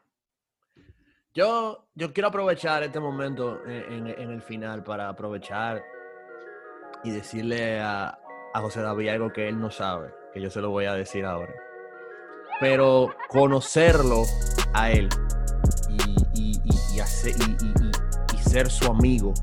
Yo, 1.33 1.87
yo 1.93 2.11
quiero 2.11 2.27
aprovechar 2.27 2.83
este 2.83 2.99
momento 2.99 3.65
en, 3.65 4.07
en 4.07 4.31
el 4.31 4.41
final 4.41 4.83
para 4.83 5.07
aprovechar 5.07 5.81
y 7.03 7.11
decirle 7.11 7.79
a, 7.79 8.19
a 8.55 8.61
José 8.61 8.81
David 8.81 9.09
algo 9.09 9.33
que 9.33 9.49
él 9.49 9.59
no 9.59 9.69
sabe, 9.69 10.13
que 10.33 10.41
yo 10.41 10.49
se 10.49 10.61
lo 10.61 10.69
voy 10.69 10.85
a 10.85 10.93
decir 10.93 11.25
ahora. 11.25 11.53
Pero 12.61 13.13
conocerlo 13.27 14.23
a 14.73 14.91
él 14.91 15.09
y, 15.89 16.61
ser 18.39 18.71
su 18.71 18.89
amigo 18.89 19.33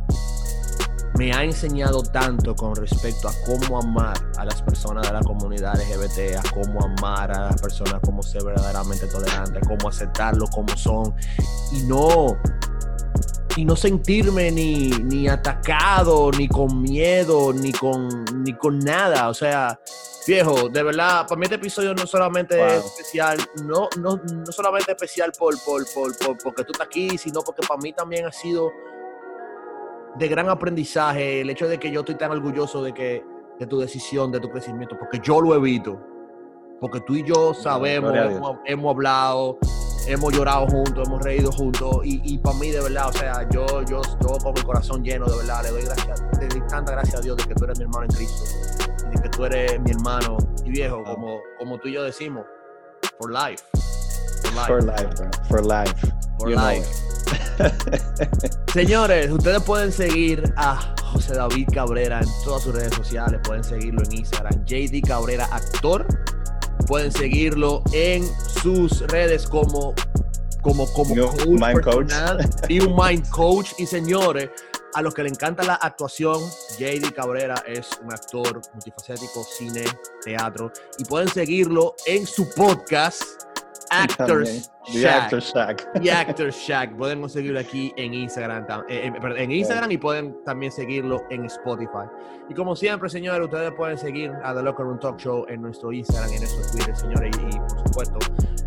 me 1.18 1.32
ha 1.32 1.44
enseñado 1.44 2.02
tanto 2.02 2.56
con 2.56 2.74
respecto 2.74 3.28
a 3.28 3.32
cómo 3.44 3.78
amar 3.78 4.16
a 4.39 4.47
las 4.47 4.62
personas 4.62 5.06
de 5.06 5.12
la 5.12 5.20
comunidad 5.20 5.74
LGBT, 5.74 6.39
a 6.39 6.51
cómo 6.55 6.82
amar 6.82 7.30
a 7.32 7.51
las 7.51 7.60
personas 7.60 8.01
como 8.01 8.22
ser 8.22 8.43
verdaderamente 8.44 9.06
tolerante, 9.09 9.60
cómo 9.60 9.90
aceptarlo 9.90 10.47
como 10.47 10.74
son 10.74 11.14
y 11.72 11.82
no 11.82 12.39
y 13.56 13.64
no 13.64 13.76
sentirme 13.76 14.50
ni, 14.50 14.88
ni 14.88 15.28
atacado, 15.28 16.30
ni 16.36 16.48
con 16.48 16.80
miedo, 16.80 17.52
ni 17.52 17.72
con, 17.72 18.24
ni 18.42 18.54
con 18.54 18.78
nada. 18.78 19.28
O 19.28 19.34
sea, 19.34 19.78
viejo, 20.26 20.68
de 20.68 20.82
verdad, 20.82 21.26
para 21.26 21.38
mí 21.38 21.44
este 21.44 21.56
episodio 21.56 21.94
no 21.94 22.06
solamente 22.06 22.58
es 22.64 22.84
especial, 22.84 23.38
no, 23.64 23.88
no, 23.98 24.16
no 24.16 24.52
solamente 24.52 24.92
especial 24.92 25.32
por, 25.38 25.54
por, 25.64 25.84
por, 25.92 26.16
por, 26.18 26.38
porque 26.38 26.64
tú 26.64 26.72
estás 26.72 26.86
aquí, 26.86 27.18
sino 27.18 27.40
porque 27.42 27.66
para 27.66 27.80
mí 27.80 27.92
también 27.92 28.26
ha 28.26 28.32
sido 28.32 28.70
de 30.16 30.28
gran 30.28 30.48
aprendizaje 30.48 31.40
el 31.40 31.50
hecho 31.50 31.68
de 31.68 31.78
que 31.78 31.90
yo 31.90 32.00
estoy 32.00 32.16
tan 32.16 32.30
orgulloso 32.30 32.82
de 32.82 32.92
que 32.92 33.24
de 33.58 33.66
tu 33.66 33.78
decisión, 33.78 34.32
de 34.32 34.40
tu 34.40 34.50
crecimiento, 34.50 34.96
porque 34.98 35.20
yo 35.22 35.40
lo 35.40 35.54
evito, 35.54 36.00
porque 36.80 37.00
tú 37.00 37.14
y 37.14 37.24
yo 37.24 37.54
sabemos, 37.54 38.12
hemos, 38.14 38.58
hemos 38.64 38.94
hablado, 38.94 39.58
hemos 40.06 40.32
llorado 40.32 40.66
juntos, 40.66 41.06
hemos 41.06 41.22
reído 41.22 41.52
juntos 41.52 42.00
y, 42.04 42.38
para 42.38 42.58
mí 42.58 42.70
de 42.70 42.80
verdad, 42.80 43.08
o 43.08 43.12
sea, 43.12 43.48
yo, 43.50 43.66
yo, 43.82 44.00
yo 44.20 44.38
con 44.38 44.54
mi 44.54 44.62
corazón 44.62 45.02
lleno 45.02 45.26
de 45.26 45.36
verdad, 45.36 45.62
le 45.62 45.70
doy 45.70 45.82
gracias, 45.82 46.22
le 46.40 46.48
doy 46.48 46.62
tanta 46.68 46.92
gracias 46.92 47.16
a 47.16 47.20
Dios 47.20 47.36
de 47.36 47.44
que 47.44 47.54
tú 47.54 47.64
eres 47.64 47.78
mi 47.78 47.84
hermano 47.84 48.04
en 48.04 48.10
Cristo 48.10 48.44
y 49.06 49.16
de 49.16 49.22
que 49.22 49.28
tú 49.28 49.44
eres 49.44 49.80
mi 49.80 49.90
hermano 49.90 50.36
y 50.64 50.70
viejo, 50.70 51.02
como, 51.04 51.40
como 51.58 51.78
tú 51.78 51.88
y 51.88 51.94
yo 51.94 52.02
decimos, 52.02 52.44
for 53.18 53.30
life. 53.30 53.62
For 54.66 54.82
life, 54.82 55.08
for 55.48 55.64
life, 55.64 55.94
For 56.38 56.50
life. 56.50 56.86
Señores, 58.72 59.30
ustedes 59.30 59.62
pueden 59.62 59.92
seguir 59.92 60.52
a 60.56 60.94
José 61.12 61.34
David 61.34 61.68
Cabrera 61.72 62.20
en 62.20 62.28
todas 62.44 62.62
sus 62.62 62.74
redes 62.74 62.94
sociales, 62.94 63.40
pueden 63.44 63.62
seguirlo 63.62 64.02
en 64.02 64.12
Instagram, 64.18 64.64
JD 64.64 65.06
Cabrera 65.06 65.48
Actor 65.52 66.06
Pueden 66.86 67.12
seguirlo 67.12 67.82
en 67.92 68.24
sus 68.62 69.00
redes 69.09 69.46
como 69.46 69.94
como, 70.62 70.86
como 70.92 71.14
coach, 71.14 71.46
mind 71.46 71.80
coach. 71.82 72.12
y 72.68 72.80
un 72.80 72.96
mind 72.96 73.28
coach. 73.28 73.72
Y 73.78 73.86
señores, 73.86 74.50
a 74.94 75.02
los 75.02 75.12
que 75.14 75.22
le 75.22 75.28
encanta 75.28 75.62
la 75.64 75.74
actuación, 75.74 76.40
JD 76.78 77.12
Cabrera 77.14 77.56
es 77.66 77.88
un 78.02 78.12
actor 78.12 78.62
multifacético, 78.72 79.44
cine, 79.44 79.84
teatro. 80.24 80.72
Y 80.98 81.04
pueden 81.04 81.28
seguirlo 81.28 81.94
en 82.06 82.26
su 82.26 82.48
podcast, 82.50 83.22
Actors 83.93 84.70
Shack. 85.52 85.93
The 86.01 86.12
Actors 86.12 86.56
Shack. 86.56 86.97
Pueden 86.97 87.20
conseguirlo 87.20 87.60
aquí 87.60 87.93
en 87.97 88.14
Instagram, 88.14 88.66
eh, 88.89 89.06
en, 89.06 89.36
en 89.36 89.52
Instagram 89.52 89.90
y 89.90 89.98
pueden 89.98 90.43
también 90.44 90.73
seguirlo 90.73 91.23
en 91.31 91.44
Spotify. 91.44 92.09
Y 92.48 92.55
como 92.55 92.74
siempre, 92.74 93.09
señores, 93.09 93.44
ustedes 93.44 93.73
pueden 93.73 93.98
seguir 93.98 94.32
a 94.43 94.55
The 94.55 94.62
Locker 94.62 94.86
Room 94.86 94.98
Talk 94.98 95.19
Show 95.19 95.47
en 95.48 95.62
nuestro 95.62 95.93
Instagram, 95.93 96.32
en 96.32 96.40
nuestro 96.40 96.70
Twitter, 96.73 96.97
señores, 96.97 97.31
y, 97.36 97.59
por 97.59 97.78
supuesto, 97.86 98.19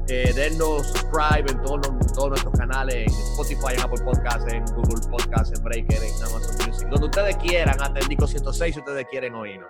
eh, 0.07 0.31
dennos 0.35 0.87
subscribe 0.87 1.51
en 1.51 1.61
todos, 1.63 2.13
todos 2.13 2.29
nuestros 2.29 2.53
canales, 2.57 2.95
en 2.95 3.09
Spotify, 3.09 3.73
en 3.75 3.81
Apple 3.81 4.03
Podcasts, 4.03 4.53
en 4.53 4.63
Google 4.75 5.01
Podcasts, 5.09 5.57
en 5.57 5.63
Breaker, 5.63 5.97
en 5.97 6.23
Amazon 6.23 6.67
Music, 6.67 6.87
donde 6.89 7.05
ustedes 7.07 7.35
quieran, 7.37 7.81
hasta 7.81 7.99
el 7.99 8.07
Disco 8.07 8.27
106 8.27 8.73
si 8.73 8.79
ustedes 8.79 9.05
quieren 9.09 9.35
oírnos. 9.35 9.69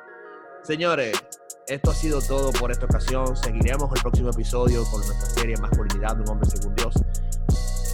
Señores, 0.65 1.13
esto 1.67 1.91
ha 1.91 1.93
sido 1.93 2.19
todo 2.21 2.51
por 2.51 2.71
esta 2.71 2.85
ocasión. 2.85 3.37
Seguiremos 3.37 3.87
el 3.95 4.01
próximo 4.01 4.31
episodio 4.31 4.83
con 4.85 5.05
nuestra 5.05 5.29
serie 5.29 5.55
Masculinidad 5.57 6.15
de 6.15 6.23
un 6.23 6.29
hombre 6.29 6.49
según 6.49 6.73
Dios. 6.73 6.95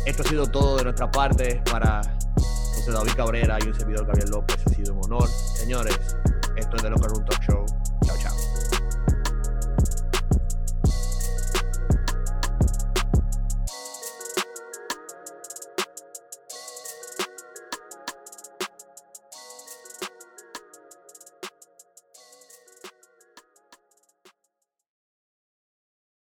Esto 0.06 0.24
ha 0.24 0.26
sido 0.26 0.46
todo 0.46 0.78
de 0.78 0.86
nuestra 0.86 1.12
parte 1.12 1.62
para 1.70 2.02
José 2.38 2.92
David 2.94 3.12
Cabrera 3.18 3.58
y 3.62 3.68
un 3.68 3.78
servidor 3.78 4.06
Gabriel 4.06 4.30
López. 4.32 4.58
Ha 4.66 4.70
sido 4.70 4.94
un 4.94 5.04
honor. 5.04 5.28
Señores, 5.28 6.16
esto 6.56 6.78
es 6.78 6.84
de 6.84 6.90
Local 6.92 7.10
Room 7.10 7.26
Talk 7.26 7.44
Show. 7.44 7.66